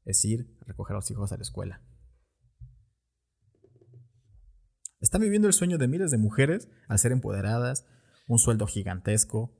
es 0.05 0.23
ir 0.25 0.57
a 0.61 0.65
recoger 0.65 0.95
a 0.95 0.97
los 0.97 1.11
hijos 1.11 1.31
a 1.31 1.37
la 1.37 1.43
escuela. 1.43 1.81
Están 5.01 5.21
viviendo 5.21 5.47
el 5.47 5.53
sueño 5.53 5.77
de 5.77 5.87
miles 5.87 6.11
de 6.11 6.17
mujeres 6.17 6.69
al 6.87 6.99
ser 6.99 7.11
empoderadas, 7.11 7.85
un 8.27 8.39
sueldo 8.39 8.67
gigantesco, 8.67 9.57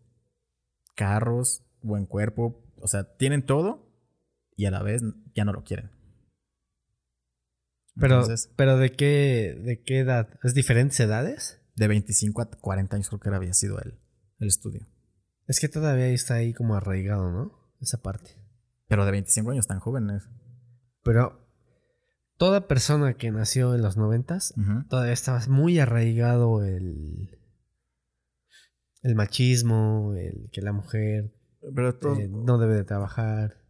carros, 0.95 1.65
buen 1.81 2.05
cuerpo, 2.05 2.63
o 2.77 2.87
sea, 2.87 3.15
tienen 3.17 3.45
todo 3.45 3.91
y 4.55 4.65
a 4.65 4.71
la 4.71 4.83
vez 4.83 5.01
ya 5.35 5.43
no 5.43 5.51
lo 5.51 5.63
quieren. 5.63 5.91
Pero, 7.99 8.23
pero 8.55 8.77
¿de 8.77 8.91
qué, 8.93 9.59
¿de 9.63 9.81
qué 9.83 9.99
edad? 9.99 10.29
¿Es 10.43 10.53
diferentes 10.53 10.99
edades? 10.99 11.59
De 11.75 11.87
25 11.87 12.41
a 12.41 12.45
40 12.49 12.95
años 12.95 13.09
creo 13.09 13.19
que 13.19 13.29
había 13.29 13.53
sido 13.53 13.79
el, 13.79 13.99
el 14.39 14.47
estudio. 14.47 14.87
Es 15.47 15.59
que 15.59 15.67
todavía 15.67 16.07
está 16.07 16.35
ahí 16.35 16.53
como 16.53 16.75
arraigado, 16.75 17.31
¿no? 17.31 17.73
Esa 17.81 18.01
parte. 18.01 18.37
Pero 18.87 19.05
de 19.05 19.11
25 19.11 19.51
años 19.51 19.67
tan 19.67 19.79
jóvenes. 19.79 20.29
Pero 21.03 21.50
toda 22.41 22.65
persona 22.67 23.13
que 23.13 23.29
nació 23.29 23.75
en 23.75 23.83
los 23.83 23.97
90 23.97 24.39
todavía 24.89 25.13
estaba 25.13 25.39
muy 25.47 25.77
arraigado 25.77 26.63
el, 26.65 27.37
el 29.03 29.13
machismo, 29.13 30.15
el 30.15 30.49
que 30.51 30.61
la 30.63 30.71
mujer 30.71 31.35
eh, 31.61 32.27
no 32.31 32.57
debe 32.57 32.73
de 32.73 32.83
trabajar. 32.83 33.63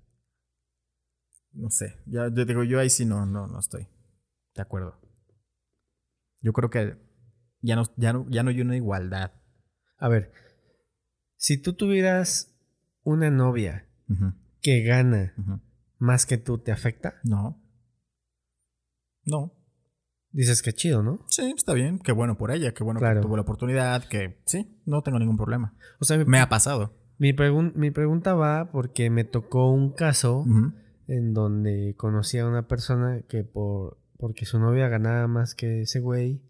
No 1.51 1.69
sé, 1.69 1.97
ya 2.05 2.29
yo 2.33 2.45
digo, 2.45 2.63
yo 2.63 2.79
ahí 2.79 2.89
sí 2.89 3.05
no, 3.05 3.25
no, 3.25 3.45
no 3.47 3.59
estoy. 3.59 3.89
De 4.55 4.61
acuerdo. 4.61 5.01
Yo 6.39 6.53
creo 6.53 6.69
que 6.69 6.95
ya 7.59 7.75
no, 7.75 7.83
ya 7.97 8.13
no, 8.13 8.25
ya 8.29 8.41
no 8.41 8.51
hay 8.51 8.61
una 8.61 8.77
igualdad. 8.77 9.33
A 9.97 10.07
ver, 10.07 10.31
si 11.35 11.57
tú 11.57 11.73
tuvieras 11.73 12.55
una 13.03 13.29
novia 13.29 13.89
que 14.61 14.81
gana 14.83 15.35
más 15.97 16.25
que 16.25 16.37
tú 16.37 16.57
te 16.57 16.71
afecta, 16.71 17.19
No. 17.25 17.61
No. 19.25 19.53
dices 20.33 20.61
que 20.61 20.71
chido, 20.73 21.03
¿no? 21.03 21.25
Sí, 21.27 21.53
está 21.55 21.73
bien. 21.73 21.99
Qué 21.99 22.11
bueno 22.13 22.37
por 22.37 22.51
ella. 22.51 22.73
Qué 22.73 22.83
bueno 22.83 22.99
Claro. 22.99 23.19
que 23.19 23.25
tuvo 23.27 23.35
la 23.35 23.41
oportunidad. 23.41 24.05
Que 24.05 24.41
sí, 24.45 24.81
no 24.85 25.01
tengo 25.01 25.19
ningún 25.19 25.35
problema. 25.37 25.75
O 25.99 26.05
sea, 26.05 26.17
Me 26.25 26.39
ha 26.39 26.47
pasado. 26.49 26.97
mi, 27.17 27.33
pregun- 27.33 27.73
mi 27.75 27.91
pregunta 27.91 28.33
va 28.33 28.71
porque 28.71 29.09
me 29.09 29.23
tocó 29.25 29.69
un 29.71 29.91
caso 29.93 30.45
en 31.07 31.33
donde 31.33 31.95
conocí 31.97 32.37
a 32.37 32.47
una 32.47 32.67
persona 32.67 33.21
que 33.27 33.43
por 33.43 33.99
porque 34.17 34.45
su 34.45 34.59
novia 34.59 34.87
ganaba 34.87 35.27
más 35.27 35.55
que 35.55 35.81
ese 35.81 35.99
güey, 35.99 36.41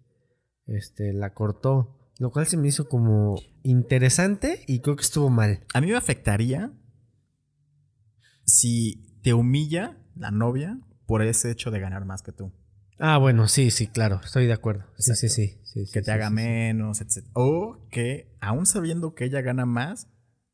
este, 0.68 1.14
la 1.14 1.34
cortó. 1.34 1.98
Lo 2.20 2.30
cual 2.30 2.46
se 2.46 2.58
me 2.58 2.68
hizo 2.68 2.88
como 2.90 3.36
interesante 3.64 4.64
y 4.68 4.82
creo 4.82 4.96
que 4.98 5.02
estuvo 5.04 5.30
mal. 5.30 5.66
A 5.74 5.82
mí 5.82 5.88
me 5.88 5.96
afectaría 5.96 6.72
si 8.46 9.20
te 9.24 9.34
humilla 9.34 9.98
la 10.16 10.32
novia 10.32 10.80
por 11.08 11.22
ese 11.24 11.50
hecho 11.52 11.72
de 11.72 11.80
ganar 11.80 12.06
más 12.06 12.22
que 12.22 12.32
tú. 12.32 12.54
Ah, 13.04 13.18
bueno, 13.18 13.48
sí, 13.48 13.72
sí, 13.72 13.88
claro, 13.88 14.22
estoy 14.24 14.46
de 14.46 14.54
acuerdo. 14.54 14.86
Sí, 14.96 15.16
sí, 15.16 15.28
sí, 15.28 15.60
sí, 15.64 15.86
Que 15.92 16.04
te 16.04 16.12
haga 16.12 16.30
menos, 16.30 17.02
etc. 17.02 17.28
O 17.34 17.88
que, 17.90 18.38
aún 18.42 18.68
sabiendo 18.68 19.16
que 19.16 19.26
ella 19.26 19.42
gana 19.42 19.66
más, 19.66 20.08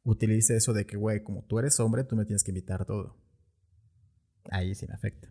utilice 0.03 0.55
eso 0.55 0.71
de 0.71 0.85
que, 0.85 0.95
güey, 0.95 1.23
como 1.23 1.43
tú 1.43 1.59
eres 1.59 1.77
hombre, 1.81 2.05
tú 2.05 2.15
me 2.15 2.23
tienes 2.23 2.45
que 2.45 2.51
invitar 2.51 2.85
todo. 2.85 3.17
Ahí 4.49 4.75
sí 4.75 4.87
me 4.87 4.93
afecta. 4.93 5.27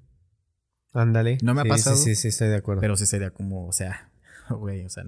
Ándale. 0.93 1.39
No 1.43 1.55
me 1.55 1.63
ha 1.63 1.65
pasado, 1.65 1.97
Sí, 1.97 2.15
sí, 2.15 2.17
sí, 2.17 2.29
estoy 2.29 2.49
de 2.49 2.57
acuerdo. 2.57 2.83
Pero 2.83 2.99
sí 2.99 3.07
sería 3.07 3.31
como, 3.31 3.67
o 3.67 3.73
sea, 3.73 4.13
güey, 4.51 4.85
o 4.85 4.91
sea, 4.91 5.05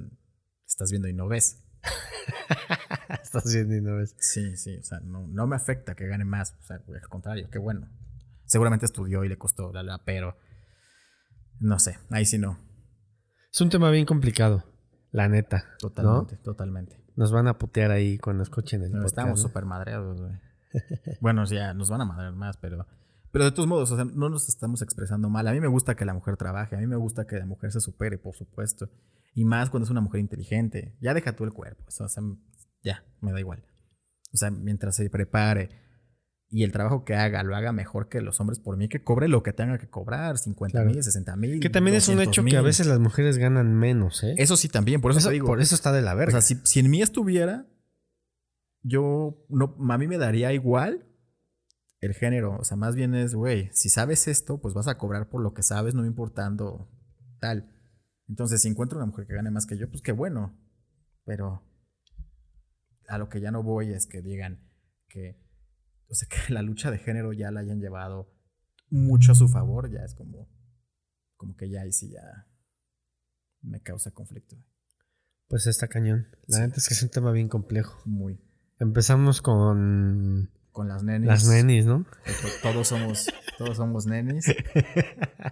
estás 0.66 0.90
viendo 0.90 1.08
y 1.08 1.12
no 1.12 1.28
ves. 1.28 1.62
Estás 3.22 3.52
viendo 3.52 3.76
y 3.76 3.82
no 3.82 3.96
ves. 3.96 4.14
Sí, 4.18 4.56
sí, 4.56 4.78
o 4.78 4.82
sea, 4.82 5.00
no, 5.00 5.26
no 5.26 5.46
me 5.46 5.56
afecta 5.56 5.94
que 5.94 6.06
gane 6.06 6.24
más. 6.24 6.56
O 6.62 6.62
sea, 6.62 6.76
al 6.76 7.08
contrario, 7.10 7.50
qué 7.50 7.58
bueno. 7.58 7.86
Seguramente 8.46 8.86
estudió 8.86 9.24
y 9.24 9.28
le 9.28 9.36
costó, 9.36 9.72
la, 9.74 9.82
la, 9.82 10.02
pero 10.06 10.38
no 11.60 11.78
sé, 11.78 11.98
ahí 12.10 12.24
sí 12.24 12.38
no. 12.38 12.58
Es 13.52 13.60
un 13.60 13.70
tema 13.70 13.90
bien 13.90 14.06
complicado, 14.06 14.64
la 15.10 15.28
neta. 15.28 15.64
Totalmente, 15.78 16.36
¿no? 16.36 16.42
totalmente. 16.42 17.04
Nos 17.16 17.32
van 17.32 17.48
a 17.48 17.58
putear 17.58 17.90
ahí 17.90 18.18
cuando 18.18 18.42
escuchen 18.42 18.82
el 18.82 18.90
podcast. 18.90 19.06
estamos 19.06 19.42
¿no? 19.42 19.48
súper 19.48 19.64
madreados, 19.64 20.20
güey. 20.20 20.32
bueno, 21.20 21.44
ya 21.46 21.74
nos 21.74 21.90
van 21.90 22.02
a 22.02 22.04
madrear 22.04 22.34
más, 22.34 22.56
pero. 22.58 22.86
Pero 23.30 23.44
de 23.44 23.50
todos 23.52 23.68
modos, 23.68 23.90
o 23.90 23.96
sea, 23.96 24.04
no 24.04 24.30
nos 24.30 24.48
estamos 24.48 24.80
expresando 24.82 25.28
mal. 25.28 25.46
A 25.48 25.52
mí 25.52 25.60
me 25.60 25.66
gusta 25.66 25.94
que 25.96 26.04
la 26.04 26.14
mujer 26.14 26.36
trabaje, 26.36 26.76
a 26.76 26.78
mí 26.78 26.86
me 26.86 26.96
gusta 26.96 27.26
que 27.26 27.36
la 27.36 27.44
mujer 27.44 27.72
se 27.72 27.80
supere, 27.80 28.18
por 28.18 28.34
supuesto. 28.34 28.88
Y 29.34 29.44
más 29.44 29.68
cuando 29.68 29.84
es 29.84 29.90
una 29.90 30.00
mujer 30.00 30.20
inteligente. 30.20 30.96
Ya 31.00 31.12
deja 31.12 31.36
tú 31.36 31.44
el 31.44 31.52
cuerpo, 31.52 31.84
o 31.86 31.90
sea, 31.90 32.06
ya, 32.82 33.04
me 33.20 33.32
da 33.32 33.40
igual. 33.40 33.64
O 34.32 34.36
sea, 34.36 34.50
mientras 34.50 34.96
se 34.96 35.08
prepare 35.10 35.70
y 36.50 36.64
el 36.64 36.72
trabajo 36.72 37.04
que 37.04 37.14
haga 37.14 37.42
lo 37.42 37.54
haga 37.54 37.72
mejor 37.72 38.08
que 38.08 38.20
los 38.22 38.40
hombres, 38.40 38.58
por 38.58 38.76
mí 38.76 38.88
que 38.88 39.02
cobre 39.04 39.28
lo 39.28 39.42
que 39.42 39.52
tenga 39.52 39.78
que 39.78 39.88
cobrar, 39.88 40.38
50 40.38 40.78
mil, 40.80 40.92
Claro. 40.92 41.02
60 41.02 41.36
mil. 41.36 41.60
Que 41.60 41.68
también 41.70 41.96
es 41.96 42.08
un 42.08 42.20
hecho 42.20 42.42
que 42.44 42.56
a 42.56 42.62
veces 42.62 42.86
las 42.86 42.98
mujeres 43.00 43.36
ganan 43.38 43.74
menos, 43.74 44.22
¿eh? 44.24 44.34
Eso 44.38 44.56
sí, 44.56 44.68
también, 44.68 45.00
por 45.02 45.10
eso, 45.10 45.18
Eso- 45.20 45.28
te 45.28 45.34
digo. 45.34 45.46
por 45.46 45.60
eso 45.60 45.74
está 45.74 45.92
de 45.92 46.00
la 46.02 46.14
O 46.14 46.16
verga. 46.16 46.32
sea, 46.32 46.40
si, 46.40 46.56
si 46.64 46.80
en 46.80 46.90
mí 46.90 47.02
estuviera, 47.02 47.66
yo 48.82 49.44
no, 49.48 49.76
a 49.90 49.98
mí 49.98 50.06
me 50.06 50.18
daría 50.18 50.52
igual 50.52 51.04
el 52.00 52.14
género. 52.14 52.56
O 52.58 52.64
sea, 52.64 52.76
más 52.76 52.94
bien 52.94 53.14
es, 53.14 53.34
güey, 53.34 53.70
si 53.72 53.88
sabes 53.88 54.28
esto, 54.28 54.60
pues 54.60 54.72
vas 54.74 54.88
a 54.88 54.96
cobrar 54.98 55.28
por 55.28 55.42
lo 55.42 55.52
que 55.52 55.62
sabes, 55.62 55.94
no 55.94 56.06
importando 56.06 56.88
tal. 57.40 57.74
Entonces, 58.28 58.62
si 58.62 58.68
encuentro 58.68 58.98
una 58.98 59.06
mujer 59.06 59.26
que 59.26 59.34
gane 59.34 59.50
más 59.50 59.66
que 59.66 59.76
yo, 59.76 59.88
pues 59.90 60.00
qué 60.02 60.12
bueno. 60.12 60.56
Pero 61.24 61.62
a 63.08 63.18
lo 63.18 63.28
que 63.28 63.40
ya 63.40 63.50
no 63.50 63.62
voy 63.62 63.92
es 63.92 64.06
que 64.06 64.22
digan 64.22 64.60
que, 65.08 65.36
o 66.10 66.14
sea, 66.14 66.28
que 66.28 66.36
la 66.52 66.62
lucha 66.62 66.90
de 66.90 66.98
género 66.98 67.32
ya 67.32 67.50
la 67.50 67.60
hayan 67.60 67.80
llevado 67.80 68.30
mucho 68.90 69.32
a 69.32 69.34
su 69.34 69.48
favor, 69.48 69.90
ya 69.90 70.00
es 70.04 70.14
como, 70.14 70.48
como 71.36 71.56
que 71.56 71.68
ya 71.70 71.82
ahí 71.82 71.92
sí 71.92 72.10
ya 72.10 72.46
me 73.62 73.80
causa 73.82 74.10
conflicto. 74.12 74.56
Pues 75.48 75.66
está 75.66 75.88
cañón. 75.88 76.28
La 76.46 76.58
Sí. 76.58 76.62
neta 76.62 76.76
es 76.76 76.88
que 76.88 76.94
es 76.94 77.02
un 77.02 77.08
tema 77.10 77.32
bien 77.32 77.48
complejo. 77.48 78.00
Muy. 78.04 78.40
Empezamos 78.78 79.42
con 79.42 80.50
Con 80.72 80.88
las 80.88 81.02
nenis. 81.02 81.26
las 81.26 81.46
nenis, 81.48 81.86
¿no? 81.86 82.06
Todos 82.62 82.88
somos, 82.88 83.28
todos 83.58 83.76
somos 83.76 84.06
nenis. 84.06 84.46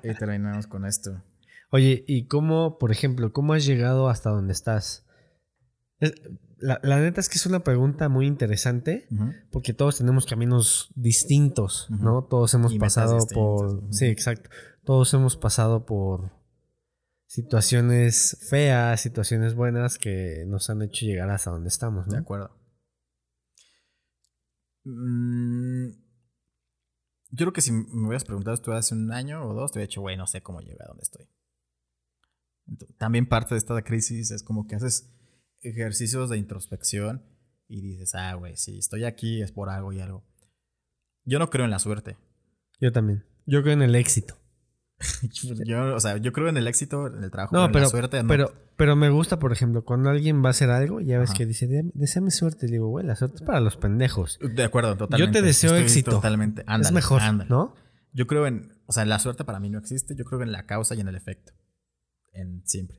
y 0.02 0.14
terminamos 0.14 0.66
con 0.66 0.84
esto. 0.86 1.22
Oye, 1.70 2.04
¿y 2.07 2.26
cómo, 2.26 2.78
por 2.78 2.92
ejemplo, 2.92 3.32
cómo 3.32 3.52
has 3.54 3.64
llegado 3.66 4.09
hasta 4.09 4.30
donde 4.30 4.52
estás? 4.52 5.04
Es- 5.98 6.14
la, 6.59 6.80
la 6.82 7.00
neta 7.00 7.20
es 7.20 7.28
que 7.28 7.36
es 7.36 7.46
una 7.46 7.62
pregunta 7.62 8.09
muy 8.09 8.26
interesante 8.26 9.09
porque 9.50 9.74
todos 9.74 9.98
tenemos 9.98 10.26
caminos 10.26 10.90
distintos. 10.94 11.88
¿no? 11.90 12.24
Todos 12.24 12.54
hemos 12.54 12.72
Y 12.72 12.78
pasado 12.78 13.18
por... 13.32 13.82
Sí, 13.92 14.07
exacto. 14.07 14.50
Todos 14.84 15.12
hemos 15.14 15.36
pasado 15.36 15.84
por 15.84 16.32
situaciones 17.26 18.38
feas, 18.48 19.00
situaciones 19.00 19.54
buenas 19.54 19.98
que 19.98 20.44
nos 20.46 20.70
han 20.70 20.82
hecho 20.82 21.04
llegar 21.04 21.28
hasta 21.30 21.50
donde 21.50 21.68
estamos, 21.68 22.07
De 22.07 22.16
¿no? 22.16 22.22
acuerdo. 22.22 22.57
Mm, 24.84 25.90
yo 27.30 27.36
creo 27.44 27.52
que 27.52 27.61
si 27.61 27.72
me 27.72 28.07
hubieras 28.07 28.24
preguntado 28.24 28.54
esto 28.54 28.72
hace 28.72 28.94
un 28.94 29.12
año 29.12 29.44
o 29.46 29.52
dos, 29.52 29.72
te 29.72 29.78
hubiera 29.78 29.88
dicho, 29.88 30.00
güey, 30.00 30.16
no 30.16 30.26
sé 30.26 30.42
cómo 30.42 30.61
llegué 30.61 30.78
a 30.82 30.86
donde 30.88 31.02
estoy. 31.02 31.28
También 32.98 33.28
parte 33.28 33.54
de 33.54 33.59
esta 33.59 33.82
crisis 33.82 34.30
es 34.30 34.42
como 34.42 34.66
que 34.66 34.76
haces 34.76 35.15
ejercicios 35.68 36.30
de 36.30 36.38
introspección 36.38 37.22
y 37.68 37.80
dices, 37.80 38.14
ah, 38.14 38.34
güey, 38.34 38.56
si 38.56 38.78
estoy 38.78 39.04
aquí 39.04 39.42
es 39.42 39.52
por 39.52 39.68
algo 39.70 39.92
y 39.92 40.00
algo. 40.00 40.24
Yo 41.24 41.38
no 41.38 41.50
creo 41.50 41.64
en 41.64 41.70
la 41.70 41.78
suerte. 41.78 42.16
Yo 42.80 42.92
también. 42.92 43.24
Yo 43.46 43.62
creo 43.62 43.74
en 43.74 43.82
el 43.82 43.94
éxito. 43.94 44.36
Yo, 45.66 45.94
o 45.94 46.00
sea, 46.00 46.16
yo 46.16 46.32
creo 46.32 46.48
en 46.48 46.56
el 46.56 46.66
éxito, 46.66 47.06
en 47.08 47.22
el 47.22 47.30
trabajo, 47.30 47.54
No, 47.54 47.66
en 47.66 47.72
pero, 47.72 47.84
la 47.84 47.90
suerte 47.90 48.22
no. 48.22 48.28
pero, 48.28 48.54
pero 48.78 48.96
me 48.96 49.10
gusta, 49.10 49.38
por 49.38 49.52
ejemplo, 49.52 49.84
cuando 49.84 50.08
alguien 50.08 50.42
va 50.42 50.48
a 50.48 50.50
hacer 50.50 50.70
algo, 50.70 51.00
ya 51.02 51.18
ves 51.18 51.30
Ajá. 51.30 51.36
que 51.38 51.44
dice, 51.46 51.66
"Dé- 51.66 51.90
deséame 51.92 52.30
suerte. 52.30 52.64
Le 52.66 52.72
digo, 52.72 52.88
güey, 52.88 53.04
la 53.04 53.14
suerte 53.14 53.36
es 53.36 53.42
para 53.42 53.60
los 53.60 53.76
pendejos. 53.76 54.38
De 54.40 54.64
acuerdo, 54.64 54.96
totalmente. 54.96 55.26
Yo 55.26 55.30
te 55.42 55.46
deseo 55.46 55.70
Estoy 55.72 55.82
éxito. 55.84 56.12
Totalmente. 56.12 56.62
es 56.62 56.68
Ándale, 56.68 56.94
mejor, 56.94 57.20
ándale. 57.20 57.50
¿no? 57.50 57.74
Yo 58.12 58.26
creo 58.26 58.46
en, 58.46 58.72
o 58.86 58.92
sea, 58.92 59.04
la 59.04 59.18
suerte 59.18 59.44
para 59.44 59.60
mí 59.60 59.68
no 59.68 59.78
existe, 59.78 60.14
yo 60.16 60.24
creo 60.24 60.40
en 60.42 60.50
la 60.52 60.64
causa 60.64 60.94
y 60.94 61.00
en 61.00 61.08
el 61.08 61.14
efecto. 61.16 61.52
En 62.32 62.62
siempre. 62.66 62.98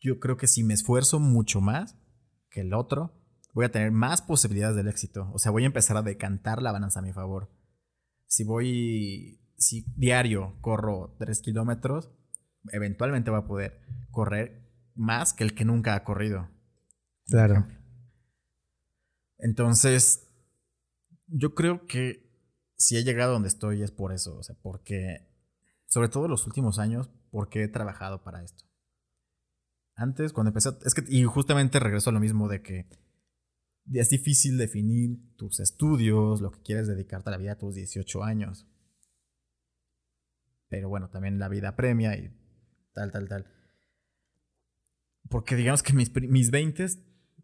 Yo 0.00 0.20
creo 0.20 0.36
que 0.36 0.46
si 0.48 0.62
me 0.64 0.74
esfuerzo 0.74 1.18
mucho 1.18 1.62
más 1.62 1.96
que 2.50 2.60
el 2.60 2.74
otro, 2.74 3.12
voy 3.54 3.64
a 3.64 3.72
tener 3.72 3.90
más 3.90 4.22
posibilidades 4.22 4.76
del 4.76 4.88
éxito. 4.88 5.30
O 5.32 5.38
sea, 5.38 5.52
voy 5.52 5.64
a 5.64 5.66
empezar 5.66 5.96
a 5.96 6.02
decantar 6.02 6.62
la 6.62 6.72
balanza 6.72 7.00
a 7.00 7.02
mi 7.02 7.12
favor. 7.12 7.50
Si 8.26 8.44
voy, 8.44 9.40
si 9.56 9.84
diario 9.96 10.56
corro 10.60 11.16
3 11.18 11.40
kilómetros, 11.40 12.10
eventualmente 12.72 13.30
voy 13.30 13.40
a 13.40 13.46
poder 13.46 13.80
correr 14.10 14.68
más 14.94 15.32
que 15.32 15.44
el 15.44 15.54
que 15.54 15.64
nunca 15.64 15.94
ha 15.94 16.04
corrido. 16.04 16.48
Claro. 17.26 17.66
Entonces, 19.38 20.28
yo 21.26 21.54
creo 21.54 21.86
que 21.86 22.28
si 22.76 22.96
he 22.96 23.04
llegado 23.04 23.30
a 23.30 23.34
donde 23.34 23.48
estoy 23.48 23.82
es 23.82 23.90
por 23.90 24.12
eso, 24.12 24.36
o 24.36 24.42
sea, 24.42 24.56
porque, 24.62 25.28
sobre 25.86 26.08
todo 26.08 26.28
los 26.28 26.46
últimos 26.46 26.78
años, 26.78 27.10
porque 27.30 27.64
he 27.64 27.68
trabajado 27.68 28.22
para 28.22 28.42
esto. 28.42 28.64
Antes, 29.98 30.32
cuando 30.32 30.50
empecé, 30.50 30.68
a- 30.68 30.78
es 30.86 30.94
que, 30.94 31.02
y 31.08 31.24
justamente 31.24 31.80
regreso 31.80 32.10
a 32.10 32.12
lo 32.12 32.20
mismo 32.20 32.48
de 32.48 32.62
que 32.62 32.86
es 33.92 34.08
difícil 34.10 34.56
definir 34.56 35.18
tus 35.36 35.58
estudios, 35.60 36.40
lo 36.40 36.52
que 36.52 36.62
quieres 36.62 36.86
dedicarte 36.86 37.30
a 37.30 37.32
la 37.32 37.36
vida 37.38 37.52
a 37.52 37.58
tus 37.58 37.74
18 37.74 38.22
años. 38.22 38.66
Pero 40.68 40.88
bueno, 40.88 41.08
también 41.10 41.38
la 41.38 41.48
vida 41.48 41.74
premia 41.74 42.16
y 42.16 42.30
tal, 42.92 43.10
tal, 43.10 43.28
tal. 43.28 43.46
Porque 45.28 45.56
digamos 45.56 45.82
que 45.82 45.92
mis, 45.94 46.14
mis 46.14 46.50
20 46.50 46.86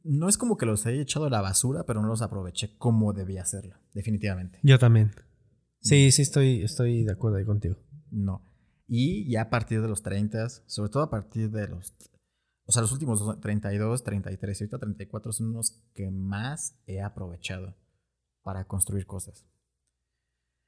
no 0.04 0.28
es 0.28 0.36
como 0.38 0.56
que 0.56 0.66
los 0.66 0.84
he 0.86 1.00
echado 1.00 1.26
a 1.26 1.30
la 1.30 1.40
basura, 1.40 1.84
pero 1.86 2.02
no 2.02 2.08
los 2.08 2.22
aproveché 2.22 2.76
como 2.78 3.12
debía 3.12 3.42
hacerlo, 3.42 3.76
definitivamente. 3.94 4.60
Yo 4.62 4.78
también. 4.78 5.10
Sí, 5.80 6.12
sí, 6.12 6.22
estoy, 6.22 6.62
estoy 6.62 7.04
de 7.04 7.12
acuerdo 7.12 7.38
ahí 7.38 7.44
contigo. 7.44 7.76
No. 8.10 8.44
Y 8.86 9.28
ya 9.30 9.42
a 9.42 9.50
partir 9.50 9.80
de 9.82 9.88
los 9.88 10.02
30, 10.02 10.48
sobre 10.66 10.90
todo 10.90 11.02
a 11.02 11.10
partir 11.10 11.50
de 11.50 11.68
los... 11.68 11.94
O 12.66 12.72
sea, 12.72 12.82
los 12.82 12.92
últimos 12.92 13.20
dos- 13.20 13.40
32, 13.40 14.02
33 14.04 14.60
y 14.60 14.64
ahorita 14.64 14.78
34 14.78 15.32
son 15.32 15.52
los 15.52 15.82
que 15.94 16.10
más 16.10 16.78
he 16.86 17.00
aprovechado 17.02 17.76
para 18.42 18.66
construir 18.66 19.06
cosas. 19.06 19.44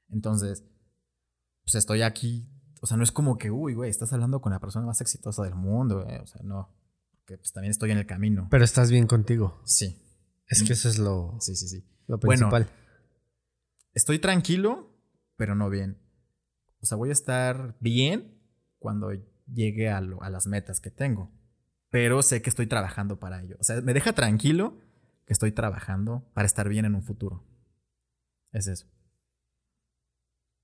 Entonces, 0.09 0.63
pues 1.63 1.75
estoy 1.75 2.01
aquí. 2.01 2.47
O 2.81 2.85
sea, 2.87 2.97
no 2.97 3.03
es 3.03 3.11
como 3.11 3.37
que, 3.37 3.49
uy, 3.51 3.73
güey, 3.73 3.89
estás 3.89 4.13
hablando 4.13 4.39
con 4.41 4.51
la 4.51 4.59
persona 4.59 4.85
más 4.85 5.01
exitosa 5.01 5.43
del 5.43 5.55
mundo, 5.55 6.03
güey. 6.03 6.17
O 6.19 6.27
sea, 6.27 6.41
no. 6.43 6.69
Porque 7.17 7.37
pues 7.37 7.51
también 7.51 7.71
estoy 7.71 7.91
en 7.91 7.97
el 7.97 8.05
camino. 8.05 8.47
Pero 8.51 8.63
estás 8.63 8.89
bien 8.91 9.07
contigo. 9.07 9.59
Sí, 9.65 9.99
Es 10.47 10.63
que 10.63 10.73
eso 10.73 10.87
es 10.87 10.97
lo, 10.99 11.37
sí, 11.41 11.55
sí, 11.55 11.67
sí. 11.67 11.83
lo 12.07 12.17
Bueno, 12.19 12.49
principal. 12.49 12.69
Estoy 13.93 14.19
tranquilo, 14.19 14.95
pero 15.35 15.55
no 15.55 15.69
bien. 15.69 15.99
O 16.79 16.85
sea, 16.85 16.95
voy 16.97 17.09
a 17.09 17.13
estar 17.13 17.75
bien 17.81 18.39
cuando 18.79 19.09
llegue 19.51 19.89
a, 19.89 19.99
lo- 19.99 20.21
a 20.21 20.29
las 20.29 20.45
metas 20.47 20.79
que 20.79 20.91
tengo. 20.91 21.31
Pero 21.97 22.21
sé 22.21 22.43
que 22.43 22.51
estoy 22.51 22.67
trabajando 22.67 23.17
para 23.17 23.41
ello. 23.41 23.57
O 23.59 23.63
sea, 23.63 23.81
me 23.81 23.91
deja 23.91 24.13
tranquilo 24.13 24.77
que 25.25 25.33
estoy 25.33 25.51
trabajando 25.51 26.29
para 26.35 26.45
estar 26.45 26.69
bien 26.69 26.85
en 26.85 26.93
un 26.93 27.01
futuro. 27.01 27.43
Es 28.51 28.67
eso. 28.67 28.85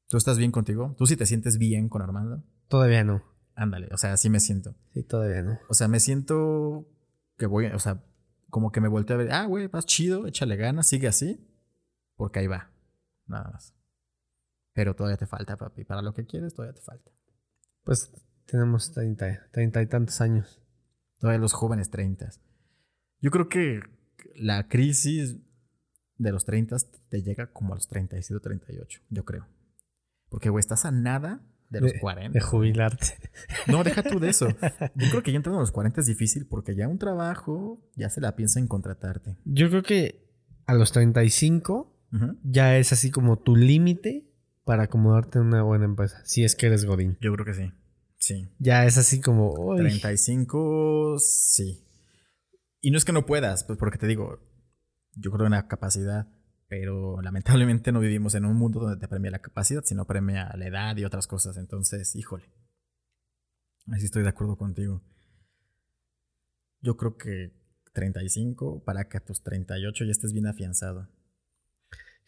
¿Tú 0.09 0.17
estás 0.17 0.37
bien 0.37 0.51
contigo? 0.51 0.93
¿Tú 0.95 1.07
sí 1.07 1.17
te 1.17 1.25
sientes 1.25 1.57
bien 1.57 1.89
con 1.89 2.03
Armando? 2.03 2.43
Todavía 2.67 3.03
no. 3.03 3.23
Ándale, 3.55 3.89
o 3.91 3.97
sea, 3.97 4.13
así 4.13 4.29
me 4.29 4.39
siento. 4.39 4.75
Sí, 4.93 5.01
todavía 5.01 5.41
no. 5.41 5.59
O 5.69 5.73
sea, 5.73 5.87
me 5.87 5.99
siento 5.99 6.87
que 7.35 7.47
voy, 7.47 7.65
o 7.65 7.79
sea, 7.79 8.03
como 8.51 8.71
que 8.71 8.79
me 8.79 8.87
volteo 8.87 9.15
a 9.15 9.17
ver, 9.17 9.31
ah, 9.31 9.45
güey, 9.47 9.65
vas 9.65 9.87
chido, 9.87 10.27
échale 10.27 10.55
ganas, 10.55 10.85
sigue 10.85 11.07
así, 11.07 11.43
porque 12.15 12.41
ahí 12.41 12.47
va, 12.47 12.69
nada 13.25 13.49
más. 13.49 13.73
Pero 14.73 14.95
todavía 14.95 15.17
te 15.17 15.25
falta, 15.25 15.57
papi, 15.57 15.83
para 15.83 16.03
lo 16.03 16.13
que 16.13 16.27
quieres 16.27 16.53
todavía 16.53 16.75
te 16.75 16.83
falta. 16.83 17.09
Pues 17.83 18.11
tenemos 18.45 18.91
30, 18.91 19.49
30 19.51 19.81
y 19.81 19.87
tantos 19.87 20.21
años. 20.21 20.62
Todavía 21.23 21.39
los 21.39 21.53
jóvenes 21.53 21.89
30. 21.89 22.31
Yo 23.21 23.31
creo 23.31 23.47
que 23.47 23.79
la 24.35 24.67
crisis 24.67 25.37
de 26.17 26.31
los 26.33 26.43
30 26.43 26.75
te 27.07 27.23
llega 27.23 27.53
como 27.53 27.71
a 27.71 27.77
los 27.77 27.87
37 27.87 28.35
o 28.35 28.41
38, 28.41 28.99
yo 29.07 29.23
creo. 29.23 29.47
Porque, 30.27 30.49
güey, 30.49 30.59
estás 30.59 30.83
a 30.83 30.91
nada 30.91 31.41
de 31.69 31.79
los 31.79 31.93
40. 32.01 32.37
De 32.37 32.41
jubilarte. 32.41 33.05
No, 33.67 33.85
deja 33.85 34.03
tú 34.03 34.19
de 34.19 34.31
eso. 34.31 34.49
Yo 34.95 35.09
creo 35.11 35.23
que 35.23 35.31
ya 35.31 35.37
entrando 35.37 35.59
a 35.59 35.61
los 35.61 35.71
40 35.71 36.01
es 36.01 36.07
difícil 36.07 36.45
porque 36.45 36.75
ya 36.75 36.89
un 36.89 36.97
trabajo 36.97 37.81
ya 37.95 38.09
se 38.09 38.19
la 38.19 38.35
piensa 38.35 38.59
en 38.59 38.67
contratarte. 38.67 39.37
Yo 39.45 39.69
creo 39.69 39.81
que 39.81 40.27
a 40.65 40.73
los 40.73 40.91
35 40.91 42.01
Ujú. 42.11 42.37
ya 42.43 42.77
es 42.77 42.91
así 42.91 43.11
como 43.11 43.39
tu 43.39 43.55
límite 43.55 44.29
para 44.65 44.83
acomodarte 44.83 45.39
en 45.39 45.45
una 45.45 45.63
buena 45.63 45.85
empresa. 45.85 46.21
Si 46.25 46.43
es 46.43 46.57
que 46.57 46.65
eres 46.65 46.83
Godín. 46.83 47.17
Yo 47.21 47.31
creo 47.31 47.45
que 47.45 47.53
sí. 47.53 47.71
Sí. 48.23 48.47
Ya 48.57 48.85
es 48.85 48.97
así 48.97 49.19
como. 49.19 49.53
uy, 49.53 49.79
35, 49.79 51.19
sí. 51.19 51.85
Y 52.79 52.89
no 52.89 52.97
es 52.97 53.03
que 53.03 53.11
no 53.11 53.25
puedas, 53.25 53.65
pues 53.65 53.77
porque 53.77 53.97
te 53.97 54.07
digo, 54.07 54.39
yo 55.13 55.29
creo 55.29 55.45
en 55.45 55.51
la 55.51 55.67
capacidad, 55.67 56.29
pero 56.69 57.21
lamentablemente 57.21 57.91
no 57.91 57.99
vivimos 57.99 58.33
en 58.35 58.45
un 58.45 58.55
mundo 58.55 58.79
donde 58.79 58.97
te 58.97 59.09
premia 59.09 59.29
la 59.29 59.41
capacidad, 59.41 59.83
sino 59.83 60.07
premia 60.07 60.49
la 60.55 60.67
edad 60.67 60.95
y 60.95 61.03
otras 61.03 61.27
cosas. 61.27 61.57
Entonces, 61.57 62.15
híjole. 62.15 62.49
Así 63.87 64.05
estoy 64.05 64.23
de 64.23 64.29
acuerdo 64.29 64.55
contigo. 64.55 65.03
Yo 66.79 66.95
creo 66.95 67.17
que 67.17 67.51
35 67.91 68.85
para 68.85 69.09
que 69.09 69.17
a 69.17 69.25
tus 69.25 69.43
38 69.43 70.05
ya 70.05 70.11
estés 70.11 70.31
bien 70.31 70.47
afianzado. 70.47 71.09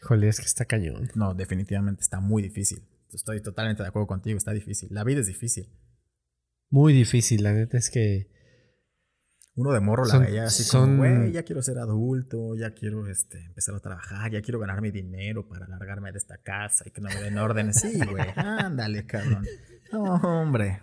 Híjole, 0.02 0.28
es 0.28 0.40
que 0.40 0.46
está 0.46 0.66
cañón. 0.66 1.08
No, 1.14 1.32
definitivamente 1.32 2.02
está 2.02 2.20
muy 2.20 2.42
difícil. 2.42 2.86
Estoy 3.14 3.40
totalmente 3.40 3.82
de 3.82 3.88
acuerdo 3.88 4.06
contigo, 4.06 4.36
está 4.36 4.52
difícil. 4.52 4.90
La 4.92 5.02
vida 5.02 5.20
es 5.20 5.26
difícil. 5.26 5.72
Muy 6.70 6.92
difícil, 6.92 7.42
la 7.42 7.52
neta 7.52 7.78
es 7.78 7.90
que. 7.90 8.34
Uno 9.54 9.72
de 9.72 9.80
morro 9.80 10.04
Son- 10.04 10.20
la 10.22 10.26
veía 10.28 10.44
así 10.44 10.64
son- 10.64 10.98
como, 10.98 10.98
güey, 10.98 11.32
ya 11.32 11.42
quiero 11.42 11.62
ser 11.62 11.78
adulto, 11.78 12.54
ya 12.56 12.72
quiero 12.74 13.08
este, 13.08 13.42
empezar 13.46 13.74
a 13.74 13.80
trabajar, 13.80 14.30
ya 14.30 14.42
quiero 14.42 14.58
ganar 14.58 14.82
mi 14.82 14.90
dinero 14.90 15.48
para 15.48 15.66
largarme 15.66 16.12
de 16.12 16.18
esta 16.18 16.36
casa 16.38 16.84
y 16.86 16.90
que 16.90 17.00
no 17.00 17.08
me 17.08 17.22
den 17.22 17.38
órdenes. 17.38 17.80
Sí, 17.80 17.98
güey, 17.98 18.26
ándale, 18.36 19.06
cabrón. 19.06 19.46
No, 19.92 20.02
hombre. 20.16 20.82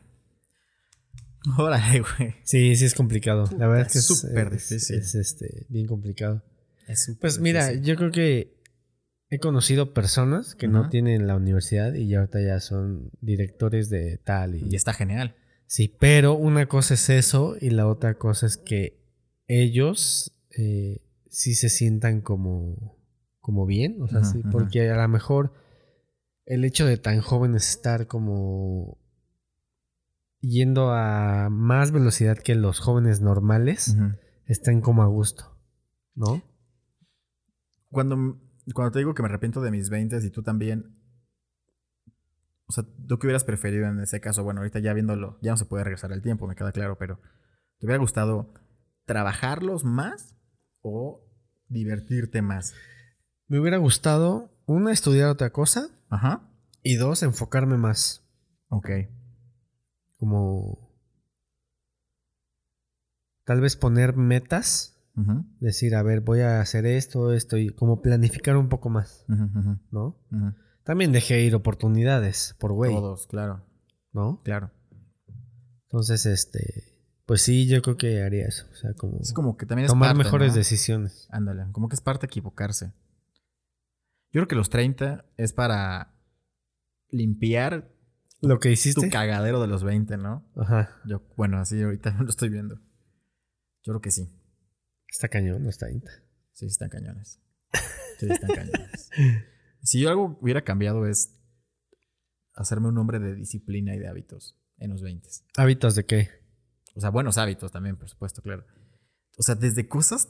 Órale, 1.58 2.00
güey. 2.00 2.36
Sí, 2.44 2.76
sí 2.76 2.86
es 2.86 2.96
complicado. 2.96 3.44
La 3.58 3.68
verdad 3.68 3.86
es 3.88 3.94
que 3.94 4.00
es 4.00 4.06
súper 4.06 4.50
difícil. 4.50 4.98
Es, 4.98 5.14
este, 5.14 5.66
bien 5.70 5.88
complicado. 5.88 6.42
Es 6.88 7.04
súper 7.04 7.20
Pues 7.20 7.40
mira, 7.40 7.68
difícil. 7.68 7.86
yo 7.86 7.96
creo 7.98 8.12
que 8.12 8.58
he 9.30 9.40
conocido 9.40 9.94
personas 9.94 10.56
que 10.56 10.68
no 10.68 10.90
tienen 10.90 11.28
la 11.28 11.36
universidad 11.36 11.94
y 11.96 12.08
ya 12.08 12.20
ahorita 12.20 12.40
ya 12.42 12.60
son 12.60 13.12
directores 13.22 13.90
de 13.90 14.18
tal 14.18 14.56
y, 14.56 14.68
Y 14.70 14.76
está 14.76 14.94
genial. 14.94 15.36
Sí, 15.74 15.88
pero 15.88 16.36
una 16.36 16.68
cosa 16.68 16.94
es 16.94 17.10
eso 17.10 17.56
y 17.60 17.72
la 17.72 17.88
otra 17.88 18.20
cosa 18.20 18.46
es 18.46 18.58
que 18.58 19.04
ellos 19.48 20.32
eh, 20.56 21.02
sí 21.32 21.56
se 21.56 21.68
sientan 21.68 22.22
como, 22.22 22.96
como 23.40 23.66
bien, 23.66 24.00
o 24.00 24.08
sea, 24.08 24.24
sí, 24.24 24.44
porque 24.52 24.92
a 24.92 25.02
lo 25.02 25.08
mejor 25.08 25.52
el 26.46 26.64
hecho 26.64 26.86
de 26.86 26.98
tan 26.98 27.22
jóvenes 27.22 27.68
estar 27.68 28.06
como 28.06 29.00
yendo 30.42 30.92
a 30.92 31.50
más 31.50 31.92
velocidad 31.92 32.38
que 32.38 32.54
los 32.54 32.80
jóvenes 32.80 33.22
normales, 33.22 33.98
están 34.46 34.80
como 34.80 35.02
a 35.02 35.08
gusto, 35.08 35.58
¿no? 36.14 36.44
Cuando, 37.90 38.40
cuando 38.76 38.92
te 38.92 39.00
digo 39.00 39.16
que 39.16 39.24
me 39.24 39.30
arrepiento 39.30 39.60
de 39.60 39.72
mis 39.72 39.90
20 39.90 40.20
y 40.24 40.30
tú 40.30 40.44
también. 40.44 41.00
O 42.66 42.72
sea, 42.72 42.86
¿tú 43.08 43.20
qué 43.20 43.28
hubieras 43.28 43.44
preferido 43.44 43.88
en 43.88 44.00
ese 44.00 44.22
caso? 44.22 44.44
Bueno, 44.44 44.62
ahorita 44.62 44.80
ya 44.80 44.94
viéndolo, 44.94 45.38
ya 45.42 45.52
no 45.52 45.58
se 45.58 45.66
puede 45.66 45.84
regresar 45.84 46.12
el 46.12 46.22
tiempo, 46.22 46.48
me 46.48 46.56
queda 46.56 46.72
claro, 46.72 46.98
pero 46.98 47.20
¿te 47.80 47.86
hubiera 47.86 48.00
gustado 48.00 48.54
trabajarlos 49.06 49.84
más 49.84 50.36
o 50.82 51.26
divertirte 51.68 52.42
más? 52.42 52.74
Me 53.48 53.60
hubiera 53.60 53.78
gustado, 53.78 54.50
una, 54.66 54.92
estudiar 54.92 55.30
otra 55.30 55.52
cosa 55.52 55.90
Ajá. 56.10 56.50
y 56.82 56.96
dos, 56.96 57.22
enfocarme 57.24 57.78
más. 57.78 58.24
Ok. 58.70 58.90
Como 60.18 60.90
tal 63.44 63.60
vez 63.62 63.76
poner 63.76 64.16
metas 64.16 64.94
decir, 65.60 65.96
a 65.96 66.02
ver, 66.02 66.22
voy 66.22 66.40
a 66.40 66.60
hacer 66.60 66.86
esto, 66.86 67.34
esto, 67.34 67.58
y 67.58 67.70
como 67.70 68.02
planificar 68.02 68.58
un 68.58 68.70
poco 68.70 68.90
más, 68.90 69.26
ujú, 69.30 69.44
ujú, 69.44 69.80
¿no? 69.92 70.18
También 70.84 71.12
dejé 71.12 71.42
ir 71.42 71.56
oportunidades 71.56 72.56
por 72.60 72.74
güey, 72.74 72.92
Todos, 72.94 73.28
claro, 73.28 73.66
¿no? 74.12 74.42
claro. 74.44 74.72
Entonces, 75.84 76.26
este, 76.26 76.98
pues 77.26 77.42
sí, 77.42 77.68
yo 77.68 77.82
creo 77.82 77.98
que 77.98 78.22
haría 78.24 78.46
eso, 78.48 78.66
o 78.72 78.76
sea, 78.76 78.94
como, 78.94 79.20
Es 79.22 79.32
como 79.34 79.58
que 79.58 79.66
también 79.66 79.86
es 79.86 79.92
tomar 79.92 80.10
parte, 80.10 80.24
mejores 80.24 80.50
¿no? 80.52 80.58
decisiones. 80.58 81.28
Ándale, 81.32 81.66
como 81.72 81.88
que 81.88 81.96
es 81.96 82.02
parte 82.02 82.26
equivocarse. 82.26 82.88
Yo 84.32 84.40
creo 84.42 84.48
que 84.48 84.56
los 84.56 84.70
30 84.70 85.26
es 85.38 85.54
para 85.54 86.16
limpiar 87.10 87.92
Lo 88.42 88.60
que 88.60 88.70
tu 88.70 88.74
hiciste. 88.74 89.10
cagadero 89.10 89.62
de 89.62 89.68
los 89.68 89.84
20, 89.84 90.18
¿no? 90.18 90.50
Ajá, 90.56 91.00
Yo, 91.06 91.22
bueno, 91.38 91.60
así 91.60 91.82
ahorita 91.82 92.12
lo 92.20 92.30
estoy 92.30 92.50
viendo. 92.50 92.76
Yo 93.84 93.94
creo 93.94 94.02
que 94.02 94.12
sí. 94.12 94.28
está 95.08 95.28
cañón, 95.30 95.64
no 95.64 95.70
está 95.70 95.92
inta. 95.92 96.12
Sí, 96.54 96.66
están 96.66 96.90
cañones. 96.90 97.40
Sí, 98.20 98.28
están 98.30 98.50
cañones. 98.50 99.10
Si 99.84 100.00
yo 100.00 100.10
algo 100.10 100.38
hubiera 100.42 100.64
cambiado 100.64 101.06
es 101.06 101.40
hacerme 102.54 102.88
un 102.88 102.98
hombre 102.98 103.20
de 103.20 103.36
disciplina 103.36 103.96
y 103.96 104.00
de 104.00 104.08
hábitos 104.08 104.58
en 104.78 104.92
los 104.92 105.02
20. 105.02 105.28
¿Hábitos 105.58 105.96
de 105.96 106.06
qué? 106.06 106.30
O 106.96 107.02
sea, 107.02 107.10
buenos 107.10 107.38
hábitos 107.38 107.72
también, 107.72 107.98
por 107.98 108.10
supuesto, 108.10 108.42
claro. 108.42 108.66
O 109.38 109.44
sea, 109.44 109.56
desde 109.56 109.88
cosas. 109.88 110.30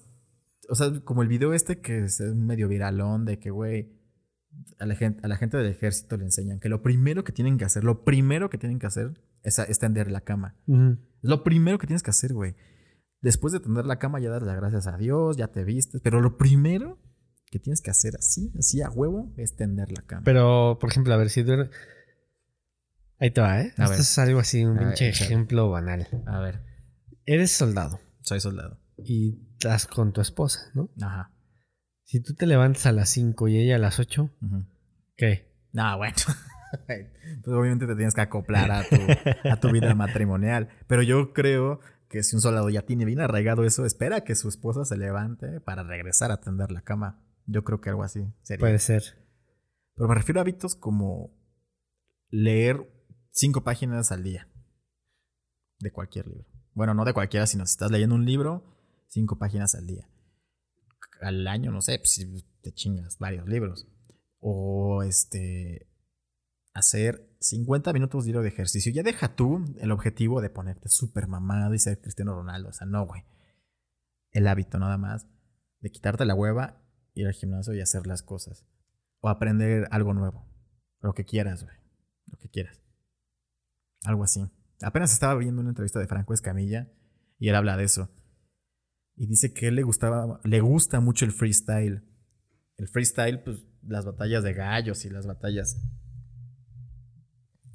O 0.69 0.75
sea, 0.75 0.91
como 1.03 1.21
el 1.21 1.27
video 1.27 1.53
este 1.53 1.81
que 1.81 2.05
es 2.05 2.19
medio 2.21 2.67
viralón 2.67 3.25
de 3.25 3.37
que, 3.37 3.51
güey, 3.51 4.01
a 4.79 4.85
la, 4.85 4.95
gente, 4.95 5.19
a 5.23 5.27
la 5.27 5.35
gente 5.35 5.57
del 5.57 5.67
ejército 5.67 6.15
le 6.17 6.23
enseñan 6.23 6.59
que 6.59 6.69
lo 6.69 6.81
primero 6.81 7.23
que 7.23 7.31
tienen 7.31 7.57
que 7.57 7.65
hacer, 7.65 7.83
lo 7.83 8.05
primero 8.05 8.49
que 8.49 8.57
tienen 8.57 8.79
que 8.79 8.87
hacer 8.87 9.21
es, 9.43 9.59
es 9.59 9.79
tender 9.79 10.09
la 10.09 10.21
cama. 10.21 10.55
Es 10.67 11.29
lo 11.29 11.43
primero 11.43 11.77
que 11.77 11.87
tienes 11.87 12.01
que 12.01 12.11
hacer, 12.11 12.33
güey. 12.33 12.55
Después 13.21 13.53
de 13.53 13.59
tender 13.59 13.85
la 13.85 13.99
cama, 13.99 14.19
ya 14.19 14.29
das 14.29 14.43
las 14.43 14.55
gracias 14.55 14.87
a 14.87 14.97
Dios, 14.97 15.37
ya 15.37 15.49
te 15.49 15.63
vistes. 15.63 16.01
Pero 16.01 16.21
lo 16.21 16.37
primero 16.37 16.97
que 17.53 17.59
tienes 17.59 17.81
que 17.81 17.91
hacer 17.91 18.15
así, 18.17 18.51
así 18.57 18.81
a 18.81 18.89
huevo, 18.89 19.31
es 19.37 19.55
tender 19.55 19.91
la 19.91 20.01
cama. 20.01 20.23
Pero, 20.25 20.79
por 20.81 20.89
ejemplo, 20.89 21.13
a 21.13 21.17
ver, 21.17 21.29
si 21.29 21.43
duerme... 21.43 21.69
Ahí 23.19 23.29
te 23.29 23.41
va, 23.41 23.61
¿eh? 23.61 23.73
A 23.77 23.83
Esto 23.83 23.89
ver. 23.91 23.99
es 23.99 24.17
algo 24.17 24.39
así, 24.39 24.65
un 24.65 24.77
A 24.79 24.81
pinche 24.81 25.07
ejemplo 25.09 25.69
banal. 25.69 26.07
A 26.25 26.39
ver, 26.39 26.61
Eres 27.27 27.51
soldado 27.51 27.99
soy 28.21 28.39
soldado. 28.39 28.79
y 28.97 29.39
estás 29.53 29.85
con 29.85 30.13
tu 30.13 30.21
esposa, 30.21 30.71
¿no? 30.73 30.89
Ajá. 30.99 31.31
Si 32.05 32.21
tú 32.21 32.33
te 32.33 32.47
levantas 32.47 32.87
a 32.87 32.91
las 32.91 33.09
5 33.09 33.47
y 33.49 33.59
ella 33.59 33.75
a 33.75 33.79
las 33.79 33.99
8, 33.99 34.31
ujú. 34.41 34.65
¿qué? 35.15 35.53
No, 35.73 35.95
bueno. 35.97 36.15
pues 36.87 37.55
obviamente 37.55 37.85
te 37.85 37.95
tienes 37.95 38.15
que 38.15 38.21
acoplar 38.21 38.71
a 38.71 38.83
tu, 38.83 38.95
a 39.49 39.59
tu 39.59 39.71
vida 39.71 39.93
matrimonial. 39.93 40.69
Pero 40.87 41.03
yo 41.03 41.33
creo 41.33 41.81
que 42.09 42.23
si 42.23 42.35
un 42.35 42.41
soldado 42.41 42.69
ya 42.69 42.81
tiene 42.81 43.05
bien 43.05 43.19
arraigado 43.19 43.63
eso, 43.63 43.85
espera 43.85 44.21
que 44.21 44.33
su 44.35 44.49
esposa 44.49 44.85
se 44.85 44.97
levante 44.97 45.59
para 45.61 45.83
regresar 45.83 46.31
a 46.31 46.41
tender 46.41 46.71
la 46.71 46.81
cama. 46.81 47.19
Yo 47.45 47.63
creo 47.63 47.81
que 47.81 47.89
algo 47.89 48.03
así 48.03 48.25
sería. 48.41 48.61
Puede 48.61 48.79
ser. 48.79 49.03
Pero 49.95 50.07
me 50.07 50.15
refiero 50.15 50.39
a 50.39 50.41
hábitos 50.41 50.75
como 50.75 51.35
leer 52.29 52.89
cinco 53.31 53.63
páginas 53.63 54.11
al 54.11 54.23
día. 54.23 54.49
De 55.79 55.91
cualquier 55.91 56.27
libro. 56.27 56.47
Bueno, 56.73 56.93
no 56.93 57.05
de 57.05 57.13
cualquiera, 57.13 57.45
sino 57.45 57.65
si 57.65 57.71
estás 57.71 57.91
leyendo 57.91 58.15
un 58.15 58.25
libro, 58.25 58.63
cinco 59.07 59.37
páginas 59.37 59.75
al 59.75 59.85
día. 59.85 60.09
Al 61.21 61.47
año, 61.47 61.71
no 61.71 61.81
sé, 61.81 61.99
pues, 61.99 62.13
si 62.13 62.43
te 62.61 62.73
chingas 62.73 63.17
varios 63.19 63.47
libros. 63.47 63.87
O 64.39 65.03
este. 65.03 65.89
Hacer 66.73 67.29
50 67.39 67.93
minutos 67.93 68.23
diario 68.23 68.41
de 68.41 68.47
ejercicio. 68.47 68.91
Ya 68.91 69.03
deja 69.03 69.35
tú 69.35 69.63
el 69.79 69.91
objetivo 69.91 70.41
de 70.41 70.49
ponerte 70.49 70.89
súper 70.89 71.27
mamado 71.27 71.73
y 71.75 71.79
ser 71.79 72.01
Cristiano 72.01 72.33
Ronaldo. 72.33 72.69
O 72.69 72.73
sea, 72.73 72.87
no, 72.87 73.05
güey. 73.05 73.23
El 74.31 74.47
hábito 74.47 74.79
nada 74.79 74.97
más 74.97 75.27
de 75.81 75.91
quitarte 75.91 76.25
la 76.25 76.33
hueva, 76.33 76.82
ir 77.13 77.27
al 77.27 77.33
gimnasio 77.33 77.73
y 77.73 77.81
hacer 77.81 78.07
las 78.07 78.23
cosas. 78.23 78.65
O 79.19 79.29
aprender 79.29 79.87
algo 79.91 80.13
nuevo. 80.13 80.47
Lo 81.01 81.13
que 81.13 81.25
quieras, 81.25 81.63
güey. 81.63 81.75
Lo 82.27 82.37
que 82.37 82.49
quieras. 82.49 82.81
Algo 84.03 84.23
así. 84.23 84.49
Apenas 84.81 85.13
estaba 85.13 85.35
viendo 85.35 85.61
una 85.61 85.69
entrevista 85.69 85.99
de 85.99 86.07
Franco 86.07 86.33
Escamilla 86.33 86.91
y 87.39 87.49
él 87.49 87.55
habla 87.55 87.77
de 87.77 87.85
eso. 87.85 88.09
Y 89.15 89.27
dice 89.27 89.53
que 89.53 89.67
él 89.67 89.75
le 89.75 89.83
gustaba, 89.83 90.39
le 90.43 90.59
gusta 90.59 90.99
mucho 90.99 91.25
el 91.25 91.31
freestyle. 91.31 92.03
El 92.77 92.87
freestyle, 92.87 93.43
pues, 93.43 93.63
las 93.83 94.05
batallas 94.05 94.43
de 94.43 94.53
gallos 94.53 95.05
y 95.05 95.09
las 95.09 95.27
batallas 95.27 95.77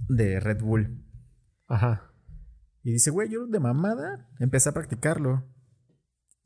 de 0.08 0.40
Red 0.40 0.62
Bull. 0.62 1.04
Ajá. 1.66 2.12
Y 2.82 2.92
dice, 2.92 3.10
güey, 3.10 3.28
yo 3.28 3.46
de 3.46 3.60
mamada 3.60 4.28
empecé 4.38 4.70
a 4.70 4.72
practicarlo. 4.72 5.44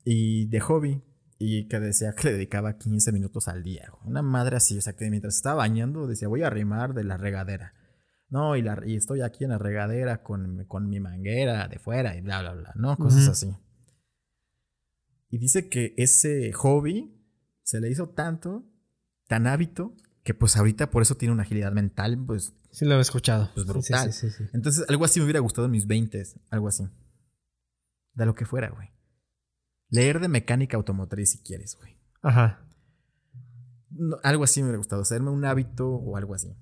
Y 0.03 0.47
de 0.47 0.59
hobby. 0.59 1.03
Y 1.39 1.67
que 1.67 1.79
decía 1.79 2.13
que 2.13 2.27
le 2.27 2.33
dedicaba 2.33 2.77
15 2.77 3.11
minutos 3.11 3.47
al 3.47 3.63
día. 3.63 3.91
Una 4.05 4.21
madre 4.21 4.57
así, 4.57 4.77
o 4.77 4.81
sea, 4.81 4.93
que 4.93 5.09
mientras 5.09 5.35
estaba 5.35 5.55
bañando 5.55 6.07
decía, 6.07 6.27
voy 6.27 6.43
a 6.43 6.47
arrimar 6.47 6.93
de 6.93 7.03
la 7.03 7.17
regadera. 7.17 7.73
No, 8.29 8.55
y, 8.55 8.61
la, 8.61 8.81
y 8.85 8.95
estoy 8.95 9.21
aquí 9.21 9.43
en 9.43 9.51
la 9.51 9.57
regadera 9.57 10.23
con, 10.23 10.65
con 10.65 10.89
mi 10.89 10.99
manguera 10.99 11.67
de 11.67 11.79
fuera 11.79 12.15
y 12.15 12.21
bla, 12.21 12.41
bla, 12.41 12.53
bla, 12.53 12.71
¿no? 12.75 12.97
Cosas 12.97 13.27
así. 13.27 13.55
Y 15.29 15.37
dice 15.37 15.69
que 15.69 15.93
ese 15.97 16.51
hobby 16.53 17.19
se 17.63 17.79
le 17.79 17.89
hizo 17.89 18.09
tanto, 18.09 18.65
tan 19.27 19.47
hábito, 19.47 19.95
que 20.23 20.33
pues 20.33 20.57
ahorita 20.57 20.89
por 20.89 21.01
eso 21.01 21.15
tiene 21.15 21.33
una 21.33 21.43
agilidad 21.43 21.71
mental, 21.71 22.23
pues 22.25 22.53
Sí 22.73 22.85
lo 22.85 22.97
he 22.97 23.01
escuchado. 23.01 23.51
Pues 23.53 23.67
brutal. 23.67 24.11
Sí, 24.11 24.29
sí, 24.29 24.35
sí. 24.35 24.49
entonces, 24.51 24.83
algo 24.89 25.05
así 25.05 25.19
me 25.19 25.25
hubiera 25.25 25.39
gustado 25.39 25.65
en 25.65 25.71
mis 25.71 25.85
20, 25.85 26.23
algo 26.49 26.67
así. 26.67 26.89
De 28.13 28.25
lo 28.25 28.33
que 28.33 28.45
fuera, 28.45 28.69
güey. 28.69 28.89
Leer 29.93 30.19
de 30.19 30.27
mecánica 30.27 30.75
automotriz 30.75 31.31
si 31.31 31.39
quieres, 31.43 31.77
güey. 31.79 31.95
Ajá. 32.21 32.65
No, 33.91 34.17
algo 34.23 34.43
así 34.43 34.59
me 34.61 34.65
hubiera 34.67 34.77
gustado, 34.79 35.03
hacerme 35.03 35.29
un 35.29 35.45
hábito 35.45 35.87
o 35.87 36.17
algo 36.17 36.33
así. 36.33 36.55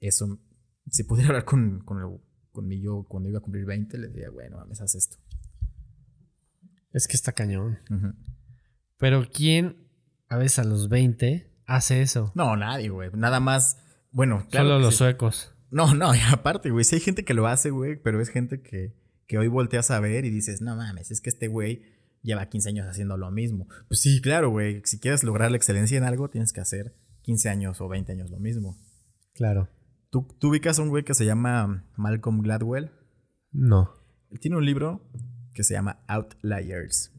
Eso, 0.00 0.38
si 0.88 1.02
pudiera 1.04 1.30
hablar 1.30 1.44
con, 1.44 1.80
con, 1.80 1.98
el- 2.00 2.20
con 2.52 2.66
mi 2.68 2.80
yo 2.80 3.04
cuando 3.08 3.28
iba 3.28 3.38
a 3.38 3.42
cumplir 3.42 3.64
20, 3.64 3.98
le 3.98 4.08
diría, 4.08 4.30
bueno, 4.30 4.58
mames, 4.58 4.80
haz 4.80 4.94
esto. 4.94 5.16
Es 6.92 7.08
que 7.08 7.16
está 7.16 7.32
cañón. 7.32 7.78
Pero 8.98 9.26
¿quién 9.32 9.88
a 10.28 10.36
veces 10.36 10.60
a 10.60 10.64
los 10.64 10.88
20 10.88 11.50
hace 11.66 12.02
eso? 12.02 12.30
No, 12.34 12.54
nadie, 12.56 12.90
güey. 12.90 13.10
Nada 13.14 13.40
más, 13.40 13.78
bueno, 14.12 14.46
claro. 14.50 14.68
Solo 14.68 14.78
los 14.78 14.94
sí. 14.94 14.98
suecos. 14.98 15.52
No, 15.70 15.94
no, 15.94 16.14
y 16.14 16.18
aparte, 16.30 16.70
güey, 16.70 16.84
sí 16.84 16.96
hay 16.96 17.00
gente 17.00 17.24
que 17.24 17.34
lo 17.34 17.46
hace, 17.46 17.70
güey, 17.70 17.96
pero 18.00 18.20
es 18.20 18.28
gente 18.28 18.60
que, 18.62 18.94
que 19.26 19.38
hoy 19.38 19.48
volteas 19.48 19.90
a 19.90 19.98
ver 20.00 20.24
y 20.26 20.30
dices, 20.30 20.60
no 20.60 20.76
mames, 20.76 21.10
es 21.10 21.20
que 21.22 21.30
este 21.30 21.48
güey 21.48 21.82
lleva 22.22 22.48
15 22.48 22.68
años 22.68 22.88
haciendo 22.88 23.16
lo 23.16 23.30
mismo. 23.30 23.66
Pues 23.88 24.00
sí, 24.00 24.20
claro, 24.20 24.50
güey, 24.50 24.82
si 24.84 24.98
quieres 24.98 25.24
lograr 25.24 25.50
la 25.50 25.56
excelencia 25.56 25.98
en 25.98 26.04
algo, 26.04 26.30
tienes 26.30 26.52
que 26.52 26.60
hacer 26.60 26.96
15 27.22 27.48
años 27.48 27.80
o 27.80 27.88
20 27.88 28.12
años 28.12 28.30
lo 28.30 28.38
mismo. 28.38 28.78
Claro. 29.34 29.68
¿Tú, 30.10 30.28
tú 30.38 30.48
ubicas 30.48 30.78
a 30.78 30.82
un 30.82 30.88
güey 30.88 31.04
que 31.04 31.14
se 31.14 31.24
llama 31.24 31.88
Malcolm 31.96 32.40
Gladwell? 32.40 32.90
No. 33.50 33.94
Él 34.30 34.40
tiene 34.40 34.56
un 34.56 34.64
libro 34.64 35.10
que 35.54 35.64
se 35.64 35.74
llama 35.74 36.04
Outliers, 36.08 37.12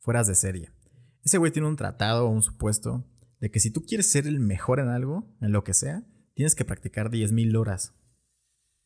fueras 0.00 0.26
de 0.26 0.34
serie. 0.34 0.70
Ese 1.24 1.38
güey 1.38 1.52
tiene 1.52 1.68
un 1.68 1.76
tratado 1.76 2.26
o 2.26 2.30
un 2.30 2.42
supuesto 2.42 3.06
de 3.40 3.50
que 3.50 3.60
si 3.60 3.70
tú 3.70 3.84
quieres 3.84 4.10
ser 4.10 4.26
el 4.26 4.40
mejor 4.40 4.80
en 4.80 4.88
algo, 4.88 5.36
en 5.40 5.52
lo 5.52 5.64
que 5.64 5.74
sea, 5.74 6.04
tienes 6.34 6.54
que 6.54 6.64
practicar 6.64 7.10
10.000 7.10 7.56
horas. 7.58 7.94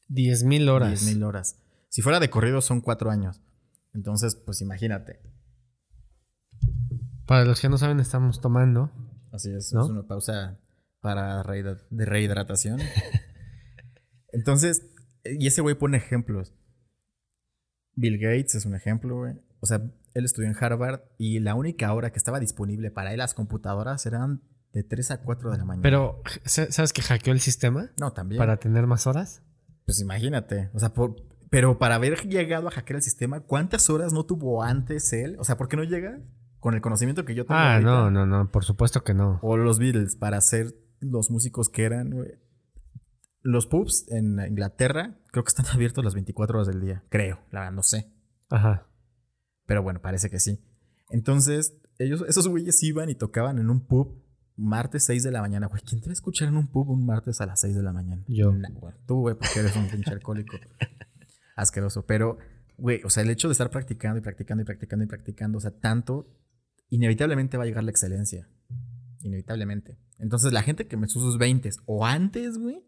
10.000 0.09 0.68
horas. 0.68 1.06
10.000 1.06 1.24
horas. 1.24 1.62
Si 1.88 2.02
fuera 2.02 2.20
de 2.20 2.30
corrido 2.30 2.60
son 2.60 2.80
cuatro 2.80 3.10
años. 3.10 3.40
Entonces, 3.92 4.34
pues 4.34 4.60
imagínate. 4.60 5.20
Para 7.26 7.44
los 7.44 7.60
que 7.60 7.68
no 7.68 7.78
saben, 7.78 8.01
estamos 8.01 8.40
tomando. 8.40 8.90
Así 9.32 9.51
es, 9.52 9.72
¿No? 9.72 9.84
es 9.84 9.90
una 9.90 10.06
pausa 10.06 10.59
para 11.01 11.42
de 11.42 12.05
rehidratación. 12.05 12.80
Entonces, 14.32 14.86
y 15.24 15.46
ese 15.46 15.60
güey 15.62 15.74
pone 15.76 15.96
ejemplos. 15.96 16.55
Bill 17.96 18.18
Gates 18.18 18.55
es 18.56 18.66
un 18.66 18.74
ejemplo, 18.74 19.16
güey. 19.18 19.34
O 19.60 19.66
sea, 19.66 19.80
él 20.14 20.24
estudió 20.24 20.48
en 20.48 20.56
Harvard 20.59 21.01
y 21.18 21.40
la 21.40 21.55
única 21.55 21.92
hora 21.92 22.10
que 22.10 22.18
estaba 22.18 22.40
disponible 22.40 22.90
para 22.90 23.12
él 23.12 23.18
las 23.18 23.34
computadoras 23.34 24.05
eran 24.06 24.42
de 24.72 24.82
3 24.82 25.12
a 25.12 25.22
4 25.22 25.52
de 25.52 25.59
la 25.59 25.64
mañana. 25.64 25.82
Pero, 25.82 26.20
¿sa- 26.44 26.70
¿sabes 26.72 26.92
que 26.92 27.02
hackeó 27.02 27.32
el 27.32 27.40
sistema 27.40 27.90
no, 27.98 28.12
también. 28.12 28.38
para 28.38 28.56
tener 28.59 28.86
más 28.86 29.06
horas? 29.06 29.42
Pues 29.86 30.01
imagínate. 30.01 30.70
O 30.74 30.80
sea, 30.80 30.92
por- 30.92 31.16
pero 31.51 31.78
para 31.78 31.94
haber 31.94 32.26
llegado 32.28 32.66
a 32.66 32.72
hackear 32.72 32.96
el 32.96 33.02
sistema, 33.02 33.40
¿cuántas 33.40 33.88
horas 33.88 34.12
no 34.12 34.24
tuvo 34.26 34.62
antes 34.64 35.12
él? 35.12 35.36
O 35.38 35.44
sea, 35.44 35.56
¿por 35.56 35.68
qué 35.68 35.76
no 35.76 35.84
llega? 35.84 36.18
Con 36.65 36.73
el 36.73 36.81
conocimiento 36.81 37.27
que 37.27 37.35
yo 37.35 37.45
tengo. 37.45 37.61
Ah, 37.61 37.74
ahorita. 37.74 37.91
no, 37.91 38.11
no, 38.11 38.24
no. 38.24 38.51
Por 38.51 38.65
supuesto 38.65 39.05
que 39.05 39.12
no. 39.12 39.39
O 39.43 39.59
los 39.59 39.78
Beatles, 39.78 40.16
para 40.16 40.41
ser 40.41 40.74
los 40.99 41.31
músicos 41.31 41.69
que 41.69 41.85
eran, 41.85 42.09
güey. 42.09 42.39
Los 43.43 43.66
pubs 43.66 44.07
en 44.09 44.41
Inglaterra 44.49 45.20
creo 45.31 45.45
que 45.45 45.49
están 45.49 45.66
abiertos 45.74 46.03
las 46.03 46.15
24 46.15 46.57
horas 46.57 46.66
del 46.66 46.81
día. 46.81 47.05
Creo, 47.11 47.39
la 47.51 47.61
verdad, 47.61 47.74
no 47.74 47.82
sé. 47.82 48.11
Ajá. 48.49 48.86
Pero 49.66 49.82
bueno, 49.82 50.01
parece 50.01 50.31
que 50.31 50.41
sí. 50.41 50.59
Entonces, 51.11 51.77
ellos, 51.99 52.24
esos 52.27 52.49
güeyes 52.49 52.82
iban 52.82 53.11
y 53.11 53.15
tocaban 53.15 53.59
en 53.59 53.69
un 53.69 53.86
pub 53.86 54.24
martes 54.57 55.05
6 55.05 55.23
de 55.23 55.32
la 55.32 55.43
mañana. 55.43 55.66
Güey, 55.66 55.82
¿quién 55.82 56.01
te 56.01 56.07
va 56.07 56.12
a 56.12 56.15
escuchar 56.15 56.49
en 56.49 56.57
un 56.57 56.69
pub 56.69 56.89
un 56.89 57.05
martes 57.05 57.43
a 57.43 57.47
las 57.47 57.61
6 57.61 57.77
de 57.77 57.82
la 57.82 57.93
mañana? 57.93 58.24
Yo. 58.27 58.53
Nah, 58.53 58.70
güey, 58.70 58.95
tú, 59.07 59.16
güey, 59.16 59.35
porque 59.35 59.61
eres 59.61 59.77
un 59.77 59.91
pinche 59.91 60.12
alcohólico. 60.12 60.57
Asqueroso. 61.57 62.07
Pero, 62.07 62.39
güey, 62.78 63.03
o 63.05 63.11
sea, 63.11 63.23
el 63.23 63.28
hecho 63.28 63.49
de 63.49 63.53
estar 63.53 63.69
practicando 63.69 64.16
y 64.16 64.23
practicando 64.23 64.62
y 64.62 64.65
practicando 64.65 65.05
y 65.05 65.09
practicando, 65.09 65.59
o 65.59 65.61
sea, 65.61 65.70
tanto, 65.70 66.27
inevitablemente 66.95 67.57
va 67.57 67.65
a 67.65 67.66
llegar 67.66 67.85
la 67.85 67.91
excelencia. 67.91 68.49
Inevitablemente. 69.21 69.99
Entonces, 70.19 70.53
la 70.53 70.62
gente 70.62 70.87
que 70.87 70.97
me 70.97 71.09
sus 71.09 71.39
20 71.39 71.71
o 71.87 72.07
antes, 72.07 72.59
güey, 72.59 72.85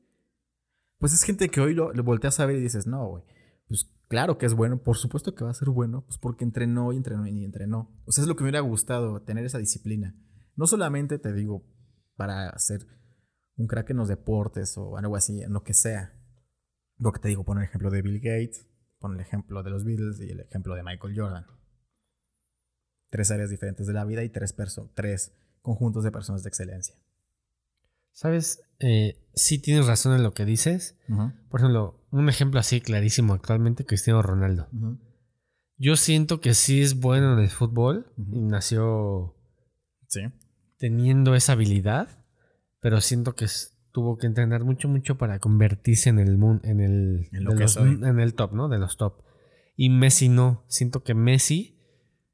pues 0.98 1.12
es 1.12 1.22
gente 1.22 1.48
que 1.48 1.60
hoy 1.60 1.74
lo, 1.74 1.92
lo 1.92 2.04
volteas 2.04 2.38
a 2.40 2.46
ver 2.46 2.56
y 2.56 2.60
dices, 2.60 2.86
no, 2.86 3.06
güey, 3.08 3.24
pues 3.68 3.90
claro 4.08 4.38
que 4.38 4.46
es 4.46 4.54
bueno, 4.54 4.82
por 4.82 4.96
supuesto 4.96 5.34
que 5.34 5.44
va 5.44 5.50
a 5.50 5.54
ser 5.54 5.70
bueno, 5.70 6.04
pues 6.06 6.18
porque 6.18 6.44
entrenó 6.44 6.92
y 6.92 6.96
entrenó 6.96 7.26
y 7.26 7.44
entrenó. 7.44 7.90
O 8.04 8.12
sea, 8.12 8.22
es 8.22 8.28
lo 8.28 8.36
que 8.36 8.44
me 8.44 8.50
hubiera 8.50 8.60
gustado, 8.60 9.22
tener 9.22 9.44
esa 9.44 9.58
disciplina. 9.58 10.14
No 10.54 10.66
solamente 10.66 11.18
te 11.18 11.32
digo 11.32 11.64
para 12.16 12.56
ser 12.58 12.86
un 13.56 13.66
crack 13.66 13.90
en 13.90 13.98
los 13.98 14.08
deportes 14.08 14.76
o 14.78 14.96
algo 14.96 15.16
así, 15.16 15.42
en 15.42 15.52
lo 15.52 15.62
que 15.62 15.74
sea. 15.74 16.12
Lo 16.98 17.12
que 17.12 17.20
te 17.20 17.28
digo, 17.28 17.44
pon 17.44 17.58
el 17.58 17.64
ejemplo 17.64 17.90
de 17.90 18.02
Bill 18.02 18.20
Gates, 18.20 18.66
pon 18.98 19.14
el 19.14 19.20
ejemplo 19.20 19.62
de 19.62 19.70
los 19.70 19.84
Beatles 19.84 20.20
y 20.20 20.30
el 20.30 20.40
ejemplo 20.40 20.74
de 20.74 20.82
Michael 20.82 21.14
Jordan. 21.18 21.46
Tres 23.10 23.30
áreas 23.30 23.50
diferentes 23.50 23.86
de 23.86 23.92
la 23.92 24.04
vida 24.04 24.24
y 24.24 24.28
tres, 24.28 24.54
tres 24.94 25.32
conjuntos 25.62 26.04
de 26.04 26.10
personas 26.12 26.42
de 26.42 26.48
excelencia. 26.48 26.94
¿Sabes? 28.12 28.60
Eh, 28.78 29.18
sí 29.34 29.58
tienes 29.58 29.86
razón 29.86 30.14
en 30.14 30.22
lo 30.22 30.32
que 30.32 30.44
dices. 30.44 30.98
Por 31.50 31.60
ejemplo, 31.60 32.00
un 32.10 32.28
ejemplo 32.28 32.58
así 32.60 32.80
clarísimo 32.80 33.34
actualmente, 33.34 33.84
Cristiano 33.84 34.22
Ronaldo. 34.22 34.68
Yo 35.78 35.96
siento 35.96 36.40
que 36.40 36.54
sí 36.54 36.80
es 36.80 36.98
bueno 37.00 37.34
en 37.34 37.40
el 37.40 37.50
fútbol 37.50 38.12
y 38.16 38.40
nació 38.40 39.34
Sí. 40.08 40.20
teniendo 40.78 41.34
esa 41.34 41.52
habilidad, 41.52 42.24
pero 42.80 43.00
siento 43.02 43.34
que 43.34 43.46
tuvo 43.92 44.16
que 44.16 44.26
entrenar 44.26 44.64
mucho, 44.64 44.88
mucho 44.88 45.18
para 45.18 45.38
convertirse 45.38 46.08
en 46.08 46.18
el 46.18 46.38
en 46.62 46.80
el, 46.80 47.28
En 47.32 47.44
lo 47.44 47.54
que 47.54 47.64
los- 47.64 47.76
en 47.76 48.18
el 48.20 48.34
top, 48.34 48.52
¿no? 48.54 48.68
De 48.68 48.78
los 48.78 48.96
top. 48.96 49.22
Y 49.76 49.90
Messi 49.90 50.28
no. 50.30 50.64
Siento 50.68 51.02
que 51.02 51.14
Messi 51.14 51.75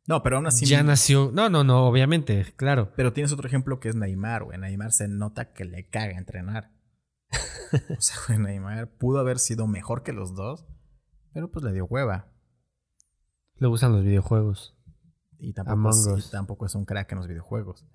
No, 0.06 0.22
pero 0.22 0.36
aún 0.36 0.46
así. 0.46 0.66
ya 0.66 0.82
nació. 0.82 1.30
No, 1.32 1.48
no, 1.48 1.62
no, 1.64 1.86
obviamente, 1.86 2.52
claro. 2.56 2.92
Pero 2.96 3.12
tienes 3.12 3.32
otro 3.32 3.46
ejemplo 3.46 3.78
que 3.78 3.88
es 3.88 3.94
Neymar, 3.94 4.44
güey. 4.44 4.58
Neymar 4.58 4.92
se 4.92 5.08
nota 5.08 5.52
que 5.52 5.64
le 5.64 5.88
caga 5.88 6.18
entrenar. 6.18 6.72
o 7.96 8.00
sea, 8.00 8.16
güey, 8.26 8.38
Neymar 8.38 8.90
pudo 8.96 9.18
haber 9.18 9.38
sido 9.38 9.66
mejor 9.66 10.02
que 10.02 10.12
los 10.12 10.34
dos, 10.34 10.66
pero 11.32 11.50
pues 11.50 11.64
le 11.64 11.72
dio 11.72 11.86
hueva. 11.86 12.32
Le 13.56 13.68
gustan 13.68 13.92
los 13.92 14.04
videojuegos. 14.04 14.76
Y 15.38 15.52
tampoco, 15.54 16.16
es, 16.16 16.26
y 16.28 16.30
tampoco 16.30 16.66
es 16.66 16.74
un 16.76 16.84
crack 16.84 17.12
en 17.12 17.18
los 17.18 17.26
videojuegos. 17.26 17.86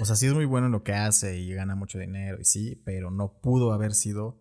o 0.00 0.04
sea, 0.04 0.16
sí 0.16 0.26
es 0.26 0.34
muy 0.34 0.46
bueno 0.46 0.66
en 0.66 0.72
lo 0.72 0.82
que 0.82 0.94
hace 0.94 1.38
y 1.38 1.54
gana 1.54 1.76
mucho 1.76 1.98
dinero, 1.98 2.38
y 2.40 2.44
sí, 2.44 2.82
pero 2.84 3.10
no 3.12 3.40
pudo 3.40 3.72
haber 3.72 3.94
sido 3.94 4.40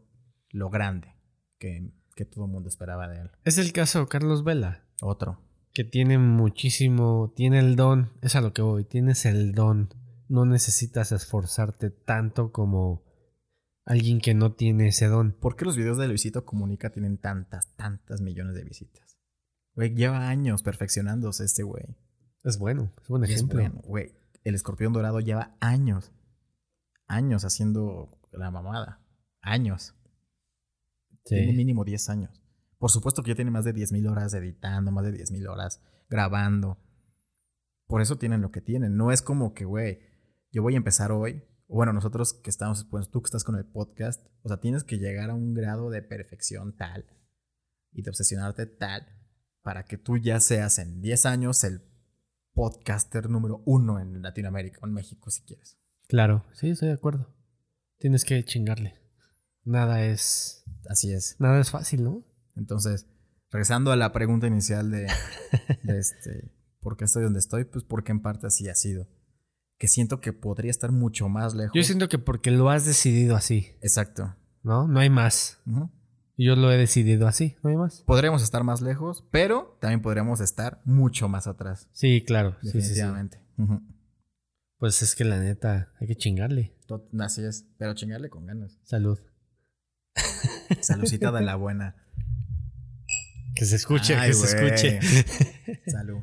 lo 0.49 0.69
grande 0.71 1.15
que, 1.59 1.91
que 2.15 2.25
todo 2.25 2.45
el 2.45 2.51
mundo 2.51 2.67
esperaba 2.67 3.07
de 3.09 3.21
él. 3.21 3.31
Es 3.43 3.59
el 3.59 3.71
caso 3.73 3.99
de 3.99 4.07
Carlos 4.07 4.43
Vela, 4.43 4.85
Otro. 5.01 5.46
Que 5.77 5.83
tiene 5.83 6.17
muchísimo, 6.17 7.31
tiene 7.35 7.59
el 7.59 7.75
don, 7.75 8.09
es 8.23 8.35
a 8.35 8.41
lo 8.41 8.51
que 8.51 8.63
voy, 8.63 8.83
tienes 8.83 9.27
el 9.27 9.51
don. 9.53 9.93
No 10.27 10.43
necesitas 10.43 11.11
esforzarte 11.11 11.91
tanto 11.91 12.51
como 12.51 13.03
alguien 13.85 14.19
que 14.19 14.33
no 14.33 14.53
tiene 14.53 14.87
ese 14.87 15.05
don. 15.05 15.33
¿Por 15.33 15.55
qué 15.55 15.65
los 15.65 15.77
videos 15.77 15.99
de 15.99 16.07
Luisito 16.07 16.45
Comunica 16.45 16.89
tienen 16.89 17.19
tantas, 17.19 17.75
tantas 17.75 18.21
millones 18.21 18.55
de 18.55 18.63
visitas? 18.63 19.19
Güey, 19.75 19.93
lleva 19.93 20.29
años 20.29 20.63
perfeccionándose 20.63 21.45
este 21.45 21.61
güey. 21.61 21.83
Es 22.43 22.57
bueno, 22.57 22.91
es 22.99 23.07
buen 23.07 23.21
Y 23.21 23.25
es 23.25 23.33
ejemplo. 23.35 23.59
bueno, 23.59 23.81
güey. 23.85 24.13
El 24.43 24.55
escorpión 24.55 24.93
dorado 24.93 25.19
lleva 25.19 25.55
años. 25.59 26.11
Años 27.07 27.45
haciendo 27.45 28.17
la 28.31 28.49
mamada. 28.49 28.99
Años. 29.41 29.93
Tiene 31.23 31.51
Sí. 31.51 31.55
mínimo 31.55 31.85
10 31.85 32.09
años. 32.09 32.41
Por 32.77 32.91
supuesto 32.91 33.23
que 33.23 33.29
ya 33.29 33.35
tiene 33.35 33.51
más 33.51 33.65
de 33.65 33.73
10.000 33.73 34.09
horas 34.09 34.33
editando, 34.33 34.91
más 34.91 35.05
de 35.05 35.13
10.000 35.13 35.49
horas 35.49 35.81
grabando. 36.09 36.77
Por 37.87 38.01
eso 38.01 38.17
tienen 38.17 38.41
lo 38.41 38.51
que 38.51 38.61
tienen. 38.61 38.97
No 38.97 39.11
es 39.11 39.21
como 39.21 39.53
que, 39.53 39.65
güey, 39.65 39.99
yo 40.51 40.61
voy 40.61 40.75
a 40.75 40.77
empezar 40.77 41.11
hoy. 41.11 41.43
Bueno, 41.67 41.93
nosotros 41.93 42.33
que 42.33 42.49
estamos, 42.49 42.85
pues 42.85 43.09
tú 43.09 43.21
que 43.21 43.27
estás 43.27 43.43
con 43.43 43.55
el 43.55 43.65
podcast, 43.65 44.25
o 44.43 44.47
sea, 44.47 44.59
tienes 44.59 44.83
que 44.83 44.97
llegar 44.97 45.29
a 45.29 45.35
un 45.35 45.53
grado 45.53 45.89
de 45.89 46.01
perfección 46.01 46.75
tal 46.75 47.05
y 47.91 48.03
de 48.03 48.09
obsesionarte 48.09 48.67
tal 48.67 49.07
para 49.61 49.85
que 49.85 49.97
tú 49.97 50.17
ya 50.17 50.39
seas 50.39 50.79
en 50.79 51.01
10 51.01 51.25
años 51.25 51.63
el 51.63 51.81
podcaster 52.53 53.29
número 53.29 53.61
uno 53.65 53.99
en 53.99 54.21
Latinoamérica, 54.21 54.79
o 54.81 54.87
en 54.87 54.93
México, 54.93 55.29
si 55.29 55.43
quieres. 55.43 55.77
Claro, 56.07 56.45
sí, 56.53 56.69
estoy 56.69 56.87
de 56.87 56.95
acuerdo. 56.95 57.35
Tienes 57.99 58.23
que 58.23 58.43
chingarle. 58.45 58.95
Nada 59.63 60.03
es. 60.05 60.63
Así 60.89 61.11
es. 61.11 61.35
Nada 61.39 61.59
es 61.59 61.69
fácil, 61.69 62.03
¿no? 62.03 62.23
Entonces, 62.57 63.07
regresando 63.51 63.91
a 63.91 63.95
la 63.95 64.11
pregunta 64.11 64.47
inicial 64.47 64.91
de, 64.91 65.07
de 65.83 65.99
este, 65.99 66.51
¿por 66.79 66.97
qué 66.97 67.05
estoy 67.05 67.23
donde 67.23 67.39
estoy? 67.39 67.65
Pues 67.65 67.83
porque 67.83 68.11
en 68.11 68.21
parte 68.21 68.47
así 68.47 68.67
ha 68.69 68.75
sido. 68.75 69.07
Que 69.77 69.87
siento 69.87 70.19
que 70.21 70.33
podría 70.33 70.71
estar 70.71 70.91
mucho 70.91 71.29
más 71.29 71.53
lejos. 71.53 71.73
Yo 71.75 71.83
siento 71.83 72.09
que 72.09 72.17
porque 72.17 72.51
lo 72.51 72.69
has 72.69 72.85
decidido 72.85 73.35
así, 73.35 73.75
Exacto. 73.81 74.35
¿no? 74.63 74.87
No 74.87 74.99
hay 74.99 75.09
más. 75.09 75.59
Yo 76.35 76.55
lo 76.55 76.71
he 76.71 76.77
decidido 76.77 77.27
así, 77.27 77.55
no 77.63 77.69
hay 77.69 77.77
más. 77.77 78.01
Podríamos 78.01 78.43
estar 78.43 78.63
más 78.63 78.81
lejos, 78.81 79.25
pero 79.31 79.77
también 79.79 80.01
podríamos 80.01 80.41
estar 80.41 80.81
mucho 80.83 81.29
más 81.29 81.47
atrás. 81.47 81.89
Sí, 81.93 82.23
claro. 82.25 82.57
Sí, 82.61 82.67
sí, 82.67 82.71
sí. 82.71 82.77
Definitivamente. 82.79 83.39
Ujú. 83.57 83.81
Pues 84.77 85.01
es 85.01 85.15
que 85.15 85.25
la 85.25 85.39
neta, 85.39 85.91
hay 85.99 86.07
que 86.07 86.15
chingarle. 86.15 86.75
Así 87.19 87.43
es. 87.43 87.67
Pero 87.77 87.93
chingarle 87.95 88.29
con 88.29 88.45
ganas. 88.45 88.79
Salud. 88.83 89.19
Saludcita 90.81 91.31
de 91.31 91.41
la 91.41 91.55
buena. 91.55 91.95
Que 93.57 93.65
se 93.65 93.75
escuche, 93.75 94.15
Ay, 94.15 94.29
que 94.29 94.33
se 94.35 94.55
escuche. 94.55 94.99
Salud. 95.87 96.21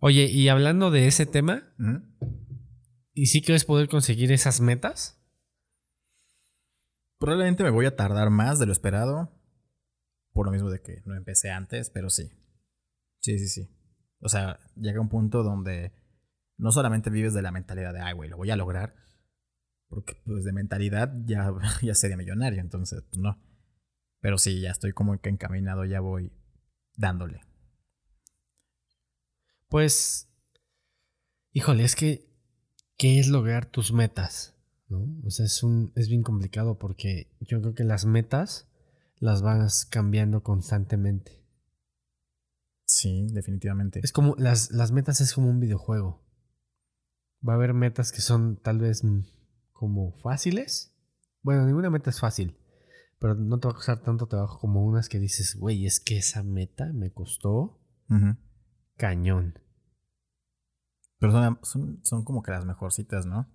Oye, 0.00 0.24
y 0.24 0.48
hablando 0.48 0.90
de 0.90 1.06
ese 1.06 1.24
tema, 1.24 1.72
Ujú. 1.78 2.02
¿y 3.14 3.26
si 3.26 3.42
quieres 3.42 3.64
poder 3.64 3.88
conseguir 3.88 4.32
esas 4.32 4.60
metas? 4.60 5.22
Probablemente 7.18 7.62
me 7.62 7.70
voy 7.70 7.86
a 7.86 7.94
tardar 7.94 8.30
más 8.30 8.58
de 8.58 8.66
lo 8.66 8.72
esperado. 8.72 9.32
Por 10.32 10.46
lo 10.46 10.52
mismo 10.52 10.68
de 10.68 10.80
que 10.82 11.02
no 11.04 11.14
empecé 11.14 11.50
antes, 11.50 11.90
pero 11.90 12.10
sí. 12.10 12.28
Sí, 13.20 13.38
sí, 13.38 13.46
sí. 13.46 13.68
O 14.20 14.28
sea, 14.28 14.58
llega 14.74 15.00
un 15.00 15.08
punto 15.08 15.44
donde 15.44 15.92
no 16.56 16.72
solamente 16.72 17.08
vives 17.08 17.34
de 17.34 17.42
la 17.42 17.52
mentalidad 17.52 17.92
de, 17.94 18.00
ay, 18.00 18.14
güey, 18.14 18.28
lo 18.28 18.36
voy 18.36 18.50
a 18.50 18.56
lograr. 18.56 18.96
Porque, 19.88 20.20
pues, 20.24 20.44
de 20.44 20.52
mentalidad 20.52 21.12
ya, 21.24 21.52
ya 21.82 21.94
sería 21.94 22.16
millonario, 22.16 22.60
entonces, 22.60 23.04
pues, 23.08 23.18
no. 23.18 23.40
Pero 24.20 24.38
sí, 24.38 24.60
ya 24.60 24.70
estoy 24.70 24.92
como 24.92 25.18
que 25.20 25.28
encaminado, 25.28 25.84
ya 25.84 26.00
voy 26.00 26.32
dándole. 26.96 27.40
Pues, 29.68 30.28
híjole, 31.52 31.84
es 31.84 31.94
que, 31.94 32.28
¿qué 32.96 33.20
es 33.20 33.28
lograr 33.28 33.66
tus 33.66 33.92
metas? 33.92 34.54
¿No? 34.88 35.06
O 35.24 35.30
sea, 35.30 35.44
es, 35.44 35.62
un, 35.62 35.92
es 35.94 36.08
bien 36.08 36.22
complicado 36.22 36.78
porque 36.78 37.30
yo 37.40 37.60
creo 37.60 37.74
que 37.74 37.84
las 37.84 38.06
metas 38.06 38.68
las 39.18 39.42
vas 39.42 39.84
cambiando 39.84 40.42
constantemente. 40.42 41.44
Sí, 42.86 43.26
definitivamente. 43.30 44.00
Es 44.02 44.12
como, 44.12 44.34
las, 44.38 44.70
las 44.70 44.92
metas 44.92 45.20
es 45.20 45.34
como 45.34 45.50
un 45.50 45.60
videojuego. 45.60 46.24
Va 47.46 47.52
a 47.52 47.56
haber 47.56 47.74
metas 47.74 48.10
que 48.12 48.22
son 48.22 48.56
tal 48.56 48.78
vez 48.78 49.04
mm, 49.04 49.20
como 49.72 50.12
fáciles. 50.12 50.94
Bueno, 51.42 51.66
ninguna 51.66 51.90
meta 51.90 52.08
es 52.10 52.18
fácil. 52.18 52.57
Pero 53.18 53.34
no 53.34 53.58
te 53.58 53.66
va 53.66 53.72
a 53.72 53.74
costar 53.74 54.00
tanto 54.00 54.26
trabajo 54.26 54.58
como 54.60 54.84
unas 54.84 55.08
que 55.08 55.18
dices, 55.18 55.56
güey, 55.56 55.86
es 55.86 56.00
que 56.00 56.18
esa 56.18 56.42
meta 56.42 56.92
me 56.92 57.10
costó 57.10 57.80
cañón. 58.96 59.58
Pero 61.18 61.32
son, 61.32 61.58
son, 61.62 62.00
son 62.04 62.24
como 62.24 62.42
que 62.42 62.52
las 62.52 62.64
mejorcitas, 62.64 63.26
¿no? 63.26 63.48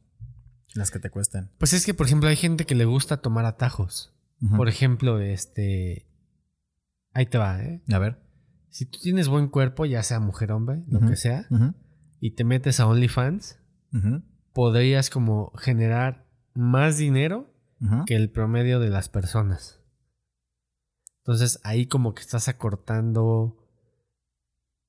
Las 0.74 0.92
que 0.92 1.00
te 1.00 1.10
cuestan. 1.10 1.52
Pues 1.60 1.74
es 1.74 1.86
que, 1.86 1.94
por 1.94 2.08
ejemplo, 2.08 2.28
hay 2.30 2.36
gente 2.36 2.66
que 2.66 2.76
le 2.76 2.86
gusta 2.86 3.22
tomar 3.22 3.46
atajos. 3.46 4.14
Por 4.58 4.68
ejemplo, 4.68 5.22
este. 5.22 6.06
Ahí 7.14 7.26
te 7.28 7.38
va, 7.38 7.64
¿eh? 7.64 7.82
A 7.94 8.00
ver. 8.00 8.22
Si 8.70 8.86
tú 8.86 9.00
tienes 9.00 9.30
buen 9.30 9.48
cuerpo, 9.48 9.86
ya 9.86 10.04
sea 10.04 10.20
mujer 10.20 10.52
hombre, 10.52 10.84
lo 10.88 11.00
que 11.00 11.16
sea, 11.16 11.48
y 12.20 12.32
te 12.32 12.44
metes 12.44 12.80
a 12.80 12.88
OnlyFans, 12.88 13.60
podrías 14.52 15.10
como 15.10 15.52
generar 15.56 16.28
más 16.54 16.98
dinero 16.98 17.53
Que 18.06 18.16
el 18.16 18.30
promedio 18.30 18.80
de 18.80 18.90
las 18.90 19.10
personas. 19.10 19.82
Entonces 21.20 21.60
ahí 21.64 21.88
como 21.88 22.14
que 22.14 22.22
estás 22.22 22.48
acortando 22.48 23.58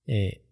eh, 0.07 0.45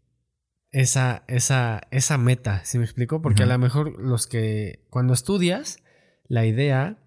esa, 0.70 1.24
esa, 1.28 1.82
esa 1.90 2.18
meta, 2.18 2.64
¿sí 2.64 2.78
me 2.78 2.84
explico? 2.84 3.20
Porque 3.20 3.42
a 3.42 3.46
lo 3.46 3.58
mejor 3.58 4.00
los 4.00 4.26
que 4.26 4.86
cuando 4.90 5.12
estudias, 5.12 5.82
la 6.28 6.46
idea 6.46 6.98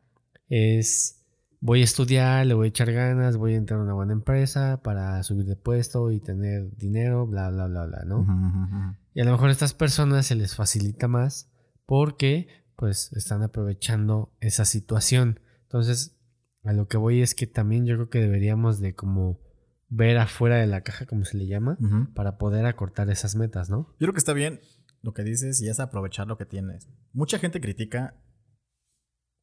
es 0.49 1.25
voy 1.61 1.81
a 1.81 1.85
estudiar, 1.85 2.45
le 2.45 2.53
voy 2.53 2.67
a 2.67 2.69
echar 2.69 2.91
ganas, 2.91 3.37
voy 3.37 3.53
a 3.53 3.57
entrar 3.57 3.79
a 3.79 3.83
una 3.83 3.93
buena 3.93 4.13
empresa 4.13 4.81
para 4.83 5.21
subir 5.23 5.45
de 5.45 5.55
puesto 5.55 6.11
y 6.11 6.19
tener 6.19 6.69
dinero, 6.77 7.25
bla, 7.25 7.49
bla, 7.49 7.65
bla, 7.65 7.87
bla, 7.87 8.03
¿no? 8.05 8.95
Y 9.15 9.21
a 9.21 9.25
lo 9.25 9.31
mejor 9.31 9.49
a 9.49 9.51
estas 9.51 9.73
personas 9.73 10.27
se 10.27 10.35
les 10.35 10.55
facilita 10.55 11.07
más 11.07 11.51
porque 11.87 12.64
pues 12.75 13.11
están 13.13 13.43
aprovechando 13.43 14.35
esa 14.39 14.65
situación. 14.65 15.39
Entonces, 15.63 16.17
a 16.63 16.73
lo 16.73 16.87
que 16.87 16.97
voy 16.97 17.21
es 17.21 17.35
que 17.35 17.47
también 17.47 17.85
yo 17.85 17.95
creo 17.95 18.09
que 18.09 18.19
deberíamos 18.19 18.79
de 18.79 18.95
como 18.95 19.39
ver 19.87 20.17
afuera 20.17 20.57
de 20.57 20.67
la 20.67 20.81
caja, 20.81 21.05
como 21.05 21.25
se 21.25 21.37
le 21.37 21.47
llama, 21.47 21.77
para 22.13 22.37
poder 22.37 22.65
acortar 22.65 23.09
esas 23.09 23.35
metas, 23.35 23.69
¿no? 23.69 23.87
Yo 23.99 24.05
creo 24.05 24.13
que 24.13 24.19
está 24.19 24.33
bien 24.33 24.59
lo 25.01 25.13
que 25.13 25.23
dices 25.23 25.61
y 25.61 25.69
es 25.69 25.79
aprovechar 25.79 26.27
lo 26.27 26.37
que 26.37 26.45
tienes. 26.45 26.89
Mucha 27.13 27.37
gente 27.37 27.61
critica, 27.61 28.19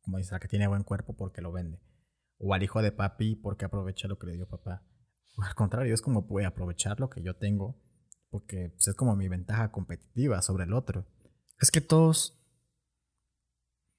como 0.00 0.18
dice, 0.18 0.34
a 0.34 0.40
que 0.40 0.48
tiene 0.48 0.66
buen 0.66 0.82
cuerpo 0.82 1.14
porque 1.16 1.40
lo 1.40 1.52
vende. 1.52 1.80
O 2.38 2.54
al 2.54 2.62
hijo 2.62 2.82
de 2.82 2.92
papi 2.92 3.36
porque 3.36 3.64
aprovecha 3.64 4.08
lo 4.08 4.18
que 4.18 4.26
le 4.26 4.34
dio 4.34 4.48
papá. 4.48 4.84
O 5.36 5.42
al 5.44 5.54
contrario, 5.54 5.94
es 5.94 6.02
como 6.02 6.26
puede 6.26 6.46
aprovechar 6.46 6.98
lo 6.98 7.08
que 7.08 7.22
yo 7.22 7.36
tengo 7.36 7.80
porque 8.32 8.70
pues, 8.70 8.88
es 8.88 8.94
como 8.94 9.14
mi 9.14 9.28
ventaja 9.28 9.70
competitiva 9.70 10.40
sobre 10.42 10.64
el 10.64 10.72
otro. 10.72 11.06
Es 11.60 11.70
que 11.70 11.82
todos, 11.82 12.41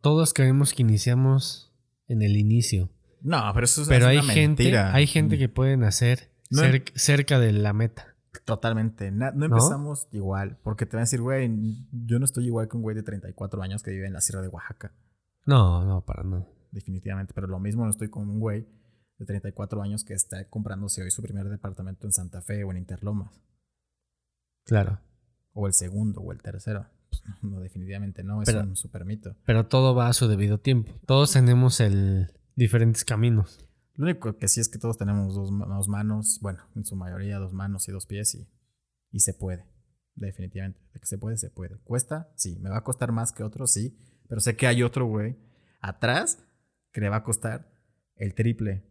todos 0.04 0.34
creemos 0.34 0.74
que 0.74 0.82
iniciamos 0.84 1.74
en 2.08 2.22
el 2.22 2.36
inicio, 2.38 2.90
No, 3.22 3.42
pero 3.54 3.64
eso 3.66 3.82
es 3.84 3.88
pero 3.88 4.08
hay 4.08 4.18
una 4.18 4.34
gente, 4.34 4.64
mentira. 4.64 4.94
hay 4.94 5.08
gente 5.08 5.38
que 5.38 5.48
pueden 5.50 5.84
hacer 5.84 6.30
No. 6.52 6.62
cer- 6.62 6.92
cerca 6.96 7.40
de 7.40 7.54
la 7.54 7.72
meta. 7.74 8.16
Totalmente. 8.46 9.12
Na- 9.12 9.32
no 9.32 9.48
¿No? 9.48 9.56
empezamos 9.56 10.08
igual. 10.12 10.58
Porque 10.64 10.86
te 10.86 10.98
van 10.98 11.02
a 11.02 11.06
decir, 11.06 11.22
güey, 11.22 11.50
yo 11.92 12.20
no 12.20 12.26
estoy 12.26 12.46
igual 12.48 12.68
que 12.68 12.76
un 12.76 12.84
güey 12.84 12.96
de 12.96 13.04
34 13.04 13.62
años 13.64 13.82
que 13.82 13.92
vive 13.92 14.06
en 14.08 14.14
la 14.14 14.22
Sierra 14.22 14.42
de 14.42 14.50
Oaxaca. 14.50 14.92
No, 15.46 15.86
no, 15.86 16.02
para 16.06 16.24
nada. 16.24 16.48
definitivamente. 16.72 17.34
Pero 17.34 17.48
lo 17.48 17.60
mismo 17.60 17.84
no 17.86 17.92
estoy 17.92 18.10
con 18.10 18.28
un 18.30 18.40
güey 18.40 18.68
de 19.20 19.26
34 19.26 19.82
años 19.84 20.04
que 20.04 20.14
está 20.16 20.50
comprándose 20.50 21.04
hoy 21.04 21.12
su 21.12 21.22
primer 21.22 21.48
departamento 21.48 22.08
en 22.08 22.12
Santa 22.12 22.42
Fe 22.42 22.64
o 22.64 22.72
en 22.72 22.78
Interlomas. 22.78 23.40
Claro. 24.66 25.00
O 25.54 25.68
el 25.68 25.74
segundo 25.74 26.22
o 26.22 26.32
el 26.32 26.42
tercero. 26.42 26.88
Pues 27.22 27.44
no, 27.44 27.50
no, 27.52 27.60
definitivamente 27.60 28.24
no. 28.24 28.42
Es 28.42 28.48
Pero- 28.48 28.62
un 28.62 28.76
super 28.76 29.06
mito. 29.06 29.36
Pero 29.46 29.68
todo 29.68 29.94
va 29.96 30.08
a 30.08 30.14
su 30.14 30.28
debido 30.28 30.60
tiempo. 30.60 30.94
Todos 31.06 31.32
tenemos 31.34 31.80
el 31.80 32.32
diferentes 32.56 33.04
caminos. 33.06 33.60
Lo 33.96 34.06
único 34.06 34.38
que 34.38 34.48
sí 34.48 34.60
es 34.60 34.70
que 34.70 34.80
todos 34.80 34.98
tenemos 34.98 35.36
dos, 35.36 35.52
ma- 35.52 35.66
dos 35.68 35.88
manos. 35.88 36.40
Bueno, 36.42 36.60
en 36.76 36.84
su 36.86 36.96
mayoría 36.96 37.38
dos 37.38 37.54
manos 37.54 37.88
y 37.88 37.92
dos 37.92 38.06
pies 38.08 38.34
y, 38.36 38.48
y 39.12 39.20
se 39.20 39.34
puede. 39.34 39.66
Definitivamente. 40.16 40.80
De 40.94 41.00
que 41.00 41.06
se 41.06 41.18
puede, 41.18 41.38
se 41.38 41.50
puede. 41.50 41.78
¿Cuesta? 41.84 42.32
Sí. 42.36 42.58
¿Me 42.60 42.70
va 42.70 42.78
a 42.78 42.84
costar 42.84 43.12
más 43.12 43.32
que 43.32 43.44
otro? 43.44 43.68
Sí. 43.68 43.98
Pero 44.28 44.42
sé 44.42 44.56
que 44.56 44.66
hay 44.68 44.82
otro 44.84 45.06
güey 45.06 45.38
atrás 45.82 46.44
que 46.92 47.02
le 47.02 47.10
va 47.10 47.18
a 47.18 47.24
costar 47.24 47.72
el 48.16 48.34
triple. 48.34 48.84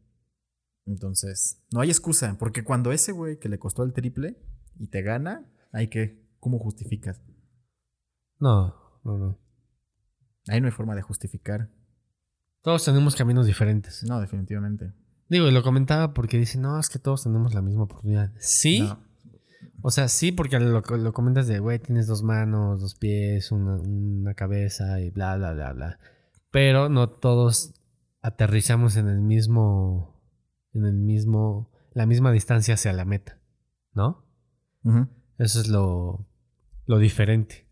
Entonces, 0.85 1.65
no 1.73 1.81
hay 1.81 1.91
excusa, 1.91 2.37
porque 2.39 2.65
cuando 2.65 2.91
ese 2.93 3.13
güey 3.13 3.39
que 3.39 3.49
le 3.49 3.59
costó 3.59 3.85
el 3.85 3.93
triple 3.93 4.37
y 4.79 4.89
te 4.89 5.03
gana, 5.03 5.49
hay 5.73 5.89
que, 5.89 6.27
¿cómo 6.41 6.59
justificas? 6.59 7.21
No, 8.43 8.75
no, 9.05 9.19
no. 9.19 9.39
Ahí 10.49 10.61
no 10.61 10.67
hay 10.67 10.73
forma 10.73 10.97
de 10.97 11.03
justificar. 11.03 11.71
Todos 12.61 12.85
tenemos 12.85 13.15
caminos 13.15 13.47
diferentes. 13.47 14.03
No, 14.03 14.21
definitivamente. 14.21 14.93
Digo, 15.29 15.47
y 15.47 15.53
lo 15.53 15.63
comentaba 15.63 16.13
porque 16.13 16.39
dice, 16.39 16.59
no, 16.59 16.81
es 16.81 16.89
que 16.89 16.99
todos 16.99 17.23
tenemos 17.23 17.55
la 17.55 17.63
misma 17.63 17.85
oportunidad. 17.85 18.33
Sí. 18.39 18.81
No. 18.81 18.99
O 19.83 19.93
sea, 19.93 20.09
sí, 20.09 20.33
porque 20.33 20.59
lo, 20.59 20.81
lo 20.81 21.13
comentas 21.13 21.47
de, 21.47 21.61
güey, 21.61 21.79
tienes 21.79 22.09
dos 22.09 22.25
manos, 22.25 22.81
dos 22.81 22.97
pies, 22.97 23.53
una, 23.53 23.77
una 23.77 24.35
cabeza 24.35 25.01
y 25.01 25.11
bla, 25.11 25.37
bla, 25.37 25.53
bla, 25.53 25.73
bla. 25.73 25.99
Pero 26.51 26.89
no 26.89 27.09
todos 27.11 27.75
aterrizamos 28.23 28.97
en 28.97 29.07
el 29.07 29.21
mismo, 29.21 30.21
en 30.73 30.85
el 30.85 30.95
mismo, 30.95 31.71
la 31.93 32.07
misma 32.07 32.33
distancia 32.33 32.75
hacia 32.75 32.93
la 32.93 33.05
meta, 33.05 33.39
¿no? 33.93 34.25
Eso 35.39 35.61
es 35.61 35.69
lo, 35.69 36.27
lo 36.87 36.99
diferente. 36.99 37.69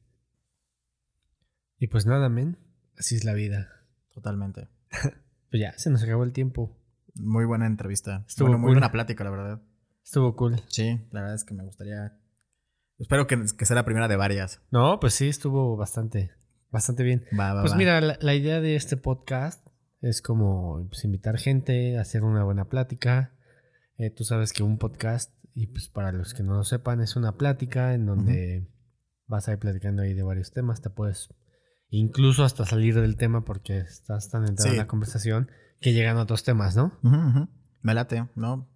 Y 1.80 1.88
pues 1.88 2.06
nada, 2.06 2.28
men, 2.28 2.56
así 2.96 3.16
es 3.16 3.24
la 3.24 3.32
vida. 3.34 3.68
Totalmente. 4.14 4.68
Pues 5.50 5.60
ya, 5.60 5.76
se 5.76 5.90
nos 5.90 6.00
acabó 6.04 6.22
el 6.22 6.30
tiempo. 6.30 6.78
Muy 7.16 7.44
buena 7.44 7.66
entrevista. 7.66 8.24
Estuvo 8.28 8.46
bueno, 8.46 8.58
muy 8.58 8.68
cool. 8.68 8.74
buena 8.76 8.92
plática, 8.92 9.24
la 9.24 9.30
verdad. 9.30 9.60
Estuvo 10.04 10.36
cool. 10.36 10.60
Sí, 10.68 11.00
la 11.10 11.22
verdad 11.22 11.34
es 11.34 11.42
que 11.42 11.54
me 11.54 11.64
gustaría. 11.64 12.16
Espero 13.00 13.26
que, 13.26 13.36
que 13.58 13.66
sea 13.66 13.74
la 13.74 13.84
primera 13.84 14.06
de 14.06 14.14
varias. 14.14 14.60
No, 14.70 15.00
pues 15.00 15.14
sí, 15.14 15.28
estuvo 15.28 15.76
bastante, 15.76 16.30
bastante 16.70 17.02
bien. 17.02 17.24
Va, 17.36 17.52
va, 17.52 17.62
Pues 17.62 17.72
va. 17.72 17.78
mira, 17.78 18.00
la, 18.00 18.16
la 18.20 18.34
idea 18.36 18.60
de 18.60 18.76
este 18.76 18.96
podcast 18.96 19.66
es 20.02 20.22
como 20.22 20.86
pues, 20.88 21.04
invitar 21.04 21.36
gente, 21.36 21.98
hacer 21.98 22.22
una 22.22 22.44
buena 22.44 22.66
plática. 22.68 23.32
Eh, 23.98 24.10
tú 24.10 24.22
sabes 24.22 24.52
que 24.52 24.62
un 24.62 24.78
podcast, 24.78 25.34
y 25.56 25.66
pues 25.66 25.88
para 25.88 26.12
los 26.12 26.32
que 26.32 26.44
no 26.44 26.54
lo 26.54 26.62
sepan, 26.62 27.00
es 27.00 27.16
una 27.16 27.32
plática 27.36 27.92
en 27.94 28.06
donde 28.06 28.68
vas 29.26 29.48
a 29.48 29.52
ir 29.54 29.58
platicando 29.58 30.02
ahí 30.02 30.14
de 30.14 30.22
varios 30.22 30.52
temas. 30.52 30.80
Te 30.80 30.90
puedes 30.90 31.34
incluso 31.90 32.44
hasta 32.44 32.64
salir 32.64 32.94
del 32.94 33.16
tema 33.16 33.44
porque 33.44 33.78
estás 33.78 34.30
tan 34.30 34.46
entrado 34.46 34.68
en 34.70 34.74
Sí. 34.74 34.78
la 34.78 34.86
conversación 34.86 35.50
que 35.80 35.92
llegan 35.92 36.16
a 36.16 36.22
otros 36.22 36.42
temas, 36.44 36.76
¿no? 36.76 36.98
Ujú. 37.02 37.48
Me 37.82 37.94
late, 37.94 38.28
¿no? 38.34 38.68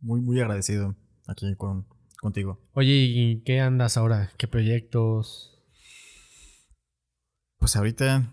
Muy, 0.00 0.20
muy 0.20 0.40
agradecido 0.40 0.96
aquí 1.26 1.54
con, 1.56 1.86
contigo. 2.20 2.60
Oye, 2.74 2.92
¿y 2.92 3.42
qué 3.42 3.60
andas 3.60 3.96
ahora? 3.96 4.30
¿Qué 4.38 4.46
proyectos? 4.48 5.52
Pues 7.58 7.74
ahorita 7.76 8.32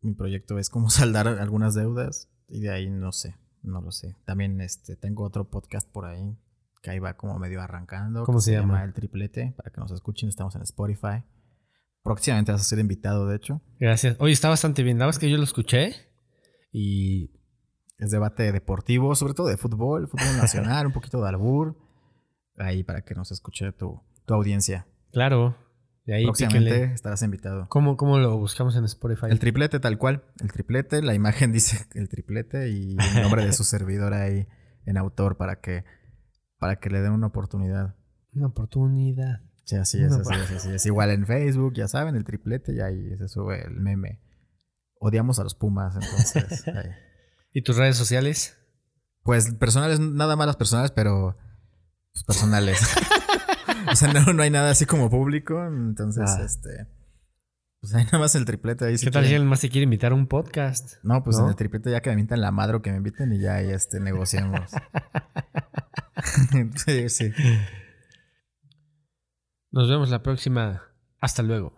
mi 0.00 0.14
proyecto 0.14 0.58
es 0.58 0.70
como 0.70 0.90
saldar 0.90 1.28
algunas 1.28 1.74
deudas 1.74 2.28
y 2.48 2.60
de 2.60 2.70
ahí 2.70 2.90
no 2.90 3.12
sé, 3.12 3.36
no 3.62 3.80
lo 3.80 3.90
sé. 3.92 4.16
También 4.24 4.60
este 4.60 4.96
tengo 4.96 5.24
otro 5.24 5.48
podcast 5.48 5.88
por 5.90 6.06
ahí 6.06 6.36
que 6.82 6.90
ahí 6.90 6.98
va 6.98 7.16
como 7.16 7.38
medio 7.38 7.60
arrancando. 7.60 8.24
¿Cómo 8.24 8.38
que 8.38 8.44
se 8.44 8.52
llama? 8.52 8.84
El 8.84 8.92
Triplete, 8.92 9.54
para 9.56 9.70
que 9.70 9.80
nos 9.80 9.90
escuchen, 9.92 10.28
estamos 10.28 10.54
en 10.56 10.62
Spotify. 10.62 11.22
Próximamente 12.06 12.52
vas 12.52 12.60
a 12.62 12.64
ser 12.64 12.78
invitado, 12.78 13.26
de 13.28 13.36
hecho. 13.36 13.60
Gracias. 13.78 14.16
Oye, 14.20 14.32
está 14.32 14.48
bastante 14.48 14.82
bien. 14.82 14.98
La 14.98 15.04
verdad 15.06 15.16
es 15.16 15.20
que 15.20 15.30
yo 15.30 15.36
lo 15.36 15.44
escuché 15.44 15.92
y 16.72 17.30
Es 17.98 18.10
debate 18.10 18.52
deportivo, 18.52 19.14
sobre 19.14 19.34
todo 19.34 19.48
de 19.48 19.56
fútbol, 19.56 20.08
fútbol 20.08 20.36
nacional, 20.40 20.86
un 20.86 20.92
poquito 20.92 21.20
de 21.22 21.28
albur. 21.28 21.76
Ahí 22.58 22.82
para 22.84 23.02
que 23.02 23.14
nos 23.14 23.30
escuche 23.32 23.72
tu, 23.72 24.00
tu 24.24 24.34
audiencia. 24.34 24.86
claro, 25.12 25.56
de 26.06 26.14
ahí 26.14 26.24
Próximamente 26.24 26.70
píquenle. 26.70 26.94
estarás 26.94 27.20
invitado. 27.22 27.66
¿Cómo, 27.68 27.96
¿Cómo 27.96 28.18
lo 28.18 28.38
buscamos 28.38 28.76
en 28.76 28.84
Spotify? 28.84 29.26
El 29.28 29.40
triplete 29.40 29.80
tal 29.80 29.98
cual. 29.98 30.22
El 30.40 30.52
triplete, 30.52 31.02
la 31.02 31.14
imagen 31.14 31.50
dice 31.52 31.86
el 31.94 32.08
triplete 32.08 32.68
y 32.70 32.96
el 33.16 33.22
nombre 33.22 33.44
de 33.44 33.52
su 33.52 33.64
servidor 33.64 34.14
ahí 34.14 34.46
en 34.84 34.96
autor 34.98 35.36
para 35.36 35.60
que, 35.60 35.84
para 36.58 36.76
que 36.76 36.90
le 36.90 37.00
den 37.02 37.10
una 37.12 37.26
oportunidad. 37.26 37.96
Una 38.32 38.46
oportunidad. 38.46 39.40
Sí, 39.66 39.74
así 39.74 40.00
es, 40.00 40.12
así 40.12 40.32
es, 40.32 40.50
así 40.52 40.70
es. 40.70 40.86
Igual 40.86 41.10
en 41.10 41.26
Facebook, 41.26 41.74
ya 41.74 41.88
saben, 41.88 42.14
el 42.14 42.22
triplete 42.22 42.72
y 42.72 42.80
ahí 42.80 43.16
se 43.18 43.28
sube 43.28 43.66
el 43.66 43.74
meme. 43.80 44.20
Odiamos 45.00 45.40
a 45.40 45.42
los 45.42 45.56
Pumas, 45.56 45.96
entonces. 45.96 46.66
ahí. 46.74 46.90
¿Y 47.52 47.62
tus 47.62 47.76
redes 47.76 47.96
sociales? 47.96 48.56
Pues 49.24 49.50
personales, 49.54 49.98
nada 49.98 50.36
más 50.36 50.46
las 50.46 50.56
personales, 50.56 50.92
pero 50.92 51.36
pues, 52.12 52.22
personales. 52.24 52.80
o 53.92 53.96
sea, 53.96 54.12
no, 54.12 54.32
no 54.32 54.42
hay 54.44 54.50
nada 54.50 54.70
así 54.70 54.86
como 54.86 55.10
público, 55.10 55.66
entonces, 55.66 56.24
Ah. 56.28 56.42
este... 56.44 56.86
Pues 57.80 57.94
hay 57.94 58.04
nada 58.04 58.20
más 58.20 58.34
el 58.36 58.44
triplete 58.44 58.84
ahí. 58.84 58.98
si 58.98 59.06
¿Qué 59.06 59.10
tal 59.10 59.24
si 59.24 59.34
alguien 59.34 59.48
más 59.48 59.60
te 59.60 59.68
quiere 59.68 59.84
invitar 59.84 60.12
a 60.12 60.14
un 60.14 60.28
podcast? 60.28 60.94
No, 61.02 61.22
pues 61.22 61.36
¿No? 61.36 61.44
en 61.44 61.50
el 61.50 61.56
triplete 61.56 61.90
ya 61.90 62.00
que 62.00 62.10
me 62.10 62.14
invitan 62.14 62.40
la 62.40 62.50
madre 62.50 62.76
o 62.76 62.82
que 62.82 62.90
me 62.90 62.96
inviten 62.96 63.32
y 63.32 63.40
ya 63.40 63.56
ahí 63.56 63.70
este, 63.70 64.00
negociamos. 64.00 64.70
sí, 66.86 67.08
sí. 67.08 67.32
Nos 69.76 69.90
vemos 69.90 70.08
la 70.08 70.22
próxima. 70.22 70.84
Hasta 71.20 71.42
luego. 71.42 71.75